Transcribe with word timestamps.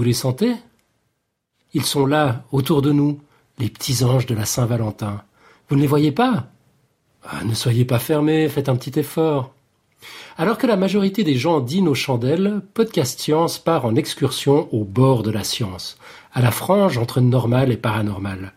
Vous 0.00 0.04
les 0.04 0.14
sentez? 0.14 0.54
Ils 1.74 1.84
sont 1.84 2.06
là, 2.06 2.44
autour 2.52 2.80
de 2.80 2.90
nous, 2.90 3.20
les 3.58 3.68
petits 3.68 4.02
anges 4.02 4.24
de 4.24 4.34
la 4.34 4.46
Saint-Valentin. 4.46 5.20
Vous 5.68 5.76
ne 5.76 5.82
les 5.82 5.86
voyez 5.86 6.10
pas? 6.10 6.46
Ah, 7.22 7.44
Ne 7.44 7.52
soyez 7.52 7.84
pas 7.84 7.98
fermés, 7.98 8.48
faites 8.48 8.70
un 8.70 8.76
petit 8.76 8.98
effort. 8.98 9.52
Alors 10.38 10.56
que 10.56 10.66
la 10.66 10.78
majorité 10.78 11.22
des 11.22 11.36
gens 11.36 11.60
dînent 11.60 11.86
aux 11.86 11.94
chandelles, 11.94 12.62
Podcast 12.72 13.20
Science 13.20 13.58
part 13.58 13.84
en 13.84 13.94
excursion 13.94 14.74
au 14.74 14.84
bord 14.84 15.22
de 15.22 15.30
la 15.30 15.44
science, 15.44 15.98
à 16.32 16.40
la 16.40 16.50
frange 16.50 16.96
entre 16.96 17.20
normal 17.20 17.70
et 17.70 17.76
paranormal. 17.76 18.54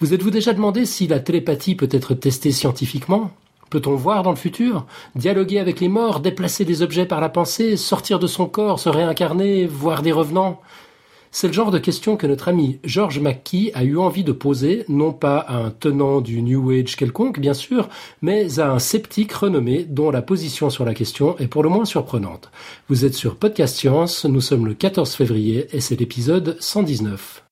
Vous 0.00 0.12
êtes-vous 0.12 0.28
déjà 0.28 0.52
demandé 0.52 0.84
si 0.84 1.06
la 1.06 1.18
télépathie 1.18 1.76
peut 1.76 1.88
être 1.90 2.12
testée 2.12 2.52
scientifiquement? 2.52 3.30
Peut-on 3.70 3.94
voir 3.96 4.22
dans 4.22 4.30
le 4.30 4.36
futur? 4.36 4.86
Dialoguer 5.14 5.58
avec 5.58 5.80
les 5.80 5.88
morts, 5.88 6.20
déplacer 6.20 6.64
des 6.64 6.82
objets 6.82 7.06
par 7.06 7.20
la 7.20 7.28
pensée, 7.28 7.76
sortir 7.76 8.18
de 8.18 8.26
son 8.26 8.46
corps, 8.46 8.78
se 8.78 8.88
réincarner, 8.88 9.66
voir 9.66 10.02
des 10.02 10.12
revenants? 10.12 10.60
C'est 11.30 11.48
le 11.48 11.52
genre 11.52 11.70
de 11.70 11.78
question 11.78 12.16
que 12.16 12.26
notre 12.26 12.48
ami 12.48 12.80
George 12.84 13.20
McKee 13.20 13.70
a 13.74 13.84
eu 13.84 13.98
envie 13.98 14.24
de 14.24 14.32
poser, 14.32 14.84
non 14.88 15.12
pas 15.12 15.38
à 15.38 15.56
un 15.56 15.70
tenant 15.70 16.20
du 16.20 16.40
New 16.42 16.70
Age 16.70 16.96
quelconque, 16.96 17.38
bien 17.38 17.54
sûr, 17.54 17.88
mais 18.22 18.58
à 18.58 18.72
un 18.72 18.78
sceptique 18.78 19.32
renommé 19.32 19.84
dont 19.84 20.10
la 20.10 20.22
position 20.22 20.70
sur 20.70 20.84
la 20.84 20.94
question 20.94 21.36
est 21.38 21.46
pour 21.46 21.62
le 21.62 21.68
moins 21.68 21.84
surprenante. 21.84 22.50
Vous 22.88 23.04
êtes 23.04 23.14
sur 23.14 23.36
Podcast 23.36 23.76
Science, 23.76 24.24
nous 24.24 24.40
sommes 24.40 24.66
le 24.66 24.74
14 24.74 25.14
février 25.14 25.68
et 25.72 25.80
c'est 25.80 26.00
l'épisode 26.00 26.56
119. 26.60 27.47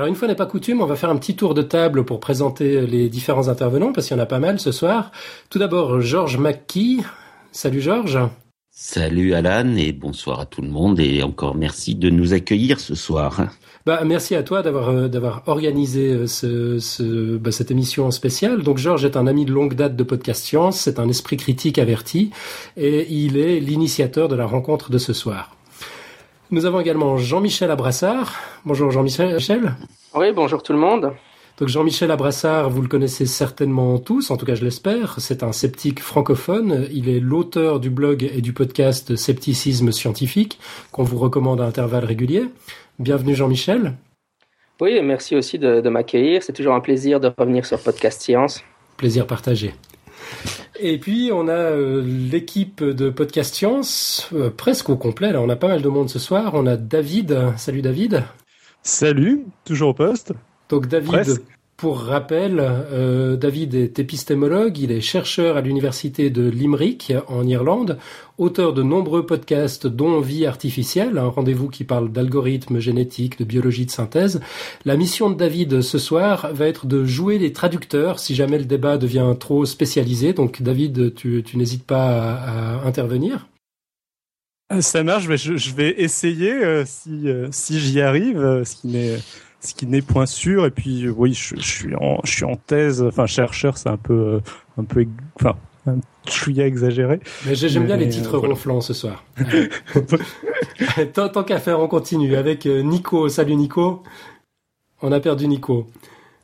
Alors 0.00 0.08
une 0.08 0.14
fois 0.14 0.28
n'est 0.28 0.34
pas 0.34 0.46
coutume, 0.46 0.80
on 0.80 0.86
va 0.86 0.96
faire 0.96 1.10
un 1.10 1.18
petit 1.18 1.36
tour 1.36 1.52
de 1.52 1.60
table 1.60 2.06
pour 2.06 2.20
présenter 2.20 2.86
les 2.86 3.10
différents 3.10 3.48
intervenants, 3.48 3.92
parce 3.92 4.06
qu'il 4.06 4.16
y 4.16 4.18
en 4.18 4.22
a 4.22 4.24
pas 4.24 4.38
mal 4.38 4.58
ce 4.58 4.72
soir. 4.72 5.12
Tout 5.50 5.58
d'abord, 5.58 6.00
Georges 6.00 6.38
McKee. 6.38 7.02
Salut 7.52 7.82
Georges. 7.82 8.18
Salut 8.70 9.34
Alan 9.34 9.76
et 9.76 9.92
bonsoir 9.92 10.40
à 10.40 10.46
tout 10.46 10.62
le 10.62 10.70
monde 10.70 11.00
et 11.00 11.22
encore 11.22 11.54
merci 11.54 11.96
de 11.96 12.08
nous 12.08 12.32
accueillir 12.32 12.80
ce 12.80 12.94
soir. 12.94 13.42
Bah, 13.84 14.00
merci 14.06 14.34
à 14.34 14.42
toi 14.42 14.62
d'avoir 14.62 14.88
euh, 14.88 15.08
d'avoir 15.08 15.42
organisé 15.44 16.14
euh, 16.14 16.26
ce, 16.26 16.78
ce 16.78 17.36
bah, 17.36 17.52
cette 17.52 17.70
émission 17.70 18.10
spéciale. 18.10 18.62
Donc 18.62 18.78
Georges 18.78 19.04
est 19.04 19.18
un 19.18 19.26
ami 19.26 19.44
de 19.44 19.52
longue 19.52 19.74
date 19.74 19.96
de 19.96 20.02
Podcast 20.02 20.42
Science, 20.42 20.80
c'est 20.80 20.98
un 20.98 21.10
esprit 21.10 21.36
critique 21.36 21.78
averti 21.78 22.30
et 22.78 23.06
il 23.12 23.36
est 23.36 23.60
l'initiateur 23.60 24.28
de 24.28 24.34
la 24.34 24.46
rencontre 24.46 24.90
de 24.90 24.96
ce 24.96 25.12
soir. 25.12 25.54
Nous 26.52 26.66
avons 26.66 26.80
également 26.80 27.16
Jean-Michel 27.16 27.70
Abrassard. 27.70 28.34
Bonjour 28.64 28.90
Jean-Michel. 28.90 29.76
Oui, 30.16 30.32
bonjour 30.34 30.64
tout 30.64 30.72
le 30.72 30.80
monde. 30.80 31.12
Donc 31.58 31.68
Jean-Michel 31.68 32.10
Abrassard, 32.10 32.70
vous 32.70 32.82
le 32.82 32.88
connaissez 32.88 33.24
certainement 33.24 33.98
tous, 33.98 34.32
en 34.32 34.36
tout 34.36 34.46
cas 34.46 34.56
je 34.56 34.64
l'espère. 34.64 35.14
C'est 35.18 35.44
un 35.44 35.52
sceptique 35.52 36.00
francophone. 36.00 36.88
Il 36.90 37.08
est 37.08 37.20
l'auteur 37.20 37.78
du 37.78 37.88
blog 37.88 38.28
et 38.34 38.40
du 38.40 38.52
podcast 38.52 39.14
Scepticisme 39.14 39.92
scientifique 39.92 40.58
qu'on 40.90 41.04
vous 41.04 41.18
recommande 41.18 41.60
à 41.60 41.66
intervalles 41.66 42.04
réguliers. 42.04 42.46
Bienvenue 42.98 43.36
Jean-Michel. 43.36 43.94
Oui, 44.80 45.00
merci 45.02 45.36
aussi 45.36 45.56
de, 45.56 45.80
de 45.80 45.88
m'accueillir. 45.88 46.42
C'est 46.42 46.52
toujours 46.52 46.74
un 46.74 46.80
plaisir 46.80 47.20
de 47.20 47.30
revenir 47.38 47.64
sur 47.64 47.78
Podcast 47.78 48.22
Science. 48.22 48.64
Plaisir 48.96 49.24
partagé. 49.24 49.72
Et 50.82 50.96
puis 50.98 51.30
on 51.32 51.46
a 51.48 51.52
euh, 51.52 52.02
l'équipe 52.02 52.82
de 52.82 53.10
Podcast 53.10 53.54
Science 53.54 54.30
euh, 54.32 54.48
presque 54.48 54.88
au 54.88 54.96
complet. 54.96 55.30
Là, 55.32 55.42
on 55.42 55.48
a 55.50 55.56
pas 55.56 55.68
mal 55.68 55.82
de 55.82 55.88
monde 55.88 56.08
ce 56.08 56.18
soir. 56.18 56.52
On 56.54 56.66
a 56.66 56.76
David. 56.78 57.38
Salut 57.58 57.82
David. 57.82 58.24
Salut, 58.82 59.44
toujours 59.66 59.90
au 59.90 59.94
poste. 59.94 60.32
Donc 60.70 60.86
David, 60.86 61.42
pour 61.80 62.02
rappel, 62.02 62.58
euh, 62.60 63.36
David 63.36 63.74
est 63.74 63.98
épistémologue, 63.98 64.76
il 64.76 64.92
est 64.92 65.00
chercheur 65.00 65.56
à 65.56 65.62
l'université 65.62 66.28
de 66.28 66.46
Limerick 66.46 67.14
en 67.26 67.46
Irlande, 67.46 67.96
auteur 68.36 68.74
de 68.74 68.82
nombreux 68.82 69.24
podcasts 69.24 69.86
dont 69.86 70.20
Vie 70.20 70.44
artificielle, 70.44 71.16
un 71.16 71.28
rendez-vous 71.28 71.68
qui 71.68 71.84
parle 71.84 72.12
d'algorithmes 72.12 72.80
génétiques, 72.80 73.38
de 73.38 73.44
biologie 73.44 73.86
de 73.86 73.90
synthèse. 73.90 74.42
La 74.84 74.98
mission 74.98 75.30
de 75.30 75.36
David 75.36 75.80
ce 75.80 75.96
soir 75.96 76.50
va 76.52 76.66
être 76.66 76.84
de 76.84 77.06
jouer 77.06 77.38
les 77.38 77.54
traducteurs 77.54 78.18
si 78.18 78.34
jamais 78.34 78.58
le 78.58 78.66
débat 78.66 78.98
devient 78.98 79.34
trop 79.40 79.64
spécialisé. 79.64 80.34
Donc 80.34 80.60
David, 80.60 81.14
tu, 81.14 81.42
n'hésites 81.54 81.84
pas 81.84 82.34
à, 82.34 82.86
intervenir. 82.86 83.48
Euh, 84.70 84.82
ça 84.82 85.02
marche, 85.02 85.24
je, 85.34 85.74
vais 85.74 85.94
essayer 85.96 86.52
euh, 86.52 86.84
si, 86.84 87.26
si 87.52 87.80
j'y 87.80 88.02
arrive, 88.02 88.64
ce 88.66 88.76
qui 88.76 88.88
n'est 88.88 89.16
ce 89.60 89.74
qui 89.74 89.86
n'est 89.86 90.02
point 90.02 90.26
sûr. 90.26 90.66
Et 90.66 90.70
puis 90.70 91.08
oui, 91.08 91.34
je, 91.34 91.56
suis 91.56 91.94
en 91.94 92.20
je 92.24 92.30
suis 92.30 92.44
en 92.44 92.56
thèse, 92.56 93.02
enfin 93.02 93.26
chercheur, 93.26 93.78
c'est 93.78 93.88
un 93.88 93.96
peu 93.96 94.14
euh, 94.14 94.40
un 94.78 94.84
peu 94.84 95.06
enfin 95.36 95.56
un 95.86 96.00
chouïa 96.28 96.66
exagéré. 96.66 97.20
Mais 97.46 97.54
j'aime 97.54 97.86
bien 97.86 97.96
les 97.96 98.08
titres 98.08 98.38
ronflants 98.38 98.80
ce 98.80 98.92
soir. 98.92 99.24
tant, 101.14 101.28
tant 101.28 101.44
qu'à 101.44 101.58
faire, 101.58 101.80
on 101.80 101.88
continue 101.88 102.36
avec 102.36 102.66
euh, 102.66 102.82
Nico. 102.82 103.28
Salut 103.28 103.56
Nico. 103.56 104.02
On 105.02 105.12
a 105.12 105.20
perdu 105.20 105.48
Nico. 105.48 105.86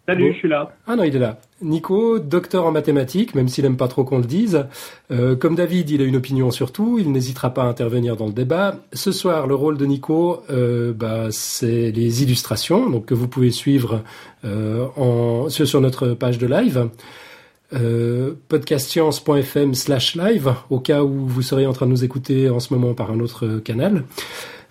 Salut, 0.06 0.32
je 0.34 0.38
suis 0.38 0.48
là. 0.48 0.70
Ah 0.86 0.94
non, 0.94 1.02
il 1.02 1.16
est 1.16 1.18
là. 1.18 1.40
Nico, 1.62 2.20
docteur 2.20 2.64
en 2.64 2.70
mathématiques, 2.70 3.34
même 3.34 3.48
s'il 3.48 3.64
aime 3.64 3.76
pas 3.76 3.88
trop 3.88 4.04
qu'on 4.04 4.18
le 4.18 4.24
dise. 4.24 4.66
Euh, 5.10 5.34
comme 5.34 5.56
David, 5.56 5.90
il 5.90 6.00
a 6.00 6.04
une 6.04 6.14
opinion 6.14 6.52
sur 6.52 6.70
tout, 6.70 6.98
il 7.00 7.10
n'hésitera 7.10 7.52
pas 7.52 7.64
à 7.64 7.66
intervenir 7.66 8.16
dans 8.16 8.26
le 8.26 8.32
débat. 8.32 8.76
Ce 8.92 9.10
soir, 9.10 9.48
le 9.48 9.56
rôle 9.56 9.76
de 9.76 9.84
Nico, 9.84 10.44
euh, 10.48 10.92
bah, 10.92 11.26
c'est 11.30 11.90
les 11.90 12.22
illustrations, 12.22 12.88
donc 12.88 13.06
que 13.06 13.14
vous 13.14 13.26
pouvez 13.26 13.50
suivre 13.50 14.04
euh, 14.44 14.86
en, 14.96 15.48
sur, 15.48 15.80
notre 15.80 16.10
page 16.10 16.38
de 16.38 16.46
live. 16.46 16.88
Podcastscience.fm 18.48 19.74
slash 19.74 20.14
live 20.14 20.54
au 20.70 20.78
cas 20.78 21.02
où 21.02 21.26
vous 21.26 21.42
seriez 21.42 21.66
en 21.66 21.72
train 21.72 21.86
de 21.86 21.90
nous 21.90 22.04
écouter 22.04 22.48
en 22.48 22.60
ce 22.60 22.72
moment 22.72 22.94
par 22.94 23.10
un 23.10 23.18
autre 23.18 23.58
canal. 23.58 24.04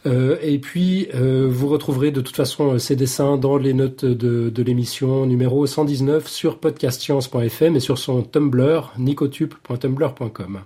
Euh, 0.06 0.38
et 0.42 0.60
puis, 0.60 1.08
euh, 1.16 1.48
vous 1.50 1.68
retrouverez 1.68 2.12
de 2.12 2.22
toute 2.22 2.36
façon 2.36 2.74
euh, 2.74 2.78
ces 2.78 2.96
dessins 2.96 3.38
dans 3.38 3.58
les 3.58 3.74
notes 3.74 4.06
de, 4.06 4.50
de 4.50 4.64
l'émission 4.64 5.26
numéro 5.26 5.66
119 5.66 6.28
sur 6.28 6.60
podcastscience.fm 6.60 7.76
et 7.76 7.80
sur 7.80 7.98
son 7.98 8.22
Tumblr, 8.22 8.94
nicotube.tumblr.com. 9.00 10.62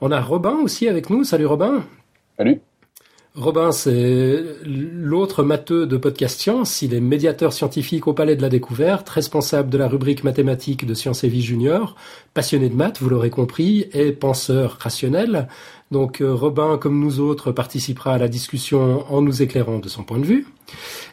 On 0.00 0.10
a 0.10 0.20
Robin 0.20 0.58
aussi 0.62 0.88
avec 0.88 1.10
nous. 1.10 1.24
Salut 1.24 1.46
Robin. 1.46 1.84
Salut. 2.36 2.60
Robin, 3.36 3.70
c'est 3.70 4.42
l'autre 4.64 5.42
matheux 5.42 5.86
de 5.86 5.98
Podcast 5.98 6.40
Science. 6.40 6.80
Il 6.80 6.94
est 6.94 7.00
médiateur 7.00 7.52
scientifique 7.52 8.06
au 8.06 8.14
Palais 8.14 8.34
de 8.34 8.40
la 8.40 8.48
Découverte, 8.48 9.10
responsable 9.10 9.68
de 9.68 9.76
la 9.76 9.88
rubrique 9.88 10.24
mathématiques 10.24 10.86
de 10.86 10.94
Sciences 10.94 11.22
et 11.22 11.28
Vie 11.28 11.42
Junior, 11.42 11.96
passionné 12.32 12.70
de 12.70 12.74
maths, 12.74 12.98
vous 13.02 13.10
l'aurez 13.10 13.28
compris, 13.28 13.90
et 13.92 14.12
penseur 14.12 14.78
rationnel. 14.80 15.48
Donc 15.92 16.20
euh, 16.20 16.34
Robin, 16.34 16.78
comme 16.78 16.98
nous 16.98 17.20
autres, 17.20 17.52
participera 17.52 18.14
à 18.14 18.18
la 18.18 18.28
discussion 18.28 19.04
en 19.08 19.22
nous 19.22 19.42
éclairant 19.42 19.78
de 19.78 19.88
son 19.88 20.02
point 20.02 20.18
de 20.18 20.24
vue. 20.24 20.46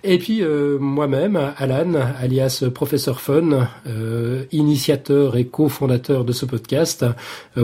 Et 0.03 0.17
puis 0.17 0.41
euh, 0.41 0.79
moi-même, 0.79 1.39
Alan, 1.57 1.94
alias 2.19 2.66
Professeur 2.73 3.22
Fun, 3.22 3.69
euh, 3.85 4.45
initiateur 4.51 5.38
et 5.38 5.45
cofondateur 5.45 6.25
de 6.25 6.31
ce 6.31 6.45
podcast. 6.45 7.06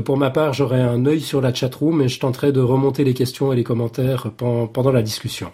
pour 0.06 0.18
ma 0.18 0.30
part, 0.30 0.54
j'aurai 0.54 0.82
un 0.82 1.06
œil 1.08 1.22
sur 1.22 1.42
la 1.42 1.52
chatroom 1.52 2.02
et 2.02 2.10
je 2.10 2.20
tenterai 2.20 2.52
de 2.52 2.62
remonter 2.62 3.04
les 3.04 3.16
questions 3.16 3.52
et 3.52 3.56
les 3.56 3.64
commentaires 3.64 4.30
pendant 4.32 4.92
la 4.92 5.02
discussion. 5.02 5.50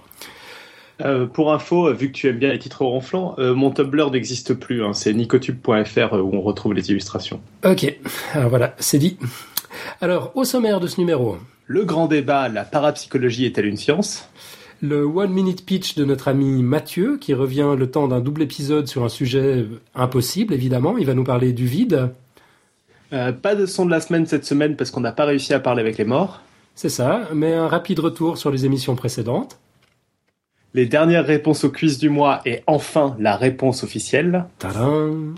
pour 1.34 1.54
info, 1.54 1.94
vu 1.94 2.12
que 2.12 2.18
tu 2.18 2.28
aimes 2.28 2.40
bien 2.40 2.52
les 2.52 2.60
titres 2.60 2.84
ronflants, 2.84 3.36
mon 3.38 3.72
Tumblr 3.72 4.12
n'existe 4.12 4.56
plus. 4.56 4.84
Hein. 4.84 4.94
c'est 4.94 5.14
nicotube.fr 5.14 6.14
où 6.16 6.36
on 6.36 6.42
retrouve 6.42 6.74
les 6.74 6.92
illustrations. 6.92 7.40
Ok, 7.64 7.98
alors 8.34 8.50
voilà, 8.50 8.76
c'est 8.78 9.00
dit. 9.00 9.18
Alors, 10.02 10.32
au 10.36 10.44
sommaire 10.44 10.80
de 10.80 10.88
ce 10.88 11.00
numéro. 11.00 11.38
Le 11.68 11.84
grand 11.86 12.08
débat, 12.08 12.50
la 12.50 12.64
parapsychologie 12.64 13.46
est-elle 13.46 13.66
une 13.66 13.78
science? 13.78 14.30
Le 14.82 15.04
one 15.04 15.32
minute 15.32 15.66
pitch 15.66 15.96
de 15.96 16.06
notre 16.06 16.28
ami 16.28 16.62
Mathieu, 16.62 17.18
qui 17.18 17.34
revient 17.34 17.76
le 17.78 17.90
temps 17.90 18.08
d'un 18.08 18.20
double 18.20 18.44
épisode 18.44 18.88
sur 18.88 19.04
un 19.04 19.10
sujet 19.10 19.66
impossible, 19.96 20.54
évidemment. 20.54 20.98
Il 20.98 21.06
va 21.06 21.14
nous 21.14 21.24
parler 21.24 21.54
du 21.54 21.66
vide. 21.66 22.10
Euh, 23.14 23.32
pas 23.32 23.56
de 23.56 23.66
son 23.66 23.86
de 23.86 23.92
la 23.92 24.02
semaine 24.02 24.26
cette 24.26 24.46
semaine 24.46 24.76
parce 24.76 24.92
qu'on 24.92 25.00
n'a 25.00 25.12
pas 25.12 25.26
réussi 25.26 25.54
à 25.54 25.60
parler 25.60 25.82
avec 25.82 25.98
les 25.98 26.06
morts. 26.06 26.42
C'est 26.76 26.90
ça, 26.90 27.30
mais 27.34 27.54
un 27.54 27.68
rapide 27.68 28.00
retour 28.00 28.38
sur 28.38 28.52
les 28.52 28.66
émissions 28.66 28.96
précédentes. 28.96 29.58
Les 30.76 30.86
dernières 30.86 31.26
réponses 31.26 31.64
au 31.64 31.70
quiz 31.70 32.00
du 32.00 32.10
mois 32.10 32.42
et 32.46 32.60
enfin 32.68 33.16
la 33.18 33.38
réponse 33.38 33.86
officielle. 33.86 34.44
Tadam 34.60 35.36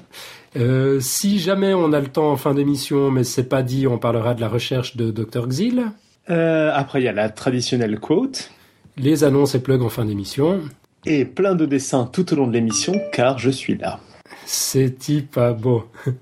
euh, 0.56 1.00
si 1.00 1.38
jamais 1.38 1.76
on 1.76 1.94
a 1.94 2.00
le 2.00 2.08
temps 2.08 2.32
en 2.32 2.38
fin 2.38 2.56
d'émission, 2.56 3.12
mais 3.12 3.24
c'est 3.24 3.48
pas 3.48 3.62
dit, 3.62 3.86
on 3.86 4.00
parlera 4.00 4.34
de 4.34 4.42
la 4.42 4.48
recherche 4.48 4.98
de 4.98 5.12
Dr 5.12 5.48
Xil. 5.48 5.84
Euh, 6.32 6.72
après, 6.74 7.02
il 7.02 7.06
y 7.06 7.08
a 7.08 7.12
la 7.14 7.30
traditionnelle 7.30 8.00
quote. 8.00 8.50
Les 8.98 9.24
annonces 9.24 9.54
et 9.54 9.60
plugs 9.60 9.84
en 9.84 9.90
fin 9.90 10.06
d'émission. 10.06 10.62
Et 11.06 11.24
plein 11.24 11.54
de 11.54 11.68
dessins 11.68 12.10
tout 12.12 12.34
au 12.34 12.36
long 12.36 12.48
de 12.48 12.54
l'émission, 12.54 13.00
car 13.12 13.38
je 13.38 13.52
suis 13.52 13.78
là. 13.78 14.00
C'est 14.48 14.98
pas 15.30 15.54
beau. 15.54 15.86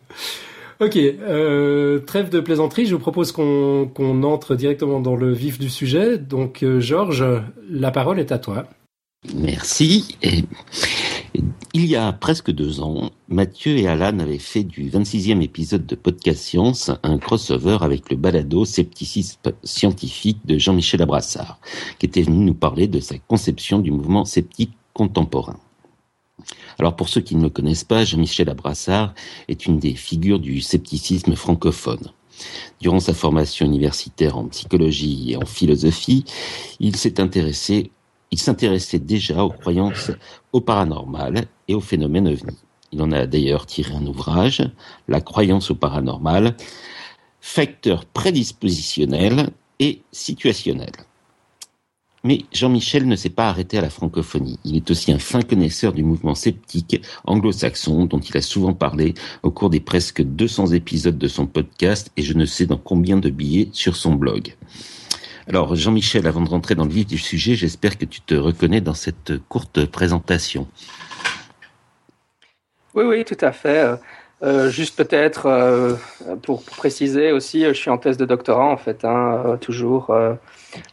Ok, 0.82 0.98
euh, 0.98 2.00
trêve 2.00 2.28
de 2.28 2.42
plaisanterie, 2.42 2.86
je 2.86 2.94
vous 2.94 3.00
propose 3.00 3.32
qu'on 3.32 4.24
entre 4.24 4.56
directement 4.56 5.00
dans 5.00 5.16
le 5.16 5.32
vif 5.32 5.58
du 5.58 5.70
sujet. 5.70 6.18
Donc 6.18 6.66
Georges, 6.80 7.24
la 7.70 7.92
parole 7.92 8.20
est 8.20 8.34
à 8.34 8.40
toi. 8.40 8.68
Merci. 9.34 10.18
Il 11.74 11.86
y 11.86 11.96
a 11.96 12.14
presque 12.14 12.52
deux 12.52 12.80
ans, 12.80 13.10
Mathieu 13.28 13.78
et 13.78 13.88
Alan 13.88 14.20
avaient 14.20 14.40
fait 14.40 14.64
du 14.64 14.90
26e 14.90 15.42
épisode 15.42 15.86
de 15.86 15.96
Podcast 15.96 16.42
Science 16.42 16.92
un 17.04 17.18
crossover 17.18 17.78
avec 17.82 18.10
le 18.10 18.18
balado 18.18 18.66
Scepticisme 18.66 19.54
scientifique 19.64 20.40
de 20.46 20.58
Jean-Michel 20.58 21.02
Abrassard, 21.02 21.60
qui 22.00 22.06
était 22.06 22.22
venu 22.22 22.46
nous 22.46 22.54
parler 22.54 22.88
de 22.88 23.00
sa 23.00 23.18
conception 23.18 23.80
du 23.80 23.92
mouvement 23.92 24.26
sceptique 24.26 24.72
contemporain. 24.94 25.60
Alors 26.78 26.96
pour 26.96 27.10
ceux 27.10 27.22
qui 27.22 27.36
ne 27.36 27.44
le 27.44 27.50
connaissent 27.50 27.84
pas, 27.84 28.06
Jean-Michel 28.06 28.50
Abrassard 28.50 29.14
est 29.48 29.66
une 29.66 29.80
des 29.80 29.96
figures 29.96 30.40
du 30.40 30.62
scepticisme 30.62 31.36
francophone. 31.36 32.12
Durant 32.80 33.00
sa 33.00 33.14
formation 33.14 33.66
universitaire 33.66 34.38
en 34.38 34.48
psychologie 34.48 35.32
et 35.32 35.38
en 35.38 35.46
philosophie, 35.46 36.26
il 36.80 36.96
s'est 36.96 37.20
intéressé 37.20 37.92
il 38.32 38.40
s'intéressait 38.40 39.00
déjà 39.00 39.44
aux 39.44 39.52
croyances 39.52 40.12
au 40.52 40.62
paranormal 40.62 41.46
et 41.68 41.76
aux 41.76 41.82
phénomènes 41.82 42.28
ovnis. 42.28 42.58
Il 42.92 43.02
en 43.02 43.12
a 43.12 43.26
d'ailleurs 43.26 43.66
tiré 43.66 43.94
un 43.94 44.06
ouvrage, 44.06 44.64
La 45.08 45.22
croyance 45.22 45.72
au 45.72 45.76
paranormal, 45.76 46.56
facteurs 47.42 48.06
prédispositionnels 48.06 49.50
et 49.80 50.02
situationnels. 50.12 51.06
Mais 52.24 52.46
Jean-Michel 52.52 53.08
ne 53.08 53.16
s'est 53.16 53.30
pas 53.30 53.50
arrêté 53.50 53.78
à 53.78 53.82
la 53.82 53.92
francophonie. 53.92 54.58
Il 54.66 54.76
est 54.76 54.90
aussi 54.90 55.12
un 55.12 55.20
fin 55.20 55.44
connaisseur 55.44 55.94
du 55.94 56.04
mouvement 56.04 56.34
sceptique 56.34 57.00
anglo-saxon 57.26 58.06
dont 58.06 58.20
il 58.20 58.36
a 58.36 58.42
souvent 58.42 58.74
parlé 58.74 59.14
au 59.44 59.52
cours 59.52 59.70
des 59.70 59.80
presque 59.80 60.24
200 60.24 60.72
épisodes 60.72 61.20
de 61.20 61.28
son 61.28 61.46
podcast 61.46 62.12
et 62.18 62.24
je 62.24 62.34
ne 62.34 62.46
sais 62.46 62.66
dans 62.66 62.80
combien 62.80 63.18
de 63.18 63.30
billets 63.30 63.70
sur 63.74 63.96
son 63.96 64.16
blog. 64.16 64.56
Alors 65.48 65.76
Jean-Michel, 65.76 66.26
avant 66.26 66.42
de 66.42 66.50
rentrer 66.50 66.76
dans 66.76 66.86
le 66.86 66.92
vif 66.92 67.06
du 67.06 67.18
sujet, 67.18 67.56
j'espère 67.56 67.98
que 67.98 68.06
tu 68.06 68.22
te 68.22 68.34
reconnais 68.34 68.82
dans 68.82 68.96
cette 68.96 69.38
courte 69.48 69.86
présentation. 69.86 70.68
Oui, 72.96 73.04
oui, 73.04 73.26
tout 73.26 73.38
à 73.42 73.52
fait. 73.52 73.98
Euh, 74.44 74.70
juste 74.70 74.98
peut-être 74.98 75.46
euh, 75.46 75.96
pour, 76.44 76.64
préciser 76.64 77.32
aussi, 77.32 77.64
je 77.64 77.74
suis 77.74 77.90
en 77.90 77.98
thèse 77.98 78.18
de 78.18 78.26
doctorat 78.26 78.66
en 78.66 78.78
fait, 78.78 79.06
hein, 79.06 79.42
euh, 79.46 79.58
toujours 79.58 80.14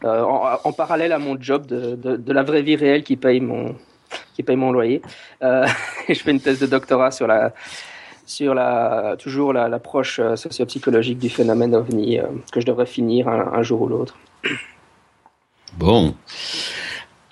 en, 0.03 0.73
parallèle 0.73 1.11
à 1.11 1.19
mon 1.19 1.39
job 1.39 1.65
de, 1.65 1.95
de, 1.95 2.33
la 2.33 2.43
vraie 2.43 2.61
vie 2.61 2.77
réelle 2.77 3.03
qui 3.03 3.17
paye 3.17 3.41
mon 3.41 3.75
qui 4.35 4.43
paye 4.43 4.55
mon 4.55 4.71
loyer. 4.71 5.01
je 5.41 6.13
fais 6.13 6.31
une 6.31 6.39
thèse 6.39 6.59
de 6.59 6.67
doctorat 6.67 7.11
sur 7.11 7.27
la 7.27 7.53
sur 8.25 8.53
la 8.53 9.15
toujours 9.17 9.53
l'approche 9.53 10.21
sociopsychologique 10.35 11.19
du 11.19 11.29
phénomène 11.29 11.75
ovni 11.75 12.19
que 12.51 12.61
je 12.61 12.65
devrais 12.65 12.85
finir 12.85 13.27
un 13.27 13.63
jour 13.63 13.81
ou 13.81 13.87
l'autre. 13.87 14.17
Bon. 15.77 16.13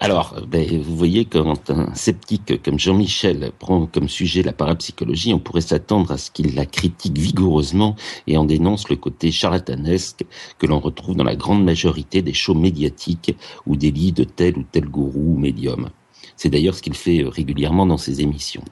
Alors, 0.03 0.35
ben, 0.47 0.81
vous 0.81 0.97
voyez, 0.97 1.25
quand 1.25 1.69
un 1.69 1.93
sceptique 1.93 2.63
comme 2.63 2.79
Jean-Michel 2.79 3.51
prend 3.59 3.85
comme 3.85 4.09
sujet 4.09 4.41
la 4.41 4.51
parapsychologie, 4.51 5.31
on 5.31 5.37
pourrait 5.37 5.61
s'attendre 5.61 6.11
à 6.11 6.17
ce 6.17 6.31
qu'il 6.31 6.55
la 6.55 6.65
critique 6.65 7.19
vigoureusement 7.19 7.95
et 8.25 8.35
en 8.35 8.43
dénonce 8.43 8.89
le 8.89 8.95
côté 8.95 9.31
charlatanesque 9.31 10.25
que 10.57 10.65
l'on 10.65 10.79
retrouve 10.79 11.15
dans 11.15 11.23
la 11.23 11.35
grande 11.35 11.63
majorité 11.63 12.23
des 12.23 12.33
shows 12.33 12.55
médiatiques 12.55 13.37
ou 13.67 13.75
des 13.75 13.91
lits 13.91 14.11
de 14.11 14.23
tel 14.23 14.57
ou 14.57 14.63
tel 14.63 14.85
gourou 14.85 15.35
ou 15.35 15.37
médium. 15.37 15.91
C'est 16.35 16.49
d'ailleurs 16.49 16.73
ce 16.73 16.81
qu'il 16.81 16.95
fait 16.95 17.23
régulièrement 17.23 17.85
dans 17.85 17.99
ses 17.99 18.21
émissions. 18.21 18.63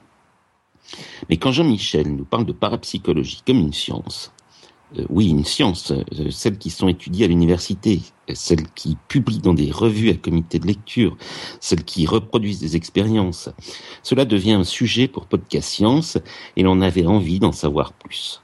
Mais 1.28 1.36
quand 1.36 1.52
Jean-Michel 1.52 2.14
nous 2.14 2.24
parle 2.24 2.46
de 2.46 2.52
parapsychologie 2.52 3.42
comme 3.46 3.58
une 3.58 3.72
science, 3.72 4.32
euh, 4.98 5.04
oui, 5.08 5.28
une 5.28 5.44
science, 5.44 5.92
euh, 5.92 6.30
celles 6.30 6.58
qui 6.58 6.70
sont 6.70 6.88
étudiées 6.88 7.26
à 7.26 7.28
l'université, 7.28 8.00
celles 8.34 8.68
qui 8.72 8.96
publient 9.08 9.38
dans 9.38 9.54
des 9.54 9.70
revues 9.70 10.10
à 10.10 10.14
comité 10.14 10.58
de 10.58 10.66
lecture, 10.66 11.16
celles 11.60 11.84
qui 11.84 12.06
reproduisent 12.06 12.60
des 12.60 12.76
expériences. 12.76 13.48
Cela 14.02 14.24
devient 14.24 14.52
un 14.52 14.64
sujet 14.64 15.08
pour 15.08 15.26
Podcast 15.26 15.68
Science 15.68 16.18
et 16.56 16.62
l'on 16.62 16.80
avait 16.80 17.06
envie 17.06 17.38
d'en 17.38 17.52
savoir 17.52 17.92
plus. 17.92 18.42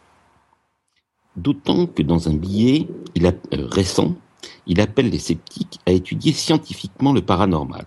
D'autant 1.36 1.86
que 1.86 2.02
dans 2.02 2.28
un 2.28 2.34
billet 2.34 2.88
euh, 3.22 3.32
récent, 3.52 4.14
il 4.66 4.80
appelle 4.80 5.10
les 5.10 5.18
sceptiques 5.18 5.80
à 5.86 5.92
étudier 5.92 6.32
scientifiquement 6.32 7.12
le 7.12 7.22
paranormal. 7.22 7.86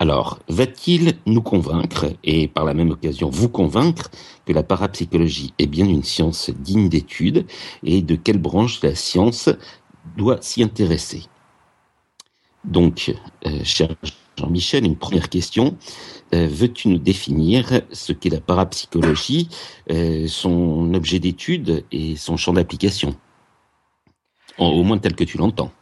Alors, 0.00 0.40
va-t-il 0.48 1.14
nous 1.24 1.40
convaincre, 1.40 2.12
et 2.24 2.48
par 2.48 2.64
la 2.64 2.74
même 2.74 2.90
occasion 2.90 3.30
vous 3.30 3.48
convaincre, 3.48 4.10
que 4.44 4.52
la 4.52 4.62
parapsychologie 4.62 5.54
est 5.58 5.66
bien 5.66 5.86
une 5.86 6.02
science 6.02 6.50
digne 6.50 6.88
d'étude, 6.88 7.46
et 7.84 8.02
de 8.02 8.16
quelle 8.16 8.38
branche 8.38 8.82
la 8.82 8.94
science 8.94 9.48
doit 10.16 10.38
s'y 10.42 10.62
intéresser? 10.62 11.22
Donc, 12.64 13.14
euh, 13.46 13.60
cher 13.62 13.94
Jean-Michel, 14.36 14.84
une 14.84 14.96
première 14.96 15.28
question. 15.28 15.76
Euh, 16.34 16.48
veux-tu 16.50 16.88
nous 16.88 16.98
définir 16.98 17.82
ce 17.92 18.12
qu'est 18.12 18.30
la 18.30 18.40
parapsychologie, 18.40 19.48
euh, 19.90 20.26
son 20.26 20.92
objet 20.92 21.20
d'étude 21.20 21.84
et 21.92 22.16
son 22.16 22.36
champ 22.36 22.52
d'application? 22.52 23.14
Au 24.58 24.82
moins 24.82 24.98
tel 24.98 25.14
que 25.14 25.24
tu 25.24 25.38
l'entends. 25.38 25.72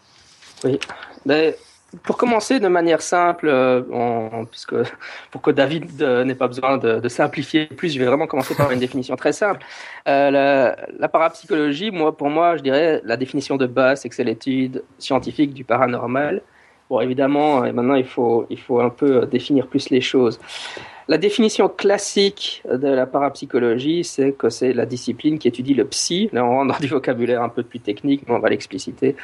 Oui. 0.64 0.78
Ben, 1.24 1.54
pour 2.02 2.16
commencer 2.16 2.60
de 2.60 2.68
manière 2.68 3.02
simple, 3.02 3.48
euh, 3.48 3.82
puisque 4.50 4.74
pour 5.30 5.42
que 5.42 5.50
David 5.50 6.02
euh, 6.02 6.24
n'ait 6.24 6.34
pas 6.34 6.46
besoin 6.46 6.78
de, 6.78 7.08
simplifier 7.08 7.66
plus, 7.66 7.92
je 7.92 7.98
vais 7.98 8.06
vraiment 8.06 8.26
commencer 8.26 8.54
par 8.54 8.70
une 8.70 8.78
définition 8.78 9.16
très 9.16 9.32
simple. 9.32 9.60
Euh, 10.08 10.74
la, 10.98 11.08
parapsychologie, 11.08 11.90
moi, 11.90 12.16
pour 12.16 12.30
moi, 12.30 12.56
je 12.56 12.62
dirais 12.62 13.00
la 13.04 13.16
définition 13.16 13.56
de 13.56 13.66
base, 13.66 14.00
c'est 14.00 14.08
que 14.08 14.14
c'est 14.14 14.24
l'étude 14.24 14.82
scientifique 14.98 15.52
du 15.52 15.64
paranormal. 15.64 16.42
Bon, 16.88 17.00
évidemment, 17.00 17.60
maintenant 17.72 17.94
il 17.94 18.04
faut 18.04 18.46
il 18.50 18.60
faut 18.60 18.80
un 18.80 18.90
peu 18.90 19.24
définir 19.24 19.66
plus 19.66 19.88
les 19.88 20.02
choses. 20.02 20.38
La 21.08 21.18
définition 21.18 21.68
classique 21.68 22.62
de 22.70 22.88
la 22.88 23.06
parapsychologie, 23.06 24.04
c'est 24.04 24.32
que 24.32 24.50
c'est 24.50 24.72
la 24.72 24.86
discipline 24.86 25.38
qui 25.38 25.48
étudie 25.48 25.74
le 25.74 25.84
psy. 25.86 26.28
Là, 26.32 26.44
on 26.44 26.50
rentre 26.50 26.74
dans 26.74 26.78
du 26.78 26.86
vocabulaire 26.86 27.42
un 27.42 27.48
peu 27.48 27.62
plus 27.62 27.80
technique, 27.80 28.22
mais 28.26 28.34
on 28.34 28.38
va 28.38 28.48
l'expliciter. 28.48 29.16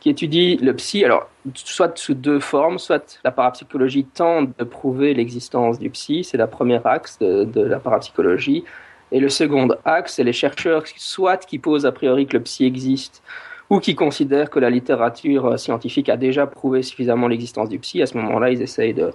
Qui 0.00 0.08
étudie 0.10 0.56
le 0.56 0.74
psy, 0.74 1.04
alors, 1.04 1.28
soit 1.54 1.96
sous 1.98 2.14
deux 2.14 2.40
formes, 2.40 2.78
soit 2.78 3.20
la 3.22 3.30
parapsychologie 3.30 4.04
tente 4.04 4.58
de 4.58 4.64
prouver 4.64 5.12
l'existence 5.12 5.78
du 5.78 5.90
psy, 5.90 6.24
c'est 6.24 6.38
la 6.38 6.46
première 6.46 6.86
axe 6.86 7.18
de, 7.18 7.44
de, 7.44 7.60
la 7.60 7.78
parapsychologie. 7.78 8.64
Et 9.12 9.20
le 9.20 9.28
second 9.28 9.68
axe, 9.84 10.14
c'est 10.14 10.24
les 10.24 10.32
chercheurs, 10.32 10.84
soit 10.96 11.44
qui 11.44 11.58
posent 11.58 11.84
a 11.84 11.92
priori 11.92 12.26
que 12.26 12.36
le 12.36 12.42
psy 12.42 12.64
existe, 12.64 13.22
ou 13.68 13.78
qui 13.78 13.94
considèrent 13.94 14.48
que 14.48 14.58
la 14.58 14.70
littérature 14.70 15.58
scientifique 15.58 16.08
a 16.08 16.16
déjà 16.16 16.46
prouvé 16.46 16.82
suffisamment 16.82 17.28
l'existence 17.28 17.68
du 17.68 17.78
psy. 17.78 18.00
À 18.00 18.06
ce 18.06 18.16
moment-là, 18.16 18.50
ils 18.50 18.62
essayent 18.62 18.94
de, 18.94 19.12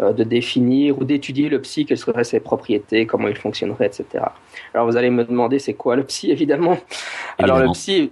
euh, 0.00 0.12
de 0.14 0.24
définir 0.24 0.98
ou 0.98 1.04
d'étudier 1.04 1.50
le 1.50 1.60
psy, 1.60 1.84
quelles 1.84 1.98
seraient 1.98 2.24
ses 2.24 2.40
propriétés, 2.40 3.04
comment 3.04 3.28
il 3.28 3.36
fonctionnerait, 3.36 3.86
etc. 3.86 4.24
Alors 4.72 4.86
vous 4.86 4.96
allez 4.96 5.10
me 5.10 5.24
demander 5.24 5.58
c'est 5.58 5.74
quoi 5.74 5.94
le 5.94 6.04
psy 6.04 6.30
évidemment. 6.30 6.78
Alors 7.38 7.58
le 7.58 7.70
psy, 7.72 8.10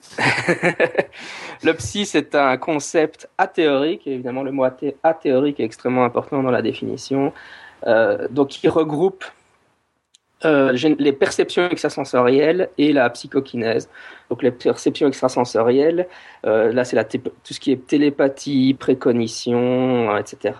le 1.62 1.74
psy 1.74 2.06
c'est 2.06 2.34
un 2.34 2.56
concept 2.56 3.28
athéorique, 3.38 4.06
évidemment 4.06 4.42
le 4.42 4.52
mot 4.52 4.64
athéorique 5.02 5.60
est 5.60 5.64
extrêmement 5.64 6.04
important 6.04 6.42
dans 6.42 6.50
la 6.50 6.62
définition. 6.62 7.32
Euh, 7.86 8.28
donc 8.30 8.62
il 8.62 8.70
regroupe 8.70 9.24
euh, 10.44 10.72
les 10.72 11.12
perceptions 11.12 11.68
extrasensorielles 11.68 12.70
et 12.78 12.92
la 12.92 13.10
psychokinèse. 13.10 13.88
Donc 14.30 14.42
les 14.42 14.52
perceptions 14.52 15.08
extrasensorielles, 15.08 16.06
euh, 16.46 16.72
là 16.72 16.84
c'est 16.84 17.18
tout 17.18 17.30
ce 17.54 17.60
qui 17.60 17.72
est 17.72 17.86
télépathie, 17.86 18.74
précognition, 18.78 20.16
etc. 20.16 20.54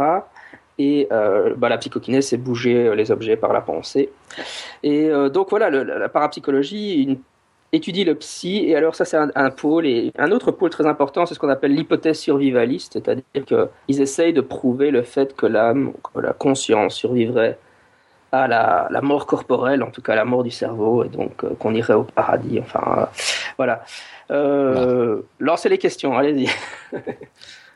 Et 0.81 1.09
bah, 1.11 1.69
la 1.69 1.77
psychokinèse, 1.79 2.29
c'est 2.29 2.37
bouger 2.37 2.95
les 2.95 3.11
objets 3.11 3.37
par 3.37 3.53
la 3.53 3.61
pensée. 3.61 4.11
Et 4.85 5.11
donc 5.33 5.51
voilà, 5.51 5.71
la 5.71 6.09
parapsychologie 6.09 7.19
étudie 7.73 8.05
le 8.05 8.15
psy, 8.15 8.65
et 8.67 8.77
alors 8.77 8.95
ça 8.95 9.05
c'est 9.05 9.17
un, 9.17 9.51
pôle, 9.51 9.87
et 9.87 10.13
un 10.19 10.31
autre 10.31 10.51
pôle 10.51 10.71
très 10.71 10.87
important, 10.87 11.27
c'est 11.27 11.35
ce 11.35 11.39
qu'on 11.39 11.51
appelle 11.51 11.75
l'hypothèse 11.75 12.19
survivaliste, 12.19 12.95
c'est-à-dire 12.95 13.45
qu'ils 13.45 14.01
essayent 14.01 14.33
de 14.33 14.41
prouver 14.41 14.91
le 14.91 15.03
fait 15.03 15.37
que 15.37 15.47
l'âme, 15.47 15.93
que 16.15 16.21
la 16.21 16.33
conscience 16.33 16.95
survivrait 16.95 17.59
à 18.33 18.47
la, 18.49 18.89
la, 18.91 19.01
mort 19.01 19.27
corporelle, 19.27 19.83
en 19.83 19.91
tout 19.91 20.03
cas 20.03 20.13
à 20.13 20.17
la 20.17 20.25
mort 20.25 20.45
du 20.45 20.51
cerveau, 20.51 21.05
et 21.05 21.09
donc 21.09 21.45
qu'on 21.59 21.75
irait 21.75 21.95
au 21.95 22.05
paradis, 22.05 22.59
enfin 22.61 23.09
voilà. 23.57 23.85
Euh, 24.31 25.23
Lancez 25.39 25.69
les 25.69 25.79
questions, 25.79 26.17
allez-y. 26.17 26.49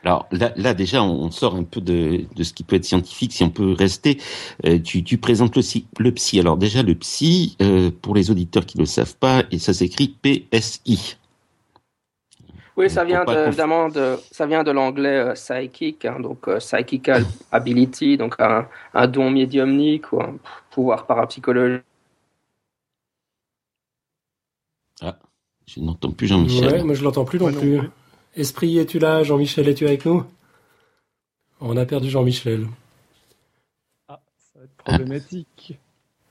Alors 0.03 0.27
là, 0.31 0.73
déjà, 0.73 1.01
on 1.01 1.31
sort 1.31 1.55
un 1.55 1.63
peu 1.63 1.79
de, 1.79 2.25
de, 2.35 2.43
ce 2.43 2.53
qui 2.53 2.63
peut 2.63 2.75
être 2.75 2.83
scientifique, 2.83 3.31
si 3.31 3.43
on 3.43 3.49
peut 3.49 3.71
rester. 3.71 4.19
Euh, 4.65 4.77
tu, 4.79 5.03
tu, 5.03 5.17
présentes 5.17 5.55
le, 5.55 5.63
le, 5.99 6.11
psy. 6.11 6.39
Alors 6.41 6.57
déjà, 6.57 6.83
le 6.83 6.93
psy, 6.95 7.55
euh, 7.61 7.89
pour 8.01 8.13
les 8.13 8.29
auditeurs 8.29 8.65
qui 8.65 8.77
ne 8.77 8.81
le 8.81 8.87
savent 8.87 9.15
pas, 9.15 9.43
et 9.49 9.59
ça 9.59 9.73
s'écrit 9.73 10.09
PSI. 10.09 11.17
Oui, 12.75 12.89
ça 12.89 13.05
vient 13.05 13.23
de, 13.23 13.47
évidemment 13.47 13.87
de, 13.87 14.17
ça 14.31 14.45
vient 14.45 14.63
de 14.63 14.71
l'anglais 14.71 15.19
euh, 15.19 15.33
psychic, 15.33 16.03
hein, 16.03 16.19
donc 16.19 16.49
psychical 16.57 17.23
ability, 17.51 18.17
donc 18.17 18.35
un, 18.39 18.67
un, 18.93 19.07
don 19.07 19.29
médiumnique 19.29 20.11
ou 20.11 20.21
un 20.21 20.35
pouvoir 20.71 21.05
parapsychologique 21.05 21.83
Ah, 25.01 25.17
je 25.65 25.79
n'entends 25.79 26.11
plus 26.11 26.27
Jean-Michel. 26.27 26.71
Ouais, 26.71 26.83
moi 26.83 26.93
je 26.93 27.03
l'entends 27.03 27.25
plus 27.25 27.39
non 27.39 27.53
plus. 27.53 27.79
Esprit, 28.35 28.79
es-tu 28.79 28.97
là? 28.97 29.23
Jean-Michel, 29.23 29.67
es-tu 29.67 29.85
avec 29.85 30.05
nous? 30.05 30.25
On 31.59 31.77
a 31.77 31.85
perdu 31.85 32.09
Jean-Michel. 32.09 32.67
Ah, 34.07 34.19
ça 34.37 34.59
va 34.59 34.65
être 34.65 34.75
problématique. 34.75 35.79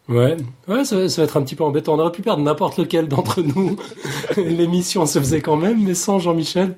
Ouais, 0.09 0.37
ouais, 0.67 0.85
ça, 0.85 0.97
va- 0.97 1.05
être 1.05 1.37
un 1.37 1.43
petit 1.43 1.55
peu 1.55 1.63
embêtant. 1.63 1.95
On 1.95 1.99
aurait 2.01 2.11
pu 2.13 2.23
perdre 2.23 2.43
n'importe 2.43 2.77
lequel 2.77 3.07
d'entre 3.07 3.41
nous. 3.41 3.77
L'émission 4.37 5.07
se 5.07 5.19
faisait 5.21 5.41
quand 5.41 5.57
même, 5.57 5.81
mais 5.85 5.95
sans 5.95 6.19
Jean-Michel. 6.19 6.77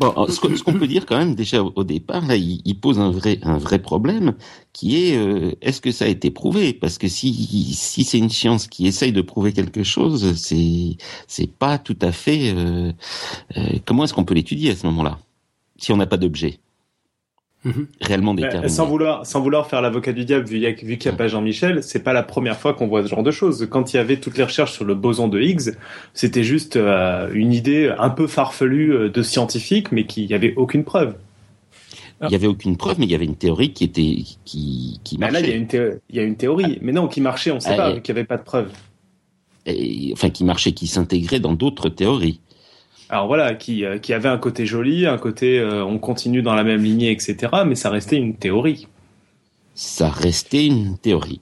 Bon, 0.00 0.12
ce 0.28 0.40
qu'on 0.64 0.72
peut 0.74 0.88
dire 0.88 1.06
quand 1.06 1.16
même 1.16 1.36
déjà 1.36 1.62
au, 1.62 1.72
au 1.76 1.84
départ, 1.84 2.26
là, 2.26 2.36
il, 2.36 2.60
il 2.64 2.78
pose 2.78 2.98
un 2.98 3.10
vrai 3.12 3.38
un 3.42 3.56
vrai 3.58 3.78
problème 3.80 4.34
qui 4.72 4.96
est 5.10 5.16
euh, 5.16 5.52
est-ce 5.62 5.80
que 5.80 5.92
ça 5.92 6.06
a 6.06 6.08
été 6.08 6.30
prouvé? 6.30 6.72
Parce 6.74 6.98
que 6.98 7.08
si 7.08 7.72
si 7.74 8.04
c'est 8.04 8.18
une 8.18 8.30
science 8.30 8.66
qui 8.66 8.86
essaye 8.88 9.12
de 9.12 9.22
prouver 9.22 9.52
quelque 9.52 9.84
chose, 9.84 10.34
c'est 10.36 10.96
c'est 11.28 11.50
pas 11.50 11.78
tout 11.78 11.98
à 12.02 12.12
fait. 12.12 12.52
euh, 12.54 12.92
euh, 13.56 13.62
comment 13.86 14.04
est-ce 14.04 14.14
qu'on 14.14 14.24
peut 14.24 14.34
l'étudier 14.34 14.72
à 14.72 14.76
ce 14.76 14.86
moment-là 14.86 15.18
si 15.78 15.92
on 15.92 15.96
n'a 15.98 16.06
pas 16.06 16.16
d'objet? 16.18 16.60
Mhm. 17.66 17.86
réellement 18.00 18.32
Mais, 18.32 18.42
déterminé 18.42 18.68
sans 18.68 18.86
vouloir, 18.86 19.26
sans 19.26 19.40
vouloir 19.40 19.66
faire 19.66 19.82
l'avocat 19.82 20.12
du 20.12 20.24
diable, 20.24 20.46
vu, 20.46 20.58
vu 20.60 20.96
qu'il 20.98 21.10
n'y 21.10 21.14
a 21.14 21.18
pas 21.18 21.26
Jean-Michel, 21.28 21.82
c'est 21.82 22.02
pas 22.02 22.12
la 22.12 22.22
première 22.22 22.56
fois 22.58 22.74
qu'on 22.74 22.86
voit 22.86 23.02
ce 23.02 23.08
genre 23.08 23.22
de 23.24 23.30
choses. 23.32 23.66
Quand 23.68 23.92
il 23.92 23.96
y 23.96 24.00
avait 24.00 24.18
toutes 24.18 24.38
les 24.38 24.44
recherches 24.44 24.72
sur 24.72 24.84
le 24.84 24.94
boson 24.94 25.26
de 25.28 25.40
Higgs, 25.40 25.72
c'était 26.14 26.44
juste 26.44 26.76
euh, 26.76 27.28
une 27.34 27.52
idée 27.52 27.92
un 27.98 28.10
peu 28.10 28.26
farfelue 28.28 28.92
euh, 28.94 29.08
de 29.10 29.22
scientifique, 29.22 29.90
mais 29.90 30.04
qui 30.06 30.26
n'y 30.26 30.34
avait 30.34 30.54
aucune 30.56 30.84
preuve. 30.84 31.16
Il 32.22 32.30
y 32.30 32.34
avait 32.34 32.46
aucune 32.46 32.76
preuve, 32.78 32.98
mais 32.98 33.04
il 33.06 33.10
y 33.10 33.14
avait 33.14 33.26
une 33.26 33.36
théorie 33.36 33.72
qui 33.74 33.84
était 33.84 34.22
qui 34.46 35.00
qui 35.04 35.18
Mais 35.18 35.26
marchait. 35.30 35.42
là, 35.42 35.46
il 35.48 35.50
y 35.50 35.52
a 35.52 35.56
une, 35.56 35.66
thé- 35.66 35.98
il 36.08 36.16
y 36.16 36.18
a 36.20 36.22
une 36.22 36.36
théorie, 36.36 36.78
mais 36.80 36.92
non, 36.92 37.08
qui 37.08 37.20
marchait, 37.20 37.50
on 37.50 37.56
ne 37.56 37.60
sait 37.60 37.70
Ah, 37.72 37.76
pas, 37.76 37.90
et- 37.90 37.94
vu 37.96 38.00
qu'il 38.00 38.14
n'y 38.14 38.20
avait 38.20 38.26
pas 38.26 38.38
de 38.38 38.42
preuve. 38.42 38.70
Et- 39.66 40.10
enfin 40.14 40.30
qui 40.30 40.44
marchait, 40.44 40.72
qui 40.72 40.86
s'intégrait 40.86 41.40
dans 41.40 41.52
d'autres 41.52 41.88
théories. 41.88 42.40
Alors 43.08 43.26
voilà, 43.28 43.54
qui, 43.54 43.84
euh, 43.84 43.98
qui 43.98 44.12
avait 44.12 44.28
un 44.28 44.38
côté 44.38 44.66
joli, 44.66 45.06
un 45.06 45.18
côté 45.18 45.58
euh, 45.60 45.84
on 45.84 45.98
continue 45.98 46.42
dans 46.42 46.54
la 46.54 46.64
même 46.64 46.82
lignée, 46.82 47.10
etc. 47.12 47.36
Mais 47.66 47.74
ça 47.76 47.90
restait 47.90 48.16
une 48.16 48.34
théorie. 48.36 48.88
Ça 49.74 50.08
restait 50.08 50.66
une 50.66 50.98
théorie. 50.98 51.40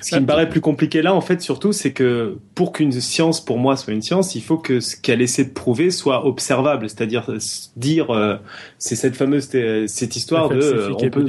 Ce 0.00 0.10
qui 0.10 0.20
me 0.20 0.26
paraît 0.26 0.48
plus 0.48 0.60
compliqué 0.60 1.02
là, 1.02 1.14
en 1.14 1.20
fait, 1.22 1.40
surtout, 1.40 1.72
c'est 1.72 1.92
que 1.92 2.38
pour 2.54 2.72
qu'une 2.72 2.92
science, 2.92 3.44
pour 3.44 3.58
moi, 3.58 3.76
soit 3.76 3.92
une 3.94 4.02
science, 4.02 4.34
il 4.34 4.42
faut 4.42 4.58
que 4.58 4.78
ce 4.78 4.94
qu'elle 4.96 5.20
essaie 5.22 5.44
de 5.44 5.50
prouver 5.50 5.90
soit 5.90 6.26
observable. 6.26 6.88
C'est-à-dire 6.88 7.30
euh, 7.30 7.38
dire, 7.76 8.10
euh, 8.14 8.36
c'est 8.78 8.94
cette 8.94 9.16
fameuse 9.16 9.48
thé- 9.48 9.88
cette 9.88 10.14
histoire 10.16 10.48
de, 10.50 10.60
euh, 10.74 10.88
on 10.92 10.96
peut. 11.10 11.24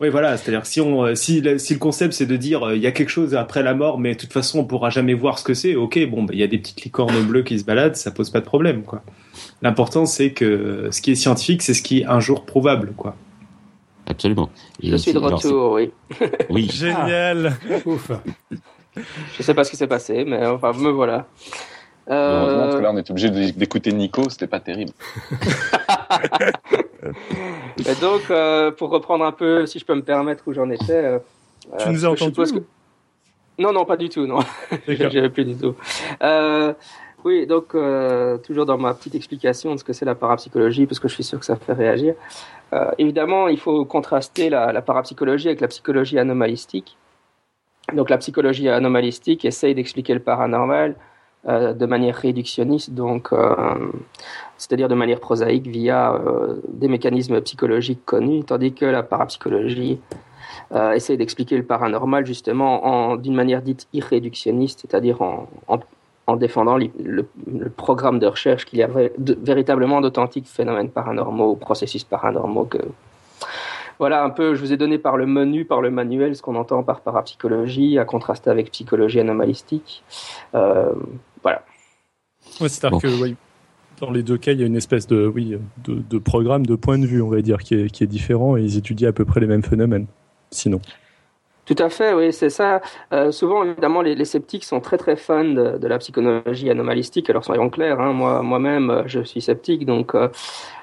Oui, 0.00 0.08
voilà. 0.08 0.36
C'est-à-dire 0.36 0.64
si 0.66 0.80
on, 0.80 1.04
euh, 1.04 1.14
si, 1.14 1.40
le- 1.40 1.58
si 1.58 1.74
le 1.74 1.78
concept 1.78 2.12
c'est 2.14 2.26
de 2.26 2.36
dire, 2.36 2.66
euh, 2.68 2.76
il 2.76 2.82
y 2.82 2.86
a 2.86 2.92
quelque 2.92 3.08
chose 3.10 3.34
après 3.34 3.62
la 3.62 3.74
mort, 3.74 3.98
mais 3.98 4.14
de 4.14 4.18
toute 4.20 4.32
façon, 4.32 4.60
on 4.60 4.64
pourra 4.64 4.90
jamais 4.90 5.14
voir 5.14 5.38
ce 5.38 5.44
que 5.44 5.54
c'est. 5.54 5.76
Ok, 5.76 5.98
bon, 6.08 6.22
bah, 6.22 6.30
il 6.34 6.40
y 6.40 6.42
a 6.42 6.46
des 6.46 6.58
petites 6.58 6.82
licornes 6.82 7.22
bleues 7.22 7.42
qui 7.42 7.58
se 7.58 7.64
baladent, 7.64 7.96
ça 7.96 8.10
pose 8.10 8.30
pas 8.30 8.40
de 8.40 8.44
problème, 8.46 8.82
quoi. 8.82 9.02
L'important, 9.62 10.06
c'est 10.06 10.32
que 10.32 10.88
ce 10.90 11.00
qui 11.02 11.10
est 11.12 11.14
scientifique, 11.16 11.62
c'est 11.62 11.74
ce 11.74 11.82
qui 11.82 12.00
est 12.00 12.06
un 12.06 12.20
jour 12.20 12.44
prouvable, 12.46 12.92
quoi. 12.96 13.14
Absolument. 14.06 14.50
Et 14.82 14.88
Je 14.90 14.96
suis 14.96 15.12
de 15.12 15.18
retour, 15.18 15.72
oui. 15.72 15.90
Oui. 16.50 16.68
Génial. 16.72 17.56
Ouf. 17.86 18.10
Je 18.96 19.42
sais 19.42 19.54
pas 19.54 19.62
ce 19.64 19.70
qui 19.70 19.76
s'est 19.76 19.86
passé, 19.86 20.24
mais 20.26 20.44
enfin, 20.46 20.72
me 20.72 20.90
voilà. 20.90 21.26
Heureusement, 22.08 22.58
parce 22.62 22.74
que 22.74 22.78
Euh, 22.78 22.82
là, 22.82 22.90
on 22.92 22.96
est 22.96 23.08
obligé 23.10 23.30
de- 23.30 23.50
d'écouter 23.56 23.92
Nico, 23.92 24.28
c'était 24.28 24.48
pas 24.48 24.58
terrible. 24.58 24.92
et 27.04 27.94
donc, 28.00 28.22
euh, 28.30 28.70
pour 28.70 28.90
reprendre 28.90 29.24
un 29.24 29.32
peu, 29.32 29.66
si 29.66 29.78
je 29.78 29.84
peux 29.84 29.94
me 29.94 30.02
permettre 30.02 30.44
où 30.46 30.52
j'en 30.52 30.68
étais. 30.70 30.92
euh, 30.92 31.18
Tu 31.78 31.88
euh, 31.88 31.92
nous 31.92 32.06
as 32.06 32.14
je 32.16 32.24
entendu 32.24 32.52
que- 32.52 32.64
Non, 33.58 33.72
non, 33.72 33.84
pas 33.84 33.96
du 33.96 34.08
tout, 34.08 34.26
non. 34.26 34.40
J'avais 34.88 35.30
plus 35.30 35.44
du 35.44 35.56
tout. 35.56 35.74
Euh, 36.22 36.72
oui, 37.24 37.46
donc 37.46 37.74
euh, 37.74 38.38
toujours 38.38 38.64
dans 38.66 38.78
ma 38.78 38.94
petite 38.94 39.14
explication 39.14 39.74
de 39.74 39.78
ce 39.78 39.84
que 39.84 39.92
c'est 39.92 40.04
la 40.06 40.14
parapsychologie, 40.14 40.86
parce 40.86 40.98
que 41.00 41.08
je 41.08 41.14
suis 41.14 41.24
sûr 41.24 41.38
que 41.38 41.44
ça 41.44 41.56
fait 41.56 41.72
réagir. 41.74 42.14
Euh, 42.72 42.90
évidemment, 42.98 43.48
il 43.48 43.58
faut 43.58 43.84
contraster 43.84 44.48
la, 44.48 44.72
la 44.72 44.80
parapsychologie 44.82 45.48
avec 45.48 45.60
la 45.60 45.68
psychologie 45.68 46.18
anomalistique. 46.18 46.96
Donc 47.94 48.08
la 48.10 48.18
psychologie 48.18 48.68
anomalistique 48.68 49.44
essaye 49.44 49.74
d'expliquer 49.74 50.14
le 50.14 50.20
paranormal 50.20 50.92
euh, 50.92 50.94
de 51.46 51.86
manière 51.86 52.16
réductionniste, 52.16 52.90
donc 52.92 53.32
euh, 53.32 53.54
c'est-à-dire 54.58 54.88
de 54.88 54.94
manière 54.94 55.20
prosaïque 55.20 55.66
via 55.66 56.12
euh, 56.14 56.56
des 56.68 56.88
mécanismes 56.88 57.40
psychologiques 57.40 58.04
connus, 58.04 58.44
tandis 58.44 58.74
que 58.74 58.84
la 58.84 59.02
parapsychologie 59.02 59.98
euh, 60.72 60.92
essaye 60.92 61.16
d'expliquer 61.16 61.56
le 61.56 61.62
paranormal 61.64 62.26
justement 62.26 62.84
en- 62.86 63.16
d'une 63.16 63.34
manière 63.34 63.62
dite 63.62 63.88
irréductionniste, 63.94 64.80
c'est-à-dire 64.82 65.22
en, 65.22 65.48
en- 65.68 65.78
en 66.26 66.36
défendant 66.36 66.76
le, 66.76 67.26
programme 67.76 68.18
de 68.18 68.26
recherche 68.26 68.66
qu'il 68.66 68.78
y 68.78 68.82
a 68.82 68.86
vrai- 68.86 69.12
de- 69.16 69.38
véritablement 69.42 70.00
d'authentiques 70.02 70.46
phénomènes 70.46 70.90
paranormaux, 70.90 71.56
processus 71.56 72.04
paranormaux 72.04 72.64
que 72.66 72.78
voilà 73.98 74.22
un 74.24 74.30
peu, 74.30 74.54
je 74.54 74.60
vous 74.60 74.72
ai 74.72 74.76
donné 74.78 74.96
par 74.96 75.16
le 75.18 75.26
menu, 75.26 75.66
par 75.66 75.82
le 75.82 75.90
manuel, 75.90 76.34
ce 76.34 76.40
qu'on 76.40 76.56
entend 76.56 76.82
par 76.82 77.00
parapsychologie, 77.02 77.98
à 77.98 78.04
contraster 78.06 78.48
avec 78.48 78.70
psychologie 78.70 79.20
anomalistique. 79.20 80.02
Euh, 80.54 80.92
voilà. 81.42 81.64
Ouais, 82.60 82.68
c'est-à-dire 82.68 82.90
Bon. 82.90 83.00
que 83.00 83.22
oui, 83.22 83.36
dans 84.00 84.10
les 84.10 84.22
deux 84.22 84.38
cas, 84.38 84.52
il 84.52 84.60
y 84.60 84.62
a 84.62 84.66
une 84.66 84.76
espèce 84.76 85.06
de, 85.06 85.26
oui, 85.26 85.58
de, 85.84 85.94
de 85.94 86.18
programme, 86.18 86.64
de 86.64 86.74
point 86.74 86.98
de 86.98 87.06
vue, 87.06 87.20
on 87.20 87.28
va 87.28 87.42
dire, 87.42 87.58
qui 87.58 87.74
est, 87.74 87.90
qui 87.90 88.02
est 88.02 88.06
différent 88.06 88.56
et 88.56 88.62
ils 88.62 88.78
étudient 88.78 89.10
à 89.10 89.12
peu 89.12 89.24
près 89.24 89.40
les 89.40 89.46
mêmes 89.46 89.62
phénomènes. 89.62 90.06
Sinon. 90.50 90.80
Tout 91.66 91.76
à 91.78 91.88
fait, 91.88 92.14
oui, 92.14 92.32
c'est 92.32 92.50
ça. 92.50 92.80
Euh, 93.12 93.30
souvent, 93.30 93.62
évidemment, 93.62 94.02
les, 94.02 94.16
les 94.16 94.24
sceptiques 94.24 94.64
sont 94.64 94.80
très 94.80 94.96
très 94.96 95.14
fans 95.16 95.44
de, 95.44 95.78
de 95.78 95.86
la 95.86 95.98
psychologie 95.98 96.68
anomalistique. 96.68 97.30
Alors, 97.30 97.44
soyons 97.44 97.70
clairs, 97.70 98.00
hein, 98.00 98.12
moi, 98.12 98.42
moi-même, 98.42 98.90
euh, 98.90 99.02
je 99.06 99.20
suis 99.20 99.40
sceptique, 99.40 99.84
donc 99.86 100.14
euh, 100.16 100.28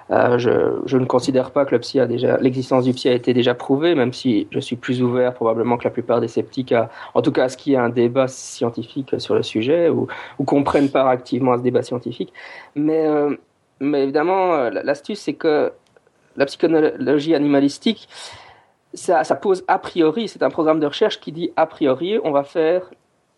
euh, 0.10 0.38
je, 0.38 0.98
ne 0.98 1.06
considère 1.06 1.52
pas 1.52 1.66
que 1.66 1.76
le 1.76 2.02
a 2.02 2.06
déjà 2.06 2.38
l'existence 2.38 2.86
du 2.86 2.94
psy 2.94 3.10
a 3.10 3.14
été 3.14 3.34
déjà 3.34 3.54
prouvée, 3.54 3.94
même 3.96 4.14
si 4.14 4.48
je 4.52 4.60
suis 4.60 4.76
plus 4.76 5.02
ouvert 5.02 5.34
probablement 5.34 5.78
que 5.78 5.84
la 5.84 5.90
plupart 5.90 6.22
des 6.22 6.28
sceptiques, 6.28 6.72
à, 6.72 6.90
en 7.14 7.22
tout 7.22 7.32
cas 7.32 7.46
à 7.46 7.50
ce 7.50 7.58
qu'il 7.58 7.74
y 7.74 7.76
ait 7.76 7.80
un 7.80 7.90
débat 7.90 8.28
scientifique 8.28 9.20
sur 9.20 9.36
le 9.36 9.44
sujet 9.44 9.90
ou, 9.90 10.08
qu'on 10.46 10.64
prenne 10.64 10.90
part 10.90 11.08
activement 11.08 11.54
à 11.54 11.58
ce 11.58 11.64
débat 11.64 11.82
scientifique. 11.82 12.32
Mais, 12.76 13.06
euh, 13.06 13.36
mais 13.80 14.04
évidemment, 14.04 14.54
euh, 14.54 14.70
l'astuce, 14.70 15.20
c'est 15.20 15.34
que 15.34 15.72
la 16.38 16.46
psychologie 16.46 17.36
animalistique 17.36 18.08
ça 18.94 19.24
pose 19.36 19.64
a 19.68 19.80
priori, 19.80 20.28
c'est 20.28 20.44
un 20.44 20.50
programme 20.50 20.80
de 20.80 20.88
recherche 20.88 21.20
qui 21.20 21.32
dit 21.32 21.52
a 21.56 21.66
priori, 21.66 22.20
on 22.24 22.32
va 22.32 22.44
faire, 22.44 22.90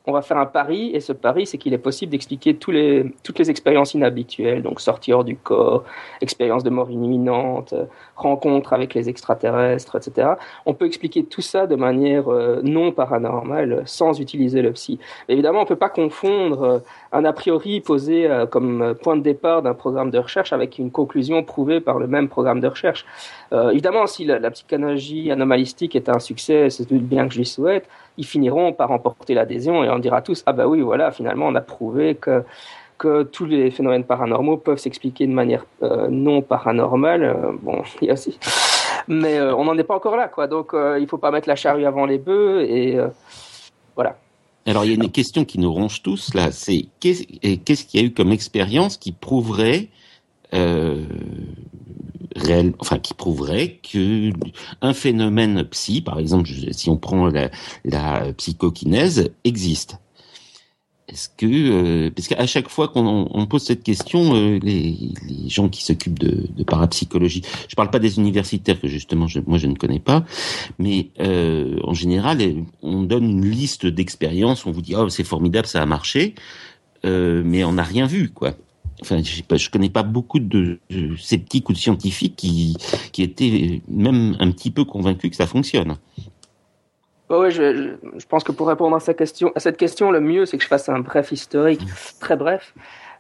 on 0.10 0.12
va 0.12 0.22
faire 0.22 0.38
un 0.38 0.46
pari, 0.46 0.92
et 0.94 1.00
ce 1.00 1.13
pari, 1.13 1.46
c'est 1.46 1.58
qu'il 1.58 1.74
est 1.74 1.78
possible 1.78 2.12
d'expliquer 2.12 2.56
tous 2.56 2.72
les, 2.72 3.13
toutes 3.24 3.38
les 3.38 3.50
expériences 3.50 3.94
inhabituelles, 3.94 4.63
donc 4.63 4.82
sortie 4.82 5.13
hors 5.13 5.24
du 5.24 5.36
corps, 5.36 5.84
expérience 6.22 6.63
de 6.63 6.72
mort 6.72 6.89
imminente, 6.89 7.74
euh, 7.74 7.86
rencontre 8.16 8.74
avec 8.74 8.94
les 8.96 9.08
extraterrestres, 9.08 9.96
etc. 9.96 10.32
On 10.66 10.74
peut 10.74 10.86
expliquer 10.86 11.24
tout 11.24 11.42
ça 11.42 11.68
de 11.68 11.75
manière 11.75 12.28
euh, 12.28 12.60
non 12.63 12.92
paranormale, 12.92 13.84
sans 13.86 14.20
utiliser 14.20 14.62
le 14.62 14.72
psy. 14.74 15.00
Évidemment, 15.28 15.62
on 15.62 15.66
peut 15.66 15.75
pas 15.75 15.89
confondre 15.89 16.63
euh, 16.63 16.80
un 17.12 17.25
a 17.25 17.34
priori 17.34 17.82
posé 17.82 18.28
euh, 18.28 18.46
comme 18.46 18.96
point 19.01 19.18
de 19.18 19.22
départ 19.22 19.62
d'un 19.62 19.74
programme 19.74 20.12
de 20.12 20.20
recherche 20.20 20.54
avec 20.54 20.78
une 20.78 20.92
conclusion 20.92 21.44
prouvée 21.44 21.80
par 21.80 22.00
le 22.00 22.08
même 22.08 22.28
programme 22.28 22.60
de 22.60 22.68
recherche. 22.68 23.06
Euh, 23.51 23.72
évidemment, 23.72 24.08
si 24.08 24.25
la, 24.25 24.39
la 24.39 24.51
anomalistique 25.32 25.96
est 25.96 26.10
un 26.10 26.20
succès, 26.20 26.70
c'est 26.70 26.86
tout 26.86 27.00
bien 27.00 27.28
que 27.28 27.34
je 27.34 27.39
lui 27.39 27.46
souhaite, 27.46 27.88
ils 28.18 28.25
finiront 28.25 28.74
par 28.74 28.89
remporter 28.89 29.34
l'adhésion 29.34 29.84
et 29.84 29.89
on 29.89 30.00
dira 30.00 30.22
tous 30.22 30.44
ah 30.46 30.54
bah 30.54 30.68
oui 30.68 30.82
voilà 30.82 31.12
finalement 31.12 31.48
on 31.48 31.56
a 31.56 31.62
prouvé 31.62 32.16
que 32.16 32.44
que 33.00 33.24
tous 33.24 33.46
les 33.46 33.72
phénomènes 33.72 34.04
paranormaux 34.04 34.58
peuvent 34.58 34.78
s'expliquer 34.78 35.25
de 35.25 35.32
manière 35.32 35.66
euh, 35.82 36.08
non 36.10 36.42
paranormale. 36.42 37.24
Euh, 37.24 37.51
bon, 37.62 37.82
il 38.01 38.08
y 38.08 38.12
a 38.12 38.13
aussi, 38.13 38.38
mais 39.08 39.39
euh, 39.39 39.56
on 39.56 39.63
n'en 39.66 39.78
est 39.78 39.84
pas 39.84 39.96
encore 39.96 40.18
là 40.18 40.28
quoi. 40.28 40.48
Donc 40.48 40.74
euh, 40.74 41.00
il 41.00 41.08
faut 41.08 41.18
pas 41.18 41.32
mettre 41.32 41.48
la 41.48 41.56
charrue 41.56 41.86
avant 41.86 42.06
les 42.06 42.20
bœufs 42.20 42.62
et 42.62 42.98
euh, 42.98 43.08
voilà. 43.96 44.18
Alors 44.66 44.86
il 44.86 44.89
y 44.89 44.92
a 44.92 44.96
une 44.96 45.12
question 45.12 45.46
qui 45.46 45.58
nous 45.60 45.72
ronge 45.72 46.04
tous 46.04 46.34
là, 46.34 46.51
c'est 46.51 46.88
qu'est-ce 47.00 47.24
qu'est-ce 47.58 47.86
qu'il 47.86 48.01
y 48.01 48.04
a 48.04 48.06
eu 48.06 48.13
comme 48.13 48.32
expérience 48.32 48.98
qui 48.98 49.12
prouverait 49.12 49.89
euh, 50.54 51.06
réel, 52.36 52.74
enfin 52.80 53.00
qui 53.00 53.13
prouverait 53.13 53.80
que 53.82 54.32
un 54.82 54.94
phénomène 54.94 55.63
psy, 55.66 56.01
par 56.01 56.20
exemple, 56.20 56.50
si 56.72 56.89
on 56.89 56.98
prend 56.98 57.28
la, 57.28 57.50
la 57.86 58.34
psychokinèse, 58.34 59.32
existe? 59.44 59.98
Est-ce 61.12 61.30
que 61.30 61.46
euh, 61.46 62.12
parce 62.16 62.28
qu'à 62.28 62.46
chaque 62.46 62.70
fois 62.70 62.88
qu'on 62.88 63.28
on 63.32 63.46
pose 63.48 63.63
cette 63.63 63.84
question, 63.84 64.36
euh, 64.36 64.60
les, 64.62 64.96
les 65.28 65.50
gens 65.50 65.68
qui 65.68 65.84
s'occupent 65.84 66.20
de, 66.20 66.46
de 66.56 66.63
parapsychologie, 66.63 67.42
je 67.68 67.75
parle 67.75 67.89
pas 67.89 68.00
des 68.00 68.20
universitaires 68.20 68.80
que 68.80 68.88
justement 68.88 69.25
je, 69.28 69.39
moi 69.46 69.58
je 69.58 69.68
ne 69.68 69.74
connais 69.74 70.00
pas, 70.00 70.24
mais 70.78 71.10
euh, 71.20 71.80
en 71.84 71.94
général 71.94 72.38
on 72.84 73.01
donne 73.01 73.24
une 73.24 73.50
liste 73.50 73.88
d'expériences, 73.88 74.66
on 74.68 74.72
vous 74.72 74.82
dit 74.82 74.96
oh 74.96 75.10
c'est 75.10 75.24
formidable 75.24 75.68
ça 75.68 75.82
a 75.82 75.86
marché, 75.88 76.36
euh, 77.06 77.42
mais 77.44 77.63
on 77.63 77.74
n'a 77.74 77.84
rien 77.84 78.06
vu 78.06 78.30
quoi. 78.30 78.54
Enfin 79.01 79.24
je 79.24 79.38
sais 79.38 79.44
pas, 79.44 79.56
je 79.58 79.70
connais 79.70 79.89
pas 79.89 80.04
beaucoup 80.04 80.39
de, 80.39 80.80
de 80.92 81.16
sceptiques 81.16 81.70
ou 81.70 81.74
de 81.74 81.78
scientifiques 81.78 82.36
qui 82.36 82.78
qui 83.13 83.24
étaient 83.24 83.82
même 83.88 84.36
un 84.39 84.51
petit 84.51 84.70
peu 84.70 84.86
convaincus 84.86 85.32
que 85.32 85.38
ça 85.38 85.48
fonctionne. 85.48 85.96
Ouais, 87.29 87.38
ouais, 87.38 87.51
je, 87.51 87.75
je, 87.75 88.19
je 88.19 88.25
pense 88.25 88.43
que 88.43 88.51
pour 88.51 88.67
répondre 88.67 88.95
à, 88.95 89.00
sa 89.00 89.13
question, 89.13 89.51
à 89.55 89.59
cette 89.59 89.77
question, 89.77 90.09
le 90.12 90.19
mieux, 90.19 90.45
c'est 90.45 90.57
que 90.57 90.63
je 90.63 90.67
fasse 90.67 90.89
un 90.89 91.00
bref 91.00 91.31
historique, 91.31 91.81
très 92.19 92.36
bref. 92.36 92.74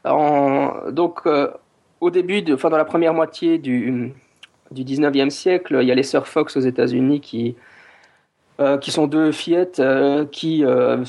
En, 0.03 0.89
donc, 0.91 1.19
euh, 1.27 1.49
au 2.01 2.09
début, 2.09 2.41
de, 2.41 2.55
enfin, 2.55 2.69
dans 2.69 2.77
la 2.77 2.85
première 2.85 3.13
moitié 3.13 3.59
du, 3.59 4.11
du 4.71 4.83
19e 4.83 5.29
siècle, 5.29 5.77
il 5.81 5.87
y 5.87 5.91
a 5.91 5.95
les 5.95 6.03
sœurs 6.03 6.27
Fox 6.27 6.57
aux 6.57 6.61
États-Unis 6.61 7.19
qui, 7.21 7.55
euh, 8.59 8.77
qui 8.79 8.89
sont 8.91 9.05
deux 9.05 9.31
fillettes 9.31 9.79
euh, 9.79 10.25
qui 10.25 10.65
euh, 10.65 11.03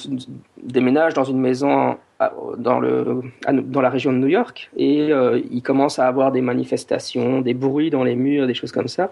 déménagent 0.63 1.15
dans 1.15 1.25
une 1.25 1.41
maison 1.41 1.97
à- 2.19 2.33
dans, 2.59 2.81
le, 2.81 3.23
à- 3.47 3.53
dans 3.55 3.81
la 3.81 3.89
région 3.89 4.13
de 4.13 4.19
New 4.19 4.27
York 4.29 4.71
et 4.77 5.11
ils 5.51 5.63
commencent 5.63 5.99
à 5.99 6.07
avoir 6.07 6.33
des 6.33 6.43
manifestations, 6.43 7.41
des 7.41 7.55
bruits 7.55 7.89
dans 7.91 8.05
les 8.05 8.15
murs, 8.15 8.47
des 8.47 8.55
choses 8.55 8.73
comme 8.73 8.89
ça. 8.89 9.11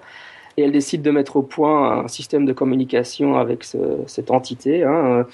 Et 0.59 0.63
elles 0.63 0.73
décident 0.73 1.05
de 1.05 1.13
mettre 1.13 1.37
au 1.37 1.43
point 1.43 2.01
un 2.01 2.09
système 2.09 2.45
de 2.45 2.53
communication 2.53 3.37
avec 3.37 3.63
ce- 3.63 4.03
cette 4.09 4.33
entité. 4.33 4.83
hein. 4.83 5.25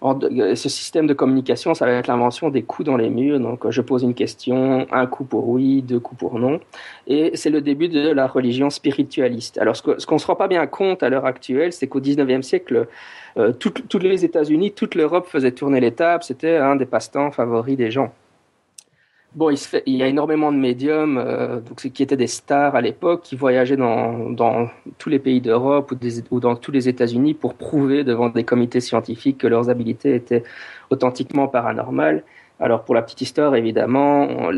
Ce 0.00 0.68
système 0.70 1.06
de 1.06 1.12
communication, 1.12 1.74
ça 1.74 1.84
va 1.84 1.92
être 1.92 2.06
l'invention 2.06 2.48
des 2.48 2.62
coups 2.62 2.86
dans 2.86 2.96
les 2.96 3.10
murs. 3.10 3.38
Donc, 3.40 3.68
je 3.68 3.82
pose 3.82 4.02
une 4.02 4.14
question, 4.14 4.86
un 4.90 5.06
coup 5.06 5.24
pour 5.24 5.46
oui, 5.50 5.82
deux 5.82 6.00
coups 6.00 6.18
pour 6.18 6.38
non. 6.38 6.60
Et 7.06 7.32
c'est 7.36 7.50
le 7.50 7.60
début 7.60 7.88
de 7.88 8.08
la 8.08 8.26
religion 8.26 8.70
spiritualiste. 8.70 9.58
Alors, 9.58 9.76
ce 9.76 9.82
qu'on 9.82 10.14
ne 10.14 10.18
se 10.20 10.26
rend 10.26 10.36
pas 10.36 10.48
bien 10.48 10.66
compte 10.66 11.02
à 11.02 11.10
l'heure 11.10 11.26
actuelle, 11.26 11.74
c'est 11.74 11.86
qu'au 11.86 12.00
19e 12.00 12.42
siècle, 12.42 12.86
euh, 13.36 13.52
les 14.00 14.24
États-Unis, 14.24 14.72
toute 14.72 14.94
l'Europe 14.94 15.26
faisait 15.26 15.52
tourner 15.52 15.80
les 15.80 15.92
tables. 15.92 16.22
C'était 16.24 16.56
un 16.56 16.76
des 16.76 16.86
passe-temps 16.86 17.30
favoris 17.30 17.76
des 17.76 17.90
gens. 17.90 18.10
Bon, 19.34 19.50
il, 19.50 19.58
se 19.58 19.68
fait, 19.68 19.82
il 19.86 19.96
y 19.96 20.02
a 20.04 20.06
énormément 20.06 20.52
de 20.52 20.56
médiums 20.56 21.18
euh, 21.18 21.60
donc, 21.60 21.78
qui 21.92 22.02
étaient 22.04 22.16
des 22.16 22.28
stars 22.28 22.76
à 22.76 22.80
l'époque, 22.80 23.22
qui 23.24 23.34
voyageaient 23.34 23.76
dans, 23.76 24.70
tous 24.98 25.08
les 25.08 25.18
pays 25.18 25.40
d'Europe 25.40 25.90
ou, 25.90 25.96
ou 26.30 26.38
dans 26.40 26.54
tous 26.54 26.70
les 26.70 26.88
États-Unis 26.88 27.34
pour 27.34 27.54
prouver 27.54 28.04
devant 28.04 28.28
des 28.28 28.44
comités 28.44 28.80
scientifiques 28.80 29.38
que 29.38 29.48
leurs 29.48 29.70
habilités 29.70 30.14
étaient 30.14 30.44
authentiquement 30.90 31.48
paranormales. 31.48 32.22
Alors 32.60 32.84
pour 32.84 32.94
la 32.94 33.02
petite 33.02 33.20
histoire, 33.20 33.56
évidemment, 33.56 34.28
on- 34.28 34.52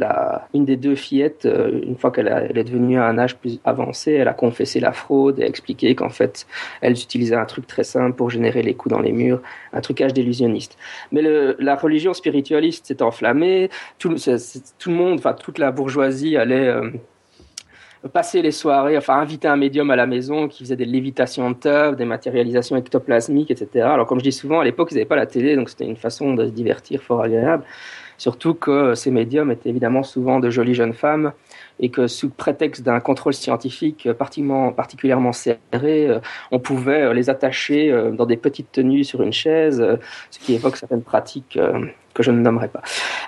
une 0.55 0.67
des 0.67 0.77
deux 0.77 0.95
fillettes, 0.97 1.47
euh, 1.47 1.81
une 1.83 1.97
fois 1.97 2.11
qu'elle 2.11 2.29
est 2.55 2.63
devenue 2.65 2.99
à 2.99 3.07
un 3.07 3.17
âge 3.19 3.37
plus 3.39 3.59
avancé, 3.65 4.13
elle 4.13 4.29
a 4.29 4.35
confessé 4.35 4.81
la 4.81 4.93
fraude 4.93 5.41
et 5.41 5.45
expliqué 5.45 5.95
qu'en 5.95 6.11
fait, 6.11 6.47
elle 6.83 6.93
utilisait 6.93 7.37
un 7.37 7.47
truc 7.47 7.67
très 7.67 7.85
simple 7.85 8.15
pour 8.15 8.29
générer 8.29 8.63
les 8.63 8.75
coups 8.75 8.95
dans 8.95 9.01
les 9.01 9.13
murs, 9.13 9.41
un 9.73 9.81
trucage 9.81 10.13
d'illusionniste. 10.13 10.77
Mais 11.11 11.23
le, 11.23 11.57
la 11.59 11.75
religion 11.75 12.13
spiritualiste 12.13 12.87
s'est 12.87 13.03
enflammée, 13.03 13.71
tout, 13.99 14.17
c'est- 14.19 14.75
tout 14.79 14.91
le 14.91 14.97
monde, 14.97 15.19
enfin 15.19 15.33
toute 15.33 15.59
la 15.59 15.71
bourgeoisie 15.73 16.37
allait 16.37 16.69
euh, 16.69 16.91
passer 18.07 18.43
les 18.43 18.51
soirées, 18.51 18.97
enfin 18.97 19.15
inviter 19.15 19.49
un 19.49 19.57
médium 19.57 19.91
à 19.91 19.97
la 19.97 20.07
maison 20.07 20.49
qui 20.49 20.65
faisait 20.65 20.77
des 20.77 20.85
lévitations 20.85 21.51
de 21.51 21.57
table, 21.57 21.97
des 21.97 22.05
matérialisations 22.05 22.77
ectoplasmiques, 22.77 23.51
etc. 23.51 23.87
Alors 23.87 24.07
comme 24.07 24.19
je 24.19 24.25
dis 24.25 24.33
souvent, 24.33 24.61
à 24.61 24.65
l'époque, 24.65 24.89
ils 24.93 24.95
n'avaient 24.95 25.07
pas 25.07 25.17
la 25.17 25.27
télé, 25.27 25.57
donc 25.57 25.69
c'était 25.69 25.87
une 25.87 25.97
façon 25.97 26.35
de 26.35 26.47
se 26.47 26.51
divertir 26.51 27.03
fort 27.03 27.23
agréable. 27.23 27.65
Surtout 28.19 28.55
que 28.55 28.95
ces 28.95 29.11
médiums 29.11 29.51
étaient 29.51 29.69
évidemment 29.69 30.03
souvent 30.03 30.41
de 30.41 30.49
jolies 30.49 30.75
jeunes 30.75 30.95
femmes 30.95 31.33
et 31.81 31.91
que 31.91 32.07
sous 32.07 32.31
prétexte 32.31 32.83
d'un 32.83 33.01
contrôle 33.01 33.35
scientifique 33.35 34.09
particulièrement, 34.15 35.33
serré, 35.33 36.09
euh, 36.09 36.21
on 36.51 36.59
pouvait 36.59 37.03
euh, 37.03 37.13
les 37.13 37.29
attacher 37.29 37.91
euh, 37.93 38.11
dans 38.13 38.25
des 38.25 38.37
petites 38.37 38.73
tenues 38.73 39.05
sur 39.05 39.23
une 39.23 39.33
chaise, 39.33 39.85
ce 40.31 40.39
qui 40.39 40.55
évoque 40.55 40.77
certaines 40.77 41.03
pratiques 41.03 41.59
que 42.17 42.23
je 42.23 42.31
ne 42.31 42.41
nommerai 42.41 42.69
pas. 42.69 42.83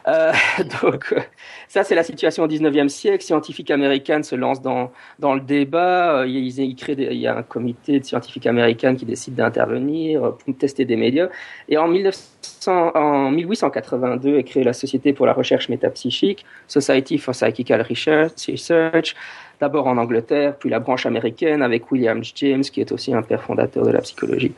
Euh, 0.08 0.32
donc 0.82 1.12
euh, 1.12 1.20
ça, 1.68 1.84
c'est 1.84 1.94
la 1.94 2.02
situation 2.02 2.44
au 2.44 2.48
19e 2.48 2.88
siècle. 2.88 3.22
Scientifiques 3.22 3.70
américaines 3.70 4.24
se 4.24 4.34
lancent 4.34 4.62
dans, 4.62 4.90
dans 5.18 5.34
le 5.34 5.40
débat. 5.40 6.20
Euh, 6.20 6.26
il 6.26 6.48
y 6.48 7.26
a 7.26 7.36
un 7.36 7.42
comité 7.42 8.00
de 8.00 8.04
scientifiques 8.04 8.46
américaines 8.46 8.96
qui 8.96 9.04
décide 9.04 9.34
d'intervenir 9.34 10.34
pour 10.36 10.56
tester 10.56 10.86
des 10.86 10.96
médias. 10.96 11.28
Et 11.68 11.76
en, 11.76 11.86
1900, 11.86 12.92
en 12.94 13.30
1882 13.30 14.38
est 14.38 14.44
créée 14.44 14.64
la 14.64 14.72
Société 14.72 15.12
pour 15.12 15.26
la 15.26 15.34
recherche 15.34 15.68
métapsychique, 15.68 16.46
Society 16.66 17.18
for 17.18 17.34
Psychical 17.34 17.82
Research, 17.82 19.14
d'abord 19.60 19.86
en 19.86 19.98
Angleterre, 19.98 20.56
puis 20.56 20.70
la 20.70 20.78
branche 20.78 21.04
américaine 21.04 21.62
avec 21.62 21.90
William 21.90 22.22
James, 22.36 22.62
qui 22.62 22.80
est 22.80 22.92
aussi 22.92 23.12
un 23.12 23.22
père 23.22 23.42
fondateur 23.42 23.84
de 23.84 23.90
la 23.90 24.00
psychologie. 24.00 24.52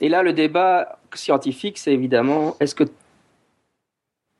Et 0.00 0.08
là, 0.08 0.22
le 0.22 0.32
débat 0.32 0.98
scientifique, 1.14 1.78
c'est 1.78 1.92
évidemment, 1.92 2.56
est-ce 2.60 2.74
que 2.74 2.84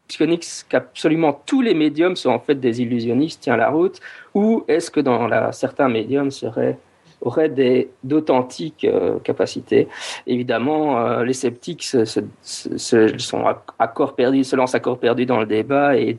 psychonix 0.09 0.67
qu'absolument 0.69 1.41
tous 1.47 1.61
les 1.61 1.75
médiums 1.75 2.17
sont 2.17 2.31
en 2.31 2.41
fait 2.41 2.57
des 2.57 2.83
illusionnistes 2.83 3.43
tient 3.43 3.57
la 3.57 3.69
route, 3.69 4.01
ou 4.35 4.65
est-ce 4.67 4.91
que 4.91 5.01
dans 5.01 5.53
certains 5.53 5.89
médiums 5.89 6.31
seraient 6.31 6.79
auraient 7.21 7.53
d'authentiques 8.05 8.85
euh, 8.85 9.19
capacités? 9.19 9.89
Évidemment, 10.27 10.99
euh, 10.99 11.25
les 11.25 11.33
sceptiques 11.33 11.83
se, 11.83 12.05
sont 12.05 13.47
à, 13.47 13.65
à, 13.79 13.93
se 13.97 14.57
lancent 14.57 14.75
à 14.75 14.81
corps 14.81 15.01
perdu 15.01 15.27
dans 15.27 15.41
le 15.41 15.47
débat 15.47 15.97
et, 15.97 16.19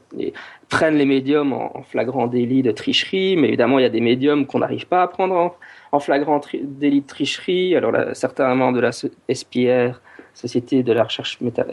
prennent 0.68 0.98
les 0.98 1.06
médiums 1.06 1.54
en, 1.54 1.82
flagrant 1.82 2.28
délit 2.28 2.62
de 2.62 2.72
tricherie. 2.72 3.36
Mais 3.38 3.48
évidemment, 3.48 3.80
il 3.80 3.84
y 3.84 3.86
a 3.86 3.90
des 3.90 4.02
médiums 4.02 4.46
qu'on 4.46 4.60
n'arrive 4.60 4.86
pas 4.86 5.02
à 5.02 5.08
prendre 5.08 5.36
en, 5.36 5.56
en 5.92 6.00
flagrant 6.00 6.42
délit 6.54 7.02
de 7.02 7.08
tricherie. 7.08 7.76
Alors, 7.76 7.92
là, 7.92 8.14
certains 8.14 8.54
membres 8.54 8.76
de 8.76 8.82
la 8.82 8.92
SPR, 8.92 10.00
Société 10.34 10.84
de 10.84 10.94
la 10.94 11.04
recherche 11.04 11.40
méta 11.42 11.66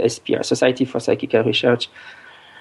Society 0.42 0.86
for 0.86 1.00
Psychical 1.00 1.46
Research, 1.46 1.90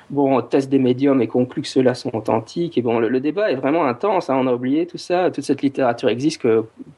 bon, 0.09 0.41
teste 0.41 0.69
des 0.69 0.79
médiums 0.79 1.21
et 1.21 1.27
conclut 1.27 1.61
que 1.61 1.67
ceux-là 1.67 1.93
sont 1.93 2.15
authentiques. 2.15 2.81
Bon, 2.81 2.99
le, 2.99 3.19
débat 3.19 3.51
est 3.51 3.55
vraiment 3.55 3.85
intense. 3.85 4.29
Hein, 4.29 4.37
on 4.39 4.47
a 4.47 4.53
oublié 4.53 4.85
tout 4.85 4.97
ça. 4.97 5.31
Toute 5.31 5.43
cette 5.43 5.61
littérature 5.61 6.09
existe 6.09 6.41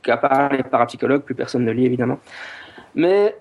qu'à 0.03 0.17
part 0.17 0.51
les 0.53 0.63
parapsychologues, 0.63 1.21
plus 1.21 1.35
personne 1.35 1.65
ne 1.65 1.71
lit 1.71 1.85
évidemment. 1.85 2.19
Mais 2.95 3.35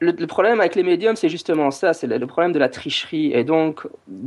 le, 0.00 0.26
problème 0.26 0.60
avec 0.60 0.74
les 0.74 0.82
médiums, 0.82 1.16
c'est 1.16 1.28
justement 1.28 1.70
ça, 1.70 1.92
c'est 1.92 2.06
le, 2.06 2.26
problème 2.26 2.52
de 2.52 2.58
la 2.58 2.68
tricherie. 2.68 3.32
Et 3.32 3.44
donc, 3.44 3.86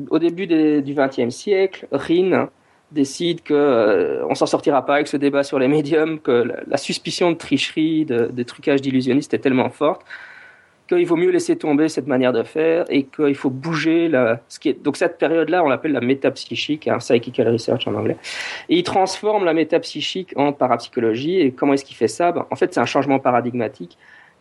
au 0.10 0.20
début 0.20 0.48
du 0.48 0.94
XXe 0.94 1.34
siècle, 1.34 1.88
Rin 1.92 2.50
décide 2.92 3.42
que 3.42 3.54
euh, 3.54 4.26
on 4.30 4.36
s'en 4.36 4.46
sortira 4.46 4.86
pas 4.86 4.96
avec 4.96 5.08
ce 5.08 5.18
débat 5.18 5.44
sur 5.44 5.60
les 5.60 5.68
médiums, 5.68 6.20
que 6.20 6.48
la, 6.68 6.78
suspicion 6.78 7.32
de 7.32 7.36
tricherie, 7.36 8.06
de, 8.06 8.28
de 8.28 8.44
trucage 8.44 8.82
d'illusionniste 8.82 9.34
est 9.34 9.40
tellement 9.40 9.70
forte 9.70 10.06
qu'il 10.88 11.06
vaut 11.06 11.16
mieux 11.16 11.32
laisser 11.32 11.58
tomber 11.58 11.90
cette 11.90 12.08
manière 12.08 12.34
de 12.34 12.44
faire 12.44 12.86
et 12.90 13.04
qu'il 13.04 13.36
faut 13.36 13.50
bouger 13.50 14.08
la, 14.08 14.40
ce 14.48 14.60
qui 14.60 14.70
est, 14.70 14.84
donc 14.84 14.98
cette 14.98 15.18
période-là, 15.18 15.64
on 15.64 15.70
l'appelle 15.70 15.94
la 15.94 16.02
métapsychique, 16.02 16.88
hein, 16.88 16.98
psychical 17.00 17.48
research 17.50 17.88
en 17.88 17.96
anglais. 17.96 18.18
Et 18.70 18.78
il 18.78 18.84
transforme 18.84 19.46
la 19.46 19.54
métapsychique 19.54 20.34
en 20.36 20.54
parapsychologie. 20.54 21.40
Et 21.40 21.52
comment 21.52 21.74
est-ce 21.74 21.86
qu'il 21.86 21.96
fait 21.96 22.08
ça? 22.08 22.32
Ben, 22.32 22.46
En 22.52 22.56
fait, 22.56 22.74
c'est 22.74 22.80
un 22.80 22.86
changement 22.86 23.20
paradigmatique. 23.20 23.98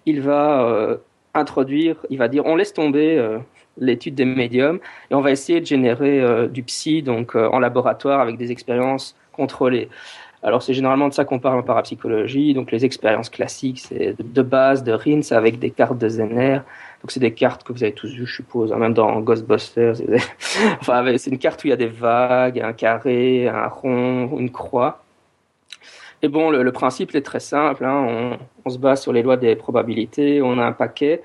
Il 0.07 0.21
va 0.21 0.69
euh, 0.69 0.97
introduire, 1.35 1.97
il 2.11 2.19
va 2.19 2.29
dire, 2.29 2.45
on 2.45 2.57
laisse 2.57 2.75
tomber 2.75 3.17
euh, 3.19 3.39
l'étude 3.79 4.15
des 4.15 4.27
médiums 4.27 4.81
et 5.11 5.15
on 5.15 5.21
va 5.21 5.31
essayer 5.31 5.61
de 5.61 5.67
générer 5.67 6.21
euh, 6.21 6.47
du 6.47 6.63
psy, 6.63 7.03
donc 7.03 7.35
en 7.35 7.59
laboratoire 7.59 8.21
avec 8.21 8.37
des 8.37 8.53
expériences 8.53 9.17
contrôlées. 9.33 9.89
Alors 10.45 10.63
c'est 10.63 10.75
généralement 10.75 11.09
de 11.09 11.15
ça 11.15 11.25
qu'on 11.25 11.39
parle 11.39 11.59
en 11.59 11.63
parapsychologie. 11.63 12.53
Donc 12.53 12.71
les 12.71 12.85
expériences 12.85 13.31
classiques, 13.31 13.81
c'est 13.81 14.15
de 14.21 14.43
base 14.43 14.85
de 14.85 14.93
RINS 14.93 15.33
avec 15.33 15.59
des 15.59 15.71
cartes 15.71 15.97
de 15.97 16.07
Zener. 16.07 16.61
Donc 17.01 17.11
c'est 17.11 17.21
des 17.21 17.33
cartes 17.33 17.65
que 17.65 17.73
vous 17.73 17.83
avez 17.83 17.95
tous 17.95 18.09
vues, 18.09 18.27
je 18.27 18.37
suppose, 18.37 18.71
même 18.73 18.93
dans 18.93 19.21
Ghostbusters. 19.21 19.95
enfin, 20.81 21.17
c'est 21.17 21.31
une 21.31 21.39
carte 21.39 21.65
où 21.65 21.69
il 21.69 21.71
y 21.71 21.73
a 21.73 21.77
des 21.77 21.87
vagues, 21.87 22.61
un 22.61 22.75
carré, 22.75 23.49
un 23.49 23.69
rond, 23.69 24.37
une 24.39 24.51
croix. 24.51 25.03
Et 26.21 26.29
bon, 26.29 26.51
le, 26.51 26.73
principe 26.73 27.15
est 27.15 27.23
très 27.23 27.41
simple. 27.41 27.85
Hein. 27.87 28.37
On, 28.67 28.71
se 28.71 28.79
base 28.79 29.01
sur 29.01 29.15
les 29.15 29.23
lois 29.23 29.39
des 29.39 29.57
probabilités. 29.57 30.43
On 30.43 30.59
a 30.59 30.65
un 30.65 30.73
paquet 30.73 31.23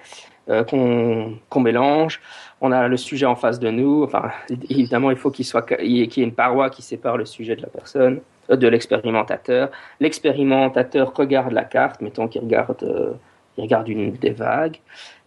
euh, 0.49 0.63
qu'on 0.63 1.37
qu 1.49 1.59
mélange. 1.59 2.21
On 2.61 2.71
a 2.71 2.87
le 2.87 2.97
sujet 2.97 3.25
en 3.25 3.35
face 3.35 3.59
de 3.59 3.69
nous. 3.69 4.03
Enfin, 4.03 4.31
évidemment, 4.69 5.11
il 5.11 5.17
faut 5.17 5.29
qu'il 5.29 5.45
y 5.81 6.01
ait 6.01 6.23
une 6.23 6.33
paroi 6.33 6.69
qui 6.69 6.81
sépare 6.81 7.17
le 7.17 7.25
sujet 7.25 7.57
de 7.57 7.61
la 7.61 7.69
personne 7.69 8.21
de 8.55 8.67
l'expérimentateur. 8.67 9.69
L'expérimentateur 9.99 11.13
regarde 11.15 11.51
la 11.51 11.63
carte, 11.63 12.01
mettons 12.01 12.27
qu'il 12.27 12.41
regarde, 12.41 12.83
euh, 12.83 13.13
il 13.57 13.63
regarde 13.63 13.87
une 13.87 14.11
des 14.13 14.31
vagues, 14.31 14.77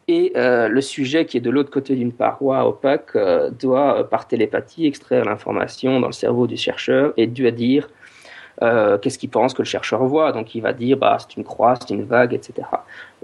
et 0.08 0.32
euh, 0.36 0.68
le 0.68 0.80
sujet 0.80 1.26
qui 1.26 1.36
est 1.36 1.40
de 1.40 1.50
l'autre 1.50 1.70
côté 1.70 1.94
d'une 1.94 2.12
paroi 2.12 2.66
opaque 2.66 3.14
euh, 3.14 3.50
doit, 3.50 4.08
par 4.08 4.26
télépathie, 4.26 4.86
extraire 4.86 5.24
l'information 5.24 6.00
dans 6.00 6.08
le 6.08 6.12
cerveau 6.12 6.46
du 6.46 6.56
chercheur 6.56 7.12
et 7.16 7.26
doit 7.26 7.50
dire 7.50 7.88
qu'est-ce 8.60 9.18
qu'il 9.18 9.30
pense 9.30 9.54
que 9.54 9.62
le 9.62 9.66
chercheur 9.66 10.04
voit. 10.04 10.30
Donc 10.30 10.54
il 10.54 10.60
va 10.60 10.72
dire 10.72 10.96
bah, 10.96 11.16
c'est 11.18 11.36
une 11.36 11.42
croix, 11.42 11.74
c'est 11.80 11.92
une 11.92 12.04
vague, 12.04 12.32
etc. 12.32 12.68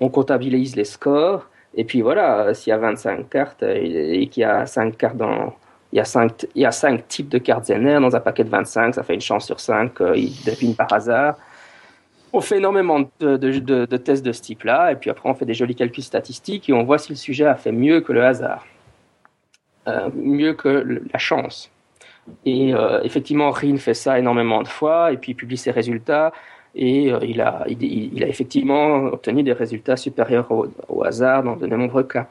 On 0.00 0.08
comptabilise 0.08 0.74
les 0.74 0.84
scores, 0.84 1.46
et 1.76 1.84
puis 1.84 2.00
voilà, 2.00 2.54
s'il 2.54 2.70
y 2.70 2.74
a 2.74 2.78
25 2.78 3.28
cartes 3.28 3.62
et 3.62 4.26
qu'il 4.28 4.40
y 4.40 4.44
a 4.44 4.66
5 4.66 4.96
cartes 4.96 5.16
dans 5.16 5.54
il 5.92 5.96
y, 5.96 6.00
a 6.00 6.04
cinq, 6.04 6.46
il 6.54 6.62
y 6.62 6.66
a 6.66 6.72
cinq 6.72 7.08
types 7.08 7.28
de 7.28 7.38
cartes 7.38 7.66
Zener 7.66 7.98
dans 8.00 8.14
un 8.14 8.20
paquet 8.20 8.44
de 8.44 8.50
25, 8.50 8.94
ça 8.94 9.02
fait 9.02 9.14
une 9.14 9.20
chance 9.20 9.46
sur 9.46 9.58
5 9.58 9.94
qu'il 9.94 10.32
devine 10.44 10.74
par 10.74 10.92
hasard. 10.92 11.36
On 12.32 12.42
fait 12.42 12.58
énormément 12.58 13.00
de, 13.20 13.96
tests 13.96 14.24
de 14.24 14.32
ce 14.32 14.42
type-là, 14.42 14.92
et 14.92 14.96
puis 14.96 15.08
après 15.08 15.30
on 15.30 15.34
fait 15.34 15.46
des 15.46 15.54
jolis 15.54 15.74
calculs 15.74 16.04
statistiques 16.04 16.68
et 16.68 16.74
on 16.74 16.84
voit 16.84 16.98
si 16.98 17.10
le 17.10 17.16
sujet 17.16 17.46
a 17.46 17.54
fait 17.54 17.72
mieux 17.72 18.02
que 18.02 18.12
le 18.12 18.22
hasard, 18.22 18.66
euh, 19.86 20.10
mieux 20.14 20.52
que 20.52 21.02
la 21.10 21.18
chance. 21.18 21.70
Et 22.44 22.74
euh, 22.74 23.00
effectivement, 23.02 23.50
RIN 23.50 23.78
fait 23.78 23.94
ça 23.94 24.18
énormément 24.18 24.62
de 24.62 24.68
fois, 24.68 25.12
et 25.12 25.16
puis 25.16 25.32
il 25.32 25.34
publie 25.34 25.56
ses 25.56 25.70
résultats. 25.70 26.32
Et 26.74 27.12
euh, 27.12 27.18
il, 27.22 27.40
a, 27.40 27.64
il, 27.68 28.22
a 28.22 28.28
effectivement 28.28 29.06
obtenu 29.06 29.42
des 29.42 29.52
résultats 29.52 29.96
supérieurs 29.96 30.50
au, 30.50 31.04
hasard 31.04 31.42
dans 31.42 31.56
de 31.56 31.66
nombreux 31.66 32.04
cas. 32.04 32.28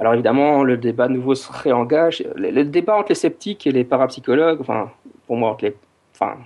Alors 0.00 0.14
évidemment, 0.14 0.64
le 0.64 0.78
débat 0.78 1.08
nouveau 1.08 1.34
se 1.34 1.52
réengage. 1.52 2.24
Le, 2.34 2.50
le, 2.50 2.64
débat 2.64 2.96
entre 2.96 3.10
les 3.10 3.14
sceptiques 3.14 3.66
et 3.66 3.70
les 3.70 3.84
parapsychologues, 3.84 4.60
enfin, 4.60 4.90
pour 5.26 5.36
moi, 5.36 5.50
entre 5.50 5.66
les, 5.66 5.76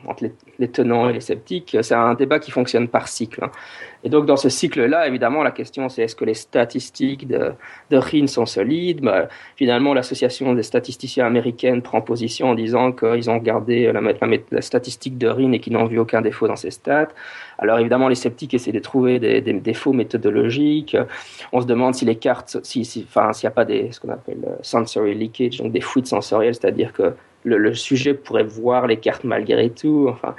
entre 0.06 0.24
les, 0.58 0.68
tenants 0.68 1.08
et 1.08 1.12
les 1.12 1.20
sceptiques, 1.20 1.76
c'est 1.82 1.94
un 1.94 2.14
débat 2.14 2.38
qui 2.38 2.52
fonctionne 2.52 2.86
par 2.86 3.08
cycle. 3.08 3.42
Hein. 3.42 3.50
Et 4.04 4.08
donc 4.08 4.24
dans 4.24 4.36
ce 4.36 4.48
cycle-là, 4.48 5.08
évidemment, 5.08 5.42
la 5.42 5.50
question 5.50 5.88
c'est 5.88 6.02
est-ce 6.02 6.14
que 6.14 6.24
les 6.24 6.34
statistiques 6.34 7.26
de, 7.26 7.52
de 7.90 7.96
RIN 7.96 8.28
sont 8.28 8.46
solides? 8.46 9.00
Bah, 9.00 9.28
Finalement, 9.56 9.92
l'association 9.92 10.54
des 10.54 10.62
statisticiens 10.62 11.26
américaines 11.26 11.82
prend 11.82 12.00
position 12.02 12.50
en 12.50 12.54
disant 12.54 12.92
qu'ils 12.92 13.30
ont 13.30 13.38
regardé 13.38 13.92
la, 13.92 14.62
statistique 14.62 15.18
de 15.18 15.26
RIN 15.26 15.52
et 15.52 15.58
qu'ils 15.58 15.72
n'ont 15.72 15.86
vu 15.86 15.98
aucun 15.98 16.20
défaut 16.20 16.46
dans 16.46 16.56
ces 16.56 16.70
stats. 16.70 17.08
Alors 17.58 17.78
évidemment, 17.78 18.08
les 18.08 18.14
sceptiques 18.14 18.54
essaient 18.54 18.72
de 18.72 18.78
trouver 18.78 19.18
des, 19.18 19.40
défauts 19.40 19.92
méthodologiques. 19.92 20.96
On 21.52 21.60
se 21.60 21.66
demande 21.66 21.94
si 21.94 22.04
les 22.04 22.16
cartes, 22.16 22.58
si, 22.62 22.84
s'il 22.84 23.06
n'y 23.06 23.46
a 23.46 23.50
pas 23.50 23.64
des, 23.64 23.90
ce 23.90 23.98
qu'on 23.98 24.10
appelle 24.10 24.56
sensory 24.62 25.14
leakage, 25.14 25.58
donc 25.58 25.72
des 25.72 25.80
fuites 25.80 26.06
sensorielles, 26.06 26.54
c'est-à-dire 26.54 26.92
que 26.92 27.14
le, 27.44 27.74
sujet 27.74 28.14
pourrait 28.14 28.44
voir 28.44 28.86
les 28.86 28.96
cartes 28.96 29.24
malgré 29.24 29.70
tout. 29.70 30.06
Enfin, 30.08 30.34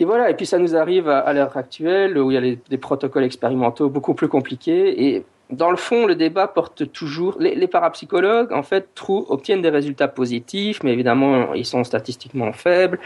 et 0.00 0.04
voilà, 0.04 0.30
et 0.30 0.34
puis 0.34 0.46
ça 0.46 0.58
nous 0.58 0.74
arrive 0.74 1.08
à, 1.08 1.32
l'heure 1.32 1.56
actuelle 1.56 2.18
où 2.18 2.30
il 2.30 2.34
y 2.34 2.52
a 2.52 2.56
des 2.68 2.78
protocoles 2.78 3.24
expérimentaux 3.24 3.88
beaucoup 3.88 4.14
plus 4.14 4.28
compliqués. 4.28 5.04
Et 5.06 5.24
dans 5.52 5.70
le 5.70 5.76
fond, 5.76 6.06
le 6.06 6.14
débat 6.14 6.48
porte 6.48 6.90
toujours. 6.92 7.36
Les, 7.38 7.66
parapsychologues, 7.68 8.52
en 8.52 8.62
fait, 8.62 8.88
trouvent, 8.94 9.26
obtiennent 9.28 9.62
des 9.62 9.68
résultats 9.68 10.08
positifs, 10.08 10.82
mais 10.82 10.92
évidemment, 10.92 11.54
ils 11.54 11.66
sont 11.66 11.84
statistiquement 11.84 12.52
faibles. 12.52 12.98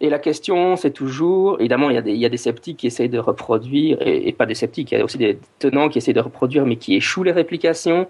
Et 0.00 0.08
la 0.08 0.18
question, 0.18 0.76
c'est 0.76 0.92
toujours, 0.92 1.60
évidemment, 1.60 1.90
il 1.90 1.94
y, 1.94 1.98
a 1.98 2.02
des, 2.02 2.12
il 2.12 2.18
y 2.18 2.24
a 2.24 2.30
des 2.30 2.38
sceptiques 2.38 2.78
qui 2.78 2.86
essayent 2.86 3.10
de 3.10 3.18
reproduire, 3.18 3.98
et, 4.00 4.28
et, 4.28 4.32
pas 4.32 4.46
des 4.46 4.54
sceptiques, 4.54 4.92
il 4.92 4.98
y 4.98 5.00
a 5.00 5.04
aussi 5.04 5.18
des 5.18 5.38
tenants 5.58 5.90
qui 5.90 5.98
essayent 5.98 6.14
de 6.14 6.20
reproduire, 6.20 6.64
mais 6.64 6.76
qui 6.76 6.96
échouent 6.96 7.22
les 7.22 7.32
réplications. 7.32 8.08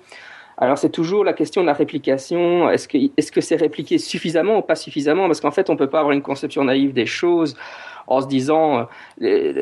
Alors 0.60 0.76
c'est 0.76 0.90
toujours 0.90 1.24
la 1.24 1.32
question 1.32 1.62
de 1.62 1.66
la 1.66 1.72
réplication. 1.72 2.68
Est-ce 2.68 2.86
que 2.86 2.98
est-ce 3.16 3.32
que 3.32 3.40
c'est 3.40 3.56
répliqué 3.56 3.96
suffisamment 3.96 4.58
ou 4.58 4.62
pas 4.62 4.76
suffisamment? 4.76 5.26
Parce 5.26 5.40
qu'en 5.40 5.50
fait, 5.50 5.70
on 5.70 5.76
peut 5.76 5.88
pas 5.88 6.00
avoir 6.00 6.12
une 6.12 6.20
conception 6.20 6.64
naïve 6.64 6.92
des 6.92 7.06
choses 7.06 7.56
en 8.06 8.20
se 8.20 8.26
disant 8.26 8.86
les, 9.18 9.54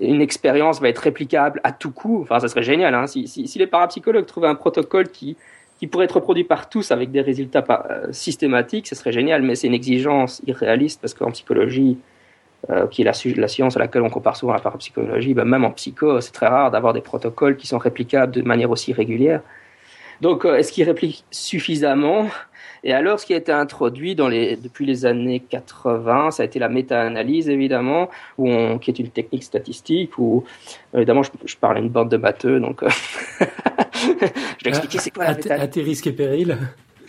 une 0.00 0.20
expérience 0.20 0.80
va 0.80 0.88
être 0.88 0.98
réplicable 0.98 1.60
à 1.64 1.72
tout 1.72 1.90
coup. 1.90 2.22
Enfin, 2.22 2.38
ça 2.38 2.46
serait 2.46 2.62
génial. 2.62 2.94
Hein, 2.94 3.08
si, 3.08 3.52
les 3.56 3.66
parapsychologues 3.66 4.26
trouvaient 4.26 4.48
un 4.48 4.54
protocole 4.54 5.08
qui 5.08 5.36
qui 5.78 5.86
pourrait 5.88 6.06
être 6.06 6.12
reproduit 6.12 6.44
par 6.44 6.70
tous 6.70 6.90
avec 6.90 7.10
des 7.10 7.20
résultats 7.20 7.62
euh, 7.90 8.10
systématiques, 8.10 8.86
ce 8.86 8.94
serait 8.94 9.12
génial. 9.12 9.42
Mais 9.42 9.56
c'est 9.56 9.66
une 9.66 9.74
exigence 9.74 10.40
irréaliste 10.46 11.00
parce 11.02 11.12
qu'en 11.12 11.30
psychologie, 11.32 11.98
euh, 12.70 12.86
qui 12.86 13.02
est 13.02 13.04
la, 13.04 13.12
la, 13.36 13.48
science 13.48 13.76
à 13.76 13.80
laquelle 13.80 14.02
on 14.02 14.10
compare 14.10 14.36
souvent 14.36 14.52
la 14.52 14.60
parapsychologie, 14.60 15.34
ben 15.34 15.44
même 15.44 15.64
en 15.64 15.70
psycho, 15.70 16.20
c'est 16.20 16.32
très 16.32 16.46
rare 16.46 16.70
d'avoir 16.70 16.92
des 16.92 17.00
protocoles 17.00 17.56
qui 17.56 17.66
sont 17.66 17.78
réplicables 17.78 18.32
de 18.32 18.42
manière 18.42 18.70
aussi 18.70 18.92
régulière. 18.92 19.40
Donc, 20.20 20.44
euh, 20.44 20.56
est-ce 20.56 20.72
qu'ils 20.72 20.84
répliquent 20.84 21.24
suffisamment? 21.30 22.28
Et 22.84 22.92
alors, 22.92 23.18
ce 23.20 23.26
qui 23.26 23.34
a 23.34 23.36
été 23.36 23.52
introduit 23.52 24.14
dans 24.14 24.28
les, 24.28 24.56
depuis 24.56 24.86
les 24.86 25.06
années 25.06 25.40
80, 25.40 26.30
ça 26.30 26.42
a 26.42 26.46
été 26.46 26.58
la 26.58 26.68
méta-analyse, 26.68 27.48
évidemment, 27.48 28.10
où 28.38 28.48
on, 28.48 28.78
qui 28.78 28.90
est 28.90 28.98
une 28.98 29.10
technique 29.10 29.42
statistique, 29.42 30.18
où, 30.18 30.44
évidemment, 30.94 31.22
je, 31.22 31.30
je 31.44 31.56
parle 31.56 31.76
à 31.78 31.80
une 31.80 31.88
bande 31.88 32.08
de 32.08 32.16
batteux, 32.16 32.60
donc 32.60 32.82
euh, 32.82 32.88
je 33.40 34.64
vais 34.64 34.70
expliquer 34.70 34.98
c'est 34.98 35.10
quoi 35.10 35.24
la 35.24 35.34
méta 35.34 35.54
À 35.54 35.66
tes 35.66 35.82
risques 35.82 36.06
et 36.06 36.12
périls 36.12 36.56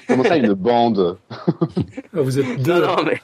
Comment 0.08 0.24
ça, 0.24 0.38
une 0.38 0.54
bande? 0.54 1.17
Vous 2.13 2.39
êtes 2.39 2.62
deux. 2.62 2.82
Non, 2.82 2.96
non, 2.96 3.04
mais... 3.04 3.22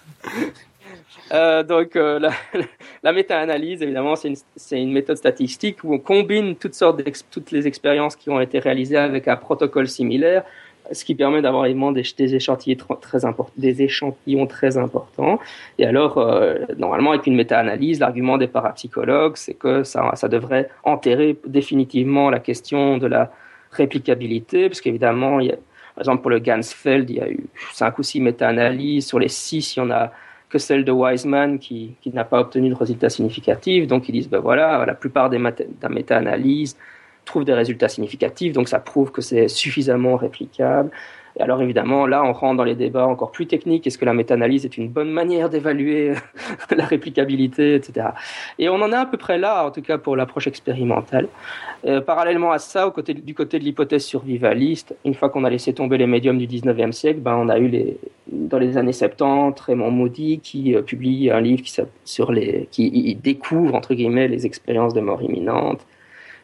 Euh, 1.33 1.63
donc 1.63 1.95
euh, 1.95 2.19
la, 2.19 3.11
méta-analyse, 3.13 3.81
évidemment, 3.81 4.15
c'est 4.15 4.79
une, 4.79 4.91
méthode 4.91 5.17
statistique 5.17 5.83
où 5.83 5.93
on 5.93 5.99
combine 5.99 6.55
toutes 6.55 6.75
sortes 6.75 7.01
toutes 7.31 7.51
les 7.51 7.67
expériences 7.67 8.15
qui 8.15 8.29
ont 8.29 8.39
été 8.39 8.59
réalisées 8.59 8.97
avec 8.97 9.27
un 9.27 9.35
protocole 9.35 9.87
similaire, 9.87 10.43
ce 10.91 11.03
qui 11.03 11.15
permet 11.15 11.41
d'avoir 11.41 11.65
évidemment 11.65 11.91
des, 11.91 12.35
échantillons 12.35 14.47
très 14.47 14.77
importants. 14.77 15.39
Et 15.79 15.85
alors, 15.85 16.19
euh, 16.19 16.59
normalement, 16.77 17.11
avec 17.11 17.25
une 17.25 17.35
méta-analyse, 17.35 17.99
l'argument 17.99 18.37
des 18.37 18.47
parapsychologues, 18.47 19.37
c'est 19.37 19.55
que 19.55 19.83
ça, 19.83 20.11
ça 20.15 20.27
devrait 20.27 20.69
enterrer 20.83 21.37
définitivement 21.47 22.29
la 22.29 22.39
question 22.39 22.97
de 22.97 23.07
la 23.07 23.31
réplicabilité, 23.71 24.69
parce 24.69 24.81
qu'évidemment, 24.81 25.39
par 25.95 26.01
exemple, 26.01 26.21
pour 26.21 26.31
le 26.31 26.39
Gansfeld, 26.39 27.09
il 27.09 27.15
y 27.15 27.21
a 27.21 27.29
eu 27.29 27.45
cinq 27.71 27.97
ou 27.97 28.03
six 28.03 28.19
méta-analyses. 28.19 29.07
Sur 29.07 29.17
les 29.17 29.29
six, 29.29 29.75
il 29.75 29.79
y 29.79 29.81
en 29.81 29.89
a 29.89 30.11
que 30.53 30.59
celle 30.59 30.85
de 30.85 30.91
Wiseman 30.91 31.57
qui, 31.57 31.95
n'a 32.13 32.25
pas 32.25 32.39
obtenu 32.39 32.69
de 32.69 32.75
résultats 32.75 33.09
significatifs. 33.09 33.87
Donc 33.87 34.07
ils 34.07 34.11
disent, 34.11 34.29
ben 34.29 34.39
voilà, 34.39 34.85
la 34.85 34.93
plupart 34.93 35.31
des 35.31 35.39
méta-analyses 35.39 36.77
trouvent 37.25 37.43
des 37.43 37.55
résultats 37.55 37.89
significatifs, 37.89 38.53
donc 38.53 38.67
ça 38.67 38.79
prouve 38.79 39.11
que 39.11 39.21
c'est 39.21 39.47
suffisamment 39.47 40.15
réplicable. 40.15 40.91
Et 41.37 41.41
alors 41.41 41.61
évidemment, 41.61 42.05
là, 42.05 42.23
on 42.23 42.31
rentre 42.31 42.57
dans 42.57 42.63
les 42.63 42.75
débats 42.75 43.07
encore 43.07 43.31
plus 43.31 43.47
techniques. 43.47 43.87
Est-ce 43.87 43.97
que 43.97 44.05
la 44.05 44.13
méta-analyse 44.13 44.65
est 44.65 44.77
une 44.77 44.89
bonne 44.89 45.09
manière 45.09 45.49
d'évaluer 45.49 46.13
la 46.75 46.85
réplicabilité, 46.85 47.75
etc. 47.75 48.09
Et 48.59 48.69
on 48.69 48.75
en 48.75 48.91
est 48.91 48.95
à 48.95 49.05
peu 49.05 49.17
près 49.17 49.37
là, 49.37 49.65
en 49.65 49.71
tout 49.71 49.81
cas 49.81 49.97
pour 49.97 50.15
l'approche 50.15 50.47
expérimentale. 50.47 51.27
Euh, 51.85 52.01
parallèlement 52.01 52.51
à 52.51 52.59
ça, 52.59 52.91
du 53.07 53.33
côté 53.33 53.59
de 53.59 53.63
l'hypothèse 53.63 54.05
survivaliste, 54.05 54.95
une 55.03 55.15
fois 55.15 55.29
qu'on 55.29 55.43
a 55.43 55.49
laissé 55.49 55.73
tomber 55.73 55.97
les 55.97 56.07
médiums 56.07 56.37
du 56.37 56.47
19e 56.47 56.91
siècle, 56.91 57.19
ben, 57.19 57.35
on 57.35 57.49
a 57.49 57.57
eu 57.57 57.67
les, 57.67 57.97
dans 58.31 58.59
les 58.59 58.77
années 58.77 58.93
70 58.93 59.59
Raymond 59.59 59.91
Moody 59.91 60.39
qui 60.39 60.75
euh, 60.75 60.81
publie 60.81 61.31
un 61.31 61.41
livre 61.41 61.63
qui 62.71 63.17
découvre, 63.21 63.75
entre 63.75 63.95
guillemets, 63.95 64.27
les 64.27 64.45
expériences 64.45 64.93
de 64.93 65.01
mort 65.01 65.21
imminente. 65.21 65.85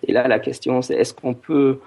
Et 0.07 0.11
là, 0.11 0.27
la 0.27 0.39
question, 0.39 0.81
c'est 0.81 0.95
est-ce 0.95 1.13
qu'on 1.13 1.33
peut 1.33 1.79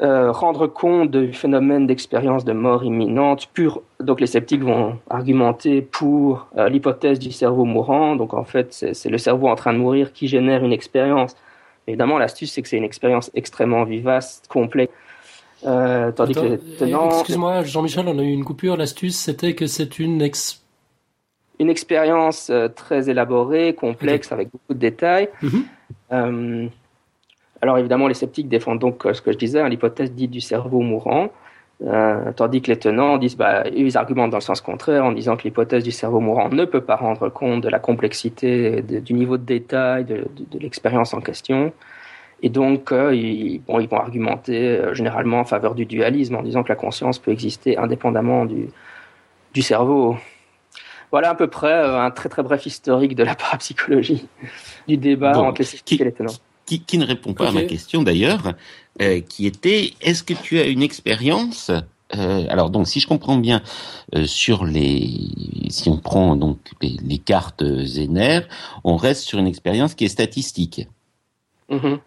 euh, 0.00 0.32
rendre 0.32 0.66
compte 0.66 1.10
du 1.10 1.32
phénomène 1.32 1.86
d'expérience 1.86 2.44
de 2.44 2.52
mort 2.52 2.82
imminente 2.82 3.48
pure. 3.52 3.82
Donc 4.00 4.20
les 4.20 4.26
sceptiques 4.26 4.62
vont 4.62 4.98
argumenter 5.10 5.82
pour 5.82 6.48
euh, 6.56 6.68
l'hypothèse 6.68 7.18
du 7.18 7.30
cerveau 7.30 7.64
mourant. 7.64 8.16
Donc 8.16 8.32
en 8.32 8.44
fait, 8.44 8.72
c'est 8.72 9.10
le 9.10 9.18
cerveau 9.18 9.48
en 9.48 9.54
train 9.54 9.74
de 9.74 9.78
mourir 9.78 10.12
qui 10.12 10.28
génère 10.28 10.64
une 10.64 10.72
expérience. 10.72 11.36
Évidemment, 11.86 12.18
l'astuce, 12.18 12.52
c'est 12.52 12.62
que 12.62 12.68
c'est 12.68 12.78
une 12.78 12.84
expérience 12.84 13.30
extrêmement 13.34 13.84
vivace, 13.84 14.42
complexe. 14.48 14.92
Euh, 15.66 16.10
tandis 16.10 16.32
Attends, 16.32 16.42
que 16.42 16.46
les 16.46 16.58
tenants... 16.58 17.10
Excuse-moi, 17.10 17.62
Jean-Michel, 17.62 18.06
on 18.08 18.18
a 18.18 18.22
eu 18.22 18.32
une 18.32 18.44
coupure. 18.44 18.76
L'astuce, 18.76 19.16
c'était 19.16 19.54
que 19.54 19.66
c'est 19.66 19.98
une 19.98 20.22
ex... 20.22 20.62
Une 21.60 21.68
expérience 21.68 22.50
euh, 22.50 22.68
très 22.68 23.10
élaborée, 23.10 23.74
complexe, 23.74 24.28
okay. 24.28 24.34
avec 24.34 24.50
beaucoup 24.50 24.74
de 24.74 24.78
détails. 24.78 25.28
Mm 25.42 25.48
-hmm. 26.10 26.70
Alors 27.62 27.78
évidemment, 27.78 28.08
les 28.08 28.14
sceptiques 28.14 28.48
défendent 28.48 28.80
donc 28.80 29.06
ce 29.10 29.22
que 29.22 29.32
je 29.32 29.38
disais, 29.38 29.60
hein, 29.60 29.68
l'hypothèse 29.68 30.12
dite 30.12 30.32
du 30.32 30.40
cerveau 30.40 30.80
mourant, 30.80 31.30
euh, 31.84 32.32
tandis 32.32 32.60
que 32.60 32.70
les 32.72 32.76
tenants 32.76 33.18
disent, 33.18 33.36
bah, 33.36 33.62
ils 33.74 33.96
argumentent 33.96 34.30
dans 34.30 34.36
le 34.36 34.42
sens 34.42 34.60
contraire 34.60 35.04
en 35.04 35.12
disant 35.12 35.36
que 35.36 35.44
l'hypothèse 35.44 35.84
du 35.84 35.92
cerveau 35.92 36.20
mourant 36.20 36.48
ne 36.48 36.64
peut 36.64 36.80
pas 36.80 36.96
rendre 36.96 37.28
compte 37.28 37.62
de 37.62 37.68
la 37.68 37.78
complexité, 37.78 38.82
de, 38.82 38.98
du 38.98 39.14
niveau 39.14 39.36
de 39.36 39.44
détail 39.44 40.04
de, 40.04 40.16
de, 40.16 40.44
de 40.50 40.58
l'expérience 40.58 41.14
en 41.14 41.20
question. 41.20 41.72
Et 42.42 42.48
donc, 42.48 42.90
euh, 42.90 43.14
ils, 43.14 43.60
bon, 43.60 43.78
ils 43.78 43.88
vont 43.88 43.98
argumenter 43.98 44.58
euh, 44.58 44.94
généralement 44.94 45.38
en 45.38 45.44
faveur 45.44 45.76
du 45.76 45.86
dualisme 45.86 46.34
en 46.34 46.42
disant 46.42 46.64
que 46.64 46.68
la 46.68 46.76
conscience 46.76 47.20
peut 47.20 47.30
exister 47.30 47.78
indépendamment 47.78 48.44
du, 48.44 48.68
du 49.54 49.62
cerveau. 49.62 50.16
Voilà 51.12 51.30
à 51.30 51.34
peu 51.36 51.46
près 51.46 51.72
euh, 51.72 52.00
un 52.00 52.10
très 52.10 52.28
très 52.28 52.42
bref 52.42 52.66
historique 52.66 53.14
de 53.14 53.22
la 53.22 53.36
parapsychologie, 53.36 54.26
du 54.88 54.96
débat 54.96 55.32
bon, 55.32 55.46
entre 55.46 55.60
les 55.60 55.66
sceptiques 55.66 55.98
qui... 55.98 56.02
et 56.02 56.06
les 56.06 56.12
tenants 56.12 56.32
qui, 56.72 56.80
qui 56.80 56.98
ne 56.98 57.06
répond 57.06 57.34
pas 57.34 57.48
okay. 57.48 57.58
à 57.58 57.60
ma 57.62 57.66
question 57.66 58.02
d'ailleurs, 58.02 58.54
euh, 59.00 59.20
qui 59.20 59.46
était 59.46 59.92
est-ce 60.00 60.22
que 60.22 60.34
tu 60.34 60.58
as 60.58 60.64
une 60.64 60.82
expérience 60.82 61.70
euh, 62.14 62.44
alors 62.50 62.68
donc 62.68 62.88
si 62.88 63.00
je 63.00 63.06
comprends 63.06 63.38
bien 63.38 63.62
euh, 64.14 64.26
sur 64.26 64.66
les 64.66 65.30
si 65.70 65.88
on 65.88 65.96
prend 65.96 66.36
donc 66.36 66.58
les, 66.82 66.96
les 67.02 67.16
cartes 67.16 67.64
Zener, 67.86 68.40
on 68.84 68.96
reste 68.96 69.22
sur 69.22 69.38
une 69.38 69.46
expérience 69.46 69.94
qui 69.94 70.04
est 70.04 70.08
statistique. 70.08 70.86
Mm 71.70 71.78
-hmm. 71.78 71.98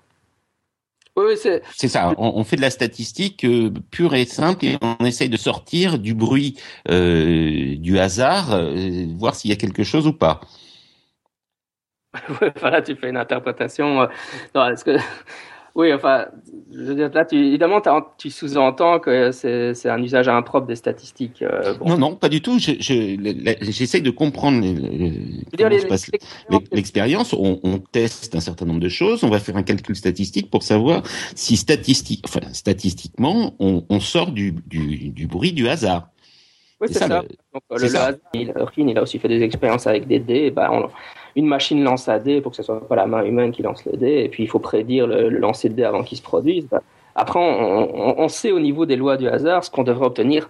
Oui, 1.18 1.34
c'est. 1.38 1.62
C'est 1.76 1.88
ça. 1.88 2.14
On, 2.18 2.34
on, 2.40 2.44
fait 2.44 2.58
de 2.58 2.62
la 2.62 2.70
statistique 2.70 3.46
euh, 3.46 3.72
pure 3.90 4.16
et 4.16 4.26
simple 4.26 4.66
et 4.66 4.78
on 4.82 5.06
essaye 5.06 5.30
de 5.30 5.38
sortir 5.38 5.98
du 5.98 6.14
bruit 6.14 6.56
euh, 6.90 7.76
du 7.78 7.98
hasard, 8.00 8.52
euh, 8.52 9.06
voir 9.18 9.34
s'il 9.36 9.50
y 9.50 9.54
a 9.54 9.56
quelque 9.56 9.84
chose 9.84 10.08
ou 10.08 10.14
pas. 10.14 10.42
voilà, 12.60 12.82
tu 12.82 12.96
fais 12.96 13.10
une 13.10 13.18
interprétation. 13.18 14.02
Euh, 14.02 14.08
non, 14.54 14.68
est-ce 14.68 14.86
que 14.86 14.98
oui, 15.76 15.94
enfin, 15.94 16.26
je 16.72 16.84
veux 16.84 16.96
dire, 16.96 17.12
là, 17.14 17.26
tu, 17.26 17.36
évidemment, 17.36 17.82
tu 18.18 18.30
sous-entends 18.30 19.00
que 19.00 19.32
c'est 19.32 19.90
un 19.90 20.02
usage 20.02 20.30
impropre 20.30 20.68
des 20.68 20.76
statistiques. 20.76 21.42
Euh, 21.42 21.74
bon. 21.76 21.90
Non, 21.90 21.98
non, 21.98 22.16
pas 22.16 22.30
du 22.30 22.42
tout. 22.42 22.58
J'essaie 22.60 24.02
de 24.02 24.10
comprendre 24.10 24.66
l'expérience. 26.72 27.34
On, 27.34 27.60
on, 27.64 27.80
teste 27.80 28.36
un 28.36 28.40
certain 28.40 28.66
nombre 28.66 28.80
de 28.80 28.90
choses. 28.90 29.24
On 29.24 29.30
va 29.30 29.40
faire 29.40 29.58
un 29.58 29.64
calcul 29.64 29.96
statistique 29.96 30.50
pour 30.50 30.64
savoir 30.64 31.04
si 31.36 31.58
statistique, 31.58 32.24
enfin, 32.26 32.42
statistiquement, 32.54 33.54
on, 33.60 33.84
on 33.90 34.00
sort 34.00 34.32
du, 34.32 34.54
du, 34.68 35.10
du 35.10 35.28
bruit 35.28 35.52
du 35.52 35.68
hasard. 35.68 36.10
Oui, 36.82 36.88
C'est 36.92 37.00
ça, 37.00 37.08
ça. 37.08 37.22
le- 37.22 37.28
Donc, 37.54 37.64
euh, 37.72 37.78
le, 37.80 37.88
ça. 37.88 37.98
le 38.00 38.06
hasard, 38.08 38.20
il, 38.78 38.98
a 38.98 39.02
aussi 39.02 39.18
fait 39.20 39.28
des 39.28 39.42
expériences 39.42 39.88
avec 39.88 40.08
des 40.08 40.20
dés. 40.20 40.52
Bah, 40.52 40.70
on- 40.72 40.90
une 41.38 41.48
machine 41.48 41.84
lance 41.84 42.08
un 42.08 42.18
dé 42.20 42.40
pour 42.42 42.52
que 42.52 42.56
ce 42.58 42.64
soit 42.64 42.88
pas 42.88 42.96
la 42.96 43.06
main 43.08 43.24
humaine 43.24 43.52
qui 43.52 43.62
lance 43.62 43.84
le 43.86 43.98
dé, 43.98 44.22
et 44.26 44.30
puis 44.30 44.44
il 44.44 44.48
faut 44.48 44.60
prédire 44.60 45.06
le, 45.08 45.30
le 45.30 45.38
lancer 45.40 45.68
de 45.70 45.74
dé 45.74 45.84
avant 45.84 46.04
qu'il 46.04 46.18
se 46.18 46.24
produise. 46.24 46.66
Bah, 46.72 46.82
après, 47.16 47.40
on, 47.40 47.44
on- 47.44 48.16
on 48.20 48.28
sait 48.30 48.52
au 48.52 48.60
niveau 48.60 48.86
des 48.86 48.96
lois 48.96 49.18
du 49.18 49.28
hasard 49.28 49.64
ce 49.64 49.70
qu'on 49.70 49.84
devrait 49.84 50.06
obtenir 50.08 50.50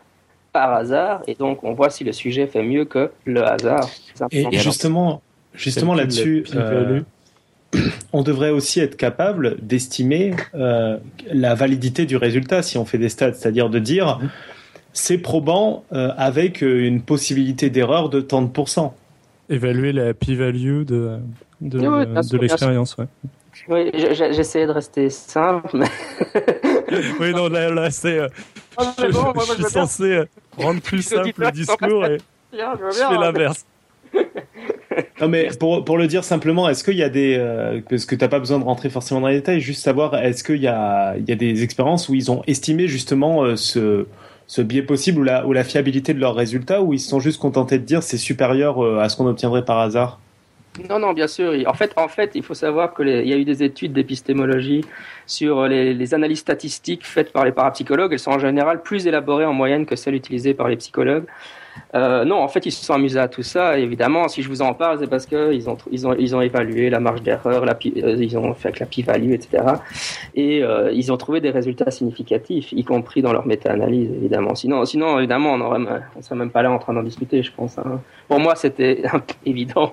par 0.53 0.73
hasard, 0.73 1.21
et 1.27 1.35
donc 1.35 1.63
on 1.63 1.73
voit 1.73 1.89
si 1.89 2.03
le 2.03 2.11
sujet 2.13 2.47
fait 2.47 2.63
mieux 2.63 2.85
que 2.85 3.11
le 3.25 3.43
hasard. 3.43 3.89
Et 4.31 4.45
justement, 4.57 5.21
justement 5.53 5.93
là-dessus, 5.95 6.45
euh, 6.55 7.01
on 8.13 8.21
devrait 8.21 8.51
aussi 8.51 8.79
être 8.79 8.95
capable 8.95 9.57
d'estimer 9.61 10.33
euh, 10.53 10.97
la 11.31 11.55
validité 11.55 12.05
du 12.05 12.15
résultat 12.15 12.61
si 12.61 12.77
on 12.77 12.85
fait 12.85 12.97
des 12.97 13.09
stats, 13.09 13.33
c'est-à-dire 13.33 13.69
de 13.69 13.79
dire 13.79 14.19
c'est 14.95 15.17
probant 15.17 15.83
euh, 15.93 16.11
avec 16.17 16.63
euh, 16.63 16.87
une 16.87 17.01
possibilité 17.01 17.69
d'erreur 17.69 18.09
de 18.09 18.21
tant 18.21 18.41
de 18.41 18.47
pourcents. 18.47 18.95
Évaluer 19.49 19.91
la 19.91 20.13
p-value 20.13 20.83
de, 20.83 21.19
de, 21.61 21.79
Oui, 21.79 21.87
oui, 21.87 22.05
bien 22.07 22.21
de 22.21 22.25
sûr, 22.25 22.39
bien 22.39 22.47
l'expérience, 22.47 22.97
ouais. 22.97 23.05
Oui, 23.69 23.91
j'essayais 23.93 24.65
de 24.67 24.71
rester 24.71 25.09
simple, 25.09 25.69
mais. 25.73 25.85
Oui, 27.19 27.31
non, 27.33 27.47
là, 27.49 27.69
là 27.71 27.91
c'est. 27.91 28.19
euh, 28.19 28.27
Oh, 28.77 28.83
je, 28.97 29.07
bon, 29.11 29.39
suis 29.41 29.57
bien. 29.57 29.69
censé 29.69 30.23
rendre 30.57 30.81
plus 30.81 31.01
simple 31.01 31.31
le 31.37 31.51
discours 31.51 32.05
et 32.05 32.17
Tiens, 32.51 32.73
je 32.75 32.79
bien, 32.81 32.91
fais 33.09 33.15
hein. 33.15 33.19
l'inverse. 33.21 33.65
Non 35.21 35.27
mais 35.27 35.49
pour, 35.59 35.83
pour 35.83 35.97
le 35.97 36.07
dire 36.07 36.23
simplement, 36.23 36.69
est-ce 36.69 36.83
qu'il 36.83 36.95
y 36.97 37.03
a 37.03 37.09
des 37.09 37.35
euh, 37.37 37.81
parce 37.89 38.05
que 38.05 38.15
t'as 38.15 38.27
pas 38.29 38.39
besoin 38.39 38.59
de 38.59 38.63
rentrer 38.63 38.89
forcément 38.89 39.19
dans 39.21 39.27
les 39.27 39.35
détails, 39.35 39.59
juste 39.61 39.81
savoir 39.83 40.15
est-ce 40.15 40.43
qu'il 40.43 40.61
y 40.61 40.67
a 40.67 41.15
il 41.17 41.27
y 41.27 41.31
a 41.31 41.35
des 41.35 41.63
expériences 41.63 42.07
où 42.09 42.15
ils 42.15 42.31
ont 42.31 42.41
estimé 42.47 42.87
justement 42.87 43.43
euh, 43.43 43.55
ce 43.57 44.07
ce 44.47 44.61
biais 44.61 44.83
possible 44.83 45.31
ou 45.45 45.53
la 45.53 45.63
fiabilité 45.63 46.13
de 46.13 46.19
leurs 46.19 46.35
résultats 46.35 46.81
ou 46.81 46.93
ils 46.93 46.99
se 46.99 47.09
sont 47.09 47.19
juste 47.19 47.39
contentés 47.41 47.79
de 47.79 47.83
dire 47.83 48.03
c'est 48.03 48.17
supérieur 48.17 48.83
euh, 48.83 48.99
à 48.99 49.09
ce 49.09 49.17
qu'on 49.17 49.27
obtiendrait 49.27 49.65
par 49.65 49.79
hasard? 49.79 50.19
Non, 50.89 50.99
non, 50.99 51.13
bien 51.13 51.27
sûr. 51.27 51.53
En 51.67 51.73
fait, 51.73 51.93
en 51.95 52.09
fait, 52.09 52.31
il 52.35 52.43
faut 52.43 52.53
savoir 52.53 52.93
que 52.93 53.01
les- 53.01 53.21
il 53.21 53.29
y 53.29 53.33
a 53.33 53.37
eu 53.37 53.45
des 53.45 53.63
études 53.63 53.93
d'épistémologie 53.93 54.83
sur 55.25 55.67
les 55.67 56.13
analyses 56.13 56.39
statistiques 56.39 57.05
faites 57.05 57.31
par 57.31 57.45
les 57.45 57.53
parapsychologues. 57.53 58.11
Elles 58.11 58.19
sont 58.19 58.31
en 58.31 58.39
général 58.39 58.81
plus 58.81 59.07
élaborées 59.07 59.45
en 59.45 59.53
moyenne 59.53 59.85
que 59.85 59.95
celles 59.95 60.15
utilisées 60.15 60.53
par 60.53 60.67
les 60.67 60.75
psychologues. 60.75 61.25
Euh, 61.93 62.25
non, 62.25 62.37
en 62.41 62.47
fait, 62.47 62.65
ils 62.65 62.71
se 62.71 62.83
sont 62.83 62.93
amusés 62.93 63.19
à 63.19 63.27
tout 63.27 63.43
ça. 63.43 63.77
Évidemment, 63.77 64.27
si 64.27 64.41
je 64.41 64.49
vous 64.49 64.61
en 64.61 64.73
parle, 64.73 64.99
c'est 64.99 65.07
parce 65.07 65.25
que 65.25 65.53
ils 65.53 65.69
ont, 65.69 65.77
ils 65.91 66.07
ont, 66.07 66.13
ils 66.17 66.35
ont 66.35 66.41
évalué 66.41 66.89
la 66.89 66.99
marge 66.99 67.21
d'erreur, 67.21 67.63
euh, 67.63 68.15
ils 68.19 68.37
ont 68.37 68.53
fait 68.53 68.69
avec 68.69 68.79
la 68.79 68.85
p-value, 68.85 69.31
etc. 69.31 69.63
Et 70.35 70.63
euh, 70.63 70.91
ils 70.93 71.11
ont 71.11 71.17
trouvé 71.17 71.41
des 71.41 71.51
résultats 71.51 71.91
significatifs, 71.91 72.71
y 72.71 72.83
compris 72.83 73.21
dans 73.21 73.33
leur 73.33 73.45
méta-analyse, 73.47 74.09
évidemment. 74.11 74.55
Sinon, 74.55 74.85
sinon, 74.85 75.17
évidemment, 75.19 75.53
on 75.53 75.85
on 76.15 76.21
serait 76.21 76.35
même 76.35 76.51
pas 76.51 76.61
là 76.61 76.71
en 76.71 76.79
train 76.79 76.93
d'en 76.93 77.03
discuter, 77.03 77.43
je 77.43 77.51
pense. 77.51 77.77
hein. 77.77 78.01
Pour 78.27 78.39
moi, 78.39 78.55
c'était 78.55 79.03
évident. 79.45 79.91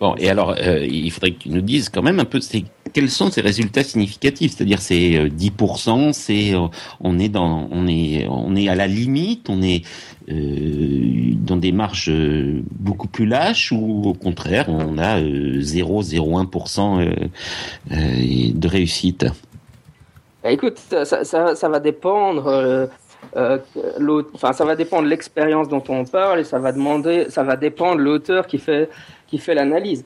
Bon, 0.00 0.14
et 0.18 0.28
alors, 0.28 0.54
il 0.58 1.10
faudrait 1.10 1.32
que 1.32 1.38
tu 1.38 1.48
nous 1.50 1.60
dises 1.60 1.88
quand 1.88 2.02
même 2.02 2.20
un 2.20 2.24
peu 2.24 2.40
c'est, 2.40 2.64
quels 2.92 3.10
sont 3.10 3.30
ces 3.30 3.40
résultats 3.40 3.82
significatifs? 3.82 4.52
C'est-à-dire, 4.56 4.80
c'est 4.80 5.16
euh, 5.16 5.28
10%, 5.28 6.12
c'est, 6.12 6.54
euh, 6.54 6.66
on 7.00 7.18
est 7.18 7.28
dans, 7.28 7.68
on 7.70 7.86
est, 7.86 8.26
on 8.28 8.54
est 8.56 8.68
à 8.68 8.74
la 8.74 8.86
limite, 8.86 9.48
on 9.48 9.62
est 9.62 9.82
euh, 10.30 11.34
dans 11.34 11.56
des 11.56 11.72
marges 11.72 12.08
euh, 12.10 12.62
beaucoup 12.70 13.08
plus 13.08 13.26
lâches 13.26 13.72
ou 13.72 14.02
au 14.04 14.14
contraire, 14.14 14.66
on 14.68 14.98
a 14.98 15.18
euh, 15.18 15.60
0,01% 15.60 17.00
euh, 17.00 17.14
euh, 17.90 18.50
de 18.54 18.68
réussite? 18.68 19.26
Bah, 20.42 20.50
écoute, 20.50 20.78
ça, 20.78 21.68
va 21.68 21.80
dépendre. 21.80 22.46
euh, 22.46 22.86
euh, 23.36 23.58
enfin, 24.34 24.52
ça 24.52 24.64
va 24.64 24.76
dépendre 24.76 25.08
l'expérience 25.08 25.68
dont 25.68 25.82
on 25.88 26.04
parle 26.04 26.40
et 26.40 26.44
ça 26.44 26.58
va 26.58 26.72
demander, 26.72 27.26
ça 27.30 27.42
va 27.42 27.56
dépendre 27.56 28.00
l'auteur 28.00 28.46
qui 28.46 28.58
fait 28.58 28.90
qui 29.26 29.38
fait 29.38 29.54
l'analyse. 29.54 30.04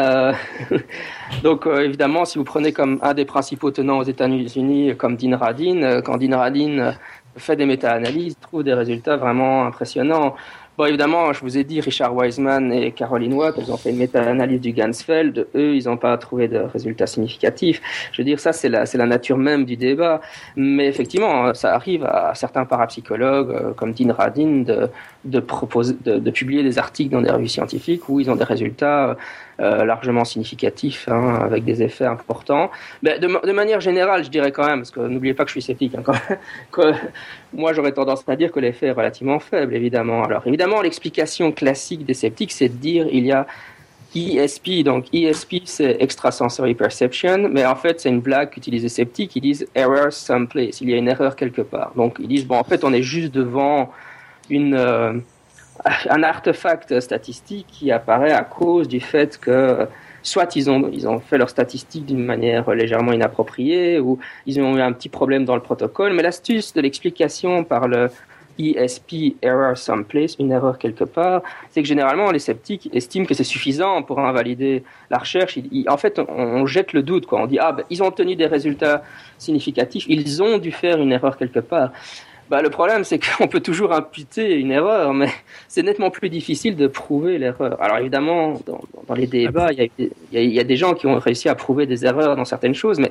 Euh, 0.00 0.32
donc 1.42 1.66
euh, 1.66 1.84
évidemment, 1.84 2.24
si 2.24 2.38
vous 2.38 2.44
prenez 2.44 2.72
comme 2.72 2.98
un 3.02 3.14
des 3.14 3.24
principaux 3.24 3.70
tenants 3.70 3.98
aux 3.98 4.04
États-Unis, 4.04 4.96
comme 4.96 5.16
Dean 5.16 5.36
Radin, 5.36 5.82
euh, 5.82 6.02
quand 6.02 6.16
Dean 6.18 6.38
Radin 6.38 6.94
fait 7.36 7.56
des 7.56 7.66
méta-analyses, 7.66 8.36
trouve 8.40 8.62
des 8.62 8.74
résultats 8.74 9.16
vraiment 9.16 9.66
impressionnants. 9.66 10.36
Bon, 10.76 10.86
évidemment, 10.86 11.32
je 11.32 11.40
vous 11.40 11.56
ai 11.56 11.62
dit, 11.62 11.80
Richard 11.80 12.16
Wiseman 12.16 12.72
et 12.72 12.90
Caroline 12.90 13.34
Watt, 13.34 13.54
ils 13.58 13.70
ont 13.70 13.76
fait 13.76 13.90
une 13.90 13.98
méta-analyse 13.98 14.60
du 14.60 14.72
Gansfeld. 14.72 15.46
Eux, 15.54 15.76
ils 15.76 15.84
n'ont 15.84 15.96
pas 15.96 16.18
trouvé 16.18 16.48
de 16.48 16.58
résultats 16.58 17.06
significatifs. 17.06 17.80
Je 18.10 18.20
veux 18.20 18.24
dire, 18.24 18.40
ça, 18.40 18.52
c'est 18.52 18.68
la, 18.68 18.84
c'est 18.84 18.98
la 18.98 19.06
nature 19.06 19.38
même 19.38 19.64
du 19.64 19.76
débat. 19.76 20.20
Mais 20.56 20.88
effectivement, 20.88 21.54
ça 21.54 21.76
arrive 21.76 22.04
à 22.04 22.34
certains 22.34 22.64
parapsychologues, 22.64 23.52
euh, 23.52 23.72
comme 23.72 23.92
Dean 23.92 24.12
Radin, 24.12 24.64
de, 24.66 24.88
de, 25.24 25.38
proposer, 25.38 25.94
de, 26.04 26.18
de 26.18 26.30
publier 26.32 26.64
des 26.64 26.76
articles 26.76 27.12
dans 27.12 27.22
des 27.22 27.30
revues 27.30 27.46
scientifiques 27.46 28.08
où 28.08 28.18
ils 28.18 28.28
ont 28.28 28.36
des 28.36 28.42
résultats 28.42 29.16
euh, 29.60 29.84
largement 29.84 30.24
significatifs, 30.24 31.08
hein, 31.08 31.38
avec 31.42 31.64
des 31.64 31.82
effets 31.82 32.06
importants. 32.06 32.70
Mais 33.02 33.18
de, 33.18 33.26
de 33.26 33.52
manière 33.52 33.80
générale, 33.80 34.24
je 34.24 34.30
dirais 34.30 34.52
quand 34.52 34.66
même, 34.66 34.80
parce 34.80 34.90
que 34.90 35.00
n'oubliez 35.00 35.34
pas 35.34 35.44
que 35.44 35.50
je 35.50 35.54
suis 35.54 35.62
sceptique, 35.62 35.94
hein, 35.94 36.02
que 36.72 36.92
moi 37.52 37.72
j'aurais 37.72 37.92
tendance 37.92 38.24
à 38.28 38.36
dire 38.36 38.50
que 38.50 38.60
l'effet 38.60 38.86
est 38.86 38.92
relativement 38.92 39.38
faible, 39.38 39.74
évidemment. 39.74 40.24
Alors 40.24 40.42
évidemment, 40.46 40.80
l'explication 40.80 41.52
classique 41.52 42.04
des 42.04 42.14
sceptiques, 42.14 42.52
c'est 42.52 42.68
de 42.68 42.76
dire 42.76 43.06
il 43.10 43.26
y 43.26 43.32
a 43.32 43.46
ESP, 44.14 44.84
donc 44.84 45.06
ESP 45.12 45.62
c'est 45.64 45.96
extrasensory 46.00 46.74
perception, 46.74 47.48
mais 47.50 47.64
en 47.66 47.74
fait 47.74 48.00
c'est 48.00 48.08
une 48.08 48.20
blague 48.20 48.50
qu'utilisent 48.50 48.84
les 48.84 48.88
sceptiques, 48.88 49.34
ils 49.36 49.40
disent 49.40 49.66
error 49.74 50.12
someplace, 50.12 50.80
il 50.80 50.90
y 50.90 50.94
a 50.94 50.96
une 50.96 51.08
erreur 51.08 51.36
quelque 51.36 51.62
part. 51.62 51.92
Donc 51.96 52.16
ils 52.20 52.28
disent 52.28 52.46
bon 52.46 52.56
en 52.56 52.64
fait 52.64 52.84
on 52.84 52.92
est 52.92 53.02
juste 53.02 53.32
devant 53.32 53.90
une 54.50 54.74
euh, 54.74 55.14
un 56.08 56.22
artefact 56.22 57.00
statistique 57.00 57.66
qui 57.70 57.90
apparaît 57.90 58.32
à 58.32 58.42
cause 58.42 58.88
du 58.88 59.00
fait 59.00 59.38
que 59.38 59.86
soit 60.22 60.56
ils 60.56 60.70
ont 60.70 60.88
ils 60.92 61.06
ont 61.06 61.20
fait 61.20 61.36
leurs 61.36 61.50
statistiques 61.50 62.06
d'une 62.06 62.24
manière 62.24 62.70
légèrement 62.70 63.12
inappropriée 63.12 63.98
ou 63.98 64.18
ils 64.46 64.60
ont 64.60 64.76
eu 64.76 64.80
un 64.80 64.92
petit 64.92 65.10
problème 65.10 65.44
dans 65.44 65.54
le 65.54 65.60
protocole, 65.60 66.14
mais 66.14 66.22
l'astuce 66.22 66.72
de 66.72 66.80
l'explication 66.80 67.64
par 67.64 67.88
le 67.88 68.08
ESP 68.58 69.36
error 69.42 69.76
someplace, 69.76 70.36
une 70.38 70.52
erreur 70.52 70.78
quelque 70.78 71.04
part, 71.04 71.42
c'est 71.70 71.82
que 71.82 71.88
généralement 71.88 72.30
les 72.30 72.38
sceptiques 72.38 72.88
estiment 72.92 73.26
que 73.26 73.34
c'est 73.34 73.44
suffisant 73.44 74.02
pour 74.02 74.20
invalider 74.20 74.84
la 75.10 75.18
recherche. 75.18 75.58
En 75.88 75.96
fait, 75.96 76.20
on, 76.20 76.26
on 76.28 76.66
jette 76.66 76.92
le 76.92 77.02
doute, 77.02 77.26
quoi. 77.26 77.42
On 77.42 77.46
dit 77.46 77.58
ah 77.58 77.72
ben, 77.72 77.84
ils 77.90 78.02
ont 78.02 78.06
obtenu 78.06 78.36
des 78.36 78.46
résultats 78.46 79.02
significatifs, 79.38 80.04
ils 80.08 80.42
ont 80.42 80.58
dû 80.58 80.70
faire 80.70 81.00
une 81.00 81.12
erreur 81.12 81.36
quelque 81.36 81.60
part. 81.60 81.90
Bah, 82.50 82.60
le 82.60 82.68
problème, 82.68 83.04
c'est 83.04 83.18
qu'on 83.18 83.48
peut 83.48 83.60
toujours 83.60 83.92
imputer 83.92 84.54
une 84.56 84.70
erreur, 84.70 85.14
mais 85.14 85.28
c'est 85.68 85.82
nettement 85.82 86.10
plus 86.10 86.28
difficile 86.28 86.76
de 86.76 86.86
prouver 86.86 87.38
l'erreur. 87.38 87.80
Alors 87.80 87.98
évidemment, 87.98 88.60
dans, 88.66 88.80
dans 89.08 89.14
les 89.14 89.26
débats, 89.26 89.68
il 89.72 89.78
y, 89.78 89.82
a, 89.82 89.86
il 89.98 90.10
y 90.32 90.36
a- 90.38 90.40
il 90.42 90.52
y 90.52 90.60
a 90.60 90.64
des 90.64 90.76
gens 90.76 90.94
qui 90.94 91.06
ont 91.06 91.18
réussi 91.18 91.48
à 91.48 91.54
prouver 91.54 91.86
des 91.86 92.04
erreurs 92.04 92.36
dans 92.36 92.44
certaines 92.44 92.74
choses, 92.74 92.98
mais 92.98 93.10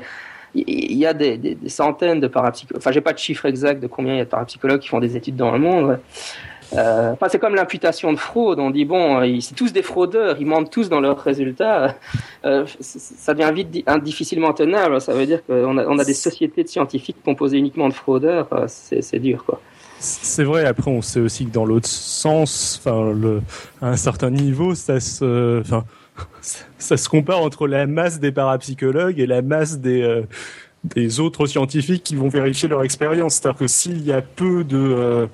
il 0.55 0.63
il 0.67 0.97
y 0.99 1.05
a 1.07 1.13
des, 1.15 1.37
des- 1.37 1.55
des 1.55 1.69
centaines 1.69 2.19
de 2.19 2.27
parapsychologues. 2.27 2.77
Enfin, 2.79 2.91
j'ai 2.91 3.01
pas 3.01 3.13
de 3.13 3.17
chiffre 3.17 3.45
exact 3.47 3.81
de 3.81 3.87
combien 3.87 4.13
il 4.13 4.17
y 4.17 4.21
a 4.21 4.25
de 4.25 4.29
parapsychologues 4.29 4.79
qui 4.81 4.87
font 4.89 4.99
des 4.99 5.17
études 5.17 5.35
dans 5.35 5.51
le 5.51 5.57
monde. 5.59 5.85
ouais. 5.89 5.97
Euh, 6.75 7.15
c'est 7.29 7.39
comme 7.39 7.55
l'imputation 7.55 8.13
de 8.13 8.17
fraude. 8.17 8.59
On 8.59 8.69
dit 8.69 8.85
bon, 8.85 9.21
c'est 9.41 9.55
tous 9.55 9.73
des 9.73 9.81
fraudeurs, 9.81 10.37
ils 10.39 10.45
mentent 10.45 10.71
tous 10.71 10.89
dans 10.89 10.99
leurs 10.99 11.19
résultats. 11.19 11.95
Euh, 12.45 12.65
ça 12.79 13.33
devient 13.33 13.51
vite 13.53 13.83
hein, 13.87 13.99
difficilement 13.99 14.53
tenable. 14.53 14.99
Ça 15.01 15.13
veut 15.13 15.25
dire 15.25 15.45
qu'on 15.45 15.77
a, 15.77 16.05
des 16.05 16.13
sociétés 16.13 16.63
de 16.63 16.69
scientifiques 16.69 17.17
composées 17.23 17.57
uniquement 17.57 17.89
de 17.89 17.93
fraudeurs. 17.93 18.47
Euh, 18.53 18.65
C'est 18.67 19.19
dur, 19.19 19.43
quoi. 19.45 19.61
C'est 19.99 20.43
vrai, 20.43 20.65
après 20.65 20.91
on 20.91 21.01
sait 21.01 21.21
aussi 21.21 21.45
que 21.45 21.51
dans 21.51 21.65
l'autre 21.65 21.87
sens, 21.87 22.81
enfin, 22.83 23.15
à 23.81 23.87
un 23.87 23.95
certain 23.95 24.29
niveau, 24.29 24.75
ça 24.75 24.99
se, 24.99 25.63
compare 27.07 27.41
entre 27.41 27.67
la 27.67 27.87
masse 27.87 28.19
des 28.19 28.33
parapsychologues 28.33 29.21
et 29.21 29.25
la 29.25 29.41
masse 29.41 29.79
des, 29.79 30.25
des 30.83 31.19
autres 31.19 31.45
scientifiques 31.45 32.03
qui 32.03 32.15
vont 32.15 32.27
vérifier 32.27 32.67
leur 32.67 32.83
expérience. 32.83 33.35
C'est-à-dire 33.35 33.59
que 33.59 33.67
s'il 33.67 34.05
y 34.05 34.11
a 34.11 34.21
peu 34.21 34.63
de, 34.63 34.77
euh, 34.77 35.25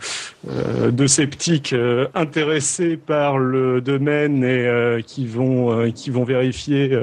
euh, 0.50 0.92
de 0.92 1.08
sceptiques 1.08 1.74
euh, 1.74 2.08
intéressés 2.14 2.98
par 2.98 3.38
le 3.40 3.82
domaine 3.82 4.44
et 4.44 4.68
euh, 4.68 5.02
qui 5.02 5.26
vont, 5.26 5.72
euh, 5.72 5.90
qui 5.92 6.12
vont 6.12 6.24
vérifier 6.24 6.98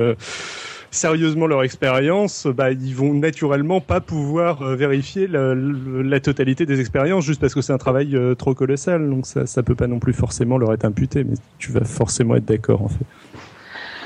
sérieusement 0.91 1.47
leur 1.47 1.63
expérience, 1.63 2.47
bah, 2.47 2.71
ils 2.71 2.95
vont 2.95 3.13
naturellement 3.13 3.81
pas 3.81 4.01
pouvoir 4.01 4.65
vérifier 4.77 5.27
la, 5.27 5.55
la- 5.55 6.21
totalité 6.21 6.65
des 6.65 6.81
expériences 6.81 7.25
juste 7.25 7.41
parce 7.41 7.53
que 7.55 7.61
c'est 7.61 7.73
un 7.73 7.79
travail 7.79 8.17
trop 8.39 8.55
colossal. 8.55 9.11
Donc 9.11 9.27
ça, 9.27 9.47
ça 9.47 9.63
peut 9.63 9.75
pas 9.75 9.89
non 9.89 9.99
plus 9.99 10.15
forcément 10.15 10.57
leur 10.57 10.73
être 10.73 10.85
imputé, 10.85 11.25
mais 11.25 11.35
tu 11.59 11.73
vas 11.73 11.85
forcément 11.85 12.37
être 12.37 12.47
d'accord 12.47 12.83
en 12.83 12.89
fait. 12.89 13.05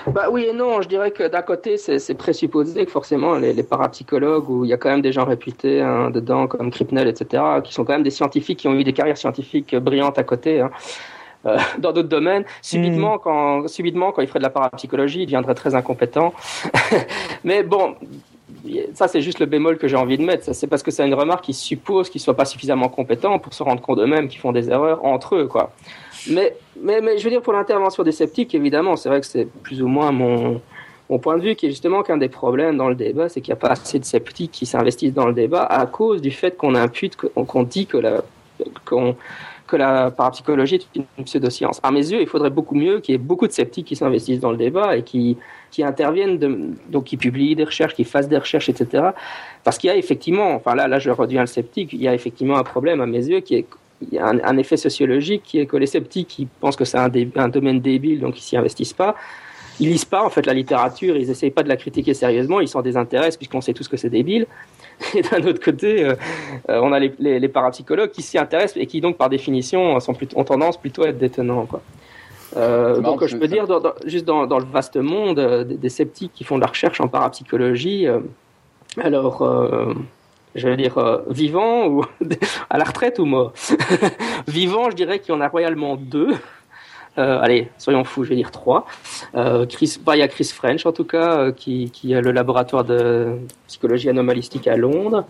Bah 0.07 0.29
oui 0.31 0.47
et 0.49 0.53
non, 0.53 0.83
je 0.83 0.89
dirais 0.89 1.11
que 1.11 1.29
d'un 1.29 1.43
côté, 1.43 1.77
c'est 1.77 2.15
présupposé 2.15 2.85
que 2.85 2.91
forcément 2.91 3.35
les, 3.35 3.53
les 3.53 3.63
parapsychologues, 3.63 4.49
où 4.49 4.65
il 4.65 4.69
y 4.69 4.73
a 4.73 4.77
quand 4.77 4.91
même 4.91 5.03
des 5.03 5.13
gens 5.13 5.25
réputés 5.25 5.81
hein, 5.81 6.11
dedans, 6.11 6.47
comme 6.47 6.71
Kripnell, 6.71 7.09
etc., 7.09 7.43
qui 7.63 7.73
sont 7.73 7.85
quand 7.85 7.93
même 7.93 8.03
des 8.03 8.11
scientifiques 8.11 8.59
qui 8.59 8.69
ont 8.69 8.75
eu 8.75 8.85
des 8.85 8.93
carrières 8.93 9.19
scientifiques 9.19 9.77
brillantes 9.77 10.19
à 10.19 10.23
côté, 10.23 10.61
hein, 10.61 10.71
euh, 11.47 11.59
dans 11.79 11.93
d'autres 11.93 12.09
domaines. 12.09 12.45
Subitement, 12.63 13.19
quand, 13.19 13.69
subitement, 13.69 14.13
quand 14.13 14.23
il 14.23 14.29
ferait 14.29 14.41
de 14.41 14.45
la 14.45 14.51
parapsychologie, 14.51 15.23
il 15.23 15.27
deviendrait 15.27 15.55
très 15.55 15.75
incompétent. 15.75 16.33
Mais 17.45 17.63
bon, 17.63 17.95
ça 18.95 19.09
c'est 19.09 19.21
juste 19.21 19.39
le 19.39 19.47
bémol 19.47 19.79
que 19.79 19.89
j'ai 19.89 19.97
envie 19.97 20.19
de 20.19 20.25
mettre. 20.25 20.55
C'est 20.55 20.67
parce 20.67 20.83
que 20.83 20.91
c'est 20.91 21.07
une 21.07 21.15
remarque 21.15 21.45
qui 21.45 21.55
suppose 21.55 22.11
qu'ils 22.11 22.21
soient 22.21 22.37
pas 22.37 22.45
suffisamment 22.45 22.89
compétents 22.89 23.39
pour 23.39 23.55
se 23.55 23.63
rendre 23.63 23.81
compte 23.81 23.99
eux-mêmes 23.99 24.29
qu'ils 24.29 24.41
font 24.41 24.53
des 24.53 24.71
erreurs 24.71 25.05
entre 25.05 25.37
eux, 25.37 25.47
quoi. 25.47 25.73
Mais, 26.29 26.55
mais, 26.81 27.01
mais 27.01 27.19
je 27.19 27.25
veux 27.25 27.31
dire 27.31 27.43
pour 27.43 27.53
l'intervention 27.53 28.03
des 28.03 28.13
sceptiques, 28.13 28.55
évidemment, 28.55 28.97
c'est 28.97 29.09
vrai 29.09 29.21
que 29.21 29.27
c'est 29.27 29.47
plus 29.47 29.83
ou 29.83 29.89
moins 29.89 30.13
mon, 30.13 30.61
mon 31.09 31.19
point 31.19 31.37
de 31.37 31.43
vue 31.43 31.55
qui 31.57 31.67
est 31.67 31.71
justement 31.71 32.03
qu'un 32.03 32.19
des 32.19 32.29
problèmes 32.29 32.77
dans 32.77 32.89
le 32.89 32.95
débat, 32.95 33.29
c'est 33.29 33.41
qu'il 33.41 33.53
n'y 33.53 33.59
a 33.59 33.61
pas 33.61 33.73
assez 33.73 33.99
de 33.99 34.05
sceptiques 34.05 34.53
qui 34.53 34.67
s'investissent 34.67 35.15
dans 35.15 35.27
le 35.27 35.33
débat 35.33 35.65
à 35.65 35.85
cause 35.87 36.23
du 36.23 36.31
fait 36.31 36.57
qu'on 36.57 36.75
impute, 36.75 37.17
qu'on 37.17 37.63
dit 37.65 37.87
que 37.87 37.97
la, 37.97 38.23
que 39.67 39.77
la 39.77 40.11
parapsychologie 40.11 40.77
est 40.77 41.01
une 41.19 41.25
pseudoscience. 41.25 41.81
À 41.83 41.91
mes 41.91 42.11
yeux, 42.11 42.21
il 42.21 42.29
faudrait 42.29 42.51
beaucoup 42.51 42.75
mieux 42.75 43.01
qu'il 43.01 43.13
y 43.13 43.17
ait 43.17 43.19
beaucoup 43.19 43.47
de 43.49 43.53
sceptiques 43.53 43.87
qui 43.87 43.97
s'investissent 43.97 44.41
dans 44.41 44.53
le 44.53 44.57
débat 44.57 44.97
et 44.97 45.03
qui, 45.03 45.37
qui 45.71 45.83
interviennent, 45.83 46.77
donc 46.89 47.05
qui 47.05 47.17
publient 47.17 47.57
des 47.57 47.65
recherches, 47.65 47.95
qui 47.95 48.05
fassent 48.05 48.29
des 48.29 48.39
recherches, 48.39 48.69
etc. 48.69 49.11
Parce 49.65 49.79
qu'il 49.79 49.89
y 49.89 49.91
a 49.91 49.97
effectivement, 49.97 50.53
enfin 50.55 50.75
là, 50.75 50.87
là 50.87 50.99
je 50.99 51.11
redeviens 51.11 51.41
le 51.41 51.47
sceptique, 51.47 51.93
il 51.93 52.03
y 52.03 52.09
a 52.09 52.15
effectivement 52.15 52.57
un 52.57 52.65
problème 52.65 53.01
à 53.01 53.07
mes 53.07 53.27
yeux 53.27 53.41
qui 53.41 53.57
est 53.57 53.67
il 54.03 54.15
y 54.15 54.19
a 54.19 54.27
un, 54.27 54.39
un 54.43 54.57
effet 54.57 54.77
sociologique 54.77 55.43
qui 55.45 55.59
est 55.61 55.67
que 55.67 55.77
les 55.77 55.87
sceptiques 55.87 56.29
qui 56.29 56.47
pensent 56.61 56.77
que 56.77 56.85
c'est 56.85 56.99
un, 56.99 57.09
dé- 57.09 57.29
un 57.37 57.49
domaine 57.49 57.81
débile, 57.81 58.21
donc 58.21 58.39
ils 58.39 58.43
s'y 58.43 58.57
investissent 58.57 58.93
pas, 58.95 59.15
ils 59.79 59.89
lisent 59.91 60.05
pas 60.05 60.23
en 60.25 60.31
fait 60.31 60.47
la 60.47 60.55
littérature, 60.55 61.17
ils 61.17 61.31
essayent 61.31 61.51
pas 61.51 61.63
de 61.63 61.69
la 61.69 61.77
critiquer 61.77 62.15
sérieusement, 62.15 62.61
ils 62.61 62.69
s'en 62.69 62.83
désintéressent 62.83 63.37
puisqu'on 63.37 63.61
sait 63.61 63.73
tous 63.75 63.89
que 63.89 63.97
c'est 63.97 64.11
débile. 64.11 64.47
Et 65.15 65.23
d'un 65.23 65.43
autre 65.47 65.65
côté, 65.65 66.05
euh, 66.05 66.15
euh, 66.69 66.81
on 66.83 66.93
a 66.93 66.99
les, 66.99 67.13
les, 67.19 67.41
les 67.41 67.49
parapsychologues 67.49 68.11
qui 68.11 68.21
s'y 68.21 68.37
intéressent 68.37 68.77
et 68.77 68.87
qui 68.87 69.01
donc 69.01 69.17
par 69.17 69.31
définition 69.31 69.99
sont 70.01 70.13
plutôt, 70.13 70.39
ont 70.39 70.45
tendance 70.45 70.77
plutôt 70.77 71.05
à 71.05 71.09
être 71.09 71.19
détenants. 71.19 71.65
Quoi. 71.65 71.81
Euh, 72.57 73.01
donc 73.01 73.25
je 73.27 73.37
peux 73.37 73.49
dire 73.49 73.67
dans- 73.67 73.81
dans- 73.81 73.95
juste 74.05 74.27
dans, 74.27 74.47
dans 74.47 74.59
le 74.59 74.67
vaste 74.67 74.97
monde 74.97 75.39
euh, 75.39 75.65
des, 75.65 75.77
des 75.77 75.89
sceptiques 75.89 76.33
qui 76.35 76.45
font 76.45 76.57
de 76.57 76.61
la 76.61 76.67
recherche 76.67 77.01
en 77.01 77.09
parapsychologie, 77.09 78.07
alors 79.01 79.43
je 80.55 80.69
vais 80.69 80.77
dire 80.77 80.99
euh, 80.99 81.23
vivant 81.29 81.87
ou 81.87 82.05
à 82.71 82.79
la 82.79 82.85
retraite 82.85 83.19
ou 83.19 83.25
mort. 83.25 83.53
vivant, 84.49 84.91
je 84.91 84.97
dirais 84.97 85.19
qu'il 85.19 85.35
y 85.35 85.37
en 85.37 85.41
a 85.41 85.49
royalement 85.49 85.97
deux. 85.97 86.35
Euh, 87.19 87.41
allez, 87.41 87.69
soyons 87.79 88.05
fous, 88.05 88.25
je 88.25 88.31
vais 88.31 88.37
dire 88.37 88.51
trois. 88.51 88.87
Euh, 89.35 89.67
Chris, 89.67 89.99
bah, 90.05 90.17
il 90.17 90.21
y 90.21 90.23
a 90.23 90.29
Chris 90.29 90.51
French 90.55 90.87
en 90.87 90.93
tout 90.93 91.05
cas, 91.05 91.39
euh, 91.39 91.53
qui, 91.53 91.91
qui 91.91 92.15
a 92.15 92.21
le 92.21 92.31
laboratoire 92.31 92.85
de 92.85 93.37
psychologie 93.67 94.09
anomalistique 94.09 94.67
à 94.69 94.77
Londres. 94.77 95.25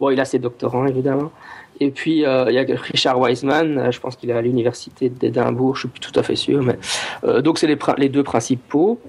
Bon, 0.00 0.10
il 0.10 0.20
a 0.20 0.24
ses 0.24 0.38
doctorants 0.38 0.86
évidemment. 0.86 1.30
Et 1.80 1.90
puis 1.90 2.24
euh, 2.24 2.46
il 2.48 2.54
y 2.54 2.58
a 2.58 2.64
Richard 2.68 3.18
Wiseman, 3.18 3.78
euh, 3.78 3.90
je 3.90 3.98
pense 3.98 4.14
qu'il 4.14 4.30
est 4.30 4.34
à 4.34 4.42
l'université 4.42 5.08
d'Édimbourg, 5.08 5.74
je 5.74 5.80
suis 5.80 5.88
plus 5.88 6.00
tout 6.00 6.18
à 6.18 6.22
fait 6.22 6.36
sûr, 6.36 6.62
mais 6.62 6.78
donc 7.42 7.58
c'est 7.58 7.66
les, 7.66 7.78
les 7.98 8.08
deux 8.08 8.22
principaux. 8.22 9.00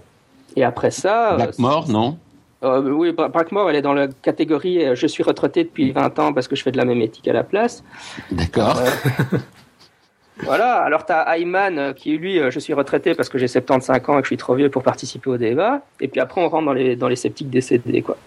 Et 0.56 0.64
après 0.64 0.90
ça, 0.90 1.36
Blackmore, 1.36 1.90
non? 1.90 2.18
Euh, 2.64 2.82
oui, 2.90 3.12
Bra- 3.12 3.28
Brackmore, 3.30 3.70
elle 3.70 3.76
est 3.76 3.82
dans 3.82 3.94
la 3.94 4.08
catégorie 4.08 4.84
euh, 4.86 4.96
je 4.96 5.08
suis 5.08 5.24
retraité 5.24 5.64
depuis 5.64 5.92
20 5.92 6.18
ans 6.20 6.34
parce 6.34 6.48
que 6.48 6.56
je 6.56 6.64
fais 6.64 6.72
de 6.72 6.78
la 6.78 6.86
mémétique 6.86 7.28
à 7.28 7.34
la 7.34 7.44
place. 7.44 7.84
D'accord. 8.32 8.80
Voilà, 10.44 10.82
alors 10.82 11.06
tu 11.06 11.14
as 11.14 11.38
Ayman 11.38 11.80
euh, 11.80 11.94
qui 11.94 12.18
lui, 12.18 12.40
euh, 12.40 12.52
je 12.52 12.60
suis 12.60 12.74
retraité 12.74 13.16
parce 13.16 13.30
que 13.30 13.38
j'ai 13.38 13.48
75 13.48 14.02
ans 14.10 14.18
et 14.18 14.22
que 14.22 14.26
je 14.26 14.30
suis 14.30 14.38
trop 14.38 14.54
vieux 14.56 14.70
pour 14.70 14.84
participer 14.84 15.30
au 15.30 15.38
débat. 15.38 15.82
Et 16.02 16.10
puis 16.10 16.20
après, 16.20 16.42
on 16.42 16.50
rentre 16.50 16.66
dans 16.66 16.74
les, 16.74 16.98
dans 16.98 17.08
les 17.08 17.16
sceptiques 17.16 17.50
décédés. 17.50 18.02
Quoi. 18.02 18.18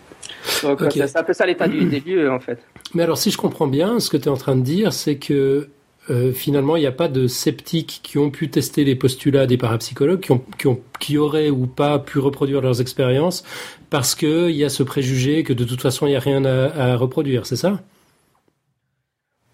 Donc 0.62 0.80
euh, 0.80 0.86
Ok. 0.86 0.92
c'est 0.94 1.06
c'est 1.06 1.18
un 1.18 1.22
peu 1.22 1.34
ça 1.34 1.44
l'état 1.44 1.68
du- 1.68 1.84
des 1.84 2.00
lieux 2.00 2.30
en 2.30 2.40
fait. 2.40 2.58
Mais 2.94 3.02
alors, 3.02 3.18
si 3.18 3.30
je 3.30 3.36
comprends 3.36 3.66
bien, 3.66 4.00
ce 4.00 4.08
que 4.08 4.16
tu 4.16 4.24
es 4.24 4.30
en 4.30 4.38
train 4.38 4.56
de 4.56 4.62
dire, 4.62 4.94
c'est 4.94 5.16
que 5.16 5.68
euh, 6.10 6.32
finalement, 6.32 6.76
il 6.76 6.80
n'y 6.80 6.86
a 6.86 6.92
pas 6.92 7.08
de 7.08 7.26
sceptiques 7.26 8.00
qui 8.02 8.18
ont 8.18 8.30
pu 8.30 8.50
tester 8.50 8.84
les 8.84 8.94
postulats 8.96 9.46
des 9.46 9.56
parapsychologues, 9.58 10.20
qui, 10.20 10.32
ont, 10.32 10.42
qui, 10.58 10.66
ont, 10.66 10.80
qui 11.00 11.18
auraient 11.18 11.50
ou 11.50 11.66
pas 11.66 11.98
pu 11.98 12.18
reproduire 12.18 12.60
leurs 12.60 12.80
expériences, 12.80 13.44
parce 13.90 14.14
qu'il 14.14 14.50
y 14.50 14.64
a 14.64 14.68
ce 14.68 14.82
préjugé 14.82 15.42
que 15.44 15.52
de 15.52 15.64
toute 15.64 15.80
façon, 15.82 16.06
il 16.06 16.10
n'y 16.10 16.16
a 16.16 16.20
rien 16.20 16.44
à, 16.44 16.96
reproduire, 16.96 17.46
c'est 17.46 17.56
ça? 17.56 17.80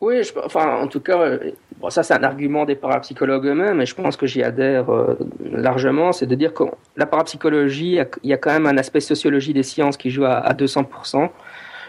Oui, 0.01 0.21
enfin, 0.45 0.77
en 0.83 0.87
tout 0.89 1.01
cas, 1.01 1.19
euh, 1.21 1.39
bon, 1.81 1.89
ça 1.89 2.03
c'est 2.03 2.13
un 2.15 2.23
argument 2.25 2.67
des 2.67 2.75
parapsychologues 2.75 3.47
eux-mêmes, 3.47 3.81
et 3.81 3.87
je 3.87 3.95
pense 3.95 4.17
que 4.17 4.27
j'y 4.27 4.43
adhère 4.43 4.91
euh, 4.93 5.17
largement, 5.51 6.13
c'est 6.13 6.27
de 6.27 6.35
dire 6.35 6.53
que 6.53 6.65
la 6.97 7.07
parapsychologie, 7.07 7.87
il 7.87 7.95
y 7.95 8.01
a- 8.01 8.09
il 8.23 8.29
y 8.31 8.33
a 8.35 8.37
quand 8.37 8.53
même 8.53 8.67
un 8.67 8.77
aspect 8.77 9.01
sociologie 9.01 9.55
des 9.55 9.63
sciences 9.63 9.97
qui 9.97 10.11
joue 10.11 10.25
à, 10.25 10.35
à 10.35 10.53
200%. 10.53 11.31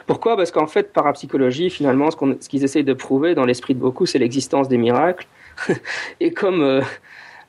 Pourquoi? 0.07 0.37
Parce 0.37 0.51
qu'en 0.51 0.67
fait, 0.67 0.93
parapsychologie, 0.93 1.69
finalement, 1.69 2.09
ce 2.11 2.49
qu'ils 2.49 2.63
essayent 2.63 2.83
de 2.83 2.93
prouver 2.93 3.33
dans 3.33 3.45
l'esprit 3.45 3.73
de 3.73 3.79
beaucoup, 3.79 4.05
c'est 4.05 4.19
l'existence 4.19 4.67
des 4.67 4.77
miracles. 4.77 5.27
et 6.19 6.31
comme 6.31 6.61
euh, 6.61 6.81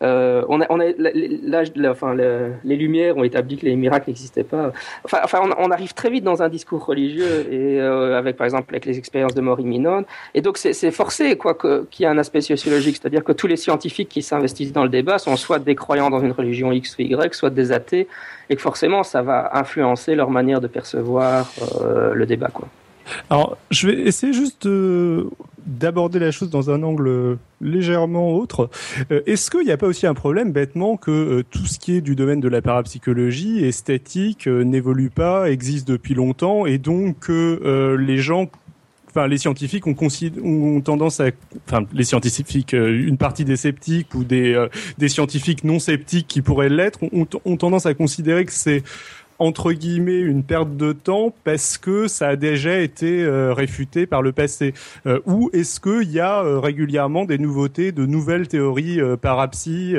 euh, 0.03 0.43
on 0.49 0.61
a, 0.61 0.67
on 0.69 0.79
a, 0.81 1.91
enfin, 1.91 2.15
le- 2.15 2.53
les 2.65 2.77
Lumières 2.77 3.17
ont 3.17 3.25
établi 3.25 3.57
que 3.57 3.65
les 3.65 3.77
miracles 3.77 4.11
n'existaient 4.11 4.45
pas. 4.45 4.73
Enfin, 5.05 5.19
enfin 5.25 5.41
on, 5.59 5.71
arrive 5.71 5.95
très 5.95 6.11
vite 6.11 6.25
dans 6.25 6.43
un 6.43 6.49
discours 6.49 6.85
religieux 6.85 7.47
et 7.51 7.81
euh, 7.81 8.19
avec, 8.19 8.37
par 8.37 8.45
exemple, 8.45 8.75
avec 8.75 8.85
les 8.85 8.99
expériences 8.99 9.35
de 9.35 9.41
mort 9.41 9.59
imminente. 9.61 10.07
Et 10.35 10.43
donc, 10.43 10.59
c'est 10.59 10.91
forcé 10.91 11.37
quoi 11.37 11.55
qu'il 11.55 11.87
y 12.01 12.05
ait 12.05 12.13
un 12.13 12.19
aspect 12.19 12.41
sociologique, 12.41 12.97
c'est-à-dire 13.01 13.25
que 13.25 13.33
tous 13.33 13.47
les 13.47 13.57
scientifiques 13.57 14.09
qui 14.09 14.23
s'investissent 14.23 14.73
dans 14.73 14.83
le 14.85 14.89
débat 14.91 15.19
sont 15.19 15.37
soit 15.37 15.59
des 15.59 15.75
croyants 15.75 16.11
dans 16.11 16.21
une 16.21 16.33
religion 16.33 16.73
X 16.73 16.97
ou 16.99 17.03
Y, 17.03 17.35
soit 17.35 17.51
des 17.51 17.73
athées, 17.73 18.07
et 18.51 18.57
que 18.57 18.63
forcément, 18.63 19.03
ça 19.03 19.23
va 19.23 19.51
influencer 19.57 20.15
leur 20.15 20.31
manière 20.31 20.61
de 20.61 20.67
percevoir 20.67 21.51
euh, 21.81 22.13
le 22.15 22.27
débat. 22.27 22.49
Quoi. 22.53 22.69
Alors, 23.31 23.57
je 23.71 23.89
vais 23.89 24.01
essayer 24.03 24.33
juste 24.33 24.67
de- 24.67 25.27
d'aborder 25.67 26.19
la 26.19 26.31
chose 26.31 26.51
dans 26.51 26.71
un 26.71 26.83
angle 26.83 27.39
légèrement 27.61 28.35
autre. 28.35 28.71
Euh, 29.11 29.23
Est-ce 29.27 29.51
qu'il 29.51 29.65
n'y 29.65 29.73
a 29.73 29.77
pas 29.77 29.87
aussi 29.87 30.07
un 30.07 30.15
problème 30.15 30.53
bêtement 30.53 30.97
que 30.97 31.11
euh, 31.11 31.45
tout 31.51 31.67
ce 31.67 31.79
qui 31.79 31.97
est 31.97 32.01
du 32.01 32.15
domaine 32.15 32.41
de 32.41 32.49
la 32.49 32.63
parapsychologie, 32.63 33.65
esthétique, 33.65 34.47
euh, 34.47 34.65
n'évolue 34.65 35.11
pas, 35.11 35.51
existe 35.51 35.89
depuis 35.89 36.15
longtemps, 36.15 36.67
et 36.67 36.79
donc 36.79 37.19
que 37.21 37.61
euh, 37.65 37.97
les 37.97 38.19
gens 38.19 38.49
Enfin, 39.09 39.29
les 39.29 39.39
scientifiques 39.39 39.87
ont, 39.87 39.97
ont 40.45 40.81
tendance 40.83 41.21
à, 41.21 41.31
enfin, 41.67 41.87
les 41.95 42.05
scientifiques, 42.05 42.75
euh, 42.75 43.03
une 43.09 43.17
partie 43.17 43.47
des 43.47 43.57
sceptiques 43.57 44.15
ou 44.15 44.25
des, 44.25 44.53
euh, 44.53 44.69
des 44.99 45.09
scientifiques 45.09 45.65
non 45.65 45.79
sceptiques 45.79 46.27
qui 46.27 46.43
pourraient 46.43 46.69
l'être, 46.69 47.03
ont, 47.03 47.27
ont 47.47 47.57
tendance 47.57 47.87
à 47.87 47.95
considérer 47.95 48.45
que 48.45 48.53
c'est 48.53 48.83
entre 49.39 49.73
guillemets 49.73 50.21
une 50.21 50.43
perte 50.43 50.77
de 50.77 50.93
temps 50.93 51.33
parce 51.45 51.79
que 51.79 52.09
ça 52.09 52.29
a 52.29 52.37
déjà 52.37 52.79
été 52.79 53.23
euh, 53.23 53.53
réfuté 53.53 54.07
par 54.07 54.23
le 54.23 54.33
passé. 54.33 54.75
Euh, 55.07 55.21
ou 55.27 55.51
est-ce 55.53 55.81
qu'il 55.81 56.11
y 56.11 56.21
a 56.21 56.43
euh, 56.43 56.59
régulièrement 56.59 57.25
des 57.25 57.39
nouveautés 57.39 57.93
de 57.93 58.07
nouvelles 58.07 58.49
théories 58.49 59.01
parapsy 59.21 59.95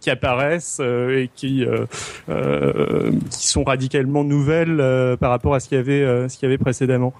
qui 0.00 0.10
apparaissent 0.10 0.80
et 0.80 1.30
qui 1.34 1.64
sont 3.30 3.64
radicalement 3.64 4.24
nouvelles 4.24 5.16
par 5.18 5.30
rapport 5.30 5.54
à 5.54 5.60
ce 5.60 5.68
qu'il 5.68 5.78
y 5.78 5.80
avait 5.80 6.28
ce 6.28 6.36
qu'il 6.36 6.46
y 6.46 6.52
avait 6.52 6.58
précédemment? 6.58 7.12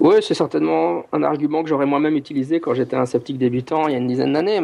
Oui, 0.00 0.16
c'est 0.20 0.34
certainement 0.34 1.04
un 1.12 1.22
argument 1.22 1.62
que 1.62 1.68
j'aurais 1.68 1.86
moi-même 1.86 2.16
utilisé 2.16 2.60
quand 2.60 2.74
j'étais 2.74 2.96
un 2.96 3.06
sceptique 3.06 3.38
débutant 3.38 3.86
il 3.88 3.92
y 3.92 3.94
a 3.94 3.98
une 3.98 4.08
dizaine 4.08 4.32
d'années. 4.32 4.60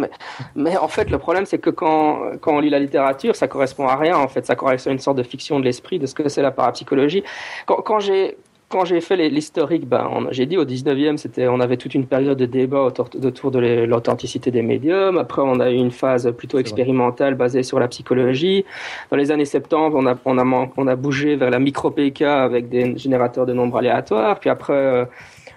Mais, 0.55 0.77
en 0.77 0.89
fait, 0.89 1.11
le 1.11 1.19
problème, 1.19 1.47
c'est 1.47 1.59
que 1.59 1.71
quand, 1.71 2.21
on 2.47 2.61
lit 2.61 2.71
la 2.71 2.79
littérature, 2.79 3.37
ça 3.37 3.49
correspond 3.49 3.87
à 3.87 3.97
rien. 3.97 4.17
En 4.17 4.29
fait, 4.29 4.45
ça 4.47 4.57
correspond 4.57 4.91
à 4.91 4.93
une 4.93 4.99
sorte 4.99 5.19
de 5.19 5.23
fiction 5.23 5.61
de 5.61 5.65
l'esprit 5.65 5.99
de 5.99 6.07
ce 6.07 6.15
que 6.15 6.29
c'est 6.29 6.43
la 6.43 6.51
parapsychologie. 6.51 7.23
Quand 7.67 8.01
j'ai 8.01 8.37
quand 8.71 8.85
j'ai 8.85 9.01
fait 9.01 9.17
l'historique, 9.29 9.87
ben, 9.89 10.29
j'ai 10.31 10.47
dit 10.47 10.57
au 10.57 10.65
19e, 10.65 11.17
c'était, 11.17 11.49
on 11.49 11.59
avait 11.59 11.77
toute 11.77 11.93
une 11.93 12.07
période 12.07 12.39
de 12.39 12.47
débat 12.47 12.83
autour, 12.83 13.11
autour 13.21 13.51
de 13.51 13.59
l'authenticité 13.85 14.53
des 14.53 14.63
médiums. 14.63 15.19
Après, 15.19 15.43
on 15.43 15.59
a 15.59 15.73
eu 15.73 15.75
une 15.75 15.91
phase 15.91 16.33
plutôt 16.39 16.59
expérimentale 16.61 17.35
basée 17.35 17.65
sur 17.65 17.81
la 17.81 17.89
psychologie. 17.89 18.65
Dans 19.11 19.17
les 19.17 19.33
années 19.33 19.45
70, 19.45 19.93
on 19.97 20.07
a, 20.07 20.15
on 20.25 20.39
a, 20.39 20.45
man- 20.45 20.69
on 20.77 20.87
a 20.87 20.95
bougé 20.95 21.35
vers 21.35 21.51
la 21.51 21.59
micro-PK 21.59 22.23
avec 22.23 22.69
des 22.69 22.97
générateurs 22.97 23.45
de 23.45 23.53
nombres 23.53 23.77
aléatoires. 23.79 24.39
Puis 24.39 24.51
après, 24.51 24.73
euh, 24.73 25.05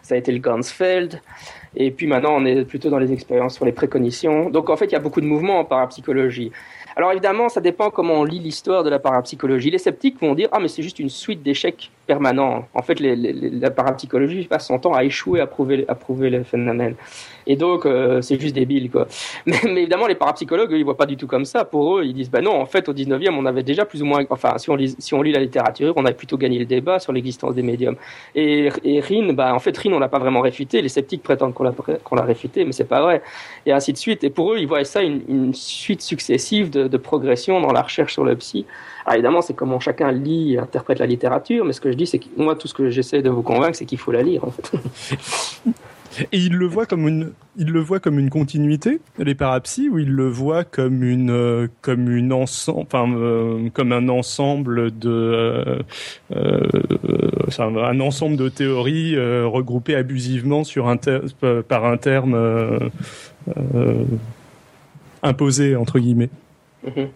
ça 0.01 0.15
a 0.15 0.17
été 0.17 0.31
le 0.31 0.39
Gansfeld. 0.39 1.21
Et 1.75 1.91
puis 1.91 2.07
maintenant, 2.07 2.35
on 2.35 2.45
est 2.45 2.65
plutôt 2.65 2.89
dans 2.89 2.99
les 2.99 3.11
expériences 3.13 3.53
sur 3.55 3.65
les 3.65 3.71
précognitions. 3.73 4.49
Donc 4.49 4.71
en 4.71 4.75
fait, 4.75 4.85
il 4.85 4.91
y 4.93 4.95
a 4.95 4.99
beaucoup 4.99 5.21
de 5.21 5.27
mouvements 5.27 5.59
en 5.59 5.65
parapsychologie. 5.65 6.51
Alors 6.95 7.11
évidemment, 7.11 7.49
ça 7.49 7.61
dépend 7.61 7.89
comment 7.89 8.15
on 8.15 8.23
lit 8.23 8.39
l'histoire 8.39 8.83
de 8.83 8.89
la 8.89 8.99
parapsychologie. 8.99 9.71
Les 9.71 9.77
sceptiques 9.77 10.19
vont 10.21 10.35
dire 10.35 10.49
ah 10.51 10.59
mais 10.59 10.67
c'est 10.67 10.83
juste 10.83 10.99
une 10.99 11.09
suite 11.09 11.41
d'échecs 11.41 11.91
permanents. 12.05 12.67
En 12.73 12.81
fait, 12.81 12.99
la 12.99 13.71
parapsychologie 13.71 14.45
passe 14.45 14.67
son 14.67 14.79
temps 14.79 14.93
à 14.93 15.03
échouer 15.03 15.41
à 15.41 15.47
prouver, 15.47 15.85
à 15.87 15.95
prouver 15.95 16.29
le 16.29 16.43
phénomène. 16.43 16.95
Et 17.47 17.55
donc 17.55 17.85
euh, 17.85 18.21
c'est 18.21 18.39
juste 18.39 18.55
débile 18.55 18.89
quoi. 18.89 19.07
Mais, 19.45 19.57
évidemment, 19.63 20.07
les 20.07 20.15
parapsychologues 20.15 20.73
eux, 20.73 20.77
ils 20.77 20.83
voient 20.83 20.97
pas 20.97 21.05
du 21.05 21.17
tout 21.17 21.27
comme 21.27 21.45
ça. 21.45 21.65
Pour 21.65 21.97
eux, 21.97 22.03
ils 22.05 22.13
disent 22.13 22.31
bah 22.31 22.41
non, 22.41 22.53
en 22.59 22.65
fait 22.65 22.89
au 22.89 22.93
19e, 22.93 23.35
on 23.35 23.45
avait 23.45 23.63
déjà 23.63 23.85
plus 23.85 24.01
ou 24.01 24.05
moins, 24.05 24.23
enfin 24.29 24.57
si 24.57 24.69
on 24.69 24.75
lit, 24.75 24.95
si 24.97 25.13
on 25.13 25.21
lit 25.21 25.31
la 25.31 25.39
littérature, 25.39 25.93
on 25.95 26.05
a 26.05 26.11
plutôt 26.11 26.37
gagné 26.37 26.59
le 26.59 26.65
débat 26.65 26.99
sur 26.99 27.13
l'existence 27.13 27.55
des 27.55 27.63
médiums. 27.63 27.95
Et, 28.35 28.69
et 28.83 28.99
Rin, 28.99 29.33
bah 29.33 29.53
en 29.53 29.59
fait 29.59 29.77
Rin, 29.77 29.93
on 29.93 29.99
l'a 29.99 30.09
pas 30.09 30.19
vraiment 30.19 30.41
réfuté. 30.41 30.81
Les 30.81 30.89
sceptiques 30.89 31.23
prétendent 31.23 31.53
qu'on 31.53 31.63
l'a 31.63 31.73
qu'on 32.03 32.15
réfuté, 32.23 32.65
mais 32.65 32.71
c'est 32.71 32.83
pas 32.83 33.01
vrai. 33.01 33.21
Et 33.65 33.71
ainsi 33.71 33.93
de 33.93 33.97
suite. 33.97 34.23
Et 34.23 34.29
pour 34.29 34.53
eux, 34.53 34.57
ils 34.59 34.67
voient 34.67 34.83
ça 34.83 35.01
une, 35.01 35.21
une 35.27 35.53
suite 35.53 36.01
successive 36.01 36.69
de, 36.69 36.87
de 36.87 36.97
progression 36.97 37.59
dans 37.59 37.71
la 37.71 37.81
recherche 37.81 38.13
sur 38.13 38.23
le 38.23 38.35
psy. 38.35 38.65
Alors 39.05 39.15
évidemment, 39.15 39.41
c'est 39.41 39.53
comment 39.53 39.79
chacun 39.79 40.11
lit 40.11 40.53
et 40.53 40.59
interprète 40.59 40.99
la 40.99 41.05
littérature, 41.05 41.65
mais 41.65 41.73
ce 41.73 41.81
que 41.81 41.91
je 41.91 41.97
dis, 41.97 42.07
c'est 42.07 42.19
que 42.19 42.25
moi, 42.37 42.55
tout 42.55 42.67
ce 42.67 42.73
que 42.73 42.89
j'essaie 42.89 43.21
de 43.21 43.29
vous 43.29 43.41
convaincre, 43.41 43.75
c'est 43.75 43.85
qu'il 43.85 43.97
faut 43.97 44.11
la 44.11 44.23
lire, 44.23 44.45
en 44.45 44.51
fait. 44.51 44.71
et 46.31 46.37
ils 46.37 46.53
le 46.53 46.65
voient 46.65 46.85
comme 46.85 47.07
une 47.07 47.31
il 47.55 47.69
le 47.69 47.79
voit 47.79 47.99
comme 47.99 48.17
une 48.17 48.29
continuité, 48.29 48.99
les 49.19 49.35
parapsies, 49.35 49.87
ou 49.89 49.99
il 49.99 50.09
le 50.09 50.27
voit 50.27 50.63
comme 50.63 51.03
une 51.03 51.29
euh, 51.29 51.67
comme 51.81 52.09
une 52.09 52.33
ensemble, 52.33 52.87
euh, 52.93 53.69
comme 53.73 53.91
un 53.91 54.09
ensemble 54.09 54.97
de 54.97 55.83
euh, 56.35 56.69
un 57.59 57.99
ensemble 57.99 58.37
de 58.37 58.49
théories 58.49 59.15
regroupées 59.45 59.95
abusivement 59.95 60.63
sur 60.63 60.87
un 60.87 60.97
par 61.67 61.85
un 61.85 61.97
terme 61.97 62.89
imposé 65.21 65.75
entre 65.75 65.99
guillemets. 65.99 66.29
Mhm. 66.85 67.07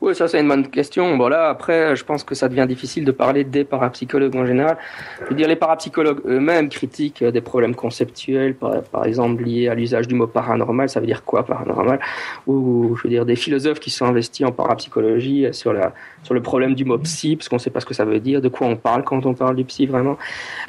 Oui, 0.00 0.14
ça 0.14 0.28
c'est 0.28 0.40
une 0.40 0.46
bonne 0.46 0.68
question. 0.68 1.16
Bon 1.16 1.26
là, 1.26 1.48
après, 1.48 1.96
je 1.96 2.04
pense 2.04 2.22
que 2.22 2.36
ça 2.36 2.48
devient 2.48 2.66
difficile 2.68 3.04
de 3.04 3.10
parler 3.10 3.42
des 3.42 3.64
parapsychologues 3.64 4.36
en 4.36 4.46
général. 4.46 4.76
Je 5.24 5.30
veux 5.30 5.34
dire, 5.34 5.48
les 5.48 5.56
parapsychologues 5.56 6.20
eux-mêmes 6.24 6.68
critiquent 6.68 7.22
euh, 7.22 7.32
des 7.32 7.40
problèmes 7.40 7.74
conceptuels, 7.74 8.54
par, 8.54 9.04
exemple 9.04 9.42
liés 9.42 9.66
à 9.66 9.74
l'usage 9.74 10.06
du 10.06 10.14
mot 10.14 10.28
paranormal. 10.28 10.88
Ça 10.88 11.00
veut 11.00 11.06
dire 11.06 11.24
quoi 11.24 11.44
paranormal? 11.44 11.98
Ou 12.46 12.94
je 12.96 13.02
veux 13.02 13.08
dire 13.08 13.26
des 13.26 13.34
philosophes 13.34 13.80
qui 13.80 13.90
sont 13.90 14.06
investis 14.06 14.46
en 14.46 14.52
parapsychologie 14.52 15.46
euh, 15.46 15.52
sur 15.52 15.72
le 15.72 16.42
problème 16.42 16.76
du 16.76 16.84
mot 16.84 16.98
psy, 16.98 17.34
parce 17.34 17.48
qu'on 17.48 17.56
ne 17.56 17.60
sait 17.60 17.70
pas 17.70 17.80
ce 17.80 17.86
que 17.86 17.94
ça 17.94 18.04
veut 18.04 18.20
dire, 18.20 18.40
de 18.40 18.48
quoi 18.48 18.68
on 18.68 18.76
parle 18.76 19.02
quand 19.02 19.26
on 19.26 19.34
parle 19.34 19.56
du 19.56 19.64
psy 19.64 19.86
vraiment? 19.86 20.16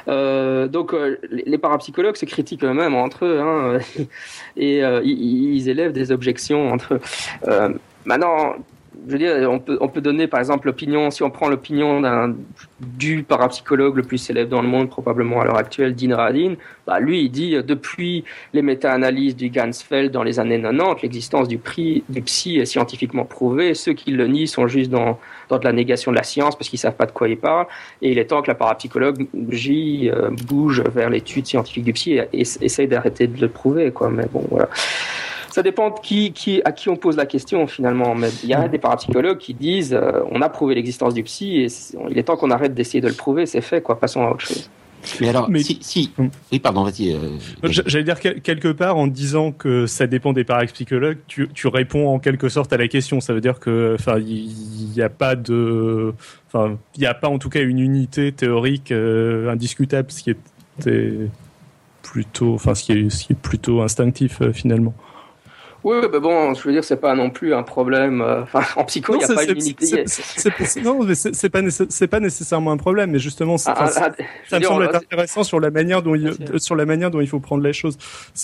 Euh, 0.08 0.68
donc 0.68 0.96
les 1.30 1.58
parapsychologues 1.60 2.16
se 2.16 2.26
critiquent 2.26 2.64
eux-mêmes 2.64 2.96
entre 2.96 3.26
eux, 3.26 3.40
hein, 3.40 3.78
et 4.58 4.80
ils, 4.80 5.54
ils 5.54 5.70
élèvent 5.70 5.94
des 5.94 6.12
objections 6.12 6.72
entre 6.72 6.96
eux. 6.96 7.80
Maintenant, 8.06 8.56
je 9.08 9.12
veux 9.12 9.18
dire, 9.18 9.50
on 9.50 9.60
peut, 9.60 9.78
on 9.82 9.88
peut 9.88 10.02
donner 10.02 10.28
par 10.28 10.40
exemple 10.40 10.68
l'opinion, 10.68 11.12
si 11.12 11.24
on 11.24 11.30
prend 11.30 11.48
l'opinion 11.48 12.02
d'un 12.02 12.36
du 12.80 13.24
parapsychologue 13.24 13.96
le 13.96 14.04
plus 14.04 14.18
célèbre 14.18 14.50
dans 14.50 14.62
le 14.62 14.68
monde, 14.68 14.90
probablement 14.90 15.42
à 15.42 15.46
l'heure 15.46 15.58
actuelle, 15.58 15.96
Dean 15.96 16.16
Radin, 16.16 16.56
bah, 16.88 17.00
lui 17.00 17.22
il 17.22 17.30
dit 17.30 17.56
depuis 17.64 18.24
les 18.54 18.62
méta-analyses 18.62 19.36
du 19.36 19.50
Gansfeld 19.50 20.12
dans 20.12 20.24
les 20.24 20.40
années 20.40 20.62
90, 20.62 21.02
l'existence 21.04 21.48
du, 21.48 21.58
prix, 21.58 22.04
du 22.10 22.22
psy 22.22 22.58
est 22.58 22.66
scientifiquement 22.66 23.26
prouvée. 23.26 23.74
Ceux 23.74 23.94
qui 23.94 24.12
le 24.12 24.28
nient 24.28 24.48
sont 24.48 24.68
juste 24.68 24.90
dans, 24.90 25.20
dans 25.50 25.58
de 25.58 25.66
la 25.66 25.74
négation 25.74 26.12
de 26.12 26.18
la 26.18 26.24
science 26.24 26.56
parce 26.56 26.70
qu'ils 26.70 26.80
savent 26.80 26.96
pas 26.96 27.06
de 27.06 27.12
quoi 27.12 27.28
ils 27.28 27.38
parlent. 27.38 27.68
Et 28.02 28.12
il 28.12 28.18
est 28.18 28.26
temps 28.26 28.42
que 28.42 28.48
la 28.48 28.56
parapsychologie 28.56 30.10
euh, 30.10 30.30
bouge 30.48 30.82
vers 30.94 31.10
l'étude 31.10 31.46
scientifique 31.46 31.84
du 31.84 31.94
psy 31.94 32.14
et, 32.14 32.28
et 32.34 32.42
essaye 32.42 32.88
d'arrêter 32.88 33.28
de 33.28 33.40
le 33.40 33.50
prouver. 33.50 33.92
Quoi. 33.92 34.10
Mais 34.10 34.26
bon, 34.32 34.46
voilà. 34.50 34.70
Ça 35.52 35.64
dépend 35.64 35.90
de 35.90 36.00
qui, 36.00 36.32
qui, 36.32 36.62
à 36.66 36.72
qui 36.72 36.90
on 36.90 36.96
pose 36.96 37.18
la 37.18 37.26
question 37.26 37.66
finalement. 37.68 38.14
Mais 38.16 38.30
il 38.44 38.50
y 38.50 38.54
a 38.54 38.68
des 38.68 38.78
parapsychologues 38.78 39.38
qui 39.40 39.54
disent 39.54 39.94
euh, 39.94 40.22
on 40.32 40.42
a 40.42 40.50
prouvé 40.50 40.76
l'existence 40.76 41.14
du 41.14 41.24
psy 41.24 41.62
et 41.62 41.68
il 42.10 42.18
est 42.18 42.24
temps 42.24 42.38
qu'on 42.38 42.52
arrête 42.52 42.74
d'essayer 42.74 43.02
de 43.02 43.08
le 43.08 43.14
prouver, 43.14 43.46
c'est 43.46 43.62
fait, 43.62 43.82
quoi. 43.82 44.00
Passons 44.00 44.24
à 44.26 44.32
autre 44.32 44.46
chose. 44.46 44.70
Mais 45.22 45.30
alors, 45.30 45.50
Mais- 45.50 45.64
si, 45.64 45.78
si, 45.82 46.12
Mm. 46.18 46.28
oui, 46.52 46.60
pardon, 46.60 46.84
vas-y. 46.84 47.14
euh, 47.14 47.20
J- 47.64 47.82
J'allais 47.86 48.04
dire 48.04 48.20
quel- 48.20 48.42
quelque 48.42 48.68
part 48.68 48.98
en 48.98 49.08
disant 49.08 49.54
que 49.54 49.86
ça 49.88 50.08
dépend 50.08 50.34
des 50.34 50.44
parapsychologues, 50.44 51.20
tu, 51.26 51.48
tu 51.54 51.68
réponds 51.70 52.10
en 52.10 52.20
quelque 52.20 52.50
sorte 52.50 52.74
à 52.74 52.78
la 52.78 52.90
question. 52.90 53.22
Ça 53.22 53.34
veut 53.34 53.40
dire 53.40 53.60
que, 53.62 53.96
enfin, 53.98 54.20
il 54.20 54.52
n'y 54.94 55.02
a 55.02 55.08
pas 55.10 55.36
de, 55.38 56.14
enfin, 56.54 56.78
il 56.96 57.00
n'y 57.00 57.06
a 57.08 57.14
pas 57.14 57.30
en 57.30 57.40
tout 57.40 57.48
cas 57.50 57.62
une 57.62 57.80
unité 57.80 58.34
théorique 58.34 58.92
euh, 58.92 59.50
indiscutable, 59.50 60.12
ce 60.12 60.22
qui 60.22 60.32
était 60.32 61.14
plutôt, 62.04 62.54
enfin, 62.56 62.76
ce 62.76 62.84
qui 62.84 62.92
est, 62.92 63.10
ce 63.10 63.26
qui 63.26 63.34
est 63.34 63.40
plutôt 63.42 63.82
instinctif 63.82 64.42
euh, 64.42 64.52
finalement. 64.52 64.94
Oui, 65.84 65.96
mais 66.12 66.20
bon, 66.20 66.54
je 66.54 66.62
veux 66.64 66.74
dire, 66.74 66.84
c'est 66.84 67.00
pas 67.00 67.16
non 67.16 67.30
plus 67.30 67.54
un 67.54 67.64
problème. 67.64 68.22
euh, 68.22 68.42
Enfin, 68.42 68.62
en 68.76 68.84
psycho, 68.84 69.14
il 69.16 69.20
n'y 69.20 69.24
a 69.24 69.28
pas 69.34 69.44
une 69.46 69.52
unité. 69.58 70.04
non, 70.84 71.04
mais 71.04 71.16
c'est 71.16 71.50
pas, 71.50 71.62
pas 71.62 72.20
nécessairement 72.20 72.72
un 72.72 72.78
problème, 72.78 73.12
mais 73.12 73.20
justement, 73.20 73.56
Ah, 73.66 73.74
ah, 73.78 73.84
ah, 73.88 73.90
ça 73.92 74.10
me 74.56 74.60
dire, 74.60 74.68
semble 74.70 74.84
on- 74.84 74.86
être 74.90 74.96
intéressant 74.96 75.44
sur 75.44 75.60
la 75.62 75.72
manière 75.72 76.02
dont 76.02 76.16
il, 76.16 76.24
Bien 76.32 76.48
sûr. 76.48 76.62
sur 76.62 76.76
la 76.76 76.86
manière 76.86 77.12
dont 77.12 77.22
il 77.22 77.28
faut 77.28 77.40
prendre 77.40 77.64
les 77.64 77.72
choses. 77.74 77.98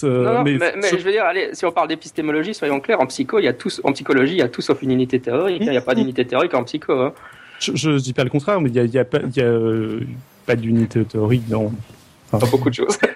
Non, 0.04 0.10
non, 0.10 0.44
mais, 0.44 0.58
je 0.58 0.96
veux 1.04 1.12
dire, 1.12 1.26
allez, 1.26 1.50
si 1.54 1.66
on 1.66 1.72
parle 1.72 1.90
d'épistémologie, 1.90 2.54
soyons 2.54 2.80
clairs, 2.80 3.02
en 3.02 3.06
psycho, 3.08 3.40
il 3.40 3.44
y 3.46 3.48
a 3.50 3.54
tous, 3.54 3.82
en 3.84 3.92
psychologie, 3.92 4.34
il 4.34 4.40
y 4.40 4.42
a 4.42 4.48
tout 4.48 4.62
sauf 4.62 4.82
une 4.82 4.92
unité 4.92 5.20
théorique. 5.20 5.62
hein, 5.62 5.66
Il 5.68 5.72
n'y 5.72 5.78
a 5.78 5.82
pas 5.82 5.96
d'unité 5.96 6.26
théorique 6.26 6.54
en 6.54 6.64
psycho. 6.64 6.94
Hein. 6.94 7.14
Je, 7.60 7.72
je 7.76 7.90
dis 7.98 8.14
pas 8.14 8.24
le 8.24 8.30
contraire, 8.30 8.62
mais 8.62 8.70
il 8.70 8.76
y 8.76 8.80
a, 8.80 8.84
il 8.84 8.94
y 8.94 9.00
a 9.00 9.06
pas, 9.06 9.20
il 9.26 9.36
y 9.36 9.42
a 9.42 9.46
euh, 9.46 10.00
pas 10.46 10.56
d'unité 10.56 11.04
théorique 11.04 11.48
dans. 11.50 11.72
Pas 12.40 12.48
beaucoup 12.48 12.70
de 12.70 12.76
choses. 12.76 12.98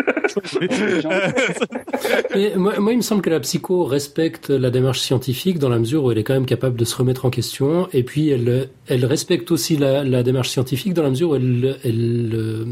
Moi, 2.55 2.91
il 2.91 2.97
me 2.97 3.01
semble 3.01 3.21
que 3.21 3.29
la 3.29 3.39
psycho 3.39 3.85
respecte 3.85 4.49
la 4.49 4.69
démarche 4.69 4.99
scientifique 4.99 5.59
dans 5.59 5.69
la 5.69 5.79
mesure 5.79 6.03
où 6.03 6.11
elle 6.11 6.17
est 6.17 6.23
quand 6.23 6.33
même 6.33 6.45
capable 6.45 6.77
de 6.77 6.85
se 6.85 6.95
remettre 6.95 7.25
en 7.25 7.29
question. 7.29 7.87
Et 7.93 8.03
puis, 8.03 8.29
elle, 8.29 9.05
respecte 9.05 9.51
aussi 9.51 9.77
la, 9.77 10.23
démarche 10.23 10.49
scientifique 10.49 10.93
dans 10.93 11.03
la 11.03 11.09
mesure 11.09 11.31
où 11.31 11.35
elle, 11.35 11.77
elle 11.83 12.31
euh, 12.33 12.65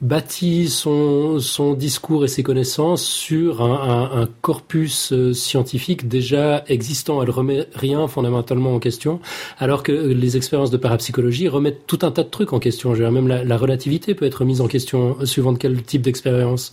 bâtit 0.00 0.70
son, 0.70 1.40
son 1.40 1.74
discours 1.74 2.24
et 2.24 2.28
ses 2.28 2.42
connaissances 2.42 3.04
sur 3.04 3.60
un, 3.60 4.10
un, 4.14 4.22
un 4.22 4.28
corpus 4.40 5.12
euh, 5.12 5.34
scientifique 5.34 6.08
déjà 6.08 6.64
existant. 6.68 7.22
Elle 7.22 7.30
remet 7.30 7.66
rien 7.74 8.08
fondamentalement 8.08 8.74
en 8.74 8.78
question, 8.78 9.20
alors 9.58 9.82
que 9.82 9.92
les 9.92 10.36
expériences 10.38 10.70
de 10.70 10.78
parapsychologie 10.78 11.48
remettent 11.48 11.86
tout 11.86 11.98
un 12.02 12.10
tas 12.10 12.22
de 12.22 12.30
trucs 12.30 12.54
en 12.54 12.58
question. 12.60 12.94
Je 12.94 13.02
veux 13.02 13.04
dire, 13.04 13.12
même 13.12 13.28
la, 13.28 13.44
la 13.44 13.56
relativité 13.58 14.14
peut 14.14 14.24
être 14.24 14.44
mise 14.44 14.62
en 14.62 14.68
question 14.68 15.16
euh, 15.20 15.26
suivant 15.26 15.52
de 15.52 15.58
quel 15.58 15.82
type 15.82 16.02
d'expérience 16.02 16.72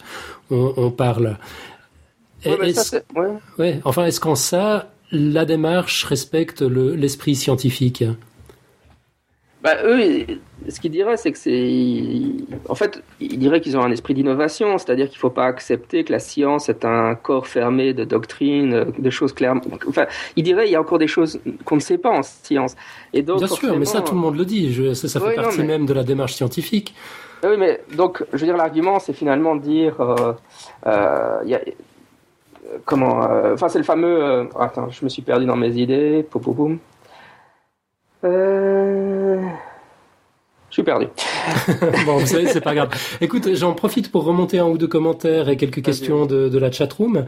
on, 0.49 0.73
on 0.78 0.89
parle. 0.89 1.38
Ouais, 2.45 2.71
ça, 2.73 2.99
enfin, 3.84 4.05
est-ce 4.05 4.21
qu'en 4.21 4.36
ça, 4.36 4.93
la 5.11 5.43
démarche 5.43 6.05
respecte 6.05 6.61
le- 6.61 6.95
l'esprit 6.95 7.36
scientifique? 7.36 8.05
Bah, 9.64 9.74
eux, 9.86 10.26
ce 10.70 10.80
qu'ils 10.80 10.91
diraient, 10.91 11.18
c'est 11.18 11.32
que 11.32 11.38
c'est. 11.38 12.22
En 12.70 12.76
fait, 12.76 13.01
ils 13.20 13.39
diraient 13.39 13.60
qu'ils 13.60 13.76
ont 13.76 13.82
un 13.82 13.91
esprit 13.91 14.14
d'innovation, 14.14 14.78
c'est-à-dire 14.78 15.08
qu'il 15.08 15.16
ne 15.18 15.20
faut 15.22 15.32
pas 15.32 15.45
accepter 15.45 16.03
que 16.03 16.12
la 16.12 16.20
science 16.20 16.70
est 16.70 16.86
un 16.86 17.16
corps 17.16 17.47
fermé 17.47 17.93
de 17.93 18.03
doctrines, 18.03 18.86
de 18.97 19.10
choses 19.10 19.34
clairement. 19.34 19.62
Enfin, 19.88 20.05
ils 20.36 20.43
diraient 20.43 20.66
qu'il 20.66 20.74
y 20.74 20.76
a 20.76 20.82
encore 20.82 20.99
des 20.99 21.08
choses 21.08 21.39
qu'on 21.66 21.76
ne 21.76 21.82
sait 21.82 21.97
pas 21.97 22.12
en 22.12 22.22
science. 22.22 22.76
Et 23.14 23.24
donc, 23.24 23.39
Bien 23.39 23.47
sûr, 23.47 23.76
mais 23.80 23.86
ça, 23.86 24.01
tout 24.01 24.14
le 24.14 24.22
monde 24.22 24.38
le 24.38 24.45
dit. 24.45 24.72
Je, 24.72 24.93
ça, 24.93 25.08
ça 25.08 25.20
fait 25.20 25.36
non, 25.36 25.41
partie 25.43 25.60
mais- 25.62 25.66
même 25.66 25.86
de 25.88 25.93
la 25.93 26.03
démarche 26.03 26.36
scientifique. 26.36 26.93
Ah 27.41 27.47
Oui, 27.49 27.55
mais 27.58 27.82
donc, 27.95 28.24
je 28.34 28.38
veux 28.38 28.45
dire, 28.45 28.58
l'argument, 28.58 28.99
c'est 28.99 29.14
finalement 29.14 29.55
de 29.55 29.62
dire. 29.62 29.99
euh, 29.99 30.34
euh, 30.86 31.39
il 31.45 31.49
y 31.49 31.55
a- 31.55 31.62
comment. 32.86 33.24
euh, 33.30 33.53
Enfin, 33.55 33.70
c'est 33.70 33.80
le 33.80 33.84
fameux. 33.86 34.49
attends, 34.60 34.89
je 34.91 35.03
me 35.03 35.10
suis 35.10 35.24
perdu 35.24 35.45
dans 35.47 35.55
mes 35.55 35.70
idées. 35.78 36.24
Poum, 36.30 36.41
poum, 36.43 36.55
poum. 36.55 36.78
Euh, 38.24 39.41
Je 40.70 40.74
suis 40.74 40.84
perdu. 40.84 41.07
bon, 42.05 42.18
vous 42.18 42.26
savez, 42.26 42.47
c'est 42.47 42.61
pas 42.61 42.76
grave. 42.76 42.89
Écoute, 43.22 43.53
j'en 43.53 43.74
profite 43.74 44.11
pour 44.11 44.24
remonter 44.24 44.59
un 44.59 44.65
ou 44.65 44.78
deux 44.78 44.88
commentaires 44.88 45.49
et 45.49 45.57
quelques 45.57 45.82
questions 45.82 46.26
de, 46.26 46.49
de 46.49 46.57
la 46.57 46.72
chatroom. 46.72 47.26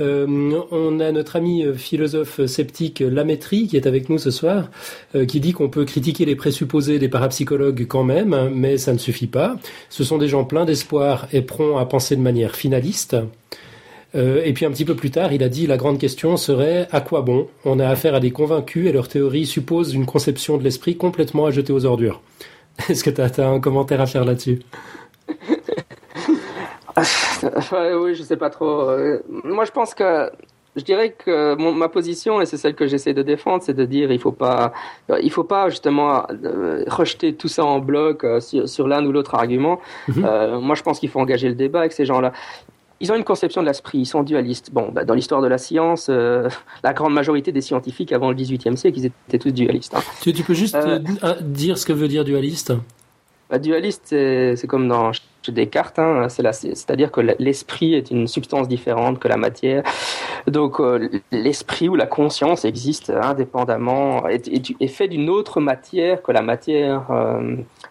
Euh, 0.00 0.60
on 0.70 1.00
a 1.00 1.12
notre 1.12 1.36
ami 1.36 1.64
euh, 1.64 1.74
philosophe 1.74 2.44
sceptique 2.46 3.00
Lamétrie 3.00 3.66
qui 3.66 3.76
est 3.76 3.86
avec 3.86 4.08
nous 4.08 4.18
ce 4.18 4.30
soir, 4.30 4.70
euh, 5.14 5.26
qui 5.26 5.40
dit 5.40 5.52
qu'on 5.52 5.68
peut 5.68 5.84
critiquer 5.84 6.24
les 6.24 6.36
présupposés 6.36 6.98
des 6.98 7.08
parapsychologues 7.08 7.86
quand 7.86 8.04
même, 8.04 8.50
mais 8.54 8.78
ça 8.78 8.92
ne 8.92 8.98
suffit 8.98 9.26
pas. 9.26 9.56
Ce 9.90 10.04
sont 10.04 10.18
des 10.18 10.28
gens 10.28 10.44
pleins 10.44 10.64
d'espoir 10.64 11.28
et 11.32 11.42
prompts 11.42 11.78
à 11.78 11.84
penser 11.84 12.16
de 12.16 12.22
manière 12.22 12.54
finaliste. 12.56 13.16
Euh, 14.14 14.42
et 14.44 14.52
puis 14.52 14.64
un 14.64 14.70
petit 14.70 14.84
peu 14.84 14.94
plus 14.94 15.10
tard, 15.10 15.32
il 15.32 15.42
a 15.42 15.48
dit 15.48 15.66
la 15.66 15.76
grande 15.76 15.98
question 15.98 16.36
serait 16.36 16.88
à 16.92 17.00
quoi 17.00 17.22
bon? 17.22 17.48
On 17.64 17.78
a 17.78 17.88
affaire 17.88 18.14
à 18.14 18.20
des 18.20 18.30
convaincus 18.30 18.88
et 18.88 18.92
leur 18.92 19.08
théorie 19.08 19.46
suppose 19.46 19.94
une 19.94 20.06
conception 20.06 20.56
de 20.56 20.64
l'esprit 20.64 20.96
complètement 20.96 21.46
à 21.46 21.50
jeter 21.50 21.72
aux 21.72 21.84
ordures. 21.84 22.20
Est-ce 22.88 23.04
que 23.04 23.10
tu 23.10 23.20
as, 23.20 23.48
un 23.48 23.60
commentaire 23.60 24.00
à 24.00 24.06
faire 24.06 24.24
là-dessus? 24.24 24.60
Oui, 27.70 28.16
je 28.16 28.24
sais 28.24 28.36
pas 28.36 28.50
trop. 28.50 28.90
Euh, 28.90 29.22
Moi, 29.28 29.64
je 29.64 29.70
pense 29.70 29.94
que 29.94 30.28
je 30.78 30.84
dirais 30.84 31.10
que 31.10 31.54
mon, 31.56 31.72
ma 31.72 31.88
position, 31.88 32.40
et 32.40 32.46
c'est 32.46 32.56
celle 32.56 32.74
que 32.74 32.86
j'essaie 32.86 33.14
de 33.14 33.22
défendre, 33.22 33.62
c'est 33.62 33.74
de 33.74 33.84
dire 33.84 34.10
il 34.12 34.20
faut 34.20 34.32
pas, 34.32 34.72
euh, 35.10 35.18
il 35.22 35.30
faut 35.30 35.44
pas 35.44 35.68
justement 35.68 36.24
euh, 36.44 36.84
rejeter 36.86 37.34
tout 37.34 37.48
ça 37.48 37.64
en 37.64 37.80
bloc 37.80 38.24
euh, 38.24 38.40
sur, 38.40 38.68
sur 38.68 38.88
l'un 38.88 39.04
ou 39.04 39.12
l'autre 39.12 39.34
argument. 39.34 39.80
Mhm. 40.08 40.24
Euh, 40.24 40.60
moi, 40.60 40.74
je 40.74 40.82
pense 40.82 41.00
qu'il 41.00 41.08
faut 41.08 41.20
engager 41.20 41.48
le 41.48 41.54
débat 41.54 41.80
avec 41.80 41.92
ces 41.92 42.04
gens-là. 42.04 42.32
Ils 43.00 43.12
ont 43.12 43.14
une 43.14 43.24
conception 43.24 43.62
de 43.62 43.66
l'esprit, 43.66 43.98
ils 43.98 44.06
sont 44.06 44.22
dualistes. 44.24 44.70
Bon, 44.72 44.88
bah, 44.92 45.04
dans 45.04 45.14
l'histoire 45.14 45.40
de 45.40 45.46
la 45.46 45.58
science, 45.58 46.08
euh, 46.10 46.48
la 46.82 46.92
grande 46.92 47.14
majorité 47.14 47.52
des 47.52 47.60
scientifiques 47.60 48.12
avant 48.12 48.28
le 48.30 48.34
XVIIIe 48.34 48.76
siècle, 48.76 48.98
ils 48.98 49.06
étaient 49.06 49.38
tous 49.38 49.52
dualistes. 49.52 49.94
hein. 49.94 50.00
tu, 50.20 50.32
tu 50.32 50.42
peux 50.42 50.54
juste 50.54 50.74
Euh. 50.74 50.98
euh, 51.22 51.34
dire 51.40 51.78
ce 51.78 51.86
que 51.86 51.92
veut 51.92 52.08
dire 52.08 52.24
dualiste? 52.24 52.72
Bah, 53.50 53.58
dualiste, 53.58 54.08
c'est 54.08 54.66
comme 54.66 54.88
dans 54.88 55.12
Descartes, 55.48 55.98
hein, 55.98 56.28
c'est-à-dire 56.28 57.10
que 57.10 57.22
l'esprit 57.38 57.94
est 57.94 58.10
une 58.10 58.26
substance 58.28 58.68
différente 58.68 59.18
que 59.18 59.28
la 59.28 59.38
matière. 59.38 59.82
Donc 60.46 60.78
euh, 60.78 61.08
l'esprit 61.32 61.88
ou 61.88 61.94
la 61.94 62.04
conscience 62.06 62.66
existe 62.66 63.08
indépendamment, 63.08 64.28
est, 64.28 64.46
est, 64.48 64.74
est 64.78 64.86
fait 64.88 65.08
d'une 65.08 65.30
autre 65.30 65.60
matière 65.62 66.20
que 66.22 66.32
la 66.32 66.42
matière. 66.42 67.06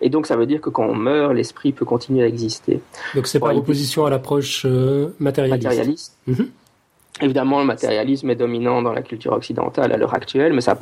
Et 0.01 0.09
donc 0.09 0.27
ça 0.27 0.35
veut 0.35 0.45
dire 0.45 0.61
que 0.61 0.69
quand 0.69 0.85
on 0.85 0.95
meurt, 0.95 1.33
l'esprit 1.33 1.71
peut 1.71 1.85
continuer 1.85 2.23
à 2.23 2.27
exister. 2.27 2.79
Donc 3.15 3.27
c'est 3.27 3.39
par 3.39 3.55
opposition 3.55 4.05
à 4.05 4.09
l'approche 4.09 4.65
euh, 4.65 5.09
matérialiste. 5.19 5.63
Matérialiste. 5.67 6.13
Mhm. 6.27 6.49
Évidemment, 7.19 7.59
le 7.59 7.65
matérialisme 7.65 8.29
est 8.29 8.35
dominant 8.35 8.83
dans 8.83 8.93
la 8.93 9.01
culture 9.01 9.33
occidentale 9.33 9.91
à 9.91 9.97
l'heure 9.97 10.13
actuelle, 10.13 10.53
mais 10.53 10.61
ça, 10.61 10.77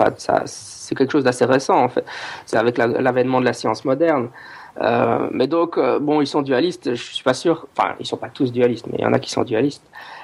c'est 0.46 0.94
quelque 0.94 1.12
chose 1.12 1.24
d'assez 1.24 1.46
récent 1.46 1.82
en 1.82 1.88
fait. 1.88 2.04
C'est 2.46 2.58
avec 2.58 2.78
la- 2.78 2.88
l'avènement 2.88 3.40
de 3.40 3.46
la 3.46 3.54
science 3.54 3.86
moderne. 3.86 4.28
Euh, 4.82 5.30
mais 5.32 5.48
donc, 5.48 5.78
euh, 5.78 6.00
bon, 6.00 6.20
ils 6.20 6.28
sont 6.28 6.42
dualistes, 6.42 6.94
je 6.96 7.02
suis 7.02 7.24
pas 7.24 7.34
sûr, 7.34 7.66
enfin, 7.78 7.94
ils 8.02 8.06
sont 8.06 8.18
pas 8.18 8.28
tous 8.28 8.52
dualistes, 8.52 8.86
mais 8.92 8.98
il 9.00 9.04
y 9.04 9.08
en 9.08 9.14
a 9.14 9.20
qui 9.20 9.32
sont 9.32 9.44
dualistes. 9.44 9.84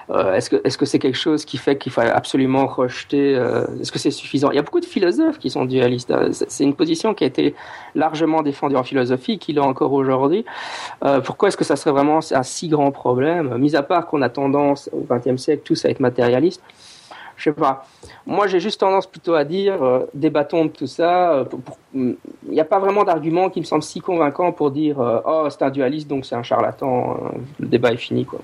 Euh, 0.10 0.34
est-ce 0.34 0.78
que 0.78 0.86
c'est 0.86 1.00
quelque 1.00 1.18
chose 1.18 1.46
qui 1.46 1.58
fait 1.58 1.78
qu'il 1.78 1.92
faut 1.92 2.02
absolument 2.02 2.66
rejeter 2.66 3.36
euh, 3.36 3.66
Est-ce 3.80 3.92
que 3.92 4.00
c'est 4.00 4.12
suffisant? 4.12 4.52
Il 4.52 4.56
y 4.56 4.60
a 4.60 4.62
beaucoup 4.62 4.80
de 4.80 4.86
philosophes 4.86 5.40
qui 5.40 5.50
sont 5.50 5.66
dualistes. 5.66 6.12
Euh, 6.12 6.30
C'est 6.32 6.64
une 6.64 6.76
position 6.76 7.14
qui 7.14 7.24
a 7.24 7.28
été 7.28 7.56
largement 7.96 8.42
défendue 8.42 8.76
en 8.76 8.84
philosophie, 8.84 9.38
qui 9.38 9.54
l'est 9.54 9.60
encore 9.60 9.94
aujourd'hui. 9.94 10.46
Pourquoi 11.24 11.50
est-ce 11.50 11.58
que 11.58 11.64
ça 11.64 11.76
serait 11.76 11.92
vraiment 11.92 12.20
un 12.32 12.44
si 12.44 12.68
grand 12.68 12.92
problème? 12.92 13.58
Mis 13.58 13.76
à 13.76 13.84
part 13.84 14.08
qu'on 14.08 14.22
a 14.22 14.30
tendance 14.30 14.90
au 14.94 15.06
XXe 15.10 15.42
siècle 15.42 15.64
tous 15.64 15.86
à 15.86 15.90
être 15.90 16.00
matérialistes. 16.00 16.64
Je 17.38 17.46
sais 17.46 17.54
pas. 17.54 17.86
Moi, 18.26 18.48
j'ai 18.48 18.60
juste 18.60 18.80
tendance 18.80 19.08
plutôt 19.08 19.34
à 19.34 19.44
dire, 19.44 19.82
euh, 19.82 20.06
débattons 20.14 20.66
de 20.66 20.70
tout 20.70 20.86
ça. 20.86 21.46
Il 21.94 22.16
n'y 22.48 22.60
a 22.60 22.66
pas 22.66 22.80
vraiment 22.80 23.04
d'argument 23.04 23.50
qui 23.50 23.60
me 23.60 23.66
semble 23.66 23.84
si 23.84 24.00
convaincant 24.00 24.52
pour 24.52 24.72
dire, 24.72 24.98
oh, 25.26 25.48
c'est 25.50 25.64
un 25.64 25.72
dualiste, 25.72 26.08
donc 26.08 26.26
c'est 26.26 26.36
un 26.36 26.44
charlatan. 26.44 27.18
le 27.60 27.68
débat 27.68 27.92
est 27.92 27.98
fini, 27.98 28.26
quoi. 28.26 28.40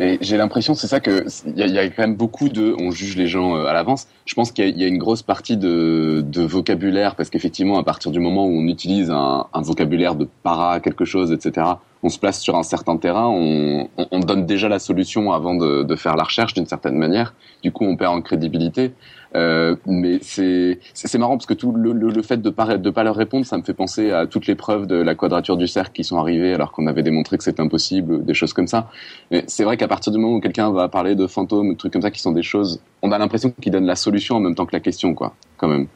Mais 0.00 0.18
j'ai 0.20 0.36
l'impression, 0.36 0.74
c'est 0.74 0.86
ça 0.86 1.00
que 1.00 1.26
il 1.46 1.66
y, 1.66 1.70
y 1.70 1.78
a 1.78 1.88
quand 1.88 2.02
même 2.02 2.16
beaucoup 2.16 2.48
de, 2.48 2.74
on 2.78 2.90
juge 2.90 3.16
les 3.16 3.26
gens 3.26 3.56
euh, 3.56 3.66
à 3.66 3.72
l'avance. 3.72 4.08
Je 4.24 4.34
pense 4.34 4.50
qu'il 4.50 4.66
y, 4.76 4.80
y 4.80 4.84
a 4.84 4.88
une 4.88 4.98
grosse 4.98 5.22
partie 5.22 5.56
de, 5.56 6.24
de 6.26 6.42
vocabulaire 6.42 7.14
parce 7.14 7.30
qu'effectivement, 7.30 7.78
à 7.78 7.84
partir 7.84 8.10
du 8.10 8.18
moment 8.18 8.46
où 8.46 8.50
on 8.50 8.66
utilise 8.66 9.10
un, 9.10 9.46
un 9.52 9.62
vocabulaire 9.62 10.14
de 10.14 10.26
para 10.42 10.80
quelque 10.80 11.04
chose, 11.04 11.30
etc., 11.30 11.66
on 12.02 12.08
se 12.08 12.18
place 12.18 12.40
sur 12.40 12.56
un 12.56 12.62
certain 12.62 12.96
terrain, 12.96 13.28
on, 13.28 13.88
on, 13.96 14.06
on 14.10 14.20
donne 14.20 14.44
déjà 14.46 14.68
la 14.68 14.78
solution 14.78 15.32
avant 15.32 15.54
de, 15.54 15.82
de 15.82 15.96
faire 15.96 16.16
la 16.16 16.24
recherche 16.24 16.54
d'une 16.54 16.66
certaine 16.66 16.96
manière. 16.96 17.34
Du 17.62 17.70
coup, 17.72 17.84
on 17.84 17.96
perd 17.96 18.14
en 18.14 18.22
crédibilité. 18.22 18.92
Euh, 19.34 19.76
mais 19.86 20.18
c'est 20.20 20.78
c'est 20.92 21.16
marrant 21.16 21.38
parce 21.38 21.46
que 21.46 21.54
tout 21.54 21.72
le, 21.72 21.94
le, 21.94 22.10
le 22.10 22.22
fait 22.22 22.36
de 22.36 22.50
pas 22.50 22.76
de 22.76 22.90
pas 22.90 23.02
leur 23.02 23.16
répondre, 23.16 23.46
ça 23.46 23.56
me 23.56 23.62
fait 23.62 23.72
penser 23.72 24.10
à 24.10 24.26
toutes 24.26 24.46
les 24.46 24.54
preuves 24.54 24.86
de 24.86 24.96
la 24.96 25.14
quadrature 25.14 25.56
du 25.56 25.66
cercle 25.66 25.92
qui 25.92 26.04
sont 26.04 26.18
arrivées 26.18 26.52
alors 26.52 26.70
qu'on 26.70 26.86
avait 26.86 27.02
démontré 27.02 27.38
que 27.38 27.44
c'était 27.44 27.62
impossible, 27.62 28.26
des 28.26 28.34
choses 28.34 28.52
comme 28.52 28.66
ça. 28.66 28.90
Mais 29.30 29.44
c'est 29.46 29.64
vrai 29.64 29.78
qu'à 29.78 29.88
partir 29.88 30.12
du 30.12 30.18
moment 30.18 30.36
où 30.36 30.40
quelqu'un 30.40 30.70
va 30.70 30.88
parler 30.88 31.14
de 31.14 31.26
fantômes, 31.26 31.70
de 31.72 31.78
trucs 31.78 31.94
comme 31.94 32.02
ça 32.02 32.10
qui 32.10 32.20
sont 32.20 32.32
des 32.32 32.42
choses, 32.42 32.82
on 33.00 33.10
a 33.10 33.16
l'impression 33.16 33.50
qu'il 33.58 33.72
donne 33.72 33.86
la 33.86 33.96
solution 33.96 34.36
en 34.36 34.40
même 34.40 34.54
temps 34.54 34.66
que 34.66 34.76
la 34.76 34.80
question, 34.80 35.14
quoi, 35.14 35.34
quand 35.56 35.68
même. 35.68 35.86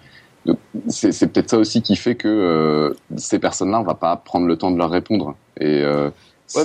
C'est 0.88 1.32
peut-être 1.32 1.50
ça 1.50 1.58
aussi 1.58 1.82
qui 1.82 1.96
fait 1.96 2.14
que 2.14 2.28
euh, 2.28 2.94
ces 3.16 3.38
personnes-là, 3.38 3.80
on 3.80 3.84
va 3.84 3.94
pas 3.94 4.16
prendre 4.16 4.46
le 4.46 4.56
temps 4.56 4.70
de 4.70 4.78
leur 4.78 4.90
répondre. 4.90 5.34
Et 5.60 5.82
euh, 5.82 6.10
Ouais, 6.54 6.62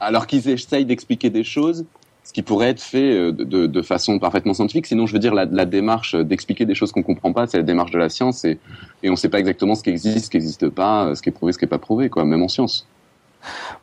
alors 0.00 0.22
ouais. 0.22 0.26
qu'ils 0.26 0.48
essayent 0.48 0.84
d'expliquer 0.84 1.30
des 1.30 1.44
choses, 1.44 1.84
ce 2.24 2.32
qui 2.32 2.42
pourrait 2.42 2.68
être 2.70 2.82
fait 2.82 3.12
euh, 3.12 3.32
de, 3.32 3.44
de, 3.44 3.66
de 3.66 3.82
façon 3.82 4.18
parfaitement 4.18 4.54
scientifique. 4.54 4.86
Sinon, 4.86 5.06
je 5.06 5.12
veux 5.12 5.18
dire, 5.18 5.34
la, 5.34 5.44
la 5.44 5.64
démarche 5.64 6.14
d'expliquer 6.14 6.66
des 6.66 6.74
choses 6.74 6.92
qu'on 6.92 7.02
comprend 7.02 7.32
pas, 7.32 7.46
c'est 7.46 7.56
la 7.58 7.62
démarche 7.62 7.92
de 7.92 7.98
la 7.98 8.08
science, 8.08 8.44
et, 8.44 8.58
et 9.02 9.10
on 9.10 9.16
sait 9.16 9.28
pas 9.28 9.38
exactement 9.38 9.74
ce 9.74 9.82
qui 9.82 9.90
existe, 9.90 10.26
ce 10.26 10.30
qui 10.30 10.36
n'existe 10.36 10.68
pas, 10.68 11.14
ce 11.14 11.22
qui 11.22 11.28
est 11.30 11.32
prouvé, 11.32 11.52
ce 11.52 11.58
qui 11.58 11.64
est 11.64 11.68
pas 11.68 11.78
prouvé, 11.78 12.08
quoi, 12.10 12.24
même 12.24 12.42
en 12.42 12.48
science. 12.48 12.86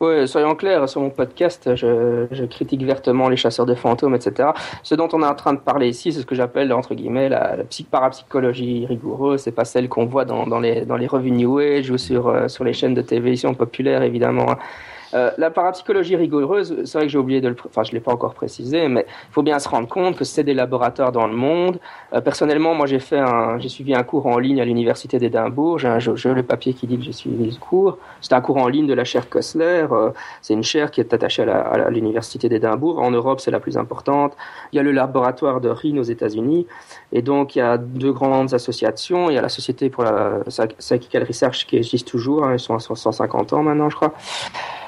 Ouais, 0.00 0.26
soyons 0.26 0.54
clairs, 0.54 0.88
sur 0.88 1.00
mon 1.00 1.10
podcast, 1.10 1.74
je, 1.74 2.44
critique 2.46 2.82
vertement 2.82 3.28
les 3.28 3.36
chasseurs 3.36 3.66
de 3.66 3.74
fantômes, 3.74 4.14
etc. 4.14 4.50
Ce 4.82 4.94
dont 4.94 5.08
on 5.12 5.22
est 5.22 5.26
en 5.26 5.34
train 5.34 5.52
de 5.52 5.58
parler 5.58 5.88
ici, 5.88 6.12
c'est 6.12 6.20
ce 6.20 6.26
que 6.26 6.34
j'appelle, 6.34 6.72
entre 6.72 6.94
guillemets, 6.94 7.28
la, 7.28 7.56
la 7.56 7.64
rigoureuse. 8.86 9.40
C'est 9.40 9.52
pas 9.52 9.64
celle 9.64 9.88
qu'on 9.88 10.06
voit 10.06 10.24
dans, 10.24 10.60
les, 10.60 11.06
revues 11.06 11.30
New 11.30 11.58
Age 11.58 11.90
ou 11.90 11.96
euh, 12.28 12.48
sur 12.48 12.64
les 12.64 12.72
chaînes 12.72 12.94
de 12.94 13.02
télévision 13.02 13.54
populaires, 13.54 14.02
évidemment. 14.02 14.56
Euh, 15.14 15.30
la 15.38 15.50
parapsychologie 15.50 16.14
rigoureuse, 16.16 16.84
c'est 16.84 16.98
vrai 16.98 17.06
que 17.06 17.12
j'ai 17.12 17.18
oublié 17.18 17.40
de 17.40 17.48
le, 17.48 17.56
enfin 17.66 17.82
je 17.82 17.92
l'ai 17.92 18.00
pas 18.00 18.12
encore 18.12 18.34
précisé, 18.34 18.86
mais 18.88 19.06
il 19.08 19.32
faut 19.32 19.42
bien 19.42 19.58
se 19.58 19.68
rendre 19.68 19.88
compte 19.88 20.16
que 20.16 20.24
c'est 20.24 20.44
des 20.44 20.54
laboratoires 20.54 21.10
dans 21.12 21.26
le 21.26 21.34
monde. 21.34 21.78
Euh, 22.14 22.20
personnellement, 22.20 22.74
moi 22.74 22.86
j'ai 22.86 23.00
fait 23.00 23.18
un, 23.18 23.58
j'ai 23.58 23.68
suivi 23.68 23.94
un 23.94 24.02
cours 24.04 24.26
en 24.26 24.38
ligne 24.38 24.60
à 24.60 24.64
l'université 24.64 25.18
d'Édimbourg. 25.18 25.78
J'ai 25.78 25.88
un 25.88 25.98
j'ai- 25.98 26.32
le 26.34 26.42
papier 26.44 26.74
qui 26.74 26.86
dit 26.86 26.96
que 26.96 27.02
j'ai 27.04 27.12
suivi 27.12 27.50
ce 27.52 27.58
cours. 27.58 27.98
C'était 28.20 28.34
un 28.36 28.40
cours 28.40 28.58
en 28.58 28.68
ligne 28.68 28.86
de 28.86 28.94
la 28.94 29.04
chaire 29.04 29.28
Kessler. 29.28 29.86
Euh, 29.90 30.10
c'est 30.42 30.54
une 30.54 30.62
chaire 30.62 30.90
qui 30.92 31.00
est 31.00 31.12
attachée 31.12 31.42
à 31.42 31.46
la- 31.46 31.60
à 31.86 31.90
l'université 31.90 32.48
d'Édimbourg. 32.48 33.00
En 33.00 33.10
Europe, 33.10 33.40
c'est 33.40 33.50
la 33.50 33.58
plus 33.60 33.76
importante. 33.76 34.36
Il 34.72 34.76
y 34.76 34.78
a 34.78 34.82
le 34.82 34.92
laboratoire 34.92 35.60
de 35.60 35.68
Rhine 35.70 35.98
aux 35.98 36.04
États-Unis, 36.04 36.66
et 37.12 37.22
donc 37.22 37.56
il 37.56 37.58
y 37.58 37.62
a 37.62 37.78
deux 37.78 38.12
grandes 38.12 38.54
associations. 38.54 39.28
Il 39.30 39.34
y 39.34 39.38
a 39.38 39.42
la 39.42 39.48
société 39.48 39.90
pour 39.90 40.04
la 40.04 40.38
Psychical 40.78 41.24
Research 41.24 41.66
qui 41.66 41.76
existe 41.76 42.06
toujours. 42.08 42.44
hein, 42.44 42.52
ils 42.54 42.58
sont 42.60 42.74
à 42.74 42.78
150 42.80 43.52
ans 43.52 43.62
maintenant, 43.64 43.90
je 43.90 43.96
crois 43.96 44.12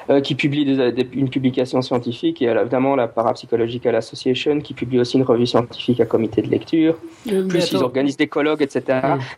euh, 0.09 0.21
qui 0.21 0.35
publie 0.35 0.65
des- 0.65 0.91
des- 0.91 1.07
une 1.13 1.29
publication 1.29 1.81
scientifique 1.81 2.41
et 2.41 2.45
évidemment 2.45 2.95
la 2.95 3.07
Parapsychological 3.07 3.95
Association 3.95 4.59
qui 4.61 4.73
publie 4.73 4.99
aussi 4.99 5.17
une 5.17 5.23
revue 5.23 5.45
scientifique 5.47 5.99
à 5.99 6.05
comité 6.05 6.41
de 6.41 6.49
lecture. 6.49 6.95
Mais 7.25 7.41
Plus 7.43 7.71
ils 7.71 7.77
organisent 7.77 8.17
des 8.17 8.27
colloques, 8.27 8.61
etc. 8.61 8.83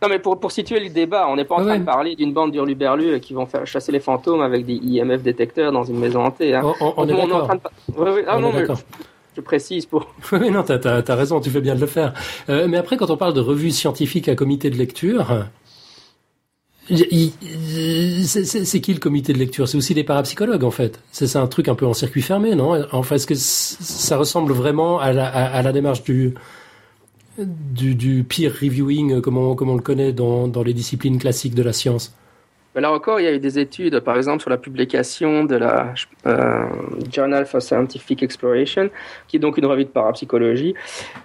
Non 0.02 0.08
mais 0.08 0.18
pour, 0.18 0.38
pour 0.40 0.52
situer 0.52 0.80
le 0.80 0.88
débat, 0.90 1.26
on 1.28 1.36
n'est 1.36 1.44
pas 1.44 1.54
en 1.56 1.58
Ouais, 1.60 1.64
train 1.66 1.78
de 1.78 1.84
parler 1.84 2.14
d'une 2.16 2.32
bande 2.32 2.52
d'hurluberlus 2.52 3.10
euh, 3.14 3.18
qui 3.18 3.32
vont 3.34 3.46
faire 3.46 3.66
chasser 3.66 3.92
les 3.92 4.00
fantômes 4.00 4.40
avec 4.40 4.64
des 4.66 4.74
IMF 4.74 5.22
détecteurs 5.22 5.72
dans 5.72 5.84
une 5.84 5.98
maison 5.98 6.24
hantée. 6.24 6.54
Hein. 6.54 6.62
On, 6.64 6.74
on- 6.86 6.94
on 6.98 7.04
est 7.08 7.12
Donc, 7.12 7.20
en 7.20 7.26
d'accord. 7.26 7.44
train 7.48 7.56
de... 7.56 8.00
Ouais, 8.00 8.24
ah 8.28 8.36
On 8.36 8.40
non, 8.40 8.52
mais 8.52 8.64
je 9.36 9.40
précise 9.42 9.86
pour... 9.86 10.06
Oui, 10.32 10.50
non, 10.50 10.62
t'as, 10.62 10.78
t'as 11.02 11.14
raison, 11.14 11.40
tu 11.40 11.50
fais 11.50 11.60
bien 11.60 11.74
de 11.74 11.80
le 11.80 11.86
faire. 11.86 12.12
Euh, 12.48 12.66
mais 12.68 12.76
après, 12.78 12.96
quand 12.96 13.10
on 13.10 13.16
parle 13.16 13.34
de 13.34 13.40
revues 13.40 13.70
scientifiques 13.70 14.28
à 14.28 14.34
comité 14.34 14.70
de 14.70 14.76
lecture, 14.76 15.46
c'est, 16.88 18.80
qui 18.80 18.94
le 18.94 19.00
comité 19.00 19.32
de 19.32 19.38
lecture? 19.38 19.68
C'est 19.68 19.76
aussi 19.76 19.94
des 19.94 20.04
parapsychologues, 20.04 20.64
en 20.64 20.70
fait. 20.70 21.00
C'est, 21.10 21.36
un 21.36 21.46
truc 21.46 21.68
un 21.68 21.74
peu 21.74 21.86
en 21.86 21.94
circuit 21.94 22.22
fermé, 22.22 22.54
non? 22.54 22.84
Enfin, 22.92 23.16
est-ce 23.16 23.26
que 23.26 23.34
ça 23.34 24.16
ressemble 24.16 24.52
vraiment 24.52 24.98
à 25.00 25.12
la, 25.12 25.72
démarche 25.72 26.02
du, 26.04 26.34
peer 28.28 28.52
reviewing, 28.52 29.14
euh, 29.14 29.20
comme 29.20 29.36
on, 29.38 29.74
le 29.74 29.82
connaît 29.82 30.12
dans 30.12 30.62
les 30.64 30.74
disciplines 30.74 31.18
classiques 31.18 31.54
de 31.54 31.62
la 31.62 31.72
science? 31.72 32.14
Mais 32.76 32.82
là 32.82 32.92
encore, 32.92 33.20
il 33.20 33.24
y 33.24 33.26
a 33.26 33.32
eu 33.32 33.38
des 33.38 33.58
études, 33.58 34.00
par 34.00 34.18
exemple, 34.18 34.42
sur 34.42 34.50
la 34.50 34.58
publication 34.58 35.44
de 35.44 35.56
la 35.56 35.94
euh, 36.26 36.66
Journal 37.10 37.46
for 37.46 37.62
Scientific 37.62 38.22
Exploration, 38.22 38.90
qui 39.26 39.38
est 39.38 39.40
donc 39.40 39.56
une 39.56 39.64
revue 39.64 39.86
de 39.86 39.88
parapsychologie. 39.88 40.74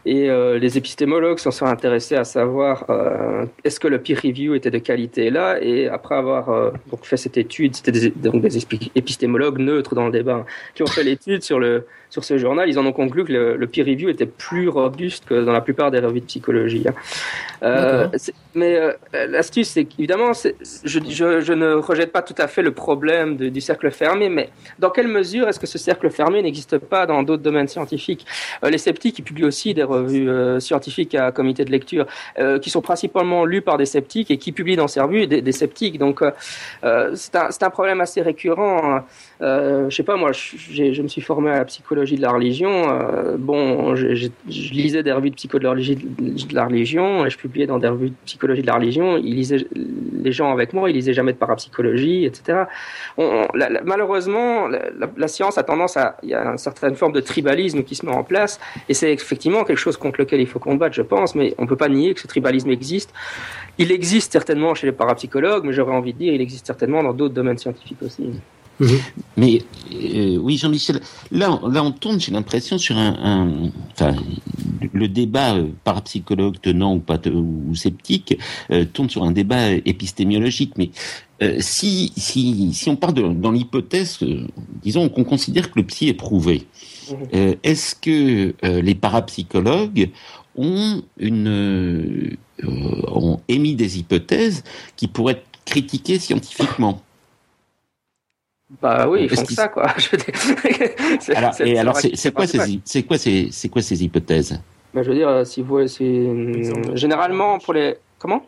Et 0.05 0.29
euh, 0.29 0.57
les 0.57 0.77
épistémologues 0.77 1.39
s'en 1.39 1.51
sont 1.51 1.65
intéressés 1.65 2.15
à 2.15 2.23
savoir 2.23 2.85
euh, 2.89 3.45
est-ce 3.65 3.81
que 3.81 3.89
le 3.89 3.99
peer 3.99 4.15
review 4.23 4.55
était 4.55 4.71
de 4.71 4.77
qualité 4.77 5.29
là? 5.29 5.61
Et 5.61 5.89
après 5.89 6.15
avoir 6.15 6.71
donc 6.89 7.03
fait 7.03 7.17
cette 7.17 7.37
étude, 7.37 7.75
c'était 7.75 7.91
des, 7.91 8.09
donc 8.11 8.41
des 8.41 8.57
épi- 8.57 8.89
épistémologues 8.95 9.59
neutres 9.59 9.93
dans 9.93 10.05
le 10.05 10.11
débat 10.11 10.45
qui 10.73 10.83
ont 10.83 10.87
fait 10.87 11.03
l'étude 11.03 11.43
sur 11.43 11.59
le 11.59 11.85
sur 12.11 12.23
ce 12.23 12.37
journal. 12.37 12.69
Ils 12.69 12.77
en 12.77 12.85
ont 12.85 12.91
conclu 12.91 13.25
que 13.25 13.31
le, 13.33 13.55
le 13.55 13.67
peer 13.67 13.83
review 13.83 14.09
était 14.09 14.27
plus 14.27 14.69
robuste 14.69 15.25
que 15.25 15.43
dans 15.43 15.53
la 15.53 15.61
plupart 15.61 15.89
des 15.89 15.97
revues 15.99 16.19
de 16.19 16.25
psychologie. 16.25 16.85
hein. 16.87 16.93
Euh, 17.63 18.07
mais 18.53 18.75
euh, 18.75 18.91
l'astuce, 19.27 19.69
c'est 19.69 19.85
qu'évidemment, 19.85 20.33
je, 20.33 20.49
je, 20.83 21.39
je 21.41 21.53
ne 21.53 21.73
rejette 21.73 22.11
pas 22.11 22.21
tout 22.21 22.35
à 22.37 22.47
fait 22.47 22.61
le 22.61 22.71
problème 22.71 23.37
de- 23.37 23.49
du 23.49 23.61
cercle 23.61 23.89
fermé, 23.91 24.29
mais 24.29 24.49
dans 24.77 24.89
quelle 24.89 25.07
mesure 25.07 25.47
est-ce 25.47 25.59
que 25.59 25.67
ce 25.67 25.77
cercle 25.77 26.09
fermé 26.09 26.41
n'existe 26.41 26.77
pas 26.79 27.05
dans 27.05 27.23
d'autres 27.23 27.43
domaines 27.43 27.69
scientifiques? 27.69 28.25
Euh, 28.63 28.69
Les 28.69 28.77
sceptiques, 28.77 29.19
ils 29.19 29.23
publient 29.23 29.45
aussi 29.45 29.73
des 29.73 29.83
revues 29.83 30.29
scientifiques 30.59 31.15
à 31.15 31.31
comité 31.31 31.63
de 31.63 31.71
lecture, 31.71 32.05
qui 32.61 32.69
sont 32.69 32.81
principalement 32.81 33.45
lues 33.45 33.61
par 33.61 33.77
des 33.77 33.85
sceptiques 33.85 34.31
et 34.31 34.37
qui 34.37 34.51
publient 34.51 34.75
dans 34.75 34.87
ces 34.89 34.99
revues 34.99 35.27
des, 35.27 35.41
des 35.41 35.51
sceptiques. 35.53 35.97
Donc, 35.97 36.21
c'est 37.13 37.35
un, 37.35 37.49
un 37.61 37.69
problème 37.69 38.01
assez 38.01 38.21
récurrent. 38.21 38.95
hein. 38.95 39.05
Je 39.89 39.95
sais 39.95 40.03
pas, 40.03 40.17
moi, 40.17 40.31
je 40.33 41.01
me 41.01 41.07
suis 41.07 41.21
formé 41.21 41.51
à 41.51 41.59
la 41.59 41.65
psychologie 41.65 42.00
de 42.01 42.21
la 42.21 42.31
religion. 42.31 42.89
Euh, 42.89 43.35
bon, 43.37 43.95
je, 43.95 44.29
lisais 44.47 45.03
des 45.03 45.11
revues 45.11 45.29
de 45.29 45.35
psychologie 45.35 45.95
de 45.95 46.55
la 46.55 46.65
religion 46.65 47.25
et 47.25 47.29
je 47.29 47.37
publiais 47.37 47.67
dans 47.67 47.77
des 47.77 47.87
revues 47.87 48.09
de 48.09 48.15
psychologie 48.25 48.61
de 48.61 48.67
la 48.67 48.75
religion. 48.75 49.17
Ils 49.17 49.35
lisaient, 49.35 49.65
les 49.75 50.31
gens 50.31 50.51
avec 50.51 50.73
moi, 50.73 50.89
ils 50.89 50.95
lisaient 50.95 51.13
jamais 51.13 51.33
de 51.33 51.37
parapsychologie, 51.37 52.25
etc. 52.25 52.63
Malheureusement, 53.85 54.67
la, 54.67 54.81
la- 55.17 55.27
science 55.27 55.57
a 55.57 55.63
tendance 55.63 55.95
à, 55.95 56.17
il 56.23 56.29
y 56.29 56.33
a 56.33 56.45
une 56.45 56.57
certaine 56.57 56.95
forme 56.95 57.13
de 57.13 57.21
tribalisme 57.21 57.83
qui 57.83 57.95
se 57.95 58.05
met 58.05 58.11
en 58.11 58.23
place 58.23 58.59
et 58.89 58.93
c'est 58.93 59.13
effectivement 59.13 59.63
quelque 59.63 59.77
chose 59.77 59.95
contre 59.95 60.19
lequel 60.19 60.41
il 60.41 60.47
faut 60.47 60.59
combattre, 60.59 60.95
je 60.95 61.01
pense, 61.01 61.35
mais 61.35 61.53
on 61.57 61.65
peut 61.67 61.77
pas 61.77 61.89
nier 61.89 62.13
que 62.13 62.19
ce 62.19 62.27
tribalisme 62.27 62.69
existe. 62.69 63.13
Il 63.77 63.91
existe 63.91 64.31
certainement 64.31 64.75
chez 64.75 64.87
les 64.87 64.93
parapsychologues, 64.93 65.63
mais 65.65 65.73
j'aurais 65.73 65.95
envie 65.95 66.13
de 66.13 66.17
dire, 66.17 66.33
il 66.33 66.41
existe 66.41 66.65
certainement 66.65 67.01
dans 67.03 67.13
d'autres 67.13 67.33
domaines 67.33 67.57
scientifiques 67.57 68.01
aussi. 68.03 68.31
Mais 69.37 69.61
euh, 69.93 70.37
oui, 70.37 70.57
Jean-Michel, 70.57 70.99
là, 71.31 71.59
on- 71.63 71.67
là, 71.67 71.83
on 71.83 71.91
tourne, 71.91 72.19
j'ai 72.19 72.31
l'impression, 72.31 72.77
sur 72.77 72.97
un, 72.97 73.15
un- 73.23 73.69
enfin, 73.93 74.15
le 74.93 75.07
débat 75.07 75.55
euh, 75.55 75.67
parapsychologue 75.83 76.57
tenant 76.61 76.95
ou 76.95 76.99
pas 76.99 77.19
ou 77.27 77.75
sceptique 77.75 78.37
euh, 78.71 78.85
tourne 78.85 79.09
sur 79.09 79.23
un 79.23 79.31
débat 79.31 79.71
épistémiologique. 79.71 80.73
Mais 80.77 80.89
euh, 81.43 81.57
si, 81.59 82.11
si, 82.17 82.73
si 82.73 82.89
on 82.89 82.95
part 82.95 83.13
de, 83.13 83.21
dans 83.21 83.51
l'hypothèse, 83.51 84.17
euh, 84.23 84.47
disons 84.83 85.09
qu'on 85.09 85.23
considère 85.23 85.71
que 85.71 85.79
le 85.79 85.85
psy 85.85 86.07
est 86.09 86.13
prouvé, 86.13 86.67
Mhm. 87.09 87.17
euh, 87.33 87.55
est-ce 87.63 87.95
que 87.95 88.53
euh, 88.63 88.81
les 88.81 88.95
parapsychologues 88.95 90.09
ont 90.55 91.01
une 91.17 92.37
ont 93.07 93.39
émis 93.47 93.75
des 93.75 93.97
hypothèses 93.97 94.63
qui 94.95 95.07
pourraient 95.07 95.33
être 95.33 95.45
critiquées 95.65 96.19
scientifiquement? 96.19 97.01
Bah 98.81 99.07
oui, 99.09 99.21
ils 99.23 99.29
font 99.29 99.43
que 99.43 99.53
ça, 99.53 99.67
quoi. 99.67 99.83
Alors, 101.35 101.53
c'est- 101.53 101.67
et 101.67 101.77
alors, 101.77 101.93
quoi 101.93 102.01
ces, 102.01 102.11
c'est 102.15 102.31
quoi 103.03 103.17
ces, 103.17 103.49
c'est 103.51 103.69
quoi 103.69 103.81
ces 103.81 104.03
hypothèses? 104.03 104.61
Bah, 104.93 105.03
je 105.03 105.09
veux 105.09 105.15
dire, 105.15 105.29
euh, 105.29 105.45
si 105.45 105.61
vous, 105.61 105.87
si, 105.87 106.05
Exemple. 106.05 106.95
généralement 106.95 107.59
pour 107.59 107.73
les, 107.73 107.95
comment? 108.19 108.43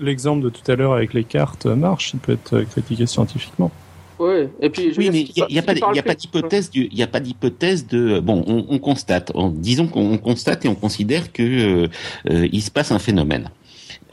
L'exemple 0.00 0.44
de 0.44 0.48
tout 0.50 0.70
à 0.70 0.76
l'heure 0.76 0.92
avec 0.92 1.14
les 1.14 1.24
cartes 1.24 1.66
marche, 1.66 2.12
il 2.14 2.20
peut 2.20 2.32
être 2.32 2.62
critiqué 2.62 3.06
scientifiquement. 3.06 3.70
Oui, 4.18 4.48
et 4.60 4.70
puis 4.70 4.92
oui, 4.96 5.10
mais 5.10 5.22
il 5.34 5.46
n'y 5.50 5.58
a, 5.58 5.62
pas 5.62 6.14
d'hypothèse, 6.14 6.70
il 6.74 7.02
a 7.02 7.06
pas 7.08 7.18
d'hypothèse 7.18 7.86
de 7.86 8.20
bon, 8.20 8.44
on, 8.46 8.78
constate, 8.78 9.32
disons 9.54 9.88
qu'on 9.88 10.16
constate 10.18 10.64
et 10.64 10.68
on 10.68 10.76
considère 10.76 11.32
que 11.32 11.42
euh, 11.42 11.88
euh, 12.30 12.48
il 12.52 12.62
se 12.62 12.70
passe 12.70 12.92
un 12.92 13.00
phénomène. 13.00 13.50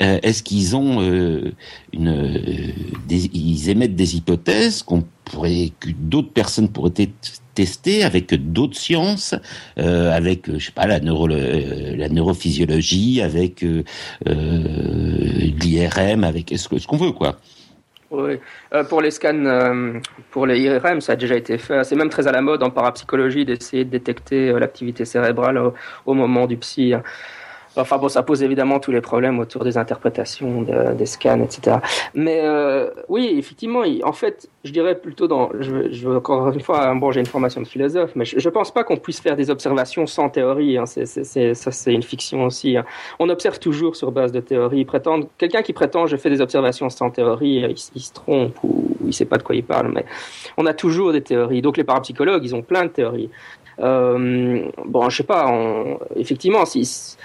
Euh, 0.02 0.18
est-ce 0.24 0.42
qu'ils 0.42 0.76
ont 0.76 1.02
une, 1.94 2.74
ils 3.10 3.70
émettent 3.70 3.96
des 3.96 4.16
hypothèses 4.16 4.82
qu'on 4.82 5.04
que 5.32 5.90
d'autres 5.98 6.32
personnes 6.32 6.70
pourraient 6.70 7.10
tester 7.56 8.04
avec 8.04 8.34
d'autres 8.52 8.78
sciences, 8.78 9.36
avec 9.78 10.52
je 10.52 10.66
sais 10.66 10.72
pas 10.72 10.88
la 10.88 11.00
neuro, 11.00 11.28
la 11.28 12.10
neurophysiologie, 12.10 13.22
avec 13.22 13.66
l'IRM, 14.26 16.24
avec 16.24 16.54
ce 16.56 16.88
qu'on 16.88 16.98
veut 16.98 17.12
quoi? 17.12 17.38
Oui, 18.12 18.40
euh, 18.74 18.84
pour 18.84 19.02
les 19.02 19.12
scans, 19.12 19.46
euh, 19.46 20.00
pour 20.32 20.48
les 20.48 20.60
IRM, 20.60 21.00
ça 21.00 21.14
a 21.14 21.16
déjà 21.16 21.36
été 21.36 21.60
fait. 21.60 21.84
C'est 21.84 21.96
même 21.96 22.10
très 22.10 22.28
à 22.28 22.32
la 22.32 22.42
mode 22.42 22.64
en 22.64 22.72
parapsychologie 22.72 23.46
d'essayer 23.46 23.86
de 23.86 23.92
détecter 23.92 24.50
euh, 24.50 24.60
l'activité 24.60 25.06
cérébrale 25.06 25.60
au, 25.60 25.74
au, 26.08 26.14
moment 26.16 26.48
du 26.48 26.58
psy. 26.58 26.94
Hein. 27.76 27.82
Enfin 27.82 27.98
bon, 27.98 28.10
ça 28.10 28.24
pose 28.24 28.44
évidemment 28.44 28.80
tous 28.80 28.92
les 28.92 29.02
problèmes 29.02 29.40
autour 29.40 29.64
des 29.64 29.78
interprétations 29.78 30.62
des 30.62 31.06
scans, 31.06 31.42
etc. 31.42 31.78
Mais 32.14 32.42
euh, 32.44 32.90
oui, 33.08 33.36
effectivement, 33.38 33.84
en 34.04 34.14
fait, 34.14 34.50
je 34.64 34.72
dirais 34.72 34.96
plutôt 35.00 35.28
dans, 35.28 35.50
je, 35.60 35.92
je 35.92 36.10
encore 36.10 36.50
une 36.52 36.62
fois, 36.62 36.94
bon, 36.96 37.12
j'ai 37.12 37.20
une 37.20 37.26
formation 37.26 37.62
de 37.62 37.68
philosophe, 37.68 38.12
mais 38.16 38.26
je, 38.26 38.36
ne 38.38 38.54
pense 38.54 38.72
pas 38.72 38.84
qu'on 38.84 38.98
puisse 38.98 39.20
faire 39.20 39.36
des 39.36 39.50
observations 39.50 40.06
sans 40.08 40.30
théorie. 40.30 40.78
Hein. 40.78 40.86
C'est, 40.86 41.06
ça, 41.06 41.72
c'est 41.72 41.94
une 41.94 42.04
fiction 42.04 42.44
aussi. 42.44 42.78
Hein. 42.78 42.86
On 43.20 43.30
observe 43.30 43.60
toujours 43.60 43.96
sur 43.96 44.12
base 44.12 44.32
de 44.32 44.40
théorie. 44.40 44.86
Prétendre, 44.86 45.28
quelqu'un 45.38 45.62
qui 45.62 45.74
prétend 45.74 46.08
je 46.08 46.16
fais 46.18 46.30
des 46.30 46.42
observations 46.42 46.90
sans 46.90 47.10
théorie, 47.10 47.66
il, 47.70 47.76
il 47.96 48.02
se 48.02 48.14
trompe 48.14 48.56
ou 48.64 48.98
il 49.06 49.14
sait 49.14 49.26
pas 49.26 49.38
de 49.38 49.44
quoi 49.44 49.56
il 49.56 49.64
parle. 49.64 49.92
Mais 49.94 50.06
on 50.58 50.66
a 50.66 50.74
toujours 50.74 51.12
des 51.12 51.22
théories. 51.22 51.62
Donc 51.62 51.78
les 51.78 51.84
parapsychologues, 51.84 52.44
ils 52.44 52.56
ont 52.56 52.62
plein 52.62 52.84
de 52.84 52.90
théories. 52.90 53.30
Euh, 53.80 54.70
bon, 54.86 55.10
je 55.10 55.18
sais 55.18 55.24
pas. 55.24 55.48
On, 55.48 56.00
effectivement, 56.16 56.66
si 56.66 57.18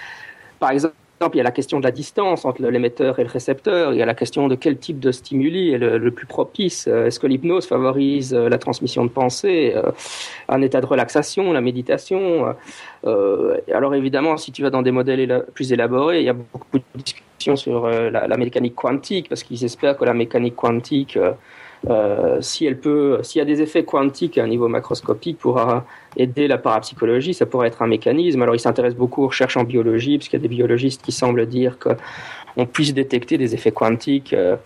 par 0.64 0.70
exemple, 0.70 0.94
il 1.34 1.36
y 1.36 1.40
a 1.40 1.42
la 1.42 1.50
question 1.50 1.78
de 1.78 1.84
la 1.84 1.90
distance 1.90 2.46
entre 2.46 2.62
l'émetteur 2.62 3.18
et 3.18 3.22
le 3.22 3.28
récepteur. 3.28 3.92
Il 3.92 3.98
y 3.98 4.02
a 4.02 4.06
la 4.06 4.14
question 4.14 4.48
de 4.48 4.54
quel 4.54 4.78
type 4.78 4.98
de 4.98 5.12
stimuli 5.12 5.74
est 5.74 5.78
le, 5.78 6.10
plus 6.10 6.24
propice. 6.24 6.86
Euh, 6.88 7.04
est-ce 7.04 7.20
que 7.20 7.26
l'hypnose 7.26 7.66
favorise 7.66 8.32
euh, 8.32 8.48
la 8.48 8.56
transmission 8.56 9.04
de 9.04 9.10
pensée, 9.10 9.74
euh, 9.76 9.90
un 10.48 10.62
état 10.62 10.80
de 10.80 10.86
relaxation, 10.86 11.52
la 11.52 11.60
méditation 11.60 12.54
Alors 13.04 13.94
évidemment, 13.94 14.38
si 14.38 14.52
tu 14.52 14.62
vas 14.62 14.70
dans 14.70 14.80
des 14.80 14.90
modèles 14.90 15.44
plus 15.52 15.70
élaborés, 15.70 16.20
il 16.20 16.24
y 16.24 16.30
a 16.30 16.32
beaucoup 16.32 16.78
de 16.78 16.84
discussions 16.94 17.56
sur 17.56 17.86
la, 17.86 18.36
mécanique 18.38 18.74
quantique, 18.74 19.28
parce 19.28 19.42
qu'ils 19.42 19.62
espèrent 19.66 19.98
que 19.98 20.06
la 20.06 20.14
mécanique 20.14 20.56
quantique 20.56 21.18
euh, 21.88 22.38
si 22.40 22.66
elle 22.66 22.78
peut, 22.78 23.18
s'il 23.22 23.38
y 23.38 23.42
a 23.42 23.44
des 23.44 23.60
effets 23.60 23.84
quantiques 23.84 24.38
à 24.38 24.44
un 24.44 24.48
niveau 24.48 24.68
macroscopique, 24.68 25.38
pourra 25.38 25.84
aider 26.16 26.48
la 26.48 26.58
parapsychologie, 26.58 27.34
ça 27.34 27.46
pourrait 27.46 27.68
être 27.68 27.82
un 27.82 27.86
mécanisme. 27.86 28.40
Alors, 28.42 28.54
il 28.54 28.60
s'intéresse 28.60 28.94
beaucoup 28.94 29.24
aux 29.24 29.28
recherches 29.28 29.56
en 29.56 29.64
biologie, 29.64 30.18
puisqu'il 30.18 30.36
y 30.36 30.40
a 30.40 30.42
des 30.42 30.48
biologistes 30.48 31.02
qui 31.02 31.12
semblent 31.12 31.46
dire 31.46 31.78
qu'on 32.54 32.66
puisse 32.66 32.94
détecter 32.94 33.38
des 33.38 33.54
effets 33.54 33.72
quantiques 33.72 34.32
euh, 34.32 34.56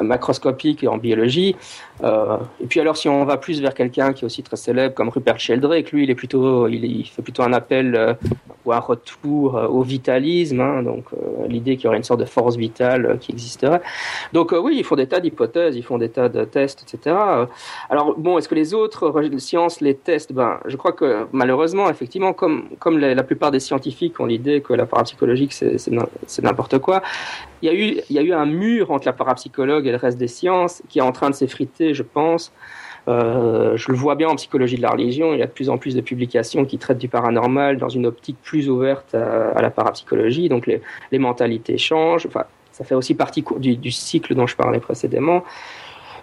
macroscopiques 0.00 0.84
en 0.84 0.98
biologie. 0.98 1.56
Euh, 2.02 2.38
et 2.60 2.66
puis 2.66 2.80
alors, 2.80 2.96
si 2.96 3.08
on 3.08 3.24
va 3.24 3.36
plus 3.36 3.60
vers 3.60 3.74
quelqu'un 3.74 4.12
qui 4.12 4.24
est 4.24 4.26
aussi 4.26 4.42
très 4.42 4.56
célèbre, 4.56 4.94
comme 4.94 5.08
Rupert 5.08 5.38
Sheldrake, 5.38 5.90
lui, 5.92 6.04
il 6.04 6.10
est 6.10 6.14
plutôt, 6.14 6.68
il, 6.68 7.04
fait 7.06 7.22
plutôt 7.22 7.42
un 7.42 7.52
appel 7.52 7.94
euh, 7.94 8.14
ou 8.64 8.72
un 8.72 8.78
retour 8.78 9.54
au 9.54 9.82
vitalisme, 9.82 10.60
hein, 10.60 10.82
donc 10.82 11.06
l'idée 11.48 11.76
qu'il 11.76 11.86
y 11.86 11.88
aurait 11.88 11.96
une 11.96 12.04
sorte 12.04 12.20
de 12.20 12.26
force 12.26 12.56
vitale 12.56 13.18
qui 13.18 13.32
existerait. 13.32 13.80
Donc 14.34 14.52
oui, 14.52 14.76
ils 14.78 14.84
font 14.84 14.96
des 14.96 15.06
tas 15.06 15.20
d'hypothèses, 15.20 15.76
ils 15.76 15.82
font 15.82 15.96
des 15.96 16.10
tas 16.10 16.28
de 16.28 16.44
tests, 16.44 16.82
etc. 16.82 17.16
Alors 17.88 18.14
bon, 18.18 18.36
est-ce 18.36 18.48
que 18.48 18.54
les 18.54 18.74
autres 18.74 19.12
sciences 19.38 19.80
les 19.80 19.94
testent? 19.94 20.32
Ben, 20.32 20.60
je 20.66 20.76
crois 20.76 20.92
que 20.92 21.26
malheureusement, 21.32 21.88
effectivement, 21.88 22.34
comme 22.34 22.64
comme 22.78 22.98
la, 22.98 23.22
plupart 23.22 23.50
des 23.50 23.60
scientifiques 23.60 24.20
ont 24.20 24.26
l'idée 24.26 24.60
que 24.60 24.74
la 24.74 24.84
parapsychologique 24.84 25.52
c'est 25.54 26.42
n'importe 26.42 26.78
quoi, 26.78 27.02
il 27.62 27.66
y 27.66 27.68
a 27.68 27.74
eu 27.74 28.00
il 28.10 28.16
y 28.16 28.18
a 28.18 28.22
eu 28.22 28.32
un 28.32 28.46
mur 28.46 28.90
entre 28.90 29.06
la 29.06 29.12
parapsychologue 29.12 29.86
et 29.86 29.90
le 29.90 29.96
reste 29.96 30.18
des 30.18 30.28
sciences 30.28 30.82
qui 30.88 30.98
est 30.98 31.02
en 31.02 31.12
train 31.12 31.30
de 31.30 31.34
s'effriter 31.34 31.94
je 31.94 32.02
pense. 32.02 32.52
Euh, 33.08 33.76
je 33.76 33.90
le 33.90 33.96
vois 33.96 34.14
bien 34.14 34.28
en 34.28 34.36
psychologie 34.36 34.76
de 34.76 34.82
la 34.82 34.90
religion, 34.90 35.32
il 35.32 35.38
y 35.38 35.42
a 35.42 35.46
de 35.46 35.50
plus 35.50 35.70
en 35.70 35.78
plus 35.78 35.94
de 35.94 36.00
publications 36.00 36.64
qui 36.64 36.78
traitent 36.78 36.98
du 36.98 37.08
paranormal 37.08 37.78
dans 37.78 37.88
une 37.88 38.06
optique 38.06 38.36
plus 38.42 38.68
ouverte 38.68 39.14
à, 39.14 39.60
la 39.60 39.70
parapsychologie, 39.70 40.48
donc 40.48 40.66
les, 40.66 41.18
mentalités 41.18 41.78
changent, 41.78 42.26
enfin, 42.26 42.44
ça 42.72 42.84
fait 42.84 42.94
aussi 42.94 43.14
partie 43.14 43.42
du, 43.58 43.90
cycle 43.90 44.34
dont 44.34 44.46
je 44.46 44.54
parlais 44.54 44.80
précédemment. 44.80 45.44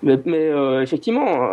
Mais, 0.04 0.20
euh, 0.26 0.82
effectivement, 0.82 1.50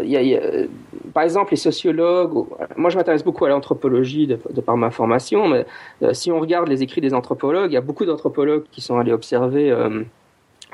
euh, 0.00 0.66
par 1.12 1.22
exemple, 1.22 1.50
les 1.52 1.56
sociologues, 1.56 2.46
moi 2.76 2.90
je 2.90 2.96
m'intéresse 2.96 3.24
beaucoup 3.24 3.44
à 3.44 3.48
l'anthropologie 3.48 4.26
de, 4.26 4.60
par 4.60 4.76
ma 4.76 4.90
formation, 4.90 5.48
mais 5.48 5.66
si 6.14 6.30
on 6.32 6.40
regarde 6.40 6.68
les 6.68 6.82
écrits 6.82 7.00
des 7.00 7.14
anthropologues, 7.14 7.70
il 7.70 7.74
y 7.74 7.78
a 7.78 7.82
beaucoup 7.82 8.04
d'anthropologues 8.04 8.64
qui 8.70 8.80
sont 8.80 8.98
allés 8.98 9.12
observer 9.12 9.74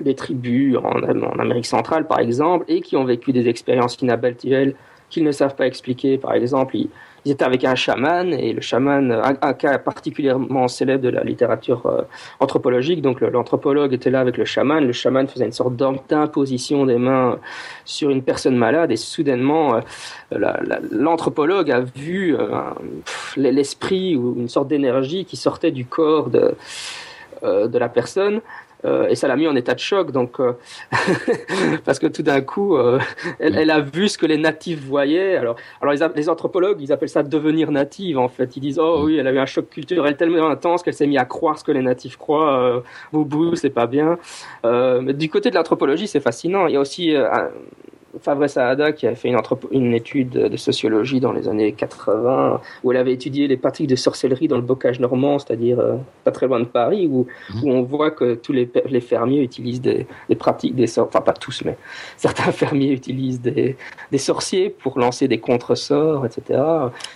des 0.01 0.15
tribus 0.15 0.77
en, 0.77 1.39
Amérique 1.39 1.67
centrale, 1.67 2.07
par 2.07 2.21
exemple, 2.21 2.65
et 2.69 2.81
qui 2.81 2.97
ont 2.97 3.05
vécu 3.05 3.33
des 3.33 3.49
expériences 3.49 4.01
inhabituelles 4.01 4.75
qu'ils 5.11 5.25
ne 5.25 5.33
savent 5.33 5.55
pas 5.55 5.67
expliquer. 5.67 6.19
Par 6.19 6.35
exemple, 6.35 6.77
étaient 7.31 7.45
avec 7.45 7.65
un 7.65 7.75
chaman, 7.75 8.33
et 8.33 8.53
le 8.53 8.61
chaman, 8.61 9.11
un, 9.13 9.53
cas 9.55 9.79
particulièrement 9.79 10.69
célèbre 10.69 11.03
de 11.03 11.09
la 11.09 11.23
littérature 11.23 11.87
euh, 11.87 12.03
anthropologique, 12.41 13.01
donc 13.03 13.21
l'anthropologue 13.21 13.93
était 13.93 14.11
là 14.11 14.21
avec 14.21 14.37
le 14.37 14.45
chaman, 14.45 14.85
le 14.87 14.93
chaman 14.93 15.27
faisait 15.27 15.47
une 15.47 15.53
sorte 15.53 15.77
d'imposition 15.77 16.87
des 16.87 16.99
mains 16.99 17.39
sur 17.85 18.11
une 18.11 18.23
personne 18.23 18.57
malade, 18.57 18.93
et 18.93 18.97
soudainement, 18.97 19.81
euh, 20.33 20.53
l'anthropologue 20.91 21.71
a 21.71 21.81
vu 21.81 22.37
euh, 22.37 22.47
l'esprit 23.37 24.17
ou 24.17 24.35
une 24.37 24.49
sorte 24.49 24.69
d'énergie 24.69 25.25
qui 25.25 25.37
sortait 25.37 25.71
du 25.71 25.85
corps 25.87 26.29
de 26.31 27.79
la 27.79 27.89
personne 27.89 28.41
euh, 28.85 29.09
et 29.09 29.15
ça 29.15 29.29
l'a 29.29 29.37
mis 29.37 29.47
en 29.47 29.57
état 29.57 29.75
de 29.75 29.79
choc, 29.79 30.11
donc 30.11 30.41
euh, 30.41 30.53
parce 31.85 31.99
que 31.99 32.07
tout 32.07 32.23
d'un 32.23 32.41
coup, 32.41 32.77
euh, 32.77 32.99
elle, 33.39 33.71
a 33.71 33.81
vu 33.81 34.09
ce 34.09 34.19
que 34.19 34.27
les 34.27 34.37
natifs 34.37 34.81
voyaient. 34.81 35.37
Alors, 35.37 35.57
alors 35.81 35.95
les, 36.15 36.29
anthropologues, 36.29 36.81
ils 36.81 36.93
appellent 36.93 37.09
ça 37.09 37.23
devenir 37.23 37.71
native. 37.71 38.19
En 38.19 38.29
fait, 38.29 38.57
ils 38.57 38.61
disent 38.61 38.79
oh 38.79 39.05
oui, 39.05 39.17
elle 39.17 39.27
a 39.27 39.33
eu 39.33 39.39
un 39.39 39.47
choc 39.47 39.69
culturel 39.71 40.17
tellement 40.17 40.49
intense 40.49 40.83
qu'elle 40.83 40.95
s'est 40.95 41.07
mise 41.07 41.19
à 41.19 41.25
croire 41.25 41.59
ce 41.59 41.65
que 41.65 41.73
les 41.73 41.83
natifs 41.83 42.17
croient. 42.17 42.83
boubou, 43.13 43.57
c'est 43.57 43.71
pas 43.71 43.87
bien. 43.87 44.19
mais 44.65 45.13
du 45.15 45.29
côté 45.29 45.51
de 45.51 45.55
l'anthropologie, 45.55 46.07
c'est 46.07 46.21
fascinant. 46.21 46.67
Il 46.67 46.75
y 46.75 46.77
a 46.77 46.81
aussi 46.81 47.15
Fabre 48.25 48.49
Saada 48.49 48.93
qui 48.93 49.07
a 49.07 49.15
fait 49.15 49.29
une, 49.29 49.39
une, 49.71 49.95
étude 49.95 50.31
de 50.31 50.57
sociologie 50.57 51.21
dans 51.21 51.33
les 51.33 51.47
années 51.47 51.73
80 51.73 52.61
où 52.83 52.91
elle 52.91 52.97
avait 52.97 53.13
étudié 53.13 53.47
les 53.47 53.59
pratiques 53.59 53.87
de 53.87 53.97
sorcellerie 53.97 54.49
dans 54.49 54.57
le 54.57 54.63
bocage 54.63 54.99
normand, 54.99 55.39
c'est-à-dire 55.39 55.79
euh, 55.79 55.97
pas 56.25 56.31
très 56.31 56.47
loin 56.47 56.61
de 56.61 56.65
Paris, 56.65 57.07
où, 57.07 57.27
mhm. 57.53 57.65
où 57.65 57.71
on 57.71 57.83
voit 57.83 58.11
que 58.11 58.35
tous 58.35 58.53
les, 58.53 58.71
les 58.89 59.01
fermiers 59.03 59.43
utilisent 59.43 59.83
des, 59.83 60.07
des 60.31 60.35
pratiques, 60.37 60.75
des 60.75 60.99
enfin 60.99 61.21
pas 61.21 61.35
tous, 61.35 61.63
mais 61.67 61.77
certains 62.17 62.51
fermiers 62.51 62.93
utilisent 62.93 63.43
des, 63.43 63.77
des 64.11 64.19
sorciers 64.19 64.71
pour 64.71 64.99
lancer 64.99 65.29
des 65.29 65.39
contre-sorts, 65.39 66.25
etc. 66.25 66.61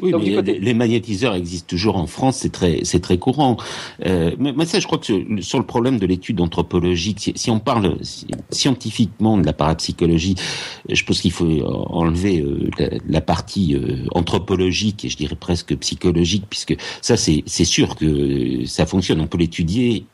Oui, 0.03 0.13
mais 0.13 0.43
les, 0.43 0.75
magnétiseurs 0.75 1.35
existent 1.35 1.69
toujours 1.69 1.97
en 1.97 2.07
France, 2.07 2.37
c'est 2.37 2.53
très, 2.53 2.81
c'est 2.85 3.01
très 3.01 3.17
courant. 3.17 3.57
Euh, 4.05 4.33
mais, 4.39 4.67
ça, 4.67 4.79
je 4.79 4.87
crois 4.87 4.99
que 4.99 5.41
sur, 5.41 5.59
le 5.59 5.65
problème 5.65 5.99
de 5.99 6.05
l'étude 6.05 6.41
anthropologique, 6.43 7.21
si, 7.21 7.33
si 7.35 7.51
on 7.51 7.61
parle 7.61 7.97
scientifiquement 8.51 9.39
de 9.39 9.47
la 9.47 9.55
parapsychologie, 9.55 10.37
je 10.99 11.05
pense 11.05 11.21
qu'il 11.21 11.33
faut 11.33 11.47
enlever 11.91 12.41
euh, 12.41 12.69
la, 13.09 13.21
partie 13.21 13.75
euh, 13.75 14.05
anthropologique 14.13 15.05
et 15.05 15.09
je 15.09 15.17
dirais 15.17 15.37
presque 15.37 15.77
psychologique, 15.77 16.45
puisque 16.51 16.77
ça, 17.01 17.17
c'est 17.17 17.65
sûr 17.65 17.97
que 17.97 18.67
ça 18.67 18.85
fonctionne. 18.85 19.21
On 19.21 19.27
peut 19.27 19.39
l'étudier 19.39 20.05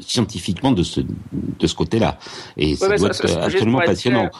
scientifiquement 0.00 0.72
de 0.72 0.82
ce, 0.82 1.00
de 1.00 1.66
ce 1.66 1.74
côté-là. 1.74 2.18
Et 2.56 2.76
ça 2.76 2.96
doit 2.96 3.08
être 3.08 3.38
absolument 3.38 3.80
passionnant. 3.84 4.30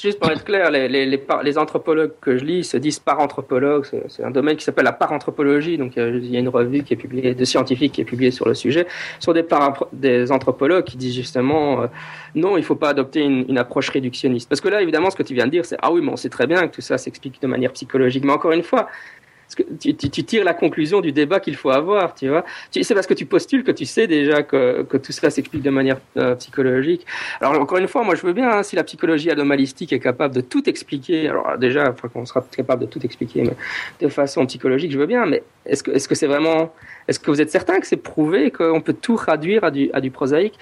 Juste 0.00 0.18
pour 0.18 0.30
être 0.30 0.42
clair, 0.42 0.70
les, 0.70 0.88
les, 0.88 1.04
les, 1.06 1.58
anthropologues 1.58 2.12
que 2.22 2.38
je 2.38 2.44
lis 2.46 2.64
se 2.64 2.78
disent 2.78 2.98
paranthropologues. 2.98 3.84
C'est 4.08 4.24
un 4.24 4.30
domaine 4.30 4.56
qui 4.56 4.64
s'appelle 4.64 4.86
la 4.86 4.92
paranthropologie. 4.92 5.76
Donc 5.76 5.96
il 5.96 6.30
y 6.30 6.36
a 6.36 6.40
une 6.40 6.48
revue 6.48 6.82
qui 6.82 6.94
est 6.94 6.96
publiée, 6.96 7.34
de 7.34 7.44
scientifiques 7.44 7.92
qui 7.92 8.00
est 8.00 8.06
publiée 8.06 8.30
sur 8.30 8.48
le 8.48 8.54
sujet. 8.54 8.86
Ce 9.18 9.26
sont 9.26 9.34
des, 9.34 9.44
des 9.92 10.32
anthropologues 10.32 10.84
qui 10.84 10.96
disent 10.96 11.14
justement 11.14 11.82
euh, 11.82 11.86
non, 12.34 12.56
il 12.56 12.60
ne 12.60 12.64
faut 12.64 12.74
pas 12.74 12.88
adopter 12.88 13.20
une, 13.20 13.44
une, 13.50 13.58
approche 13.58 13.90
réductionniste. 13.90 14.48
Parce 14.48 14.62
que 14.62 14.68
là, 14.68 14.80
évidemment, 14.80 15.10
ce 15.10 15.16
que 15.16 15.22
tu 15.22 15.34
viens 15.34 15.44
de 15.44 15.50
dire, 15.50 15.66
c'est 15.66 15.76
ah 15.82 15.92
oui, 15.92 16.00
mais 16.02 16.10
on 16.10 16.16
sait 16.16 16.30
très 16.30 16.46
bien 16.46 16.66
que 16.68 16.74
tout 16.74 16.80
ça 16.80 16.96
s'explique 16.96 17.42
de 17.42 17.46
manière 17.46 17.72
psychologique. 17.72 18.24
Mais 18.24 18.32
encore 18.32 18.52
une 18.52 18.62
fois, 18.62 18.88
tu, 19.80 19.94
tu, 19.94 20.24
tires 20.24 20.44
la 20.44 20.54
conclusion 20.54 21.00
du 21.00 21.12
débat 21.12 21.40
qu'il 21.40 21.56
faut 21.56 21.70
avoir, 21.70 22.14
tu 22.14 22.28
vois. 22.28 22.44
C'est 22.70 22.94
parce 22.94 23.06
que 23.06 23.14
tu 23.14 23.26
postules 23.26 23.64
que 23.64 23.70
tu 23.70 23.84
sais 23.84 24.06
déjà 24.06 24.42
que, 24.42 24.82
que 24.82 24.96
tout 24.96 25.12
cela 25.12 25.30
s'explique 25.30 25.62
de 25.62 25.70
manière 25.70 25.98
euh, 26.16 26.34
psychologique. 26.36 27.06
Alors 27.40 27.60
encore 27.60 27.78
une 27.78 27.88
fois, 27.88 28.04
moi 28.04 28.14
je 28.14 28.22
veux 28.22 28.32
bien, 28.32 28.50
hein, 28.50 28.62
si 28.62 28.76
la 28.76 28.84
psychologie 28.84 29.30
anomalistique 29.30 29.92
est 29.92 30.00
capable 30.00 30.34
de 30.34 30.40
tout 30.40 30.68
expliquer, 30.68 31.28
alors 31.28 31.58
déjà, 31.58 31.90
enfin 31.90 32.08
qu'on 32.08 32.26
sera 32.26 32.44
capable 32.54 32.82
de 32.82 32.86
tout 32.86 33.04
expliquer, 33.04 33.42
mais 33.42 33.56
de 34.00 34.08
façon 34.08 34.46
psychologique, 34.46 34.92
je 34.92 34.98
veux 34.98 35.06
bien, 35.06 35.26
mais 35.26 35.42
est-ce 35.66 35.82
que 35.82 35.90
est-ce 35.90 36.08
que 36.08 36.14
c'est 36.14 36.26
vraiment, 36.26 36.72
est-ce 37.08 37.18
que 37.20 37.30
vous 37.30 37.40
êtes 37.40 37.50
certain 37.50 37.80
que 37.80 37.86
c'est 37.86 37.96
prouvé 37.96 38.50
qu'on 38.50 38.80
peut 38.80 38.94
tout 38.94 39.16
traduire 39.16 39.64
à 39.64 39.70
du, 39.70 39.90
à 39.92 40.00
du 40.00 40.10
prosaïque? 40.10 40.58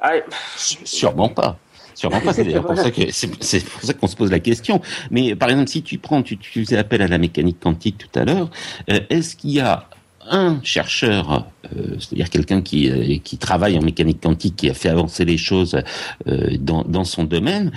Ah, 0.00 0.12
Sûrement 0.56 1.28
pas. 1.28 1.56
Sûrement 1.96 2.20
pas. 2.20 2.32
C'est 2.32 2.44
d'ailleurs 2.44 2.66
pour 2.66 2.76
ça 2.84 2.90
que 2.90 3.02
c'est 3.10 3.42
c'est 3.42 3.64
pour 3.64 3.82
ça 3.82 3.94
qu'on 3.94 4.06
se 4.06 4.14
pose 4.16 4.30
la 4.30 4.38
question. 4.40 4.80
Mais 5.10 5.34
par 5.34 5.48
exemple, 5.50 5.68
si 5.70 5.82
tu 5.82 5.98
prends, 5.98 6.22
tu, 6.22 6.36
tu 6.38 6.64
faisais 6.64 6.76
appel 6.76 7.02
à 7.02 7.08
la 7.08 7.18
mécanique 7.18 7.58
quantique 7.58 7.96
tout 7.98 8.18
à 8.18 8.24
l'heure. 8.24 8.50
euh, 8.90 9.00
Est-ce 9.10 9.34
qu'il 9.34 9.50
y 9.52 9.60
a 9.60 9.88
un 10.28 10.58
chercheur, 10.64 11.46
euh, 11.76 11.94
c'est-à-dire 12.00 12.28
quelqu'un 12.30 12.60
qui 12.60 12.90
euh, 12.90 13.16
qui 13.22 13.38
travaille 13.38 13.78
en 13.78 13.82
mécanique 13.82 14.20
quantique, 14.20 14.56
qui 14.56 14.68
a 14.68 14.74
fait 14.74 14.88
avancer 14.88 15.24
les 15.24 15.38
choses 15.38 15.80
euh, 16.26 16.56
dans 16.60 16.82
dans 16.82 17.04
son 17.04 17.24
domaine, 17.24 17.70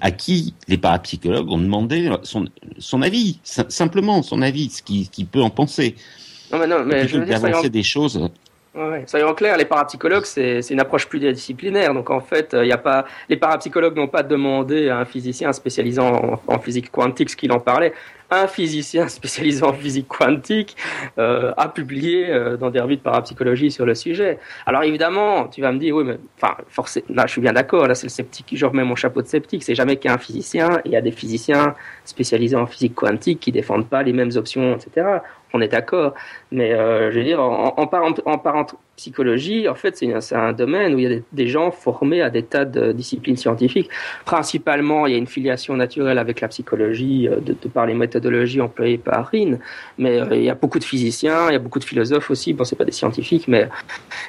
à 0.00 0.10
qui 0.10 0.54
les 0.68 0.78
parapsychologues 0.78 1.50
ont 1.50 1.58
demandé 1.58 2.10
son 2.22 2.46
son 2.78 3.02
avis, 3.02 3.38
sim- 3.44 3.66
simplement 3.68 4.22
son 4.22 4.40
avis, 4.42 4.70
ce 4.70 4.82
qu'il 4.82 5.26
peut 5.26 5.42
en 5.42 5.50
penser, 5.50 5.94
non, 6.50 6.58
mais 6.58 6.66
non, 6.66 6.76
mais 6.84 7.02
je 7.08 7.18
veux 7.18 7.26
dire, 7.26 7.36
des 7.70 7.82
choses. 7.82 8.28
Ouais, 8.76 9.04
soyons 9.06 9.34
clairs, 9.34 9.56
les 9.56 9.64
parapsychologues, 9.64 10.24
c'est 10.24 10.60
une 10.70 10.80
approche 10.80 11.08
pluridisciplinaire. 11.08 11.94
Donc 11.94 12.10
en 12.10 12.20
fait, 12.20 12.56
il 12.60 12.68
y 12.68 12.72
a 12.72 12.78
pas, 12.78 13.06
les 13.28 13.36
parapsychologues 13.36 13.96
n'ont 13.96 14.08
pas 14.08 14.22
demandé 14.22 14.88
à 14.88 14.98
un 14.98 15.04
physicien 15.04 15.52
spécialisant 15.52 16.40
en, 16.46 16.54
en 16.54 16.58
physique 16.58 16.90
quantique 16.90 17.30
ce 17.30 17.36
qu'il 17.36 17.52
en 17.52 17.60
parlait. 17.60 17.92
Un 18.30 18.48
physicien 18.48 19.08
spécialisé 19.08 19.62
en 19.62 19.72
physique 19.72 20.08
quantique 20.08 20.76
euh, 21.18 21.52
a 21.56 21.68
publié 21.68 22.30
euh, 22.30 22.56
dans 22.56 22.70
des 22.70 22.80
revues 22.80 22.96
de 22.96 23.02
parapsychologie 23.02 23.70
sur 23.70 23.86
le 23.86 23.94
sujet. 23.94 24.38
Alors 24.66 24.82
évidemment, 24.82 25.46
tu 25.48 25.60
vas 25.60 25.72
me 25.72 25.78
dire, 25.78 25.94
oui, 25.94 26.04
mais 26.04 26.18
enfin, 26.40 26.56
forcément, 26.68 27.06
là, 27.10 27.26
je 27.26 27.32
suis 27.32 27.40
bien 27.40 27.52
d'accord. 27.52 27.86
Là, 27.86 27.94
c'est 27.94 28.06
le 28.06 28.10
sceptique. 28.10 28.48
Je 28.52 28.66
remets 28.66 28.84
mon 28.84 28.96
chapeau 28.96 29.22
de 29.22 29.28
sceptique. 29.28 29.62
C'est 29.62 29.74
jamais 29.74 29.96
qu'un 29.96 30.18
physicien. 30.18 30.80
Il 30.84 30.92
y 30.92 30.96
a 30.96 31.00
des 31.00 31.12
physiciens 31.12 31.74
spécialisés 32.04 32.56
en 32.56 32.66
physique 32.66 32.94
quantique 32.94 33.40
qui 33.40 33.52
défendent 33.52 33.88
pas 33.88 34.02
les 34.02 34.12
mêmes 34.12 34.32
options, 34.34 34.74
etc. 34.74 35.06
On 35.56 35.60
est 35.62 35.68
d'accord. 35.68 36.14
Mais 36.52 36.72
euh, 36.74 37.10
je 37.10 37.18
veux 37.18 37.24
dire, 37.24 37.40
en, 37.40 37.74
en, 37.78 37.90
en 38.26 38.76
parapsychologie, 38.96 39.68
en 39.68 39.74
fait, 39.74 39.96
c'est 39.96 40.34
un 40.34 40.52
domaine 40.52 40.94
où 40.94 40.98
il 40.98 41.12
y 41.12 41.14
a 41.14 41.20
des, 41.32 41.48
gens 41.48 41.70
formés 41.70 42.22
à 42.22 42.30
des 42.30 42.42
tas 42.42 42.64
de 42.64 42.92
disciplines 42.92 43.36
scientifiques. 43.36 43.90
Principalement, 44.24 45.06
il 45.06 45.12
y 45.12 45.14
a 45.14 45.18
une 45.18 45.26
filiation 45.26 45.76
naturelle 45.76 46.18
avec 46.18 46.40
la 46.40 46.48
psychologie, 46.48 47.28
euh, 47.28 47.36
de, 47.36 47.54
de 47.60 47.68
par 47.68 47.86
les 47.86 47.94
méthodologies 47.94 48.60
employées 48.60 48.98
par 48.98 49.26
Rin. 49.26 49.58
Mais 49.98 50.20
euh, 50.20 50.36
il 50.36 50.44
y 50.44 50.50
a 50.50 50.54
beaucoup 50.54 50.78
de 50.78 50.84
physiciens, 50.84 51.48
il 51.50 51.52
y 51.52 51.56
a 51.56 51.58
beaucoup 51.58 51.78
de 51.78 51.84
philosophes 51.84 52.30
aussi. 52.30 52.54
Bon, 52.54 52.64
c'est 52.64 52.76
pas 52.76 52.84
des 52.84 52.92
scientifiques, 52.92 53.48
mais 53.48 53.68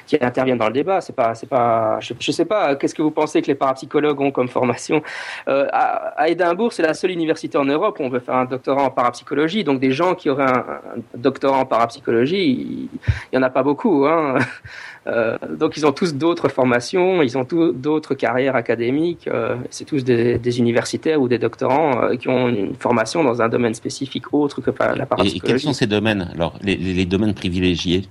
qui 0.06 0.16
interviennent 0.20 0.58
dans 0.58 0.68
le 0.68 0.74
débat. 0.74 1.00
C'est 1.00 1.16
pas, 1.16 1.34
c'est 1.34 1.48
pas, 1.48 1.98
je, 2.00 2.12
je 2.18 2.32
sais 2.32 2.44
pas. 2.44 2.76
Qu'est-ce 2.76 2.94
que 2.94 3.02
vous 3.02 3.10
pensez 3.10 3.40
que 3.40 3.46
les 3.46 3.54
parapsychologues 3.54 4.20
ont 4.20 4.30
comme 4.30 4.48
formation? 4.48 5.02
Euh, 5.48 5.66
à, 5.72 6.20
à 6.20 6.28
Édimbourg, 6.28 6.72
c'est 6.72 6.82
la 6.82 6.94
seule 6.94 7.12
université 7.12 7.56
en 7.56 7.64
Europe 7.64 7.98
où 8.00 8.02
on 8.02 8.10
veut 8.10 8.20
faire 8.20 8.36
un 8.36 8.44
doctorat 8.44 8.82
en 8.82 8.90
parapsychologie. 8.90 9.64
Donc 9.64 9.80
des 9.80 9.92
gens 9.92 10.14
qui 10.14 10.28
auraient 10.28 10.44
un, 10.44 10.80
doctorat 11.14 11.58
en 11.58 11.66
parapsychologie, 11.66 12.88
il 13.32 13.34
y 13.34 13.38
en 13.38 13.42
a 13.42 13.50
pas 13.50 13.62
beaucoup. 13.62 14.06
Hein. 14.06 14.38
Euh, 15.06 15.36
donc 15.58 15.76
ils 15.76 15.86
ont 15.86 15.92
tous 15.92 16.14
d'autres 16.14 16.48
formations, 16.48 17.22
ils 17.22 17.38
ont 17.38 17.44
tous 17.44 17.72
d'autres 17.72 18.14
carrières 18.14 18.56
académiques. 18.56 19.26
euh, 19.28 19.56
c'est 19.70 19.84
tous 19.84 20.04
des, 20.04 20.38
des 20.38 20.58
universitaires 20.58 21.20
ou 21.20 21.28
des 21.28 21.38
doctorants 21.38 22.02
euh, 22.02 22.16
qui 22.16 22.28
ont 22.28 22.48
une 22.48 22.74
formation 22.74 23.24
dans 23.24 23.40
un 23.40 23.48
domaine 23.48 23.74
spécifique 23.74 24.32
autre 24.34 24.60
que 24.60 24.70
la 24.70 24.94
Et, 24.94 25.02
et 25.02 25.06
parapsychologie. 25.06 25.40
quels 25.46 25.60
sont 25.60 25.72
ces 25.72 25.86
domaines 25.86 26.30
Alors, 26.34 26.54
les 26.76 27.06
domaines 27.06 27.34
privilégiés? 27.34 28.08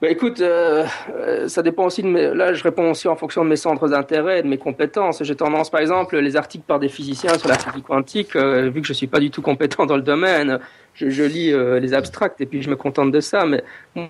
Bah, 0.00 0.08
écoute, 0.08 0.40
euh, 0.40 0.84
euh, 1.12 1.48
ça 1.48 1.60
dépend 1.60 1.86
aussi 1.86 2.04
de 2.04 2.08
mes... 2.08 2.32
Là, 2.32 2.52
je 2.52 2.62
réponds 2.62 2.92
aussi 2.92 3.08
en 3.08 3.16
fonction 3.16 3.44
de 3.44 3.50
mes 3.50 3.56
centres 3.56 3.88
d'intérêt, 3.88 4.44
de 4.44 4.48
mes 4.48 4.56
compétences. 4.56 5.24
J'ai 5.24 5.34
tendance, 5.34 5.70
par 5.70 5.80
exemple, 5.80 6.16
les 6.18 6.36
articles 6.36 6.64
par 6.64 6.78
des 6.78 6.88
physiciens 6.88 7.36
sur 7.36 7.48
la 7.48 7.58
physique 7.58 7.84
quantique, 7.84 8.36
euh, 8.36 8.70
vu 8.70 8.80
que 8.80 8.86
je 8.86 8.92
suis 8.92 9.08
pas 9.08 9.18
du 9.18 9.32
tout 9.32 9.42
compétent 9.42 9.86
dans 9.86 9.96
le 9.96 10.02
domaine, 10.02 10.60
je, 10.94 11.10
je 11.10 11.24
lis 11.24 11.52
euh, 11.52 11.80
les 11.80 11.94
abstracts 11.94 12.40
et 12.40 12.46
puis 12.46 12.62
je 12.62 12.70
me 12.70 12.76
contente 12.76 13.10
de 13.10 13.18
ça. 13.18 13.44
Mais 13.44 13.64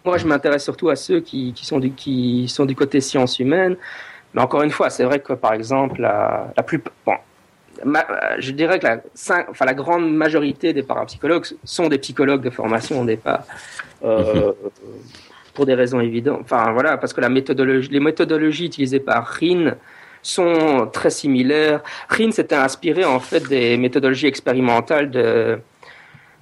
moi, 0.05 0.19
je 0.19 0.27
m'intéresse 0.27 0.63
surtout 0.63 0.91
à 0.91 0.97
ceux 0.97 1.21
qui, 1.21 1.55
qui, 1.55 1.65
sont 1.65 1.79
du, 1.79 1.91
qui 1.93 2.49
sont 2.49 2.67
du 2.67 2.77
côté 2.77 3.01
sciences 3.01 3.39
humaines. 3.39 3.77
Mais 4.35 4.43
encore 4.43 4.61
une 4.61 4.71
fois, 4.71 4.91
c'est 4.91 5.05
vrai 5.05 5.21
que, 5.21 5.33
par 5.33 5.55
exemple, 5.55 6.03
la, 6.03 6.53
la 6.55 6.63
plus... 6.63 6.83
Bon, 7.07 7.15
ma- 7.83 8.07
je 8.39 8.51
dirais 8.51 8.79
que 8.79 8.85
la, 8.85 9.01
enfin, 9.49 9.65
la 9.65 9.75
grande 9.75 10.15
majorité 10.15 10.75
des 10.75 10.83
parapsychologues 10.83 11.47
sont 11.65 11.89
des 11.89 11.97
psychologues 11.97 12.43
de 12.43 12.51
formation 12.51 13.01
au 13.01 13.05
départ. 13.07 13.45
Euh, 14.05 14.53
pour 15.59 15.67
des 15.67 15.75
raisons 15.75 15.99
évidentes. 15.99 16.43
Enfin, 16.43 16.71
voilà, 16.71 16.97
parce 16.99 17.13
que 17.13 17.21
la 17.21 17.29
méthodologie, 17.29 17.89
les 17.91 17.99
méthodologies 17.99 18.67
utilisées 18.67 19.01
par 19.01 19.27
Rin 19.27 19.75
sont 20.23 20.89
très 20.93 21.11
similaires. 21.11 21.83
Rin 22.09 22.31
s'était 22.31 22.55
inspiré 22.55 23.05
en 23.05 23.19
fait 23.19 23.49
des 23.49 23.77
méthodologies 23.77 24.29
expérimentales 24.29 25.11
de, 25.11 25.59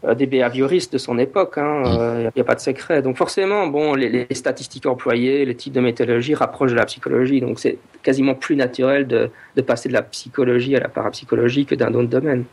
euh, 0.05 0.15
des 0.15 0.27
behavioristes 0.27 0.93
de 0.93 0.99
son 0.99 1.19
époque. 1.19 1.55
Il 1.57 1.63
hein, 1.63 2.31
n'y 2.37 2.43
a 2.43 2.45
pas 2.45 2.57
de 2.57 2.61
secret. 2.61 3.01
Donc 3.01 3.17
forcément, 3.17 3.69
bon, 3.69 3.95
les, 3.95 4.11
les, 4.29 4.35
statistiques 4.35 4.85
employées, 4.85 5.47
les 5.47 5.55
types 5.55 5.73
de 5.73 5.81
méthodologie 5.81 6.35
rapprochent 6.35 6.73
de 6.73 6.77
la 6.77 6.85
psychologie. 6.85 7.41
Donc 7.41 7.59
c'est 7.59 7.79
quasiment 8.03 8.35
plus 8.35 8.55
naturel 8.55 9.07
de, 9.07 9.31
de, 9.57 9.63
passer 9.63 9.89
de 9.89 9.95
la 9.95 10.03
psychologie 10.03 10.77
à 10.77 10.81
la 10.81 10.89
parapsychologie 10.89 11.65
que 11.65 11.75
d'un 11.75 11.95
autre 11.95 12.11
domaine. 12.11 12.45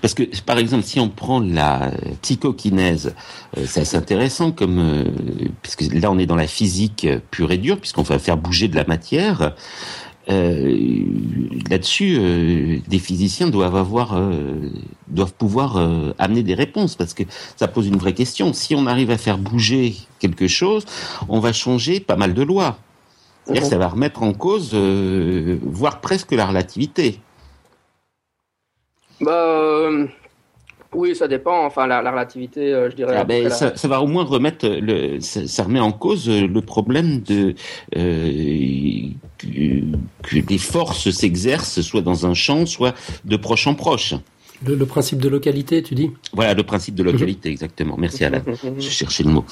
Parce 0.00 0.14
que, 0.14 0.22
par 0.42 0.58
exemple, 0.58 0.84
si 0.84 1.00
on 1.00 1.08
prend 1.08 1.40
la 1.40 1.90
psychokinèse, 2.22 3.14
euh, 3.56 3.64
c'est 3.66 3.80
assez 3.80 3.96
intéressant 3.96 4.50
comme, 4.50 4.78
euh, 4.78 5.04
puisque 5.62 5.92
là 5.92 6.10
on 6.10 6.18
est 6.18 6.26
dans 6.26 6.36
la 6.36 6.46
physique 6.46 7.06
pure 7.30 7.52
et 7.52 7.58
dure, 7.58 7.78
puisqu'on 7.78 8.02
va 8.02 8.18
faire 8.18 8.36
bouger 8.36 8.68
de 8.68 8.76
la 8.76 8.84
matière. 8.84 9.54
Euh, 10.28 11.04
Là-dessus, 11.70 12.16
euh, 12.18 12.78
des 12.88 12.98
physiciens 12.98 13.48
doivent 13.48 13.76
avoir, 13.76 14.16
euh, 14.16 14.70
doivent 15.08 15.34
pouvoir 15.34 15.76
euh, 15.76 16.14
amener 16.18 16.42
des 16.42 16.54
réponses, 16.54 16.96
parce 16.96 17.14
que 17.14 17.22
ça 17.56 17.68
pose 17.68 17.86
une 17.86 17.96
vraie 17.96 18.14
question. 18.14 18.52
Si 18.52 18.74
on 18.74 18.86
arrive 18.86 19.10
à 19.10 19.18
faire 19.18 19.38
bouger 19.38 19.94
quelque 20.18 20.48
chose, 20.48 20.84
on 21.28 21.38
va 21.38 21.52
changer 21.52 22.00
pas 22.00 22.16
mal 22.16 22.34
de 22.34 22.42
lois. 22.42 22.78
Ça 23.62 23.78
va 23.78 23.86
remettre 23.88 24.24
en 24.24 24.32
cause, 24.32 24.72
euh, 24.74 25.58
voire 25.62 26.00
presque 26.00 26.32
la 26.32 26.46
relativité. 26.46 27.20
Bah, 29.20 29.32
euh, 29.32 30.06
oui, 30.92 31.14
ça 31.14 31.28
dépend. 31.28 31.64
Enfin, 31.64 31.86
la, 31.86 32.02
la 32.02 32.10
relativité, 32.10 32.72
euh, 32.72 32.90
je 32.90 32.96
dirais. 32.96 33.16
Ah 33.16 33.24
ben, 33.24 33.44
la... 33.44 33.50
ça, 33.50 33.76
ça, 33.76 33.88
va 33.88 34.00
au 34.00 34.06
moins 34.06 34.24
remettre 34.24 34.66
le, 34.68 35.20
ça, 35.20 35.46
ça, 35.46 35.64
remet 35.64 35.80
en 35.80 35.92
cause 35.92 36.28
le 36.28 36.60
problème 36.60 37.20
de 37.20 37.54
euh, 37.96 39.08
que, 39.38 39.46
que 40.22 40.36
les 40.36 40.58
forces 40.58 41.10
s'exercent 41.10 41.80
soit 41.80 42.02
dans 42.02 42.26
un 42.26 42.34
champ, 42.34 42.66
soit 42.66 42.94
de 43.24 43.36
proche 43.36 43.66
en 43.66 43.74
proche. 43.74 44.14
Le, 44.66 44.74
le, 44.74 44.86
principe 44.86 45.20
de 45.20 45.28
localité, 45.28 45.82
tu 45.82 45.94
dis? 45.94 46.10
Voilà, 46.32 46.54
le 46.54 46.62
principe 46.62 46.94
de 46.94 47.02
localité, 47.02 47.50
exactement. 47.50 47.96
Merci 47.98 48.24
Alain. 48.24 48.42
Je 48.78 48.88
cherchais 48.88 49.22
le 49.22 49.30
mot. 49.30 49.44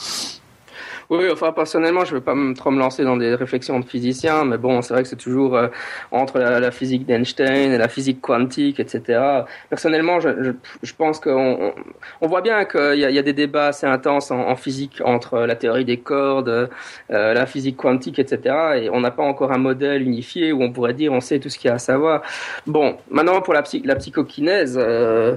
Oui, 1.10 1.26
enfin 1.30 1.52
personnellement, 1.52 2.04
je 2.04 2.14
ne 2.14 2.18
vais 2.18 2.24
pas 2.24 2.34
trop 2.56 2.70
me 2.70 2.78
lancer 2.78 3.04
dans 3.04 3.16
des 3.16 3.34
réflexions 3.34 3.78
de 3.80 3.84
physicien, 3.84 4.44
mais 4.44 4.56
bon, 4.56 4.80
c'est 4.82 4.94
vrai 4.94 5.02
que 5.02 5.08
c'est 5.08 5.16
toujours 5.16 5.56
euh, 5.56 5.68
entre 6.10 6.38
la, 6.38 6.70
physique 6.70 7.06
d'Einstein 7.06 7.72
et 7.72 7.78
la 7.78 7.88
physique 7.88 8.20
quantique, 8.20 8.80
etc. 8.80 9.44
Personnellement, 9.68 10.20
je, 10.20 10.94
pense 10.96 11.20
qu'on 11.20 11.74
on 12.20 12.26
voit 12.26 12.40
bien 12.40 12.64
qu'il 12.64 12.98
y, 12.98 13.18
a 13.18 13.22
des 13.22 13.32
débats 13.32 13.68
assez 13.68 13.86
intenses 13.86 14.30
en, 14.30 14.56
physique 14.56 15.02
entre 15.04 15.40
la 15.40 15.56
théorie 15.56 15.84
des 15.84 15.98
cordes, 15.98 16.70
euh, 17.10 17.34
la 17.34 17.46
physique 17.46 17.76
quantique, 17.76 18.18
etc. 18.18 18.56
Et 18.82 18.90
on 18.90 19.00
n'a 19.00 19.10
pas 19.10 19.24
encore 19.24 19.52
un 19.52 19.58
modèle 19.58 20.02
unifié 20.02 20.52
où 20.52 20.62
on 20.62 20.72
pourrait 20.72 20.94
dire 20.94 21.12
on 21.12 21.20
sait 21.20 21.38
tout 21.38 21.48
ce 21.48 21.58
qu'il 21.58 21.68
y 21.68 21.70
a 21.70 21.74
à 21.74 21.78
savoir. 21.78 22.22
Bon, 22.66 22.96
maintenant 23.10 23.40
pour 23.42 23.54
la 23.54 23.62
psychokinèse, 23.62 24.78
euh, 24.78 25.36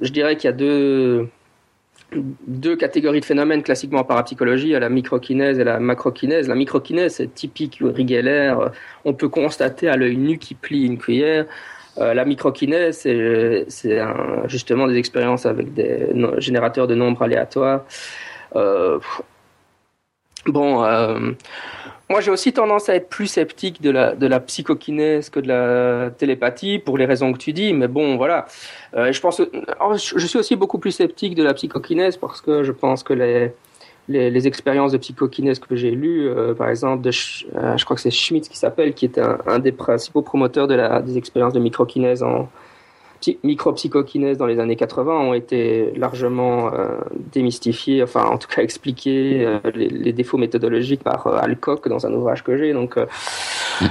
je 0.00 0.10
dirais 0.10 0.36
qu'il 0.36 0.48
y 0.48 0.52
a 0.52 0.56
deux 0.56 1.28
deux 2.12 2.76
catégories 2.76 3.20
de 3.20 3.24
phénomènes 3.24 3.62
classiquement 3.62 4.00
en 4.00 4.04
parapsychologie, 4.04 4.74
à 4.74 4.80
la 4.80 4.88
microkinèse 4.88 5.58
et 5.58 5.64
la 5.64 5.78
macrokinèse. 5.78 6.48
La 6.48 6.54
microkinèse, 6.54 7.16
c'est 7.16 7.34
typique 7.34 7.80
Uri 7.80 8.06
On 9.04 9.12
peut 9.12 9.28
constater 9.28 9.88
à 9.88 9.96
l'œil 9.96 10.16
nu 10.16 10.38
qui 10.38 10.54
plie 10.54 10.84
une 10.84 10.98
cuillère. 10.98 11.46
Euh, 11.98 12.14
la 12.14 12.24
microkinèse, 12.24 12.98
c'est 13.68 14.04
justement 14.46 14.86
des 14.86 14.96
expériences 14.96 15.46
avec 15.46 15.74
des 15.74 16.08
générateurs 16.38 16.86
de 16.86 16.94
nombres 16.94 17.22
aléatoires. 17.22 17.84
Euh, 18.56 18.98
bon, 20.48 20.84
euh, 20.84 21.32
moi 22.08 22.20
j'ai 22.20 22.30
aussi 22.30 22.52
tendance 22.52 22.88
à 22.88 22.94
être 22.94 23.08
plus 23.08 23.26
sceptique 23.26 23.80
de 23.82 23.90
la, 23.90 24.14
de 24.14 24.26
la 24.26 24.40
psychokinèse 24.40 25.30
que 25.30 25.40
de 25.40 25.48
la 25.48 26.10
télépathie, 26.10 26.78
pour 26.78 26.98
les 26.98 27.06
raisons 27.06 27.32
que 27.32 27.38
tu 27.38 27.52
dis, 27.52 27.72
mais 27.72 27.88
bon, 27.88 28.16
voilà. 28.16 28.46
Euh, 28.94 29.12
je, 29.12 29.20
pense, 29.20 29.40
je 29.40 30.26
suis 30.26 30.38
aussi 30.38 30.56
beaucoup 30.56 30.78
plus 30.78 30.92
sceptique 30.92 31.34
de 31.34 31.42
la 31.42 31.54
psychokinèse 31.54 32.16
parce 32.16 32.40
que 32.40 32.62
je 32.62 32.72
pense 32.72 33.02
que 33.02 33.12
les, 33.12 33.52
les, 34.08 34.46
expériences 34.46 34.92
de 34.92 34.98
psychokinèse 34.98 35.58
que 35.58 35.76
j'ai 35.76 35.90
lues, 35.90 36.28
euh, 36.28 36.54
par 36.54 36.70
exemple, 36.70 37.10
je 37.10 37.84
crois 37.84 37.96
que 37.96 38.02
c'est 38.02 38.10
Schmitz 38.10 38.48
qui 38.48 38.56
s'appelle, 38.56 38.94
qui 38.94 39.04
est 39.04 39.18
un, 39.18 39.38
un, 39.46 39.58
des 39.58 39.72
principaux 39.72 40.22
promoteurs 40.22 40.66
de 40.66 40.74
la, 40.74 41.02
des 41.02 41.18
expériences 41.18 41.52
de 41.52 41.60
microkinèse 41.60 42.22
en 42.22 42.48
micro-psychokinèse 43.42 44.38
dans 44.38 44.46
les 44.46 44.60
années 44.60 44.76
80 44.76 45.12
ont 45.12 45.34
été 45.34 45.92
largement 45.96 46.72
euh, 46.72 46.98
démystifiés, 47.32 48.02
enfin 48.02 48.24
en 48.24 48.38
tout 48.38 48.48
cas 48.48 48.62
expliqués 48.62 49.44
euh, 49.44 49.58
les, 49.74 49.88
les, 49.88 50.12
défauts 50.12 50.38
méthodologiques 50.38 51.02
par 51.02 51.26
euh, 51.26 51.38
Alcock 51.40 51.88
dans 51.88 52.06
un 52.06 52.12
ouvrage 52.12 52.44
que 52.44 52.56
j'ai. 52.56 52.72
Donc 52.72 52.96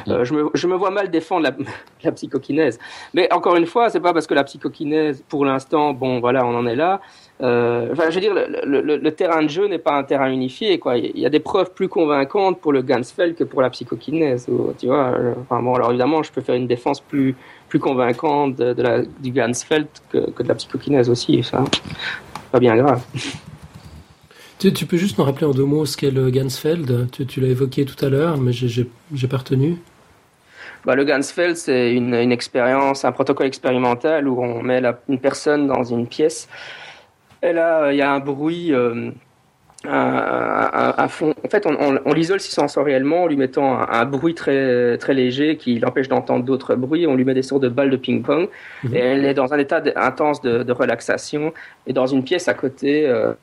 je 0.08 0.34
me, 0.34 0.50
je, 0.54 0.68
me, 0.68 0.76
vois 0.76 0.92
mal 0.92 1.10
défendre 1.10 1.44
la, 1.44 1.52
la, 2.04 2.12
psychokinèse. 2.12 2.80
Mais 3.14 3.32
encore 3.34 3.56
une 3.56 3.66
fois, 3.66 3.90
c'est 3.90 4.00
pas 4.00 4.14
parce 4.14 4.28
que 4.28 4.34
la 4.34 4.44
psychokinèse, 4.44 5.24
pour 5.28 5.46
l'instant, 5.46 5.94
bon 5.94 6.20
voilà, 6.20 6.46
on 6.46 6.56
en 6.56 6.66
est 6.66 6.76
là. 6.76 7.02
Euh, 7.40 7.90
enfin, 7.92 8.10
je 8.10 8.16
veux 8.16 8.22
dire, 8.22 8.34
le, 8.34 8.82
le, 8.82 8.98
le 8.98 9.12
terrain 9.12 9.44
de 9.44 9.50
jeu 9.50 9.68
n'est 9.68 9.78
pas 9.78 9.96
un 9.96 10.04
terrain 10.04 10.30
unifié. 10.32 10.80
Quoi. 10.80 10.98
Il 10.98 11.20
y 11.20 11.26
a 11.26 11.30
des 11.30 11.40
preuves 11.40 11.72
plus 11.72 11.88
convaincantes 11.88 12.60
pour 12.60 12.74
le 12.74 12.82
Gansfeld 12.82 13.36
que 13.36 13.44
pour 13.44 13.62
la 13.62 13.70
psychokinèse. 13.70 14.48
tu 14.80 14.88
vois, 14.88 15.14
enfin, 15.42 15.62
bon, 15.62 15.76
alors 15.76 15.90
évidemment, 15.90 16.24
je 16.24 16.32
peux 16.32 16.42
faire 16.42 16.56
une 16.56 16.68
défense 16.68 17.00
plus, 17.00 17.36
plus 17.70 17.80
convaincante 17.80 18.56
de, 18.56 18.74
de 18.74 18.82
la, 18.82 19.02
du 19.04 19.32
Gansfeld 19.32 19.88
que, 20.10 20.32
que, 20.32 20.44
de 20.44 20.48
la 20.48 20.56
psychokinèse 20.56 21.10
aussi. 21.10 21.44
Ça, 21.44 21.64
pas 22.52 22.60
bien 22.60 22.76
grave. 22.76 23.04
Tu, 24.58 24.74
tu, 24.74 24.88
peux 24.88 24.98
juste 24.98 25.20
me 25.20 25.24
rappeler 25.24 25.46
en 25.46 25.52
deux 25.52 25.66
mots 25.66 25.86
ce 25.86 25.96
qu'est 25.96 26.10
le 26.10 26.32
Gansfeld? 26.32 27.12
Tu, 27.12 27.28
tu 27.28 27.40
l'as 27.40 27.50
évoqué 27.50 27.86
tout 27.86 28.04
à 28.04 28.10
l'heure, 28.10 28.38
mais 28.38 28.52
j'ai 28.52 28.88
pas 29.30 29.38
retenu. 29.38 29.78
Bah, 30.86 30.96
le 30.96 31.04
Gansfeld, 31.04 31.56
c'est 31.56 31.94
une, 31.94 32.16
une, 32.16 32.32
expérience, 32.32 33.06
un 33.06 33.12
protocole 33.12 33.46
expérimental 33.46 34.28
où 34.28 34.42
on 34.42 34.64
met 34.64 34.82
la, 34.82 35.00
une 35.08 35.20
personne 35.20 35.68
dans 35.68 35.84
une 35.84 36.08
pièce 36.08 36.48
et 37.44 37.54
là, 37.54 37.92
il 37.92 37.98
y 37.98 38.02
a 38.02 38.12
un 38.12 38.20
bruit, 38.20 38.74
euh, 38.74 39.12
un, 39.86 40.94
un, 40.98 41.08
fond. 41.08 41.34
En 41.46 41.50
fait, 41.50 41.66
on, 41.66 41.76
on, 41.80 42.00
on 42.04 42.14
l'isole 42.14 42.40
sensoriellement 42.40 43.24
en 43.24 43.28
lui 43.28 43.38
mettant 43.38 43.80
un, 43.80 43.88
un, 43.90 44.06
bruit 44.06 44.34
très, 44.34 44.98
très 44.98 45.14
léger 45.14 45.58
qui 45.58 45.80
l'empêche 45.80 46.08
d'entendre 46.08 46.44
d'autres 46.44 46.76
bruits. 46.76 47.06
On 47.08 47.16
lui 47.16 47.26
met 47.26 47.34
des 47.34 47.44
sortes 47.44 47.62
de 47.62 47.70
balles 47.70 47.90
de 47.90 47.98
ping-pong. 47.98 48.50
Mmh. 48.84 48.96
Et 48.96 49.00
elle 49.00 49.26
est 49.26 49.34
dans 49.34 49.54
un 49.54 49.58
état 49.58 49.82
intense 49.96 50.42
de, 50.42 50.64
de, 50.64 50.72
relaxation. 50.72 51.54
Et 51.86 51.94
dans 51.94 52.08
une 52.08 52.24
pièce 52.24 52.48
à 52.48 52.54
côté, 52.54 53.08
euh, 53.08 53.34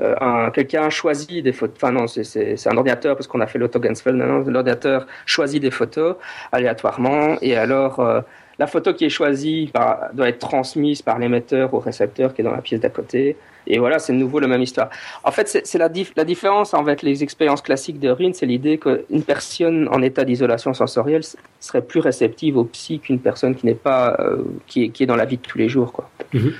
euh, 0.00 0.50
quelqu'un 0.50 0.88
choisit 0.90 1.44
des 1.44 1.52
photos. 1.52 1.76
Enfin, 1.76 1.92
non, 1.92 2.06
c'est 2.06 2.66
un 2.66 2.76
ordinateur 2.76 3.16
parce 3.16 3.26
qu'on 3.26 3.40
a 3.40 3.46
fait 3.46 3.58
l'auto-Gansfeld. 3.58 4.16
L'ordinateur 4.46 5.06
choisit 5.26 5.60
des 5.60 5.70
photos 5.70 6.16
aléatoirement. 6.52 7.36
Et 7.42 7.56
alors. 7.56 8.00
Euh, 8.00 8.20
la 8.60 8.66
photo 8.66 8.92
qui 8.92 9.06
est 9.06 9.14
choisie 9.20 9.70
par, 9.72 10.10
doit 10.12 10.28
être 10.28 10.38
transmise 10.38 11.00
par 11.00 11.18
l'émetteur 11.18 11.72
au 11.72 11.78
récepteur 11.78 12.34
qui 12.34 12.42
est 12.42 12.44
dans 12.44 12.52
la 12.52 12.60
pièce 12.60 12.78
d'à 12.78 12.90
côté. 12.90 13.36
Et 13.66 13.78
voilà, 13.78 13.98
c'est 13.98 14.12
de 14.12 14.18
nouveau 14.18 14.38
la 14.38 14.48
même 14.48 14.60
histoire. 14.60 14.90
En 15.24 15.30
fait, 15.30 15.46
c'est 15.64 15.78
la, 15.78 15.88
dif 15.88 16.12
la 16.14 16.24
différence 16.24 16.74
avec 16.74 17.00
les 17.00 17.22
expériences 17.22 17.62
classiques 17.62 17.98
de 17.98 18.10
Rin, 18.10 18.32
c'est 18.34 18.44
l'idée 18.44 18.76
qu'une 18.76 19.22
personne 19.22 19.88
en 19.90 20.02
état 20.02 20.24
d'isolation 20.26 20.74
sensorielle 20.74 21.22
serait 21.58 21.80
plus 21.80 22.00
réceptive 22.00 22.58
au 22.58 22.64
psy 22.64 23.00
qu'une 23.00 23.18
personne 23.18 23.54
qui 23.54 23.64
n'est 23.64 23.82
pas, 23.90 24.14
euh, 24.18 24.44
qui, 24.66 24.84
est, 24.84 24.88
qui, 24.90 25.04
est, 25.04 25.06
dans 25.06 25.16
la 25.16 25.24
vie 25.24 25.38
de 25.38 25.42
tous 25.42 25.56
les 25.56 25.70
jours, 25.70 25.90
quoi. 25.96 26.10
Mm 26.34 26.38
-hmm. 26.38 26.52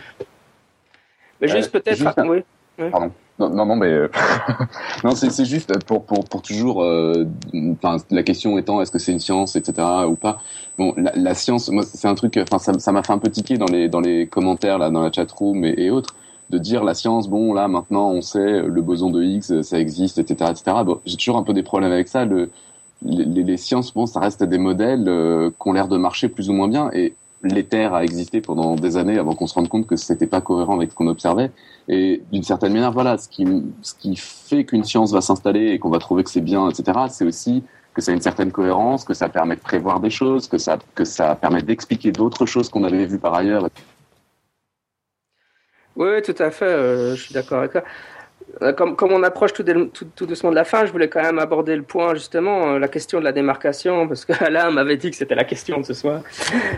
Mais 1.40 1.48
juste 1.48 1.70
euh, 1.74 1.80
peut-être, 1.80 2.01
oui. 2.32 2.40
Pardon. 2.90 3.12
Non, 3.49 3.66
non, 3.66 3.76
mais 3.76 3.86
euh, 3.86 4.09
non, 5.05 5.14
c'est 5.14 5.45
juste 5.45 5.72
pour 5.84 6.05
pour 6.05 6.24
pour 6.24 6.43
toujours. 6.43 6.82
Euh, 6.82 7.26
la 8.11 8.22
question 8.22 8.59
étant, 8.59 8.82
est-ce 8.82 8.91
que 8.91 8.99
c'est 8.99 9.12
une 9.12 9.20
science, 9.20 9.57
etc. 9.57 9.86
ou 10.07 10.14
pas? 10.14 10.43
Bon, 10.78 10.95
la, 10.97 11.34
science, 11.34 11.68
moi, 11.70 11.82
c'est 11.82 12.09
un 12.09 12.14
truc. 12.14 12.38
Enfin, 12.38 12.59
ça 12.59 12.93
m'a 12.93 13.03
fait 13.03 13.12
un 13.12 13.18
peu 13.18 13.30
tiquer 13.30 13.57
dans 13.57 13.66
les 13.66 13.88
dans 13.88 14.01
les 14.01 14.26
commentaires 14.26 14.78
là, 14.78 14.91
dans 14.91 15.03
la 15.03 15.11
chat 15.11 15.30
room 15.32 15.64
et, 15.64 15.74
et, 15.78 15.91
autres, 15.91 16.14
de 16.51 16.59
dire 16.59 16.84
la 16.84 16.95
science. 16.95 17.28
Bon, 17.28 17.55
là, 17.55 17.66
maintenant, 17.66 18.11
on 18.11 18.20
sait 18.20 18.62
le 18.62 18.82
boson 18.82 19.11
de 19.11 19.22
Higgs, 19.22 19.62
ça 19.62 19.78
existe, 19.78 20.18
etc., 20.18 20.51
etc. 20.51 20.76
Bon, 20.84 21.01
j'ai 21.07 21.16
toujours 21.16 21.38
un 21.38 21.43
peu 21.43 21.55
des 21.55 21.62
problèmes 21.62 21.93
avec 21.93 22.09
ça. 22.09 22.24
Le, 22.26 22.51
les, 23.03 23.24
les, 23.24 23.57
sciences, 23.57 23.95
bon, 23.95 24.07
ça 24.07 24.20
reste 24.20 24.43
des 24.45 24.59
modèles 24.59 25.09
euh, 25.09 25.51
qui 25.51 25.68
ont 25.68 25.72
l'air 25.72 25.88
de 25.88 25.97
marcher 25.97 26.28
plus 26.28 26.51
ou 26.51 26.53
moins 26.53 26.68
bien 26.68 26.91
et 26.93 27.14
l'éther 27.43 27.95
a 27.95 28.05
existé 28.05 28.41
pendant 28.41 28.74
des 28.76 28.97
années 28.97 29.18
avant 29.18 29.34
qu'on 29.34 29.47
se 29.47 29.55
rende 29.55 29.68
compte 29.68 29.86
que 29.86 29.97
c'était 29.97 30.26
pas 30.26 30.41
cohérent 30.41 30.76
avec 30.76 30.91
ce 30.91 30.95
qu'on 30.95 31.07
observait. 31.07 31.51
Et 31.88 32.22
d'une 32.32 32.43
certaine 32.43 32.72
manière, 32.72 32.93
voilà, 32.93 33.18
ce 33.18 33.28
qui, 33.28 33.47
ce 33.82 33.95
qui 33.95 34.16
fait 34.16 34.64
qu'une 34.64 34.84
science 34.84 35.12
va 35.12 35.20
s'installer 35.20 35.70
et 35.70 35.78
qu'on 35.78 35.91
va 35.91 35.99
trouver 35.99 36.22
que 36.22 36.30
c'est 36.30 36.41
bien, 36.41 36.68
etc., 36.68 36.99
c'est 37.09 37.24
aussi 37.24 37.64
que 37.95 38.01
ça 38.01 38.12
a 38.12 38.14
une 38.14 38.20
certaine 38.20 38.53
cohérence, 38.53 39.05
que 39.05 39.14
ça 39.14 39.28
permet 39.28 39.57
de 39.57 39.61
prévoir 39.61 40.01
des 40.01 40.11
choses, 40.11 40.49
que 40.49 40.59
ça, 40.59 40.78
que 40.95 41.05
ça 41.05 41.34
permet 41.34 41.62
d'expliquer 41.62 42.12
d'autres 42.12 42.47
choses 42.47 42.68
qu'on 42.68 42.84
avait 42.84 43.07
vues 43.07 43.18
par 43.18 43.34
ailleurs. 43.34 43.68
Oui, 45.97 46.22
tout 46.22 46.34
à 46.38 46.51
fait, 46.51 46.64
euh, 46.64 47.16
je 47.16 47.22
suis 47.22 47.34
d'accord 47.34 47.59
avec 47.59 47.72
ça. 47.72 47.82
Comme, 48.76 48.96
comme, 48.96 49.12
on 49.12 49.22
approche 49.22 49.53
tout, 49.53 49.64
doucement 50.26 50.51
de 50.51 50.55
la 50.55 50.64
fin, 50.64 50.86
je 50.86 50.92
voulais 50.92 51.09
quand 51.09 51.22
même 51.22 51.38
aborder 51.38 51.76
le 51.76 51.82
point, 51.82 52.14
justement, 52.14 52.78
la 52.78 52.88
question 52.88 53.18
de 53.18 53.24
la 53.24 53.32
démarcation, 53.32 54.09
parce 54.09 54.24
que 54.24 54.32
Alain 54.44 54.70
m'avait 54.70 54.96
dit 54.96 55.11
que 55.11 55.16
c'était 55.16 55.34
la 55.34 55.44
question 55.44 55.80
de 55.80 55.84
ce 55.84 55.94
soir. 55.94 56.22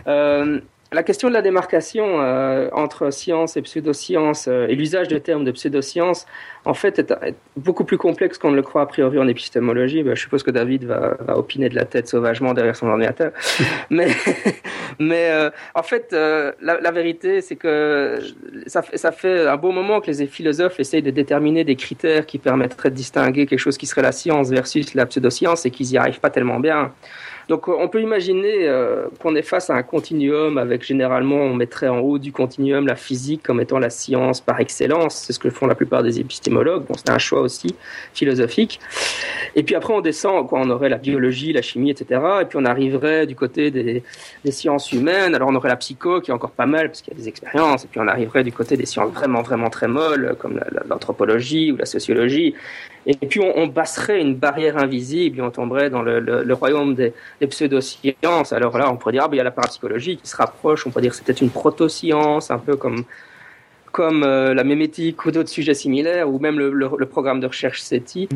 Euh, 0.06 0.60
la 0.92 1.02
question 1.02 1.28
de 1.28 1.34
la 1.34 1.42
démarcation 1.42 2.20
euh, 2.20 2.68
entre 2.72 3.10
science 3.10 3.56
et 3.56 3.62
pseudoscience 3.62 4.46
euh, 4.48 4.66
et 4.68 4.74
l'usage 4.74 5.08
du 5.08 5.20
terme 5.20 5.44
de 5.44 5.50
pseudoscience, 5.50 6.26
en 6.64 6.74
fait, 6.74 6.98
est, 6.98 7.10
est, 7.10 7.34
beaucoup 7.56 7.84
plus 7.84 7.98
complexe 7.98 8.38
qu'on 8.38 8.50
ne 8.50 8.56
le 8.56 8.62
croit 8.62 8.82
a 8.82 8.86
priori 8.86 9.18
en 9.18 9.26
épistémologie. 9.26 10.02
Ben, 10.02 10.14
je 10.14 10.20
suppose 10.20 10.42
que 10.42 10.50
David 10.50 10.84
va, 10.84 11.16
va, 11.20 11.36
opiner 11.36 11.68
de 11.68 11.74
la 11.74 11.84
tête 11.84 12.08
sauvagement 12.08 12.54
derrière 12.54 12.76
son 12.76 12.88
ordinateur. 12.88 13.32
mais 13.90 14.08
mais 14.98 15.30
euh, 15.30 15.50
en 15.74 15.82
fait, 15.82 16.12
euh, 16.12 16.52
la, 16.60 16.80
la, 16.80 16.90
vérité, 16.90 17.40
c'est 17.40 17.56
que 17.56 18.18
ça, 18.66 18.82
ça 18.94 19.12
fait 19.12 19.46
un 19.46 19.56
beau 19.56 19.72
moment 19.72 20.00
que 20.00 20.10
les 20.10 20.26
philosophes 20.26 20.78
essayent 20.78 21.02
de 21.02 21.10
déterminer 21.10 21.64
des 21.64 21.76
critères 21.76 22.26
qui 22.26 22.38
permettraient 22.38 22.90
de 22.90 22.94
distinguer 22.94 23.46
quelque 23.46 23.58
chose 23.58 23.78
qui 23.78 23.86
serait 23.86 24.02
la 24.02 24.12
science 24.12 24.50
versus 24.50 24.94
la 24.94 25.06
pseudoscience 25.06 25.66
et 25.66 25.70
qu'ils 25.70 25.88
n'y 25.88 25.96
arrivent 25.96 26.20
pas 26.20 26.30
tellement 26.30 26.60
bien. 26.60 26.92
Donc 27.48 27.68
on 27.68 27.88
peut 27.88 28.00
imaginer 28.00 28.68
euh, 28.68 29.06
qu'on 29.20 29.34
est 29.34 29.42
face 29.42 29.70
à 29.70 29.74
un 29.74 29.82
continuum 29.82 30.58
avec 30.58 30.84
généralement 30.84 31.36
on 31.36 31.54
mettrait 31.54 31.88
en 31.88 31.98
haut 31.98 32.18
du 32.18 32.32
continuum 32.32 32.86
la 32.86 32.96
physique 32.96 33.42
comme 33.42 33.60
étant 33.60 33.78
la 33.78 33.90
science 33.90 34.40
par 34.40 34.60
excellence, 34.60 35.16
c'est 35.26 35.32
ce 35.32 35.38
que 35.38 35.50
font 35.50 35.66
la 35.66 35.74
plupart 35.74 36.02
des 36.02 36.20
épistémologues, 36.20 36.84
bon, 36.84 36.94
c'est 36.94 37.10
un 37.10 37.18
choix 37.18 37.40
aussi 37.40 37.74
philosophique. 38.14 38.80
Et 39.54 39.62
puis 39.62 39.74
après 39.74 39.92
on 39.92 40.00
descend, 40.00 40.46
quoi, 40.48 40.60
on 40.60 40.70
aurait 40.70 40.88
la 40.88 40.98
biologie, 40.98 41.52
la 41.52 41.62
chimie, 41.62 41.90
etc. 41.90 42.20
Et 42.42 42.44
puis 42.44 42.58
on 42.60 42.64
arriverait 42.64 43.26
du 43.26 43.34
côté 43.34 43.70
des, 43.70 44.02
des 44.44 44.50
sciences 44.50 44.92
humaines, 44.92 45.34
alors 45.34 45.48
on 45.50 45.54
aurait 45.54 45.68
la 45.68 45.76
psycho 45.76 46.20
qui 46.20 46.30
est 46.30 46.34
encore 46.34 46.52
pas 46.52 46.66
mal 46.66 46.88
parce 46.88 47.02
qu'il 47.02 47.12
y 47.12 47.16
a 47.16 47.20
des 47.20 47.28
expériences, 47.28 47.84
et 47.84 47.88
puis 47.88 48.00
on 48.00 48.08
arriverait 48.08 48.44
du 48.44 48.52
côté 48.52 48.76
des 48.76 48.86
sciences 48.86 49.12
vraiment 49.12 49.42
vraiment 49.42 49.70
très 49.70 49.88
molles 49.88 50.36
comme 50.38 50.60
l'anthropologie 50.88 51.72
ou 51.72 51.76
la 51.76 51.86
sociologie. 51.86 52.54
Et 53.06 53.14
puis 53.14 53.40
on, 53.40 53.58
on, 53.58 53.72
une 54.08 54.34
barrière 54.34 54.78
invisible 54.78 55.38
et 55.38 55.42
on 55.42 55.50
tomberait 55.50 55.90
dans 55.90 56.02
le, 56.02 56.54
royaume 56.54 56.94
des, 56.94 57.12
des, 57.40 57.46
pseudosciences. 57.46 58.52
Alors 58.52 58.78
là, 58.78 58.90
on 58.90 58.96
pourrait 58.96 59.12
dire, 59.12 59.22
ah, 59.24 59.28
ben, 59.28 59.34
il 59.34 59.38
y 59.38 59.40
a 59.40 59.44
la 59.44 59.50
parapsychologie 59.50 60.16
qui 60.16 60.28
se 60.28 60.36
rapproche, 60.36 60.86
on 60.86 60.90
pourrait 60.90 61.02
dire 61.02 61.10
que 61.10 61.16
c'est 61.16 61.24
peut-être 61.24 61.40
une 61.40 61.50
proto-science, 61.50 62.50
un 62.50 62.58
peu 62.58 62.76
comme, 62.76 63.04
euh, 63.98 64.54
la 64.54 64.64
mémétique 64.64 65.24
ou 65.26 65.32
d'autres 65.32 65.48
sujets 65.48 65.74
similaires, 65.74 66.28
ou 66.28 66.38
même 66.38 66.58
le, 66.58 67.06
programme 67.06 67.40
de 67.40 67.46
recherche 67.46 67.80
SETI. 67.80 68.28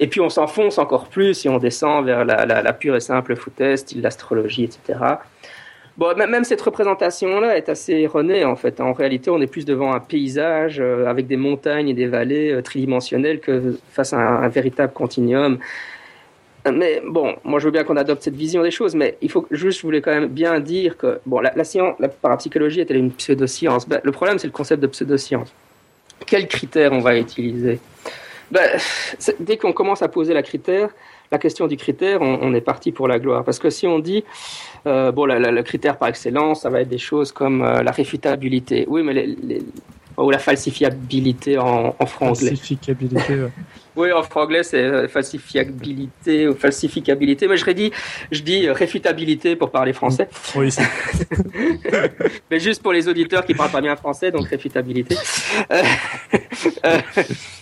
Et 0.00 0.06
puis 0.08 0.20
on 0.20 0.28
s'enfonce 0.28 0.78
encore 0.78 1.08
plus 1.08 1.46
et 1.46 1.48
on 1.48 1.58
descend 1.58 2.04
vers 2.04 2.24
la 2.24 2.72
pure 2.72 2.96
et 2.96 3.00
simple 3.00 3.36
foutaise, 3.36 3.80
style 3.80 4.02
l'astrologie, 4.02 4.64
etc. 4.64 5.18
Bon, 5.98 6.16
même 6.16 6.44
cette 6.44 6.60
représentation-là 6.60 7.56
est 7.56 7.68
assez 7.68 7.92
erronée 7.92 8.44
en 8.44 8.54
fait. 8.54 8.80
En 8.80 8.92
réalité, 8.92 9.30
on 9.30 9.40
est 9.40 9.48
plus 9.48 9.64
devant 9.64 9.92
un 9.92 9.98
paysage 9.98 10.78
euh, 10.78 11.06
avec 11.06 11.26
des 11.26 11.36
montagnes 11.36 11.88
et 11.88 11.94
des 11.94 12.06
vallées 12.06 12.52
euh, 12.52 12.62
tridimensionnelles 12.62 13.40
que 13.40 13.76
face 13.90 14.12
à 14.12 14.18
un, 14.18 14.46
véritable 14.46 14.92
continuum. 14.92 15.58
Mais 16.72 17.02
bon, 17.04 17.34
moi 17.42 17.58
je 17.58 17.64
veux 17.64 17.72
bien 17.72 17.82
qu'on 17.82 17.96
adopte 17.96 18.22
cette 18.22 18.36
vision 18.36 18.62
des 18.62 18.70
choses, 18.70 18.94
mais 18.94 19.18
il 19.22 19.30
faut 19.30 19.48
juste, 19.50 19.78
je 19.80 19.82
voulais 19.82 20.00
quand 20.00 20.12
même 20.12 20.28
bien 20.28 20.60
dire 20.60 20.96
que 20.96 21.18
bon, 21.26 21.40
la, 21.40 21.52
la 21.56 21.64
science, 21.64 21.96
la 21.98 22.08
parapsychologie 22.08 22.80
est-elle 22.80 22.98
une 22.98 23.10
pseudoscience? 23.10 23.88
Ben, 23.88 24.00
Le 24.04 24.12
problème, 24.12 24.38
c'est 24.38 24.46
le 24.46 24.52
concept 24.52 24.80
de 24.80 24.86
pseudoscience. 24.86 25.52
Quels 26.26 26.46
critères 26.46 26.92
on 26.92 27.00
va 27.00 27.18
utiliser? 27.18 27.80
Ben, 28.52 28.78
Dès 29.40 29.56
qu'on 29.56 29.72
commence 29.72 30.02
à 30.02 30.08
poser 30.08 30.32
la 30.32 30.44
critère, 30.44 30.90
la 31.30 31.38
question 31.38 31.66
du 31.66 31.76
critère, 31.76 32.22
on, 32.22 32.38
on, 32.42 32.54
est 32.54 32.60
parti 32.60 32.92
pour 32.92 33.08
la 33.08 33.18
gloire. 33.18 33.44
Parce 33.44 33.58
que 33.58 33.70
si 33.70 33.86
on 33.86 33.98
dit, 33.98 34.24
euh, 34.86 35.12
bon, 35.12 35.26
la, 35.26 35.38
la, 35.38 35.50
le 35.50 35.62
critère 35.62 35.98
par 35.98 36.08
excellence, 36.08 36.62
ça 36.62 36.70
va 36.70 36.80
être 36.80 36.88
des 36.88 36.98
choses 36.98 37.32
comme 37.32 37.62
euh, 37.62 37.82
la 37.82 37.90
réfutabilité. 37.90 38.86
Oui, 38.88 39.02
mais 39.02 39.12
les, 39.12 39.26
les, 39.26 39.62
ou 40.16 40.30
la 40.30 40.38
falsifiabilité 40.38 41.58
en, 41.58 41.94
en 41.98 42.06
franglais. 42.06 42.48
Falsifiabilité. 42.48 43.46
Oui, 43.98 44.12
en 44.12 44.22
franglais, 44.22 44.62
c'est 44.62 45.08
falsifiabilité 45.08 46.46
ou 46.46 46.54
falsificabilité. 46.54 47.48
Mais 47.48 47.56
je 47.56 47.68
dis, 47.72 47.90
je 48.30 48.42
dis 48.42 48.70
réfutabilité 48.70 49.56
pour 49.56 49.72
parler 49.72 49.92
français. 49.92 50.28
Oui. 50.54 50.70
mais 52.50 52.60
juste 52.60 52.80
pour 52.82 52.92
les 52.92 53.08
auditeurs 53.08 53.44
qui 53.44 53.54
parlent 53.54 53.72
pas 53.72 53.80
bien 53.80 53.96
français, 53.96 54.30
donc 54.30 54.46
réfutabilité. 54.46 55.16
Euh, 55.72 55.82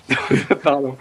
Pardon. 0.62 0.96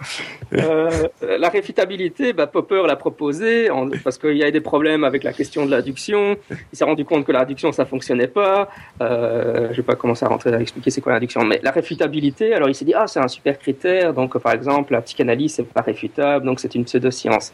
Euh, 0.52 1.08
la 1.38 1.48
réfutabilité, 1.48 2.32
bah, 2.32 2.46
Popper 2.46 2.82
l'a 2.86 2.96
proposé 2.96 3.70
en, 3.70 3.88
parce 4.02 4.18
qu'il 4.18 4.36
y 4.36 4.42
a 4.42 4.50
des 4.50 4.60
problèmes 4.60 5.04
avec 5.04 5.22
la 5.22 5.32
question 5.32 5.66
de 5.66 5.70
l'adduction. 5.70 6.36
Il 6.50 6.76
s'est 6.76 6.84
rendu 6.84 7.04
compte 7.04 7.24
que 7.24 7.32
l'adduction 7.32 7.72
ça 7.72 7.84
fonctionnait 7.84 8.26
pas. 8.26 8.68
Euh, 9.00 9.68
je 9.70 9.76
vais 9.76 9.82
pas 9.82 9.94
commencer 9.94 10.24
à 10.24 10.28
rentrer 10.28 10.52
à 10.52 10.60
expliquer 10.60 10.90
c'est 10.90 11.00
quoi 11.00 11.12
l'adduction, 11.12 11.44
mais 11.44 11.60
la 11.62 11.70
réfutabilité. 11.70 12.54
Alors 12.54 12.68
il 12.68 12.74
s'est 12.74 12.84
dit 12.84 12.94
ah 12.94 13.06
c'est 13.06 13.20
un 13.20 13.28
super 13.28 13.58
critère. 13.58 14.12
Donc 14.12 14.36
par 14.38 14.52
exemple 14.52 14.92
la 14.92 15.02
psychanalyse 15.02 15.25
c'est 15.48 15.64
pas 15.64 15.82
réfutable, 15.82 16.44
donc 16.44 16.60
c'est 16.60 16.74
une 16.74 16.84
pseudoscience. 16.84 17.52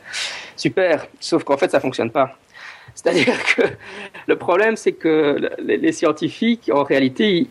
Super. 0.57 1.07
Sauf 1.21 1.45
qu'en 1.45 1.57
fait 1.57 1.71
ça 1.71 1.81
fonctionne 1.81 2.11
pas. 2.11 2.37
C'est-à-dire 2.95 3.35
que 3.57 3.63
le 4.27 4.37
problème, 4.37 4.77
c'est 4.77 4.93
que 4.93 5.37
les, 5.59 5.93
scientifiques, 5.93 6.71
en 6.73 6.83
réalité, 6.83 7.47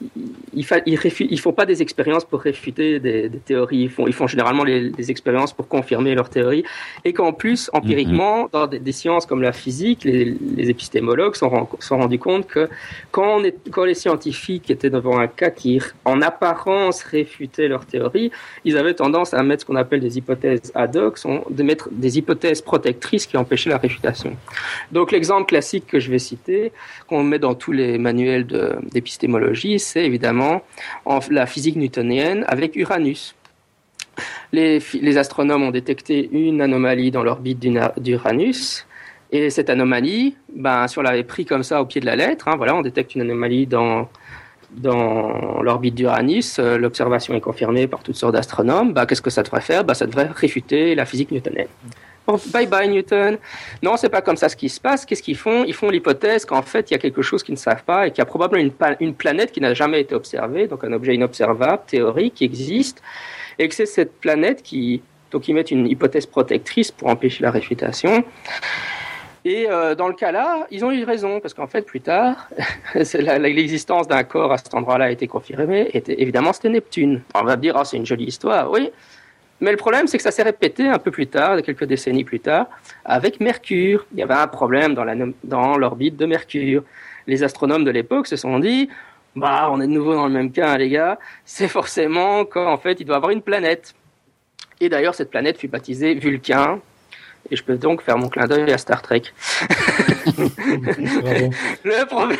ils, 0.54 0.66
ils, 0.86 1.40
font 1.40 1.54
pas 1.54 1.66
des 1.66 1.82
expériences 1.82 2.26
pour 2.26 2.42
réfuter 2.42 3.00
des, 3.00 3.30
théories. 3.46 3.84
Ils 3.84 3.90
font, 3.90 4.08
ils 4.08 4.14
font 4.14 4.28
généralement 4.28 4.64
des 4.64 5.12
expériences 5.12 5.54
pour 5.54 5.68
confirmer 5.68 6.16
leurs 6.16 6.30
théories. 6.30 6.64
Et 7.06 7.14
qu'en 7.14 7.34
plus, 7.34 7.70
empiriquement, 7.74 8.46
mm-hmm. 8.46 8.52
dans 8.52 8.68
des, 8.68 8.92
sciences 8.92 9.26
comme 9.26 9.42
la 9.42 9.54
physique, 9.54 10.04
les, 10.04 10.38
épistémologues 10.70 11.36
se 11.36 11.46
sont, 11.80 11.98
rendus 11.98 12.20
compte 12.20 12.48
que 12.48 12.70
quand, 13.12 13.40
on 13.40 13.44
est, 13.44 13.56
quand 13.72 13.84
les 13.84 13.94
scientifiques 13.94 14.70
étaient 14.70 14.90
devant 14.90 15.20
un 15.20 15.28
cas 15.28 15.50
qui, 15.50 15.82
en 16.06 16.22
apparence, 16.22 17.04
réfutait 17.04 17.68
leur 17.68 17.86
théorie, 17.86 18.32
ils 18.64 18.78
avaient 18.78 18.94
tendance 18.94 19.34
à 19.34 19.42
mettre 19.44 19.62
ce 19.62 19.66
qu'on 19.66 19.76
appelle 19.76 20.00
des 20.00 20.18
hypothèses 20.18 20.72
ad 20.76 20.96
hoc, 20.96 21.18
de 21.50 21.64
mettre 21.64 21.90
des 21.92 22.18
hypothèses 22.18 22.62
protectrices 22.62 23.26
qui 23.26 23.38
empêchaient 23.38 23.70
la 23.70 23.78
réfutation. 23.78 24.36
Donc 24.92 25.12
l'exemple 25.12 25.31
classique 25.44 25.88
que 25.88 26.00
je 26.00 26.12
vais 26.12 26.20
citer, 26.20 26.72
qu'on 27.08 27.24
met 27.24 27.40
dans 27.40 27.56
tous 27.56 27.72
les 27.72 27.98
manuels 27.98 28.46
d'épistémologie, 28.92 29.80
c'est 29.80 30.06
évidemment 30.06 30.62
la 31.30 31.46
physique 31.46 31.76
newtonienne 31.76 32.46
avec 32.48 32.76
Uranus. 32.76 33.36
Les, 34.52 34.80
les, 35.02 35.18
astronomes 35.18 35.64
ont 35.64 35.72
détecté 35.72 36.30
une 36.32 36.62
anomalie 36.62 37.12
dans 37.12 37.24
l'orbite 37.24 37.60
d'Uranus. 37.98 38.86
Et 39.32 39.50
cette 39.50 39.70
anomalie, 39.70 40.36
ben, 40.54 40.88
si 40.88 41.00
on 41.00 41.02
l'avait 41.02 41.24
pris 41.24 41.46
comme 41.46 41.64
ça 41.64 41.82
au 41.82 41.86
pied 41.86 42.02
de 42.02 42.06
la 42.06 42.18
lettre, 42.18 42.50
hein, 42.50 42.56
voilà, 42.58 42.76
on 42.76 42.82
détecte 42.82 43.16
une 43.16 43.22
anomalie 43.22 43.66
dans, 43.66 44.10
dans 44.76 45.62
l'orbite 45.62 45.96
d'Uranus, 45.96 46.60
euh, 46.60 46.78
l'observation 46.78 47.34
est 47.34 47.42
confirmée 47.42 47.88
par 47.88 48.04
toutes 48.04 48.16
sortes 48.16 48.34
d'astronomes, 48.34 48.92
ben, 48.94 49.06
qu'est-ce 49.06 49.22
que 49.22 49.30
ça 49.30 49.44
devrait 49.44 49.62
faire? 49.62 49.86
Ben, 49.86 49.94
Ça 49.94 50.06
devrait 50.06 50.30
réfuter 50.36 50.96
la 50.96 51.06
physique 51.06 51.32
newtonienne. 51.32 51.68
Bye 52.48 52.68
bye 52.68 52.88
Newton. 52.88 53.38
Non, 53.82 53.98
c'est 53.98 54.10
pas 54.10 54.22
comme 54.22 54.38
ça 54.38 54.50
ce 54.50 54.56
qui 54.56 54.70
se 54.70 54.80
passe. 54.80 55.06
Qu'est-ce 55.06 55.24
qu'ils 55.24 55.38
font? 55.38 55.64
Ils 55.64 55.74
font 55.74 55.90
l'hypothèse 55.90 56.46
qu'en 56.46 56.62
fait, 56.62 56.92
il 56.92 56.94
y 56.94 56.96
a 56.96 57.00
quelque 57.00 57.22
chose 57.22 57.44
qu'ils 57.44 57.56
ne 57.56 57.60
savent 57.60 57.84
pas 57.84 58.08
et 58.08 58.12
qu'il 58.12 58.20
y 58.20 58.22
a 58.22 58.26
probablement 58.26 58.72
une, 59.00 59.14
planète 59.14 59.52
qui 59.52 59.62
n'a 59.62 59.74
jamais 59.74 60.02
été 60.02 60.16
observée, 60.16 60.68
donc 60.68 60.84
un 60.84 60.94
objet 60.94 61.16
inobservable, 61.16 61.84
théorique, 61.88 62.36
qui 62.36 62.46
existe, 62.46 63.02
et 63.60 63.68
que 63.68 63.76
c'est 63.76 63.86
cette 63.86 64.20
planète 64.20 64.64
qui, 64.64 65.02
donc 65.32 65.48
ils 65.48 65.54
mettent 65.54 65.72
une 65.72 65.88
hypothèse 65.88 66.26
protectrice 66.26 66.92
pour 66.92 67.10
empêcher 67.10 67.44
la 67.44 67.52
réfutation. 67.52 68.24
Et 69.44 69.68
euh, 69.70 69.96
dans 69.96 70.08
le 70.08 70.14
cas-là, 70.14 70.68
ils 70.70 70.86
ont 70.86 70.92
eu 70.92 71.04
raison, 71.04 71.40
parce 71.40 71.54
qu'en 71.54 71.68
fait, 71.68 71.82
plus 71.82 72.02
tard, 72.02 72.50
l'existence 72.96 74.08
d'un 74.08 74.24
corps 74.24 74.52
à 74.52 74.58
cet 74.58 74.74
endroit-là 74.74 75.06
a 75.06 75.10
été 75.10 75.28
confirmée. 75.28 75.90
Et 75.94 76.22
évidemment, 76.22 76.54
c'était 76.54 76.70
Neptune. 76.70 77.22
On 77.34 77.44
va 77.44 77.56
dire, 77.56 77.76
oh, 77.80 77.84
c'est 77.84 77.98
une 77.98 78.06
jolie 78.06 78.26
histoire, 78.26 78.70
oui. 78.70 78.92
Mais 79.62 79.72
le 79.72 79.78
problème, 79.78 80.08
c'est 80.08 80.18
que 80.18 80.24
ça 80.24 80.32
s'est 80.32 80.44
répété 80.44 80.88
un 80.88 80.98
peu 80.98 81.12
plus 81.12 81.28
tard, 81.28 81.62
quelques 81.62 81.86
décennies 81.86 82.24
plus 82.24 82.40
tard, 82.40 82.66
avec 83.06 83.40
Mercure. 83.40 84.08
Il 84.12 84.20
y 84.20 84.24
avait 84.24 84.34
un 84.34 84.48
problème 84.48 84.96
dans 84.96 85.78
l'orbite 85.78 86.18
de 86.18 86.26
Mercure. 86.26 86.84
Les 87.28 87.44
astronomes 87.44 87.84
de 87.84 87.92
l'époque 87.92 88.26
se 88.26 88.36
sont 88.36 88.58
dit, 88.58 88.90
bah, 89.36 89.70
on 89.72 89.80
est 89.80 89.88
de 89.88 89.92
nouveau 89.92 90.16
dans 90.16 90.26
le 90.26 90.34
même 90.34 90.52
cas, 90.52 90.76
les 90.78 90.90
gars. 90.90 91.20
C'est 91.46 91.68
forcément 91.68 92.44
qu'en 92.44 92.78
fait, 92.78 93.00
il 93.00 93.06
doit 93.06 93.18
avoir 93.18 93.32
une 93.32 93.44
planète. 93.44 93.94
Et 94.80 94.90
d'ailleurs, 94.90 95.14
cette 95.14 95.30
planète 95.30 95.60
fut 95.60 95.68
baptisée 95.68 96.16
Vulcain. 96.16 96.80
Et 97.50 97.56
je 97.56 97.64
peux 97.64 97.78
donc 97.78 98.02
faire 98.02 98.18
mon 98.18 98.30
clin 98.30 98.48
d'œil 98.48 98.72
à 98.72 98.78
Star 98.80 99.02
Trek. 99.04 99.24
le, 101.84 102.06
problème, 102.06 102.38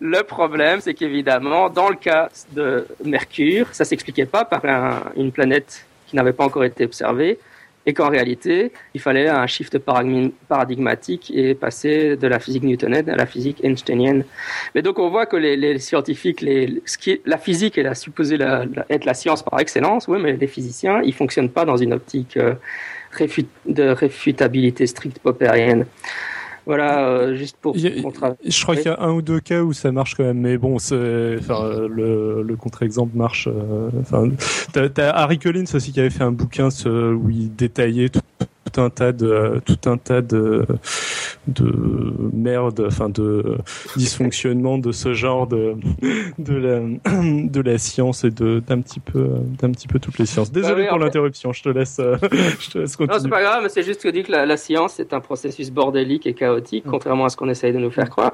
le 0.00 0.22
problème, 0.22 0.80
c'est 0.80 0.94
qu'évidemment, 0.94 1.70
dans 1.70 1.88
le 1.88 1.96
cas 1.96 2.28
de 2.52 2.86
Mercure, 3.04 3.68
ça 3.72 3.84
s'expliquait 3.84 4.26
pas 4.26 4.44
par 4.44 4.62
une 5.16 5.32
planète 5.32 5.86
qui 6.12 6.16
n'avait 6.16 6.34
pas 6.34 6.44
encore 6.44 6.64
été 6.64 6.84
observée 6.84 7.38
et 7.86 7.94
qu'en 7.94 8.10
réalité, 8.10 8.70
il 8.94 9.00
fallait 9.00 9.28
un 9.28 9.46
shift 9.46 9.78
paradigmatique 9.78 11.32
et 11.34 11.54
passer 11.54 12.16
de 12.16 12.26
la 12.28 12.38
physique 12.38 12.62
newtonienne 12.62 13.08
à 13.08 13.16
la 13.16 13.24
physique 13.24 13.64
einsteinienne. 13.64 14.24
Mais 14.74 14.82
donc 14.82 14.98
on 14.98 15.08
voit 15.08 15.24
que 15.24 15.36
les, 15.36 15.78
scientifiques, 15.78 16.42
les, 16.42 16.82
la 17.24 17.38
physique 17.38 17.78
est 17.78 17.94
supposée 17.94 18.38
être 18.90 19.04
la 19.06 19.14
science 19.14 19.42
par 19.42 19.58
excellence, 19.58 20.06
oui, 20.06 20.18
mais 20.20 20.34
les 20.34 20.46
physiciens, 20.46 21.00
ils 21.02 21.14
fonctionnent 21.14 21.50
pas 21.50 21.64
dans 21.64 21.78
une 21.78 21.94
optique 21.94 22.36
euh, 22.36 22.54
de 23.66 23.88
réfutabilité 23.88 24.86
stricte 24.86 25.18
poppérienne. 25.18 25.86
Voilà, 26.66 27.08
euh, 27.08 27.34
juste 27.34 27.56
pour 27.60 27.76
Je 27.76 28.62
crois 28.62 28.76
qu'il 28.76 28.86
y 28.86 28.88
a 28.88 29.00
un 29.00 29.12
ou 29.12 29.22
deux 29.22 29.40
cas 29.40 29.62
où 29.62 29.72
ça 29.72 29.90
marche 29.90 30.14
quand 30.14 30.22
même, 30.22 30.40
mais 30.40 30.58
bon, 30.58 30.76
enfin, 30.76 30.90
le, 31.88 32.42
le 32.42 32.56
contre-exemple 32.56 33.16
marche. 33.16 33.48
Euh, 33.48 33.90
enfin, 34.00 34.28
t'as, 34.72 35.10
Harry 35.10 35.38
Collins 35.38 35.64
aussi 35.74 35.92
qui 35.92 36.00
avait 36.00 36.10
fait 36.10 36.24
un 36.24 36.32
bouquin 36.32 36.68
où 36.86 37.30
il 37.30 37.54
détaillait 37.54 38.08
tout, 38.08 38.20
tout 38.72 38.80
un 38.80 38.90
tas 38.90 39.12
de 39.12 39.60
tout 39.64 39.88
un 39.88 39.96
tas 39.96 40.22
de 40.22 40.66
de 41.46 42.14
merde, 42.32 42.84
enfin 42.86 43.08
de 43.08 43.58
dysfonctionnement 43.96 44.78
de 44.78 44.92
ce 44.92 45.14
genre 45.14 45.46
de 45.46 45.74
de 46.38 46.54
la 46.54 46.80
de 47.48 47.60
la 47.60 47.78
science 47.78 48.24
et 48.24 48.30
de 48.30 48.60
d'un 48.60 48.80
petit 48.80 49.00
peu 49.00 49.28
d'un 49.60 49.70
petit 49.70 49.88
peu 49.88 49.98
toutes 49.98 50.18
les 50.18 50.26
sciences. 50.26 50.52
Désolé 50.52 50.84
bah 50.84 50.90
pour 50.90 50.98
l'interruption, 50.98 51.52
je 51.52 51.62
te 51.62 51.68
laisse 51.68 52.00
je 52.00 52.70
te 52.70 52.78
laisse 52.78 52.96
continuer. 52.96 53.16
Non, 53.16 53.22
c'est 53.22 53.30
pas 53.30 53.42
grave, 53.42 53.68
c'est 53.68 53.82
juste 53.82 54.02
que 54.02 54.08
dit 54.08 54.22
que 54.22 54.32
la, 54.32 54.46
la 54.46 54.56
science 54.56 55.00
est 55.00 55.12
un 55.12 55.20
processus 55.20 55.70
bordélique 55.70 56.26
et 56.26 56.34
chaotique, 56.34 56.84
contrairement 56.88 57.24
à 57.24 57.28
ce 57.28 57.36
qu'on 57.36 57.48
essaye 57.48 57.72
de 57.72 57.78
nous 57.78 57.90
faire 57.90 58.08
croire. 58.10 58.32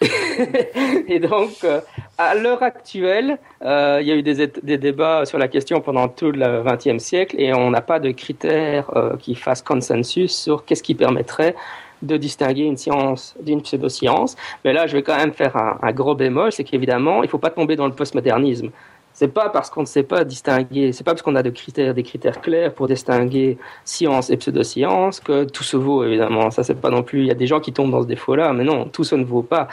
et 1.08 1.20
donc, 1.20 1.50
euh, 1.64 1.80
à 2.20 2.34
l'heure 2.34 2.62
actuelle, 2.62 3.38
euh, 3.64 3.98
il 4.02 4.06
y 4.06 4.12
a 4.12 4.14
eu 4.14 4.22
des, 4.22 4.78
débats 4.78 5.24
sur 5.24 5.38
la 5.38 5.48
question 5.48 5.80
pendant 5.80 6.08
tout 6.08 6.30
le 6.30 6.62
XXe 6.62 7.02
siècle 7.02 7.36
et 7.38 7.54
on 7.54 7.70
n'a 7.70 7.80
pas 7.80 7.98
de 7.98 8.10
critères 8.10 8.90
euh, 8.94 9.16
qui 9.16 9.34
fassent 9.34 9.62
consensus 9.62 10.36
sur 10.36 10.66
qu'est-ce 10.66 10.82
qui 10.82 10.94
permettrait 10.94 11.56
de 12.02 12.16
distinguer 12.18 12.64
une 12.64 12.76
science 12.76 13.34
d'une 13.40 13.62
pseudo-science. 13.62 14.36
Mais 14.64 14.72
là, 14.72 14.86
je 14.86 14.96
vais 14.96 15.02
quand 15.02 15.16
même 15.16 15.32
faire 15.32 15.56
un, 15.56 15.92
gros 15.92 16.14
bémol, 16.14 16.52
c'est 16.52 16.64
qu'évidemment, 16.64 17.22
il 17.22 17.26
ne 17.26 17.30
faut 17.30 17.38
pas 17.38 17.50
tomber 17.50 17.76
dans 17.76 17.86
le 17.86 17.92
postmodernisme. 17.92 18.70
C'est 19.12 19.28
pas 19.28 19.48
parce 19.48 19.70
qu'on 19.70 19.82
ne 19.82 19.86
sait 19.86 20.02
pas 20.02 20.24
distinguer, 20.24 20.92
c'est 20.92 21.04
pas 21.04 21.12
parce 21.12 21.22
qu'on 21.22 21.36
a 21.36 21.42
des 21.42 21.52
critères 21.52 22.40
clairs 22.40 22.72
pour 22.72 22.86
distinguer 22.86 23.58
science 23.84 24.30
et 24.30 24.36
pseudo-science 24.36 25.20
que 25.20 25.44
tout 25.44 25.64
se 25.64 25.76
vaut, 25.76 26.04
évidemment. 26.04 26.50
Ça, 26.50 26.62
c'est 26.62 26.80
pas 26.80 26.90
non 26.90 27.02
plus, 27.02 27.20
il 27.20 27.26
y 27.26 27.30
a 27.30 27.34
des 27.34 27.46
gens 27.46 27.60
qui 27.60 27.72
tombent 27.72 27.90
dans 27.90 28.02
ce 28.02 28.06
défaut-là, 28.06 28.52
mais 28.52 28.64
non, 28.64 28.86
tout 28.86 29.04
ça 29.04 29.16
ne 29.16 29.24
vaut 29.24 29.42
pas. 29.42 29.68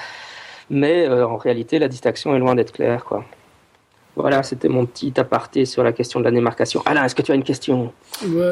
Mais 0.70 1.07
euh, 1.07 1.26
en 1.26 1.38
réalité, 1.38 1.80
la 1.80 1.88
distinction 1.88 2.36
est 2.36 2.39
loin 2.39 2.55
d'être 2.55 2.72
claire, 2.72 3.05
quoi. 3.05 3.24
Voilà, 4.15 4.41
c'était 4.41 4.68
mon 4.68 4.88
petit 4.88 5.13
aparté 5.18 5.65
sur 5.65 5.84
la 5.84 5.91
question 5.91 6.20
de 6.20 6.26
la 6.26 6.32
démarcation. 6.32 6.82
Alain, 6.88 7.05
est-ce 7.05 7.13
que 7.13 7.22
tu 7.22 7.32
as 7.32 7.36
une 7.36 7.43
question? 7.43 7.93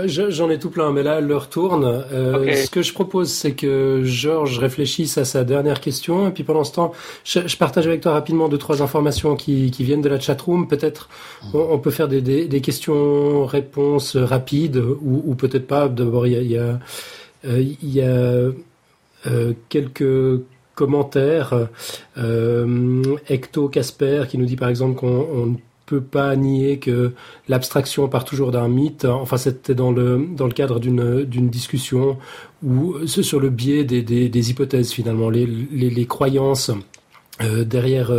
J'en 0.05 0.49
ai 0.51 0.59
tout 0.59 0.69
plein, 0.69 0.91
mais 0.91 1.01
là, 1.01 1.19
l'heure 1.21 1.49
tourne. 1.49 1.85
Euh, 1.85 2.53
ce 2.53 2.69
que 2.69 2.83
je 2.83 2.93
propose, 2.93 3.31
c'est 3.31 3.53
que 3.53 4.01
Georges 4.03 4.59
réfléchisse 4.59 5.17
à 5.17 5.25
sa 5.25 5.43
dernière 5.43 5.81
question, 5.81 6.27
et 6.27 6.31
puis 6.31 6.43
pendant 6.43 6.63
ce 6.63 6.73
temps, 6.73 6.91
je, 7.23 7.57
partage 7.57 7.87
avec 7.87 8.01
toi 8.01 8.11
rapidement 8.11 8.47
deux, 8.47 8.59
trois 8.59 8.83
informations 8.83 9.35
qui, 9.35 9.71
viennent 9.71 10.03
de 10.03 10.09
la 10.09 10.19
chatroom. 10.19 10.67
Peut-être 10.67 11.09
on, 11.55 11.79
peut 11.79 11.89
faire 11.89 12.09
des, 12.09 12.61
questions-réponses 12.61 14.17
rapides, 14.17 14.77
ou, 14.77 15.33
peut-être 15.33 15.65
pas. 15.65 15.87
D'abord, 15.87 16.27
il 16.27 16.43
y 16.43 16.59
a, 16.59 16.77
il 17.43 17.75
y 17.81 18.01
a 18.01 18.05
euh, 18.05 18.51
euh, 19.27 19.53
quelques 19.69 20.43
commentaire. 20.75 21.67
Euh, 22.17 23.03
Ecto 23.29 23.69
Casper 23.69 24.23
qui 24.29 24.37
nous 24.37 24.45
dit 24.45 24.55
par 24.55 24.69
exemple 24.69 24.95
qu'on 24.95 25.45
ne 25.45 25.55
peut 25.85 26.01
pas 26.01 26.35
nier 26.35 26.79
que 26.79 27.13
l'abstraction 27.47 28.07
part 28.07 28.25
toujours 28.25 28.51
d'un 28.51 28.67
mythe. 28.67 29.05
Enfin, 29.05 29.37
c'était 29.37 29.75
dans 29.75 29.91
le 29.91 30.51
cadre 30.53 30.79
d'une 30.79 31.49
discussion 31.49 32.17
où 32.63 33.05
sur 33.07 33.39
le 33.39 33.49
biais 33.49 33.83
des, 33.83 34.49
hypothèses 34.49 34.91
finalement, 34.91 35.29
les 35.29 36.05
croyances 36.07 36.71
euh, 37.41 37.65
derrière 37.65 38.11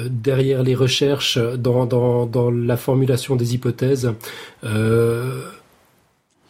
euh, 0.00 0.08
derrière 0.08 0.62
les 0.62 0.74
recherches 0.74 1.38
dans, 1.38 2.50
la 2.50 2.76
formulation 2.78 3.36
des 3.36 3.54
hypothèses 3.54 4.12
euh, 4.64 5.42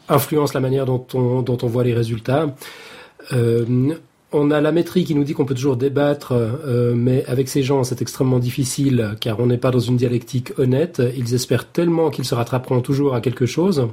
influencent 0.08 0.54
la 0.54 0.60
manière 0.60 0.86
dont 0.86 1.04
on 1.12 1.66
voit 1.66 1.82
les 1.82 1.94
résultats. 1.94 2.54
Euh, 3.32 3.94
on 4.34 4.50
a 4.50 4.60
la 4.60 4.72
métrie 4.72 5.04
qui 5.04 5.14
nous 5.14 5.24
dit 5.24 5.32
qu'on 5.32 5.44
peut 5.44 5.54
toujours 5.54 5.76
débattre, 5.76 6.32
euh, 6.32 6.92
mais 6.94 7.24
avec 7.26 7.48
ces 7.48 7.62
gens, 7.62 7.84
c'est 7.84 8.02
extrêmement 8.02 8.38
difficile 8.38 9.16
car 9.20 9.40
on 9.40 9.46
n'est 9.46 9.58
pas 9.58 9.70
dans 9.70 9.78
une 9.78 9.96
dialectique 9.96 10.52
honnête. 10.58 11.00
Ils 11.16 11.34
espèrent 11.34 11.68
tellement 11.70 12.10
qu'ils 12.10 12.24
se 12.24 12.34
rattraperont 12.34 12.80
toujours 12.80 13.14
à 13.14 13.20
quelque 13.20 13.46
chose. 13.46 13.88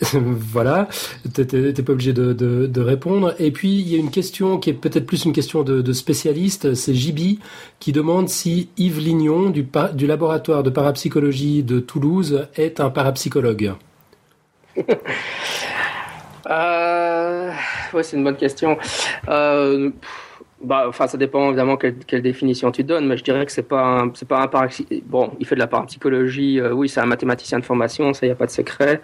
voilà, 0.12 0.88
t'es 1.34 1.44
pas 1.82 1.92
obligé 1.92 2.12
de, 2.12 2.80
répondre. 2.80 3.34
Et 3.38 3.50
puis 3.50 3.78
il 3.80 3.88
y 3.88 3.96
a 3.96 3.98
une 3.98 4.10
question 4.10 4.58
qui 4.58 4.70
est 4.70 4.74
peut-être 4.74 5.06
plus 5.06 5.24
une 5.24 5.32
question 5.32 5.62
de, 5.64 5.92
spécialiste, 5.92 6.74
c'est 6.74 6.94
Jibi 6.94 7.40
qui 7.80 7.92
demande 7.92 8.28
si 8.28 8.70
Yves 8.78 9.00
Lignon 9.00 9.50
du, 9.50 9.66
du 9.94 10.06
laboratoire 10.06 10.62
de 10.62 10.70
parapsychologie 10.70 11.62
de 11.62 11.80
Toulouse 11.80 12.46
est 12.56 12.80
un 12.80 12.90
parapsychologue. 12.90 13.74
Euh, 16.50 17.07
ouais, 17.92 18.02
c'est 18.02 18.16
une 18.16 18.24
bonne 18.24 18.36
question. 18.36 18.78
Euh, 19.28 19.90
Bah, 20.60 20.86
enfin, 20.88 21.06
ça 21.06 21.16
dépend 21.16 21.48
évidemment 21.48 21.76
quelle, 21.76 22.20
définition 22.20 22.72
tu 22.72 22.82
donnes, 22.82 23.06
mais 23.06 23.16
je 23.16 23.22
dirais 23.22 23.46
que 23.46 23.52
c'est 23.52 23.62
pas 23.62 24.04
c'est 24.14 24.26
pas 24.26 24.42
un 24.42 24.68
bon, 25.06 25.30
il 25.38 25.46
fait 25.46 25.54
de 25.54 25.60
la 25.60 25.68
parapsychologie, 25.68 26.58
euh, 26.58 26.72
oui, 26.72 26.88
c'est 26.88 26.98
un 26.98 27.06
mathématicien 27.06 27.60
de 27.60 27.64
formation, 27.64 28.12
ça 28.12 28.26
y 28.26 28.30
a 28.30 28.34
pas 28.34 28.46
de 28.46 28.50
secret. 28.50 29.00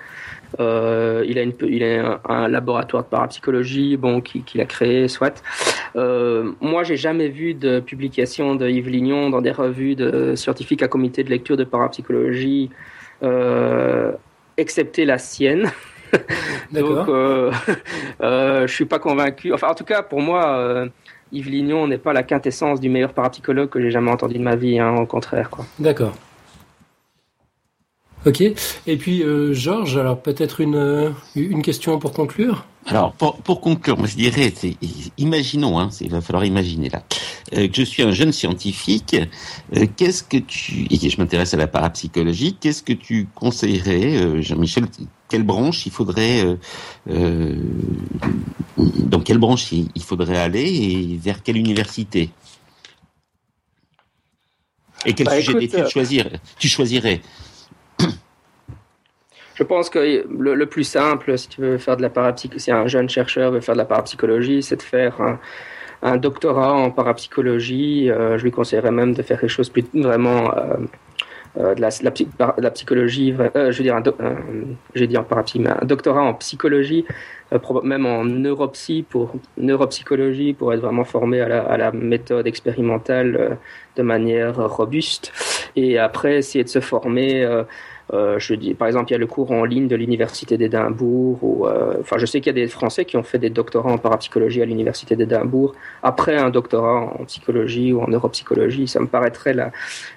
Euh, 0.59 1.25
il 1.29 1.39
a 1.39 1.43
une, 1.43 1.53
il 1.63 1.85
a 1.85 2.21
un, 2.29 2.49
laboratoire 2.49 3.05
de 3.05 3.09
parapsychologie, 3.09 3.97
bon, 3.97 4.21
qu'il 4.21 4.61
a 4.61 4.65
créé, 4.65 5.07
soit. 5.07 5.45
Euh, 5.95 6.53
moi, 6.61 6.83
j'ai 6.83 6.97
jamais 6.97 7.29
vu 7.29 7.55
de 7.55 7.79
publication 7.79 8.57
de 8.57 8.69
Yves 8.69 8.89
Lignon 8.89 9.31
dans 9.31 9.41
des 9.41 9.53
revues 9.53 9.95
de 9.95 10.35
scientifiques 10.35 10.83
à 10.83 10.89
comité 10.89 11.23
de 11.23 11.31
lecture 11.31 11.57
de 11.57 11.65
parapsychologie, 11.65 12.71
excepté 14.57 15.05
la 15.05 15.19
sienne. 15.19 15.71
Donc, 16.73 17.09
euh, 17.09 17.53
euh, 18.23 18.67
je 18.67 18.73
suis 18.73 18.85
pas 18.85 18.99
convaincu. 18.99 19.53
Enfin, 19.53 19.69
en 19.69 19.75
tout 19.75 19.85
cas, 19.85 20.03
pour 20.03 20.21
moi, 20.21 20.59
euh, 20.59 20.89
Yves 21.33 21.51
Lignon 21.51 21.87
n'est 21.87 21.99
pas 21.99 22.13
la 22.13 22.23
quintessence 22.23 22.81
du 22.81 22.89
meilleur 22.89 23.13
parapsychologue 23.13 23.69
que 23.69 23.81
j'ai 23.81 23.91
jamais 23.91 24.11
entendu 24.11 24.39
de 24.39 24.43
ma 24.43 24.57
vie, 24.57 24.79
hein, 24.79 24.95
au 24.97 25.07
contraire. 25.07 25.51
Quoi. 25.51 25.65
D'accord. 25.79 26.15
Ok. 28.27 28.41
Et 28.41 28.97
puis, 28.97 29.23
euh, 29.23 29.53
Georges, 29.53 29.99
alors 29.99 30.21
peut-être 30.21 30.61
une, 30.61 30.77
euh, 30.77 31.11
une 31.37 31.63
question 31.63 31.99
pour 31.99 32.13
conclure? 32.13 32.65
Alors, 32.87 33.13
pour, 33.13 33.37
pour 33.37 33.61
conclure, 33.61 33.97
moi 33.97 34.07
je 34.07 34.17
dirais, 34.17 34.53
imaginons, 35.17 35.79
hein, 35.79 35.89
il 36.01 36.11
va 36.11 36.21
falloir 36.21 36.45
imaginer 36.45 36.91
là, 36.91 37.03
euh, 37.55 37.69
que 37.69 37.77
je 37.77 37.83
suis 37.83 38.03
un 38.03 38.13
jeune 38.13 38.33
scientifique, 38.33 39.17
euh, 39.77 39.87
qu'est-ce 39.97 40.23
que 40.23 40.37
tu, 40.37 40.87
et 40.91 40.99
que 40.99 41.09
je 41.09 41.17
m'intéresse 41.19 41.55
à 41.55 41.57
la 41.57 41.67
parapsychologie, 41.67 42.57
qu'est-ce 42.61 42.83
que 42.83 42.93
tu 42.93 43.27
conseillerais, 43.35 44.17
euh, 44.17 44.43
Jean-Michel, 44.43 44.85
quelle 45.29 45.43
branche 45.43 45.87
il 45.87 45.93
faudrait, 45.93 46.45
dans 48.77 49.21
quelle 49.21 49.39
branche 49.39 49.73
il, 49.73 50.03
faudrait 50.03 50.39
aller 50.39 50.65
et 50.65 51.19
vers 51.21 51.43
quelle 51.43 51.57
université 51.57 52.31
Et 55.07 55.15
quel 55.15 55.27
bah, 55.27 55.41
sujet 55.41 55.55
d'études 55.55 55.89
choisir, 55.89 56.29
tu 56.59 56.69
choisirais 56.69 57.21
je 59.55 59.63
pense 59.63 59.89
que 59.89 60.27
le, 60.29 60.67
plus 60.67 60.85
simple, 60.85 61.39
si 61.39 61.49
tu 61.49 61.61
veux 61.61 61.79
faire 61.79 61.97
de 61.97 62.03
la 62.03 62.11
parapsychologie, 62.11 62.61
si 62.65 62.73
un 62.73 62.87
jeune 62.89 63.09
chercheur 63.09 63.53
veut 63.53 63.61
faire 63.61 63.75
de 63.75 63.79
la 63.79 63.85
parapsychologie, 63.85 64.63
c'est 64.63 64.77
de 64.77 64.83
faire 64.83 65.39
un, 66.03 66.17
doctorat 66.17 66.73
en 66.73 66.91
parapsychologie. 66.91 68.11
Euh, 68.11 68.37
je 68.37 68.43
lui 68.43 68.51
conseillerais 68.51 68.91
même 68.91 69.15
de 69.15 69.23
faire 69.23 69.41
quelque 69.41 69.51
chose 69.51 69.71
plus 69.71 69.85
vraiment 69.95 70.53
euh, 71.57 71.65
euh, 71.65 71.75
de, 71.75 71.81
la, 71.81 72.55
la, 72.59 72.71
psychologie. 72.71 73.33
je 73.33 73.79
veux 73.79 73.85
dire, 73.85 74.03
j'ai 74.95 75.07
dit 75.07 75.17
en 75.17 75.25
parapsychologie, 75.25 75.59
mais 75.77 75.83
un 75.83 75.87
doctorat 75.87 76.23
en 76.23 76.35
psychologie, 76.35 77.05
même 77.83 78.07
en 78.07 78.25
neuropsy 78.25 79.05
pour 79.09 79.35
neuropsychologie, 79.57 80.55
pour 80.55 80.73
être 80.73 80.81
vraiment 80.81 81.05
formé 81.05 81.41
à 81.41 81.49
la, 81.49 81.63
à 81.63 81.77
la 81.77 81.93
méthode 81.93 82.47
expérimentale 82.47 83.59
de 83.97 84.03
manière 84.03 84.57
robuste. 84.69 85.33
Et 85.77 85.99
après, 85.99 86.37
essayer 86.39 86.65
de 86.65 86.69
se 86.69 86.81
former 86.81 87.47
euh, 88.13 88.39
je 88.39 88.55
dis, 88.55 88.75
par 88.75 88.87
exemple, 88.87 89.11
il 89.11 89.13
y 89.13 89.17
a 89.17 89.19
le 89.19 89.27
cours 89.27 89.51
en 89.51 89.65
ligne 89.65 89.89
de 89.89 89.97
l'université 89.97 90.59
d'Édimbourg. 90.59 91.39
Ou, 91.43 91.67
euh, 91.67 91.97
enfin, 92.01 92.17
je 92.19 92.27
sais 92.27 92.41
qu'il 92.41 92.49
y 92.49 92.61
a 92.61 92.63
des 92.63 92.69
Français 92.69 93.05
qui 93.05 93.17
ont 93.17 93.23
fait 93.23 93.39
des 93.39 93.51
doctorats 93.51 93.91
en 93.91 93.99
parapsychologie 93.99 94.61
à 94.63 94.67
l'université 94.67 95.17
d'Édimbourg 95.17 95.75
après 96.03 96.37
un 96.37 96.51
doctorat 96.51 97.15
en 97.19 97.25
psychologie 97.25 97.93
ou 97.93 98.03
en 98.03 98.09
neuropsychologie. 98.09 98.89
Ça 98.89 99.01
me 99.01 99.07
paraîtrait 99.07 99.55
la, 99.55 99.73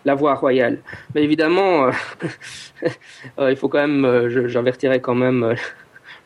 la 0.05 0.15
voie 0.15 0.35
royale. 0.35 0.79
Mais 1.15 1.23
évidemment, 1.23 1.87
euh, 1.87 2.91
il 3.49 3.55
faut 3.55 3.69
quand 3.69 3.87
même, 3.87 4.27
j'avertirais 4.47 4.99
quand 4.99 5.15
même 5.15 5.55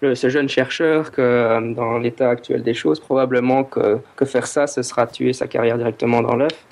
ce 0.01 0.29
jeune 0.29 0.49
chercheur 0.49 1.11
que 1.11 1.21
euh, 1.21 1.73
dans 1.73 1.99
l'état 1.99 2.29
actuel 2.29 2.63
des 2.63 2.73
choses, 2.73 2.99
probablement 2.99 3.63
que, 3.63 3.99
que, 4.15 4.25
faire 4.25 4.47
ça, 4.47 4.65
ce 4.65 4.81
sera 4.81 5.05
tuer 5.05 5.33
sa 5.33 5.47
carrière 5.47 5.77
directement 5.77 6.21
dans 6.21 6.35
l'œuf. 6.35 6.65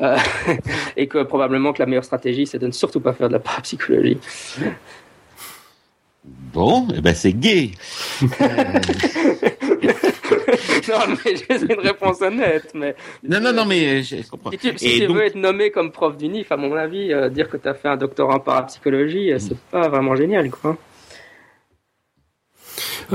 Euh, 0.00 0.16
et 0.96 1.06
que 1.06 1.22
probablement 1.22 1.72
que 1.72 1.80
la 1.80 1.86
meilleure 1.86 2.04
stratégie, 2.04 2.46
c'est 2.46 2.58
de 2.58 2.66
ne 2.66 2.72
surtout 2.72 3.00
pas 3.00 3.12
faire 3.12 3.28
de 3.28 3.34
la 3.34 3.38
parapsychologie. 3.38 4.18
Bon, 6.24 6.88
eh 6.96 7.00
ben 7.00 7.14
c'est 7.14 7.32
gay. 7.32 7.72
non, 8.22 8.28
mais 11.24 11.36
j'ai 11.36 11.60
une 11.60 11.80
réponse 11.80 12.22
honnête. 12.22 12.70
Mais 12.74 12.96
non, 13.22 13.40
non, 13.40 13.52
non, 13.52 13.66
mais 13.66 14.02
je 14.02 14.28
comprends. 14.28 14.50
Si 14.50 14.58
tu, 14.58 14.78
si 14.78 15.00
tu 15.00 15.06
veux 15.06 15.24
être 15.24 15.36
nommé 15.36 15.70
comme 15.70 15.92
prof 15.92 16.16
d'UNIF, 16.16 16.50
à 16.50 16.56
mon 16.56 16.74
avis, 16.74 17.12
euh, 17.12 17.28
dire 17.28 17.48
que 17.48 17.56
tu 17.56 17.68
as 17.68 17.74
fait 17.74 17.88
un 17.88 17.96
doctorat 17.96 18.36
en 18.36 18.40
parapsychologie, 18.40 19.32
c'est 19.38 19.58
pas 19.70 19.88
vraiment 19.88 20.16
génial, 20.16 20.50
quoi. 20.50 20.76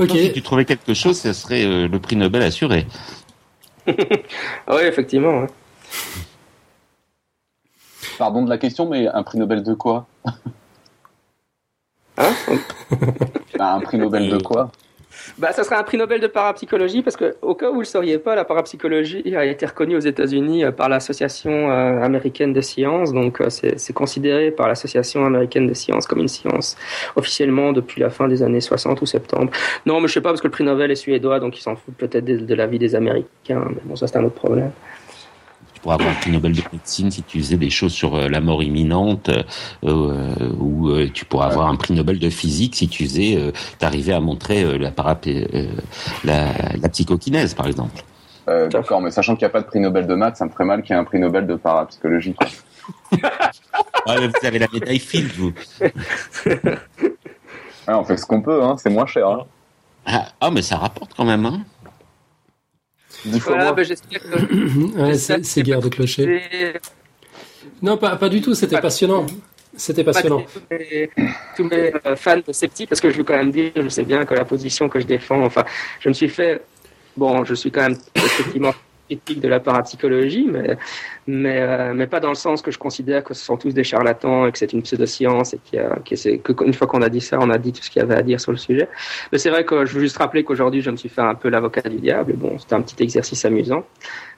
Si 0.08 0.32
tu 0.32 0.42
trouvais 0.42 0.64
quelque 0.64 0.94
chose, 0.94 1.18
ce 1.18 1.32
serait 1.32 1.64
euh, 1.64 1.88
le 1.88 1.98
prix 1.98 2.16
Nobel 2.16 2.42
assuré. 2.42 2.86
ah 3.86 3.92
oui, 4.76 4.82
effectivement. 4.82 5.46
Pardon 8.18 8.44
de 8.44 8.50
la 8.50 8.58
question, 8.58 8.88
mais 8.88 9.08
un 9.08 9.22
prix 9.22 9.38
Nobel 9.38 9.62
de 9.62 9.74
quoi? 9.74 10.06
Hein? 12.18 12.32
Bah, 13.56 13.74
Un 13.74 13.80
prix 13.80 13.98
Nobel 13.98 14.28
de 14.30 14.38
quoi? 14.38 14.70
Bah, 15.38 15.52
ça 15.52 15.64
serait 15.64 15.76
un 15.76 15.82
prix 15.82 15.96
Nobel 15.96 16.20
de 16.20 16.26
parapsychologie 16.26 17.02
parce 17.02 17.16
que, 17.16 17.36
au 17.42 17.54
cas 17.54 17.70
où 17.70 17.74
vous 17.74 17.80
le 17.80 17.86
sauriez 17.86 18.18
pas, 18.18 18.34
la 18.34 18.44
parapsychologie 18.44 19.22
a 19.36 19.44
été 19.44 19.66
reconnue 19.66 19.96
aux 19.96 20.00
États-Unis 20.00 20.64
euh, 20.64 20.72
par 20.72 20.88
l'Association 20.88 21.70
euh, 21.70 22.02
américaine 22.02 22.52
des 22.52 22.62
sciences. 22.62 23.12
Donc, 23.12 23.40
euh, 23.40 23.48
c'est 23.50 23.92
considéré 23.92 24.50
par 24.50 24.68
l'Association 24.68 25.24
américaine 25.24 25.66
des 25.66 25.74
sciences 25.74 26.06
comme 26.06 26.20
une 26.20 26.28
science 26.28 26.76
officiellement 27.16 27.72
depuis 27.72 28.00
la 28.00 28.10
fin 28.10 28.28
des 28.28 28.42
années 28.42 28.60
60 28.60 29.00
ou 29.02 29.06
70. 29.06 29.50
Non, 29.86 30.00
mais 30.00 30.08
je 30.08 30.14
sais 30.14 30.20
pas 30.20 30.30
parce 30.30 30.40
que 30.40 30.46
le 30.46 30.52
prix 30.52 30.64
Nobel 30.64 30.90
est 30.90 30.96
suédois, 30.96 31.40
donc 31.40 31.58
ils 31.58 31.62
s'en 31.62 31.76
foutent 31.76 31.96
peut-être 31.96 32.24
de, 32.24 32.38
de 32.38 32.54
la 32.54 32.66
vie 32.66 32.78
des 32.78 32.94
Américains. 32.94 33.64
Mais 33.68 33.80
bon, 33.84 33.96
ça 33.96 34.06
c'est 34.06 34.16
un 34.16 34.24
autre 34.24 34.34
problème 34.34 34.70
pour 35.82 35.92
avoir 35.92 36.10
un 36.10 36.14
prix 36.14 36.30
Nobel 36.30 36.52
de 36.52 36.62
médecine 36.72 37.10
si 37.10 37.22
tu 37.22 37.40
faisais 37.40 37.56
des 37.56 37.70
choses 37.70 37.92
sur 37.92 38.14
euh, 38.14 38.28
la 38.28 38.40
mort 38.40 38.62
imminente, 38.62 39.28
euh, 39.28 39.42
euh, 39.84 40.52
ou 40.58 40.90
tu 41.14 41.24
pourrais 41.24 41.46
avoir 41.46 41.68
un 41.68 41.76
prix 41.76 41.94
Nobel 41.94 42.18
de 42.18 42.30
physique 42.30 42.76
si 42.76 42.88
tu 42.88 43.04
faisais, 43.04 43.52
t'arrivais 43.78 44.12
à 44.12 44.20
montrer 44.20 44.78
la, 44.78 44.92
la, 46.24 46.46
la 46.80 46.88
psychokinèse, 46.88 47.54
par 47.54 47.66
exemple. 47.66 48.02
D'accord, 48.46 49.00
mais 49.00 49.10
sachant 49.12 49.36
qu'il 49.36 49.44
n'y 49.46 49.50
a 49.50 49.52
pas 49.52 49.60
de 49.60 49.66
prix 49.66 49.78
Nobel 49.78 50.06
de 50.06 50.14
maths, 50.14 50.36
ça 50.36 50.44
me 50.44 50.50
ferait 50.50 50.64
mal 50.64 50.82
qu'il 50.82 50.94
y 50.94 50.98
ait 50.98 51.00
un 51.00 51.04
prix 51.04 51.20
Nobel 51.20 51.46
de 51.46 51.54
parapsychologie. 51.54 52.34
ah, 53.22 53.50
vous 54.06 54.46
avez 54.46 54.58
la 54.58 54.66
médaille 54.72 54.98
Field, 54.98 55.30
vous. 55.32 55.52
on 57.86 58.04
fait 58.04 58.16
ce 58.16 58.26
qu'on 58.26 58.42
peut, 58.42 58.62
hein, 58.62 58.76
c'est 58.78 58.90
moins 58.90 59.06
cher. 59.06 59.28
Hein. 59.28 59.44
Ah, 60.06 60.26
ah, 60.40 60.50
mais 60.50 60.62
ça 60.62 60.76
rapporte 60.76 61.14
quand 61.14 61.24
même. 61.24 61.46
Hein. 61.46 61.60
Voilà, 63.24 63.72
ben, 63.72 63.84
j'espère 63.84 64.20
que. 64.20 65.14
c'est 65.42 65.62
guerre 65.62 65.80
de 65.80 65.88
clocher. 65.88 66.42
Non, 67.82 67.96
pas, 67.96 68.16
pas 68.16 68.28
du 68.28 68.40
tout, 68.40 68.54
c'était 68.54 68.80
passionnant. 68.80 69.26
C'était 69.76 70.04
passionnant. 70.04 70.44
Tous 71.56 71.64
mes, 71.64 71.92
euh, 72.06 72.16
fans 72.16 72.40
de 72.46 72.52
sceptiques, 72.52 72.88
parce 72.88 73.00
que 73.00 73.10
je 73.10 73.16
veux 73.18 73.24
quand 73.24 73.36
même 73.36 73.52
dire, 73.52 73.72
je 73.76 73.88
sais 73.88 74.02
bien 74.02 74.24
que 74.24 74.34
la 74.34 74.44
position 74.44 74.88
que 74.88 75.00
je 75.00 75.06
défends, 75.06 75.42
enfin, 75.44 75.64
je 76.00 76.08
me 76.08 76.14
suis 76.14 76.28
fait. 76.28 76.62
Bon, 77.16 77.44
je 77.44 77.54
suis 77.54 77.70
quand 77.70 77.82
même 77.82 77.98
effectivement 78.14 78.72
critique 79.10 79.40
de 79.40 79.48
la 79.48 79.60
parapsychologie, 79.60 80.46
mais, 80.50 80.76
mais, 81.26 81.60
euh, 81.60 81.92
mais 81.94 82.06
pas 82.06 82.20
dans 82.20 82.28
le 82.28 82.36
sens 82.36 82.62
que 82.62 82.70
je 82.70 82.78
considère 82.78 83.24
que 83.24 83.34
ce 83.34 83.44
sont 83.44 83.56
tous 83.56 83.74
des 83.74 83.84
charlatans 83.84 84.46
et 84.46 84.52
que 84.52 84.58
c'est 84.58 84.72
une 84.72 84.82
pseudo-science 84.82 85.54
et 85.54 86.38
qu'une 86.38 86.74
fois 86.74 86.86
qu'on 86.86 87.02
a 87.02 87.08
dit 87.08 87.20
ça, 87.20 87.38
on 87.40 87.50
a 87.50 87.58
dit 87.58 87.72
tout 87.72 87.82
ce 87.82 87.90
qu'il 87.90 88.00
y 88.00 88.04
avait 88.04 88.14
à 88.14 88.22
dire 88.22 88.40
sur 88.40 88.52
le 88.52 88.58
sujet. 88.58 88.88
Mais 89.32 89.38
c'est 89.38 89.50
vrai 89.50 89.64
que 89.64 89.84
je 89.84 89.94
veux 89.94 90.00
juste 90.00 90.18
rappeler 90.18 90.44
qu'aujourd'hui, 90.44 90.80
je 90.80 90.90
me 90.90 90.96
suis 90.96 91.08
fait 91.08 91.22
un 91.22 91.34
peu 91.34 91.48
l'avocat 91.48 91.88
du 91.88 91.96
diable. 91.96 92.34
Bon, 92.34 92.58
c'était 92.58 92.74
un 92.74 92.82
petit 92.82 93.02
exercice 93.02 93.44
amusant. 93.44 93.84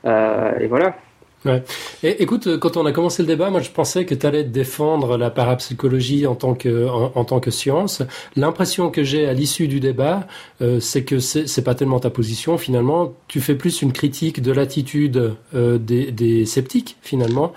Euh, 0.06 0.58
et 0.58 0.66
voilà. 0.66 0.96
Ouais. 1.44 1.62
Et, 2.04 2.22
écoute, 2.22 2.58
quand 2.58 2.76
on 2.76 2.86
a 2.86 2.92
commencé 2.92 3.22
le 3.22 3.26
débat, 3.26 3.50
moi 3.50 3.60
je 3.60 3.70
pensais 3.70 4.04
que 4.04 4.14
tu 4.14 4.26
allais 4.26 4.44
défendre 4.44 5.16
la 5.16 5.30
parapsychologie 5.30 6.26
en 6.26 6.34
tant 6.34 6.54
que 6.54 6.88
en, 6.88 7.24
tant 7.24 7.40
que 7.40 7.50
science. 7.50 8.02
L'impression 8.36 8.90
que 8.90 9.02
j'ai 9.02 9.26
à 9.26 9.32
l'issue 9.32 9.66
du 9.66 9.80
débat, 9.80 10.26
euh, 10.60 10.78
c'est 10.78 11.04
que 11.04 11.18
c'est 11.18 11.64
pas 11.64 11.74
tellement 11.74 12.00
ta 12.00 12.10
position 12.10 12.58
finalement. 12.58 13.14
Tu 13.26 13.40
fais 13.40 13.56
plus 13.56 13.82
une 13.82 13.92
critique 13.92 14.40
de 14.40 14.52
l'attitude 14.52 15.34
euh, 15.54 15.78
des, 15.78 16.12
des, 16.12 16.46
sceptiques 16.46 16.96
finalement, 17.02 17.52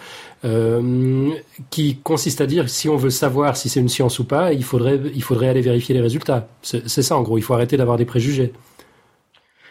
euh, 0.45 1.29
qui 1.69 1.97
consiste 1.97 2.41
à 2.41 2.47
dire 2.47 2.69
si 2.69 2.89
on 2.89 2.97
veut 2.97 3.11
savoir 3.11 3.55
si 3.55 3.69
c'est 3.69 3.79
une 3.79 3.89
science 3.89 4.17
ou 4.19 4.23
pas, 4.23 4.53
il 4.53 4.63
faudrait 4.63 4.99
il 5.13 5.21
faudrait 5.23 5.49
aller 5.49 5.61
vérifier 5.61 5.93
les 5.93 6.01
résultats. 6.01 6.47
C'est 6.63 6.87
ça 6.87 7.15
en 7.15 7.21
gros. 7.21 7.37
Il 7.37 7.43
faut 7.43 7.53
arrêter 7.53 7.77
d'avoir 7.77 7.97
des 7.97 8.05
préjugés. 8.05 8.51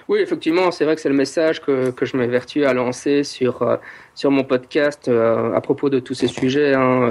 Oui, 0.09 0.21
effectivement, 0.21 0.71
c'est 0.71 0.85
vrai 0.85 0.95
que 0.95 1.01
c'est 1.01 1.09
le 1.09 1.15
message 1.15 1.61
que, 1.63 1.91
que 1.91 2.05
je 2.05 2.17
m'évertue 2.17 2.65
à 2.65 2.75
lancer 2.75 3.25
sur, 3.25 3.63
euh, 3.63 3.77
sur 4.15 4.31
mon 4.31 4.45
podcast 4.45 5.09
euh, 5.09 5.53
à 5.55 5.61
propos 5.61 5.91
de 5.91 5.99
tous 5.99 6.15
ces 6.15 6.29
sujets. 6.29 6.75
Hein. 6.75 7.09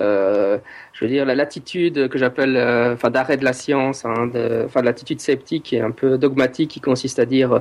Euh, 0.00 0.58
je 0.92 1.04
veux 1.04 1.10
dire, 1.10 1.24
la 1.26 1.34
latitude 1.34 2.08
que 2.08 2.18
j'appelle, 2.18 2.56
euh, 2.56 2.94
enfin, 2.94 3.10
d'arrêt 3.10 3.36
de 3.36 3.44
la 3.44 3.52
science, 3.52 4.04
hein, 4.04 4.26
de, 4.26 4.62
enfin, 4.64 4.82
l'attitude 4.82 5.20
sceptique 5.20 5.72
et 5.72 5.80
un 5.80 5.90
peu 5.90 6.18
dogmatique 6.18 6.70
qui 6.70 6.80
consiste 6.80 7.18
à 7.18 7.26
dire 7.26 7.60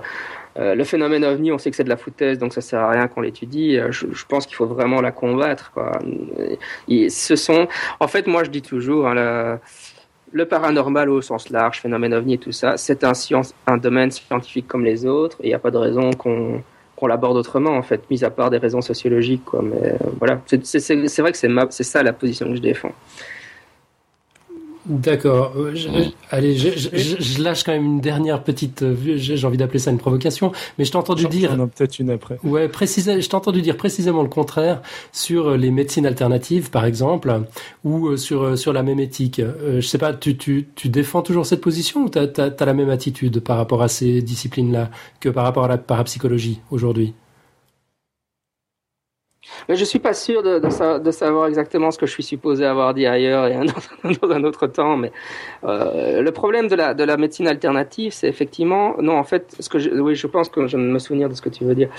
le 0.57 0.85
phénomène 0.85 1.25
ovni, 1.25 1.51
on 1.51 1.57
sait 1.57 1.69
que 1.69 1.75
c'est 1.75 1.83
de 1.83 1.89
la 1.89 1.97
foutaise, 1.97 2.37
donc 2.37 2.53
ça 2.53 2.61
sert 2.61 2.79
à 2.79 2.91
rien 2.91 3.09
qu'on 3.09 3.19
l'étudie. 3.19 3.77
Je, 3.89 4.05
je, 4.09 4.25
pense 4.25 4.45
qu'il 4.45 4.55
faut 4.55 4.65
vraiment 4.65 5.01
la 5.01 5.11
combattre. 5.11 5.71
Quoi. 5.73 5.91
Et 6.87 7.09
ce 7.09 7.35
sont, 7.35 7.67
en 7.99 8.07
fait, 8.07 8.25
moi, 8.25 8.45
je 8.45 8.51
dis 8.51 8.61
toujours, 8.61 9.05
hein, 9.05 9.15
la, 9.15 9.59
le 10.35 10.45
paranormal 10.45 11.09
au 11.09 11.21
sens 11.21 11.49
large, 11.49 11.79
phénomène 11.79 12.13
ovni 12.13 12.33
et 12.33 12.37
tout 12.37 12.51
ça, 12.51 12.75
c'est 12.75 13.05
un, 13.05 13.13
un 13.67 13.77
domaine 13.77 14.11
scientifique 14.11 14.67
comme 14.67 14.83
les 14.83 15.05
autres, 15.05 15.37
il 15.41 15.47
n'y 15.47 15.53
a 15.53 15.59
pas 15.59 15.71
de 15.71 15.77
raison 15.77 16.11
qu'on 16.11 16.61
qu'on 16.97 17.07
l'aborde 17.07 17.35
autrement, 17.35 17.71
en 17.71 17.81
fait, 17.81 18.09
mis 18.09 18.23
à 18.23 18.29
part 18.29 18.49
des 18.49 18.57
raisons 18.57 18.81
sociologiques. 18.81 19.43
Quoi. 19.43 19.61
Mais 19.61 19.89
euh, 19.89 19.97
voilà, 20.17 20.39
c'est 20.45 21.21
vrai 21.21 21.33
que 21.33 21.37
c'est 21.37 21.83
ça 21.83 22.03
la 22.03 22.13
position 22.13 22.47
que 22.47 22.55
je 22.55 22.61
défends. 22.61 22.93
D'accord. 24.87 25.53
Euh, 25.57 25.73
allez, 26.29 26.55
je, 26.55 26.69
je, 26.69 27.41
lâche 27.41 27.63
quand 27.63 27.71
même 27.71 27.85
une 27.85 28.01
dernière 28.01 28.43
petite. 28.43 28.83
Euh, 28.83 28.95
j'ai 29.17 29.45
envie 29.45 29.57
d'appeler 29.57 29.79
ça 29.79 29.91
une 29.91 29.97
provocation, 29.97 30.51
mais 30.77 30.85
je 30.85 30.91
t'ai 30.91 30.97
entendu 30.97 31.27
dire. 31.27 31.55
On 31.57 31.67
peut-être 31.67 31.99
une 31.99 32.11
après. 32.11 32.37
Ouais, 32.43 32.67
précisément. 32.67 33.19
Je 33.19 33.27
t'ai 33.27 33.35
entendu 33.35 33.61
dire 33.61 33.77
précisément 33.77 34.21
le 34.21 34.29
contraire 34.29 34.81
sur 35.11 35.57
les 35.57 35.71
médecines 35.71 36.05
alternatives, 36.05 36.69
par 36.69 36.85
exemple, 36.85 37.41
ou 37.83 38.15
sur 38.17 38.57
sur 38.57 38.73
la 38.73 38.83
même 38.83 38.99
éthique. 38.99 39.41
je 39.63 39.81
sais 39.81 39.97
pas. 39.97 40.13
Tu 40.13 40.37
tu 40.37 40.67
tu 40.75 40.89
défends 40.89 41.21
toujours 41.21 41.45
cette 41.45 41.61
position 41.61 42.03
ou 42.03 42.09
t'as 42.09 42.27
as, 42.37 42.51
as 42.59 42.65
la 42.65 42.73
même 42.73 42.89
attitude 42.89 43.39
par 43.39 43.57
rapport 43.57 43.81
à 43.81 43.87
ces 43.87 44.21
disciplines-là 44.21 44.91
que 45.19 45.29
par 45.29 45.45
rapport 45.45 45.65
à 45.65 45.67
la 45.67 45.77
parapsychologie 45.77 46.59
aujourd'hui? 46.69 47.13
Mais 49.69 49.75
je 49.75 49.85
suis 49.85 49.99
pas 49.99 50.13
sûr 50.13 50.43
de, 50.43 50.59
de, 50.59 51.11
savoir 51.11 51.47
exactement 51.47 51.91
ce 51.91 51.97
que 51.97 52.05
je 52.05 52.11
suis 52.11 52.23
supposé 52.23 52.65
avoir 52.65 52.93
dit 52.93 53.05
ailleurs 53.05 53.47
et 53.47 53.55
dans 54.21 54.31
un 54.31 54.43
autre 54.43 54.67
temps. 54.67 54.97
Mais 54.97 55.11
euh, 55.63 56.21
le 56.21 56.31
problème 56.31 56.67
de 56.67 56.75
la, 56.75 56.93
de 56.93 57.03
la 57.03 57.17
médecine 57.17 57.47
alternative, 57.47 58.11
c'est 58.13 58.27
effectivement, 58.27 58.95
non, 58.99 59.17
en 59.17 59.23
fait, 59.23 59.55
ce 59.59 59.69
que 59.69 59.79
je, 59.79 59.89
oui, 59.89 60.15
je 60.15 60.27
pense 60.27 60.49
que 60.49 60.67
je 60.67 60.77
me 60.77 60.99
souvenir 60.99 61.29
de 61.29 61.35
ce 61.35 61.41
que 61.41 61.49
tu 61.49 61.63
veux 61.63 61.75
dire. 61.75 61.89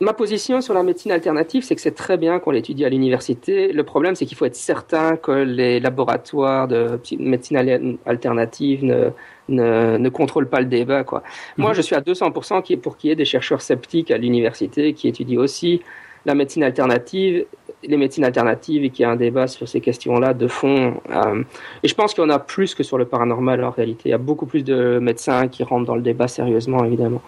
Ma 0.00 0.12
position 0.12 0.60
sur 0.60 0.74
la 0.74 0.82
médecine 0.82 1.12
alternative, 1.12 1.64
c'est 1.64 1.74
que 1.74 1.80
c'est 1.80 1.94
très 1.94 2.16
bien 2.16 2.38
qu'on 2.38 2.50
l'étudie 2.50 2.84
à 2.84 2.88
l'université. 2.88 3.72
Le 3.72 3.82
problème, 3.82 4.14
c'est 4.14 4.26
qu'il 4.26 4.36
faut 4.36 4.44
être 4.44 4.56
certain 4.56 5.16
que 5.16 5.32
les 5.32 5.80
laboratoires 5.80 6.68
de 6.68 7.00
médecine 7.18 7.98
alternative 8.06 8.84
ne, 8.84 9.10
ne, 9.48 9.96
ne 9.96 10.08
contrôlent 10.08 10.48
pas 10.48 10.60
le 10.60 10.66
débat. 10.66 11.04
Quoi. 11.04 11.22
Moi, 11.56 11.70
mhm. 11.70 11.76
je 11.76 11.82
suis 11.82 11.94
à 11.94 12.00
200% 12.00 12.78
pour 12.78 12.96
qu'il 12.96 13.08
y 13.08 13.12
ait 13.12 13.16
des 13.16 13.24
chercheurs 13.24 13.62
sceptiques 13.62 14.10
à 14.10 14.18
l'université 14.18 14.92
qui 14.94 15.08
étudient 15.08 15.40
aussi 15.40 15.82
la 16.26 16.34
médecine 16.34 16.62
alternative 16.62 17.44
les 17.88 17.96
médecines 17.96 18.24
alternatives 18.24 18.84
et 18.84 18.90
qu'il 18.90 19.02
y 19.02 19.06
a 19.06 19.10
un 19.10 19.16
débat 19.16 19.46
sur 19.46 19.68
ces 19.68 19.80
questions-là 19.80 20.34
de 20.34 20.48
fond. 20.48 20.94
Euh, 21.10 21.42
et 21.82 21.88
je 21.88 21.94
pense 21.94 22.14
qu'il 22.14 22.22
y 22.22 22.26
en 22.26 22.30
a 22.30 22.38
plus 22.38 22.74
que 22.74 22.82
sur 22.82 22.98
le 22.98 23.04
paranormal 23.04 23.62
en 23.64 23.70
réalité. 23.70 24.02
Il 24.06 24.10
y 24.10 24.14
a 24.14 24.18
beaucoup 24.18 24.46
plus 24.46 24.64
de 24.64 24.98
médecins 25.00 25.48
qui 25.48 25.62
rentrent 25.62 25.86
dans 25.86 25.94
le 25.94 26.02
débat 26.02 26.28
sérieusement, 26.28 26.84
évidemment. 26.84 27.22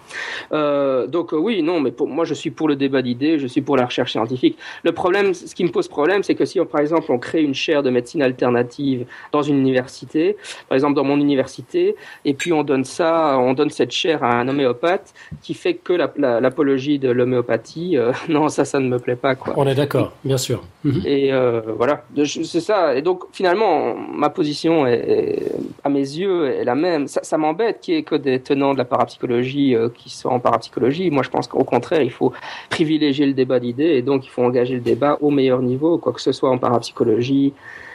Euh, 0.51 1.07
donc 1.07 1.33
euh, 1.33 1.37
oui, 1.37 1.61
non, 1.61 1.79
mais 1.79 1.91
pour 1.91 2.07
moi 2.07 2.25
je 2.25 2.33
suis 2.33 2.49
pour 2.49 2.67
le 2.67 2.75
débat 2.75 3.01
d'idées, 3.01 3.39
je 3.39 3.47
suis 3.47 3.61
pour 3.61 3.77
la 3.77 3.85
recherche 3.85 4.11
scientifique. 4.11 4.57
Le 4.83 4.91
problème, 4.91 5.33
ce 5.33 5.53
qui 5.53 5.63
me 5.63 5.69
pose 5.69 5.87
problème, 5.87 6.23
c'est 6.23 6.35
que 6.35 6.45
si 6.45 6.59
par 6.65 6.81
exemple 6.81 7.11
on 7.11 7.19
crée 7.19 7.43
une 7.43 7.53
chaire 7.53 7.83
de 7.83 7.89
médecine 7.89 8.21
alternative 8.21 9.05
dans 9.31 9.41
une 9.41 9.57
université, 9.57 10.37
par 10.67 10.75
exemple 10.75 10.95
dans 10.95 11.03
mon 11.03 11.19
université, 11.19 11.95
et 12.25 12.33
puis 12.33 12.53
on 12.53 12.63
donne 12.63 12.83
ça, 12.83 13.37
on 13.39 13.53
donne 13.53 13.69
cette 13.69 13.91
chaire 13.91 14.23
à 14.23 14.39
un 14.39 14.47
homéopathe 14.47 15.13
qui 15.41 15.53
fait 15.53 15.75
que 15.75 15.93
l'apologie 15.93 16.99
de 16.99 17.09
l'homéopathie, 17.09 17.97
non, 18.29 18.49
ça, 18.49 18.65
ça 18.65 18.79
ne 18.79 18.86
me 18.87 18.99
plaît 18.99 19.15
pas. 19.15 19.35
Quoi. 19.35 19.53
On 19.57 19.67
est 19.67 19.75
d'accord, 19.75 20.13
bien 20.23 20.37
sûr. 20.37 20.63
Mhm. 20.83 21.01
Et 21.05 21.31
euh, 21.33 21.61
voilà, 21.77 22.03
c'est 22.25 22.61
ça. 22.61 22.95
Et 22.95 23.01
donc 23.01 23.23
finalement, 23.31 23.95
ma 23.95 24.29
position 24.29 24.85
est, 24.87 25.51
à 25.83 25.89
mes 25.89 25.99
yeux 25.99 26.47
est 26.47 26.63
la 26.63 26.75
même. 26.75 27.07
Ça, 27.07 27.37
m'embête 27.37 27.79
qu'il 27.81 27.95
y 27.95 27.97
ait 27.97 28.03
que 28.03 28.15
des 28.15 28.39
tenants 28.39 28.73
de 28.73 28.77
la 28.77 28.85
parapsychologie 28.85 29.75
euh, 29.75 29.89
qui 29.89 30.09
soient 30.09 30.33
en 30.33 30.39
parapsychologie. 30.39 31.09
Moi, 31.11 31.23
je 31.23 31.29
pense 31.29 31.47
qu'au 31.47 31.63
contraire, 31.63 32.01
il 32.01 32.11
faut 32.11 32.33
privilégier 32.69 33.25
le 33.25 33.33
débat 33.33 33.59
d'idées 33.59 33.95
et 33.95 34.01
donc 34.01 34.25
il 34.25 34.29
faut 34.29 34.43
engager 34.43 34.75
le 34.75 34.81
débat 34.81 35.17
au 35.21 35.29
meilleur 35.29 35.61
niveau, 35.61 35.97
quoi 35.97 36.13
que 36.13 36.21
ce 36.21 36.31
soit 36.31 36.49
en 36.49 36.57
parapsychologie, 36.57 37.53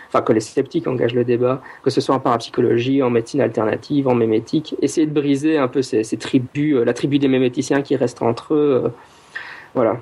enfin 0.09 0.23
que 0.23 0.33
les 0.33 0.41
sceptiques 0.41 0.87
engagent 0.87 1.15
le 1.15 1.25
débat, 1.25 1.63
que 1.83 1.91
ce 1.91 2.01
soit 2.01 2.15
en 2.15 2.21
parapsychologie, 2.21 3.03
en 3.03 3.11
médecine 3.11 3.41
alternative, 3.41 4.09
en 4.09 4.15
mémétique, 4.15 4.77
essayer 4.83 5.07
de 5.07 5.13
briser 5.13 5.57
un 5.59 5.69
peu 5.69 5.83
ces, 5.83 6.05
tribus, 6.19 6.77
euh, 6.77 6.85
la 6.85 6.93
tribu 6.93 7.19
des 7.19 7.29
méméticiens 7.29 7.83
qui 7.83 7.97
restent 7.97 8.23
entre 8.23 8.55
eux. 8.55 8.93
voilà. 9.75 9.99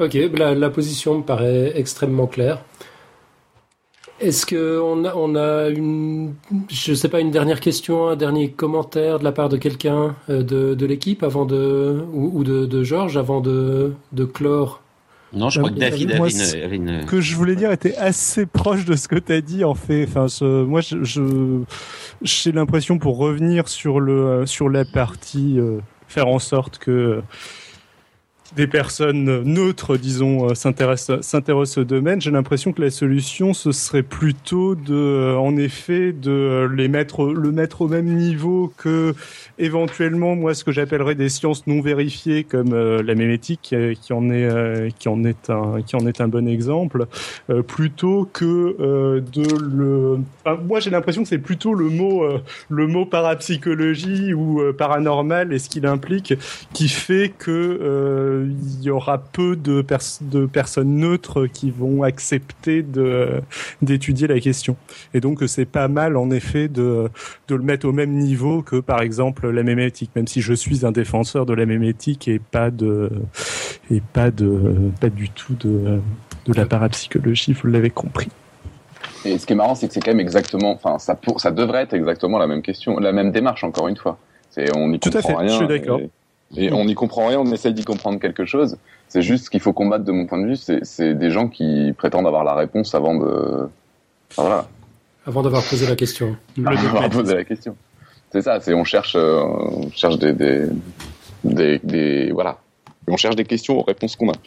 Ok, 0.00 0.16
la, 0.36 0.54
la, 0.54 0.70
position 0.70 1.18
me 1.18 1.22
paraît 1.22 1.72
extrêmement 1.74 2.26
claire. 2.26 2.62
Est-ce 4.20 4.46
qu'on 4.46 5.04
a, 5.04 5.14
on 5.14 5.34
a 5.36 5.68
une, 5.68 6.34
je 6.68 6.94
sais 6.94 7.08
pas, 7.08 7.20
une 7.20 7.30
dernière 7.30 7.60
question, 7.60 8.08
un 8.08 8.16
dernier 8.16 8.50
commentaire 8.50 9.18
de 9.18 9.24
la 9.24 9.32
part 9.32 9.48
de 9.48 9.56
quelqu'un 9.56 10.16
euh, 10.28 10.42
de, 10.42 10.74
de 10.74 10.86
l'équipe 10.86 11.22
avant 11.22 11.44
de, 11.44 12.04
ou, 12.12 12.42
de, 12.42 12.66
de 12.66 12.82
Georges 12.82 13.16
avant 13.16 13.40
de, 13.40 13.92
de 14.12 14.24
clore? 14.24 14.82
Non, 15.32 15.50
je 15.50 15.60
crois 15.60 15.70
que 15.70 15.78
David 15.78 16.12
avait, 16.12 16.76
une, 16.76 17.02
Ce 17.02 17.06
que 17.06 17.20
je 17.20 17.36
voulais 17.36 17.54
dire 17.54 17.70
était 17.70 17.96
assez 17.96 18.46
proche 18.46 18.84
de 18.84 18.96
ce 18.96 19.08
que 19.08 19.16
tu 19.16 19.32
as 19.32 19.40
dit, 19.40 19.62
en 19.64 19.74
fait. 19.74 20.04
Enfin, 20.08 20.26
ce, 20.26 20.64
moi, 20.64 20.80
je, 20.80 21.60
j'ai 22.22 22.52
l'impression, 22.52 22.98
pour 22.98 23.18
revenir 23.18 23.68
sur 23.68 24.00
le, 24.00 24.46
sur 24.46 24.68
la 24.68 24.84
partie, 24.84 25.60
euh, 25.60 25.78
faire 26.08 26.28
en 26.28 26.38
sorte 26.38 26.78
que 26.78 27.22
des 28.56 28.66
personnes 28.66 29.42
neutres, 29.42 29.96
disons, 29.96 30.50
euh, 30.50 30.54
s'intéressent 30.54 31.20
s'intéressent 31.20 31.78
au 31.78 31.84
domaine, 31.84 32.20
j'ai 32.20 32.30
l'impression 32.30 32.72
que 32.72 32.80
la 32.80 32.90
solution 32.90 33.52
ce 33.52 33.72
serait 33.72 34.02
plutôt 34.02 34.74
de, 34.74 34.94
euh, 34.94 35.36
en 35.36 35.56
effet, 35.56 36.12
de 36.12 36.68
les 36.74 36.88
mettre 36.88 37.26
le 37.26 37.52
mettre 37.52 37.82
au 37.82 37.88
même 37.88 38.06
niveau 38.06 38.72
que 38.76 39.14
éventuellement 39.58 40.34
moi 40.34 40.54
ce 40.54 40.64
que 40.64 40.72
j'appellerais 40.72 41.14
des 41.14 41.28
sciences 41.28 41.66
non 41.66 41.80
vérifiées 41.80 42.44
comme 42.44 42.72
euh, 42.72 43.02
la 43.02 43.14
mémétique 43.14 43.74
qui 44.00 44.12
en 44.12 44.30
est 44.30 44.48
qui 44.98 45.08
en 45.08 45.24
est 45.24 45.50
un 45.50 45.82
qui 45.82 45.96
en 45.96 46.06
est 46.06 46.20
un 46.20 46.28
bon 46.28 46.48
exemple, 46.48 47.06
plutôt 47.66 48.28
que 48.32 49.20
de 49.20 49.42
le. 49.60 50.18
moi 50.66 50.80
j'ai 50.80 50.90
l'impression 50.90 51.22
que 51.22 51.28
c'est 51.28 51.38
plutôt 51.38 51.74
le 51.74 51.88
mot 51.88 52.24
le 52.68 52.86
mot 52.86 53.04
parapsychologie 53.04 54.32
ou 54.32 54.62
paranormal 54.76 55.52
et 55.52 55.58
ce 55.58 55.68
qu'il 55.68 55.86
implique 55.86 56.34
qui 56.72 56.88
fait 56.88 57.32
que 57.36 58.37
il 58.46 58.82
y 58.82 58.90
aura 58.90 59.18
peu 59.18 59.56
de, 59.56 59.84
de 60.22 60.46
personnes 60.46 60.96
neutres 60.96 61.46
qui 61.46 61.70
vont 61.70 62.02
accepter 62.02 62.84
d'étudier 63.82 64.26
la 64.26 64.40
question. 64.40 64.76
Et 65.14 65.20
donc 65.20 65.42
c'est 65.46 65.64
pas 65.64 65.88
mal 65.88 66.16
en 66.16 66.30
effet 66.30 66.68
de 66.68 67.08
de 67.48 67.54
le 67.54 67.62
mettre 67.62 67.86
au 67.86 67.92
même 67.92 68.12
niveau 68.12 68.62
que 68.62 68.76
par 68.76 69.02
exemple 69.02 69.48
la 69.50 69.62
mémétique, 69.62 70.10
même 70.16 70.26
si 70.26 70.40
je 70.40 70.54
suis 70.54 70.84
un 70.84 70.92
défenseur 70.92 71.46
de 71.46 71.54
la 71.54 71.66
mémétique 71.66 72.28
et 72.28 72.38
pas 72.38 72.70
de 72.70 73.10
et 73.90 74.00
pas 74.00 74.30
de 74.30 74.90
pas 75.00 75.10
du 75.10 75.30
tout 75.30 75.54
de 75.54 76.00
de 76.46 76.52
la 76.54 76.66
parapsychologie, 76.66 77.52
vous 77.52 77.68
l'avez 77.68 77.90
compris. 77.90 78.28
Et 79.24 79.38
ce 79.38 79.46
qui 79.46 79.52
est 79.52 79.56
marrant, 79.56 79.74
c'est 79.74 79.88
que 79.88 79.94
c'est 79.94 80.00
quand 80.00 80.10
même 80.10 80.20
exactement, 80.20 80.72
enfin, 80.72 80.98
ça, 80.98 81.14
pour, 81.14 81.40
ça 81.40 81.50
devrait 81.50 81.82
être 81.82 81.94
exactement 81.94 82.38
la 82.38 82.46
même 82.46 82.62
question, 82.62 82.98
la 82.98 83.12
même 83.12 83.32
démarche, 83.32 83.64
encore 83.64 83.88
une 83.88 83.96
fois. 83.96 84.18
C'est, 84.50 84.74
on 84.76 84.88
n'y 84.88 84.98
comprend 84.98 85.36
rien. 85.36 85.48
Je 85.48 85.54
suis 85.54 85.66
d'accord. 85.66 86.00
Et 86.56 86.72
on 86.72 86.84
n'y 86.86 86.94
comprend 86.94 87.26
rien, 87.26 87.40
on 87.40 87.52
essaye 87.52 87.74
d'y 87.74 87.84
comprendre 87.84 88.18
quelque 88.18 88.46
chose. 88.46 88.78
C'est 89.08 89.22
juste 89.22 89.46
ce 89.46 89.50
qu'il 89.50 89.60
faut 89.60 89.72
combattre 89.72 90.04
de 90.04 90.12
mon 90.12 90.26
point 90.26 90.40
de 90.40 90.46
vue, 90.46 90.56
c'est 90.56 91.14
des 91.14 91.30
gens 91.30 91.48
qui 91.48 91.94
prétendent 91.96 92.26
avoir 92.26 92.44
la 92.44 92.54
réponse 92.54 92.94
avant 92.94 93.14
de... 93.14 93.68
Voilà. 94.36 94.68
Avant 95.26 95.42
d'avoir 95.42 95.62
posé 95.62 95.86
la 95.86 95.96
question. 95.96 96.36
Avant 96.64 96.82
d'avoir 96.82 97.10
posé 97.10 97.34
la 97.34 97.44
question. 97.44 97.76
C'est 98.30 98.42
ça, 98.42 98.60
c'est 98.60 98.74
on 98.74 98.84
cherche, 98.84 99.14
euh, 99.16 99.40
on 99.42 99.90
cherche 99.90 100.18
des, 100.18 100.32
des, 100.32 100.66
des, 101.44 101.78
des, 101.82 102.30
voilà. 102.32 102.58
On 103.06 103.16
cherche 103.16 103.36
des 103.36 103.44
questions 103.44 103.78
aux 103.78 103.82
réponses 103.82 104.16
qu'on 104.16 104.30
a. 104.30 104.34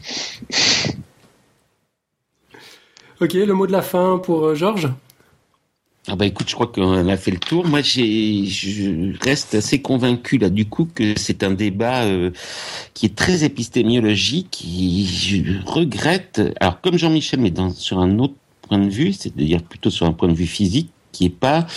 ok, 3.22 3.34
le 3.34 3.53
mot 3.53 3.65
de 3.65 3.72
la 3.72 3.82
fin 3.82 4.19
pour 4.19 4.45
euh, 4.45 4.56
Georges? 4.56 4.90
Ah 6.07 6.15
bah 6.15 6.26
écoute, 6.26 6.49
je 6.49 6.56
crois 6.56 6.65
qu'on 6.65 7.07
a 7.07 7.18
fait 7.18 7.30
le 7.30 7.38
tour. 7.38 7.68
Moi, 7.68 7.82
je 7.82 9.15
reste 9.23 9.53
assez 9.53 9.84
convaincu 9.84 10.40
là 10.40 10.49
du 10.49 10.65
coup 10.65 10.88
que 10.94 11.14
c'est 11.15 11.44
un 11.44 11.52
débat 11.52 12.06
euh, 12.06 12.32
qui 12.95 13.06
est 13.06 13.15
très 13.15 13.44
épistémiologique. 13.44 14.64
Je 14.65 15.64
regrette. 15.64 16.41
Alors 16.60 16.82
comme 16.82 16.98
Jean-Michel, 16.98 17.40
mais 17.40 17.52
dans, 17.52 17.69
sur 17.69 17.99
un 17.99 18.18
autre 18.18 18.34
point 18.64 18.80
de 18.80 18.90
vue, 18.90 19.14
c'est-à-dire 19.14 19.61
plutôt 19.61 19.91
sur 19.91 20.07
un 20.07 20.14
point 20.14 20.28
de 20.28 20.34
vue 20.34 20.48
physique, 20.48 20.90
qui 21.11 21.26
est 21.26 21.30
pas 21.30 21.68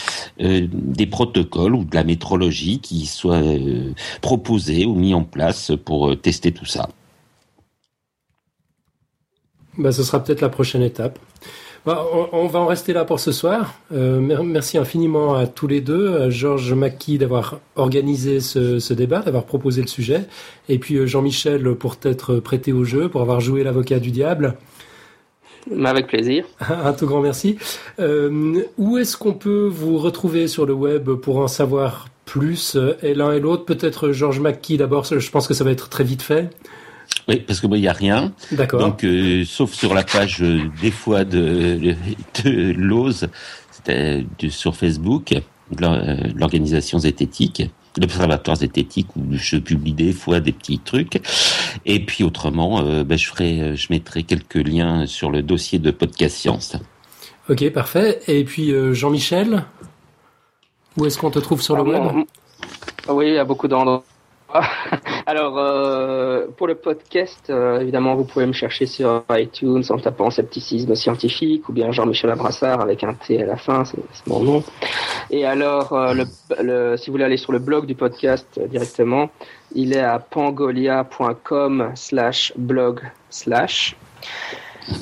euh, 0.41 0.67
des 0.71 1.07
protocoles 1.07 1.75
ou 1.75 1.85
de 1.85 1.95
la 1.95 2.05
métrologie 2.05 2.79
qui 2.79 3.05
soient 3.05 3.43
euh, 3.43 3.93
proposés 4.23 4.87
ou 4.87 4.95
mis 4.95 5.13
en 5.13 5.25
place 5.25 5.73
pour 5.85 6.19
tester 6.19 6.51
tout 6.51 6.65
ça. 6.65 6.89
Bah, 9.77 9.93
ce 9.93 10.03
sera 10.03 10.25
peut-être 10.25 10.41
la 10.41 10.49
prochaine 10.49 10.83
étape. 10.83 11.19
Bah, 11.87 12.03
on, 12.33 12.47
va 12.47 12.61
en 12.61 12.67
rester 12.67 12.95
là 12.95 13.05
pour 13.05 13.21
ce 13.21 13.31
soir. 13.31 13.75
Euh, 13.93 14.19
merci 14.19 14.79
infiniment 14.79 15.35
à 15.35 15.47
tous 15.47 15.67
les 15.67 15.83
deux, 15.83 16.17
à 16.17 16.31
Georges 16.31 16.73
Mackey 16.73 17.19
d'avoir 17.19 17.61
organisé 17.77 18.41
ce, 18.41 18.93
débat, 18.95 19.21
d'avoir 19.21 19.45
proposé 19.45 19.83
le 19.83 19.87
sujet, 19.87 20.23
et 20.71 20.79
puis 20.79 20.97
euh, 20.97 21.07
Jean-Michel 21.07 21.75
pour 21.75 21.99
t'être 21.99 22.37
prêté 22.37 22.73
au 22.73 22.85
jeu, 22.85 23.11
pour 23.11 23.21
avoir 23.21 23.41
joué 23.41 23.65
l'avocat 23.65 23.99
du 23.99 24.11
diable. 24.11 24.55
Avec 25.85 26.07
plaisir. 26.07 26.47
Un 26.71 26.95
tout 26.95 27.07
grand 27.07 27.21
merci. 27.21 27.59
Euh, 28.01 28.63
où 28.79 28.97
est-ce 28.97 29.19
qu'on 29.19 29.35
peut 29.35 29.69
vous 29.71 29.99
retrouver 29.99 30.49
sur 30.49 30.65
le 30.65 30.73
web 30.73 31.11
pour 31.11 31.37
en 31.37 31.49
savoir 31.49 32.09
plus, 32.25 32.79
et 33.03 33.13
l'un 33.13 33.33
et 33.33 33.41
l'autre? 33.41 33.67
Peut-être 33.67 34.11
Georges 34.11 34.41
Mackey 34.41 34.79
d'abord, 34.79 35.05
je 35.05 35.31
pense 35.31 35.47
que 35.47 35.53
ça 35.53 35.65
va 35.65 35.71
être 35.71 35.91
très 35.91 36.05
vite 36.05 36.23
fait. 36.23 36.49
Oui, 37.29 37.37
parce 37.37 37.61
que 37.61 37.67
moi, 37.67 37.79
il 37.79 37.83
n'y 37.83 37.89
a 37.89 37.93
rien. 37.93 38.33
D'accord. 38.53 38.81
Donc, 38.81 39.05
euh, 39.05 39.45
sauf 39.45 39.73
sur 39.73 39.95
la 39.95 40.03
page 40.03 40.43
euh, 40.43 40.63
des 40.83 40.91
fois 40.91 41.25
de, 41.25 41.95
de 42.45 43.13
c'était 43.71 44.27
sur 44.49 44.77
Facebook, 44.77 45.35
de 45.71 46.37
l'organisation 46.37 46.99
zététique. 46.99 47.63
l'Observatoire 47.99 48.57
zététique 48.57 49.09
où 49.17 49.23
je 49.33 49.57
publie 49.57 49.93
des 49.93 50.13
fois 50.13 50.41
des 50.41 50.53
petits 50.53 50.79
trucs. 50.79 51.23
Et 51.87 52.05
puis 52.05 52.25
autrement, 52.25 52.83
ben, 53.05 53.17
je 53.17 53.27
ferai, 53.27 53.77
je 53.77 53.87
mettrai 53.91 54.23
quelques 54.25 54.57
liens 54.57 55.07
sur 55.07 55.31
le 55.31 55.43
dossier 55.43 55.79
de 55.79 55.91
Podcast 55.91 56.37
Science. 56.37 56.77
Ok, 57.49 57.71
parfait. 57.71 58.21
Et 58.27 58.45
puis 58.45 58.73
Jean-Michel, 58.93 59.65
où 60.97 61.07
est-ce 61.07 61.19
qu'on 61.19 61.31
te 61.31 61.39
trouve 61.39 61.63
sur 61.63 61.77
le 61.77 61.83
web? 61.83 62.25
Oui, 63.09 63.29
il 63.29 63.35
y 63.35 63.39
a 63.39 63.45
beaucoup 63.45 63.69
d'endroits. 63.69 64.05
Alors, 65.27 65.59
euh, 65.59 66.47
pour 66.57 66.67
le 66.67 66.75
podcast, 66.77 67.51
euh, 67.51 67.81
évidemment, 67.81 68.15
vous 68.15 68.25
pouvez 68.25 68.47
me 68.47 68.53
chercher 68.53 68.87
sur 68.87 69.25
iTunes 69.31 69.83
en 69.91 69.99
tapant 69.99 70.31
scepticisme 70.31 70.95
scientifique 70.95 71.69
ou 71.69 71.73
bien 71.73 71.91
Jean-Michel 71.93 72.31
Abrassard 72.31 72.81
avec 72.81 73.03
un 73.05 73.15
T 73.15 73.43
à 73.43 73.47
la 73.47 73.57
fin, 73.57 73.85
c'est 73.85 73.99
mon 74.27 74.41
nom. 74.41 74.65
Et 75.31 75.45
alors, 75.45 75.93
euh, 75.93 76.25
le, 76.63 76.97
si 76.97 77.07
vous 77.07 77.15
voulez 77.15 77.25
aller 77.25 77.37
sur 77.37 77.53
le 77.53 77.59
blog 77.59 77.87
du 77.87 77.95
podcast 77.95 78.61
directement, 78.69 79.31
il 79.75 79.95
est 79.95 80.03
à 80.03 80.19
pangolia.com 80.19 81.93
slash 81.95 82.53
blog 82.57 83.01
slash. 83.31 83.97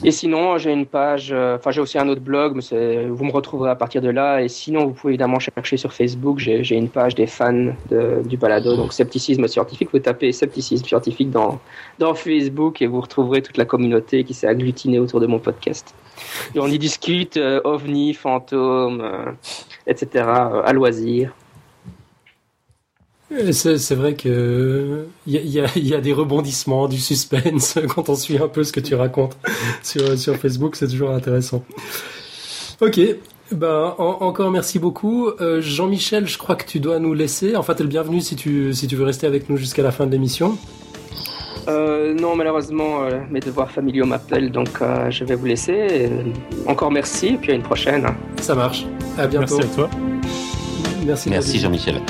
Et 0.04 0.10
sinon, 0.10 0.58
j'ai 0.58 0.72
une 0.72 0.86
page, 0.86 1.30
euh, 1.32 1.56
enfin 1.56 1.70
j'ai 1.70 1.80
aussi 1.80 1.98
un 1.98 2.08
autre 2.08 2.20
blog, 2.20 2.56
mais 2.56 3.06
vous 3.06 3.24
me 3.24 3.32
retrouverez 3.32 3.70
à 3.70 3.74
partir 3.74 4.00
de 4.00 4.10
là. 4.10 4.40
Et 4.42 4.48
sinon, 4.48 4.86
vous 4.86 4.92
pouvez 4.92 5.12
évidemment 5.12 5.38
chercher 5.38 5.76
sur 5.76 5.92
Facebook. 5.92 6.38
J'ai 6.38 6.74
une 6.76 6.88
page 6.88 7.14
des 7.14 7.26
fans 7.26 7.72
du 8.24 8.36
balado, 8.36 8.76
donc 8.76 8.92
scepticisme 8.92 9.46
scientifique. 9.48 9.88
Vous 9.92 9.98
tapez 9.98 10.32
scepticisme 10.32 10.84
scientifique 10.84 11.30
dans, 11.30 11.60
dans 11.98 12.14
Facebook 12.14 12.82
et 12.82 12.86
vous 12.86 13.00
retrouverez 13.00 13.42
toute 13.42 13.56
la 13.56 13.64
communauté 13.64 14.24
qui 14.24 14.34
s'est 14.34 14.46
agglutinée 14.46 14.98
autour 14.98 15.20
de 15.20 15.26
mon 15.26 15.38
podcast. 15.38 15.94
Et 16.54 16.58
on 16.58 16.66
y 16.66 16.78
discute 16.78 17.36
euh, 17.36 17.60
ovnis, 17.64 18.14
fantômes, 18.14 19.00
euh, 19.00 19.32
etc. 19.86 20.24
à 20.64 20.72
loisir. 20.72 21.32
C'est 23.52 23.94
vrai 23.94 24.14
que 24.14 25.06
il 25.26 25.34
y 25.34 25.60
a, 25.60 25.66
y 25.76 25.94
a, 25.94 26.00
des 26.00 26.12
rebondissements, 26.12 26.88
du 26.88 26.98
suspense 26.98 27.78
quand 27.94 28.08
on 28.08 28.14
suit 28.14 28.38
un 28.38 28.48
peu 28.48 28.64
ce 28.64 28.72
que 28.72 28.80
tu 28.80 28.94
racontes 28.94 29.36
sur, 29.82 30.18
sur 30.18 30.36
Facebook, 30.36 30.76
c'est 30.76 30.88
toujours 30.88 31.10
intéressant. 31.10 31.64
Ok, 32.80 33.00
ben 33.52 33.94
encore 33.98 34.50
merci 34.50 34.78
beaucoup. 34.78 35.28
Euh, 35.40 35.60
Jean-Michel, 35.60 36.26
je 36.26 36.36
crois 36.36 36.56
que 36.56 36.66
tu 36.66 36.80
dois 36.80 36.98
nous 36.98 37.14
laisser. 37.14 37.56
Enfin, 37.56 37.74
t'es 37.74 37.84
le 37.84 37.88
bienvenu 37.88 38.20
si 38.20 38.36
tu, 38.36 38.74
si 38.74 38.86
tu 38.86 38.96
veux 38.96 39.04
rester 39.04 39.26
avec 39.26 39.48
nous 39.48 39.56
jusqu'à 39.56 39.82
la 39.82 39.92
fin 39.92 40.06
de 40.06 40.12
l'émission. 40.12 40.58
Euh, 41.68 42.12
non, 42.14 42.34
malheureusement, 42.34 43.04
euh, 43.04 43.20
mes 43.30 43.38
devoirs 43.38 43.70
familiaux 43.70 44.04
m'appellent, 44.04 44.50
donc 44.50 44.80
je 45.10 45.24
vais 45.24 45.36
vous 45.36 45.46
laisser. 45.46 46.10
encore 46.66 46.90
merci, 46.90 47.28
et 47.28 47.36
puis 47.36 47.52
à 47.52 47.54
une 47.54 47.62
prochaine. 47.62 48.06
Ça 48.40 48.54
marche. 48.54 48.84
À 49.16 49.26
bientôt. 49.26 49.58
Merci 49.58 49.72
à 49.72 49.74
toi. 49.74 49.90
Merci, 51.06 51.30
merci 51.30 51.58
Jean-Michel. 51.58 52.00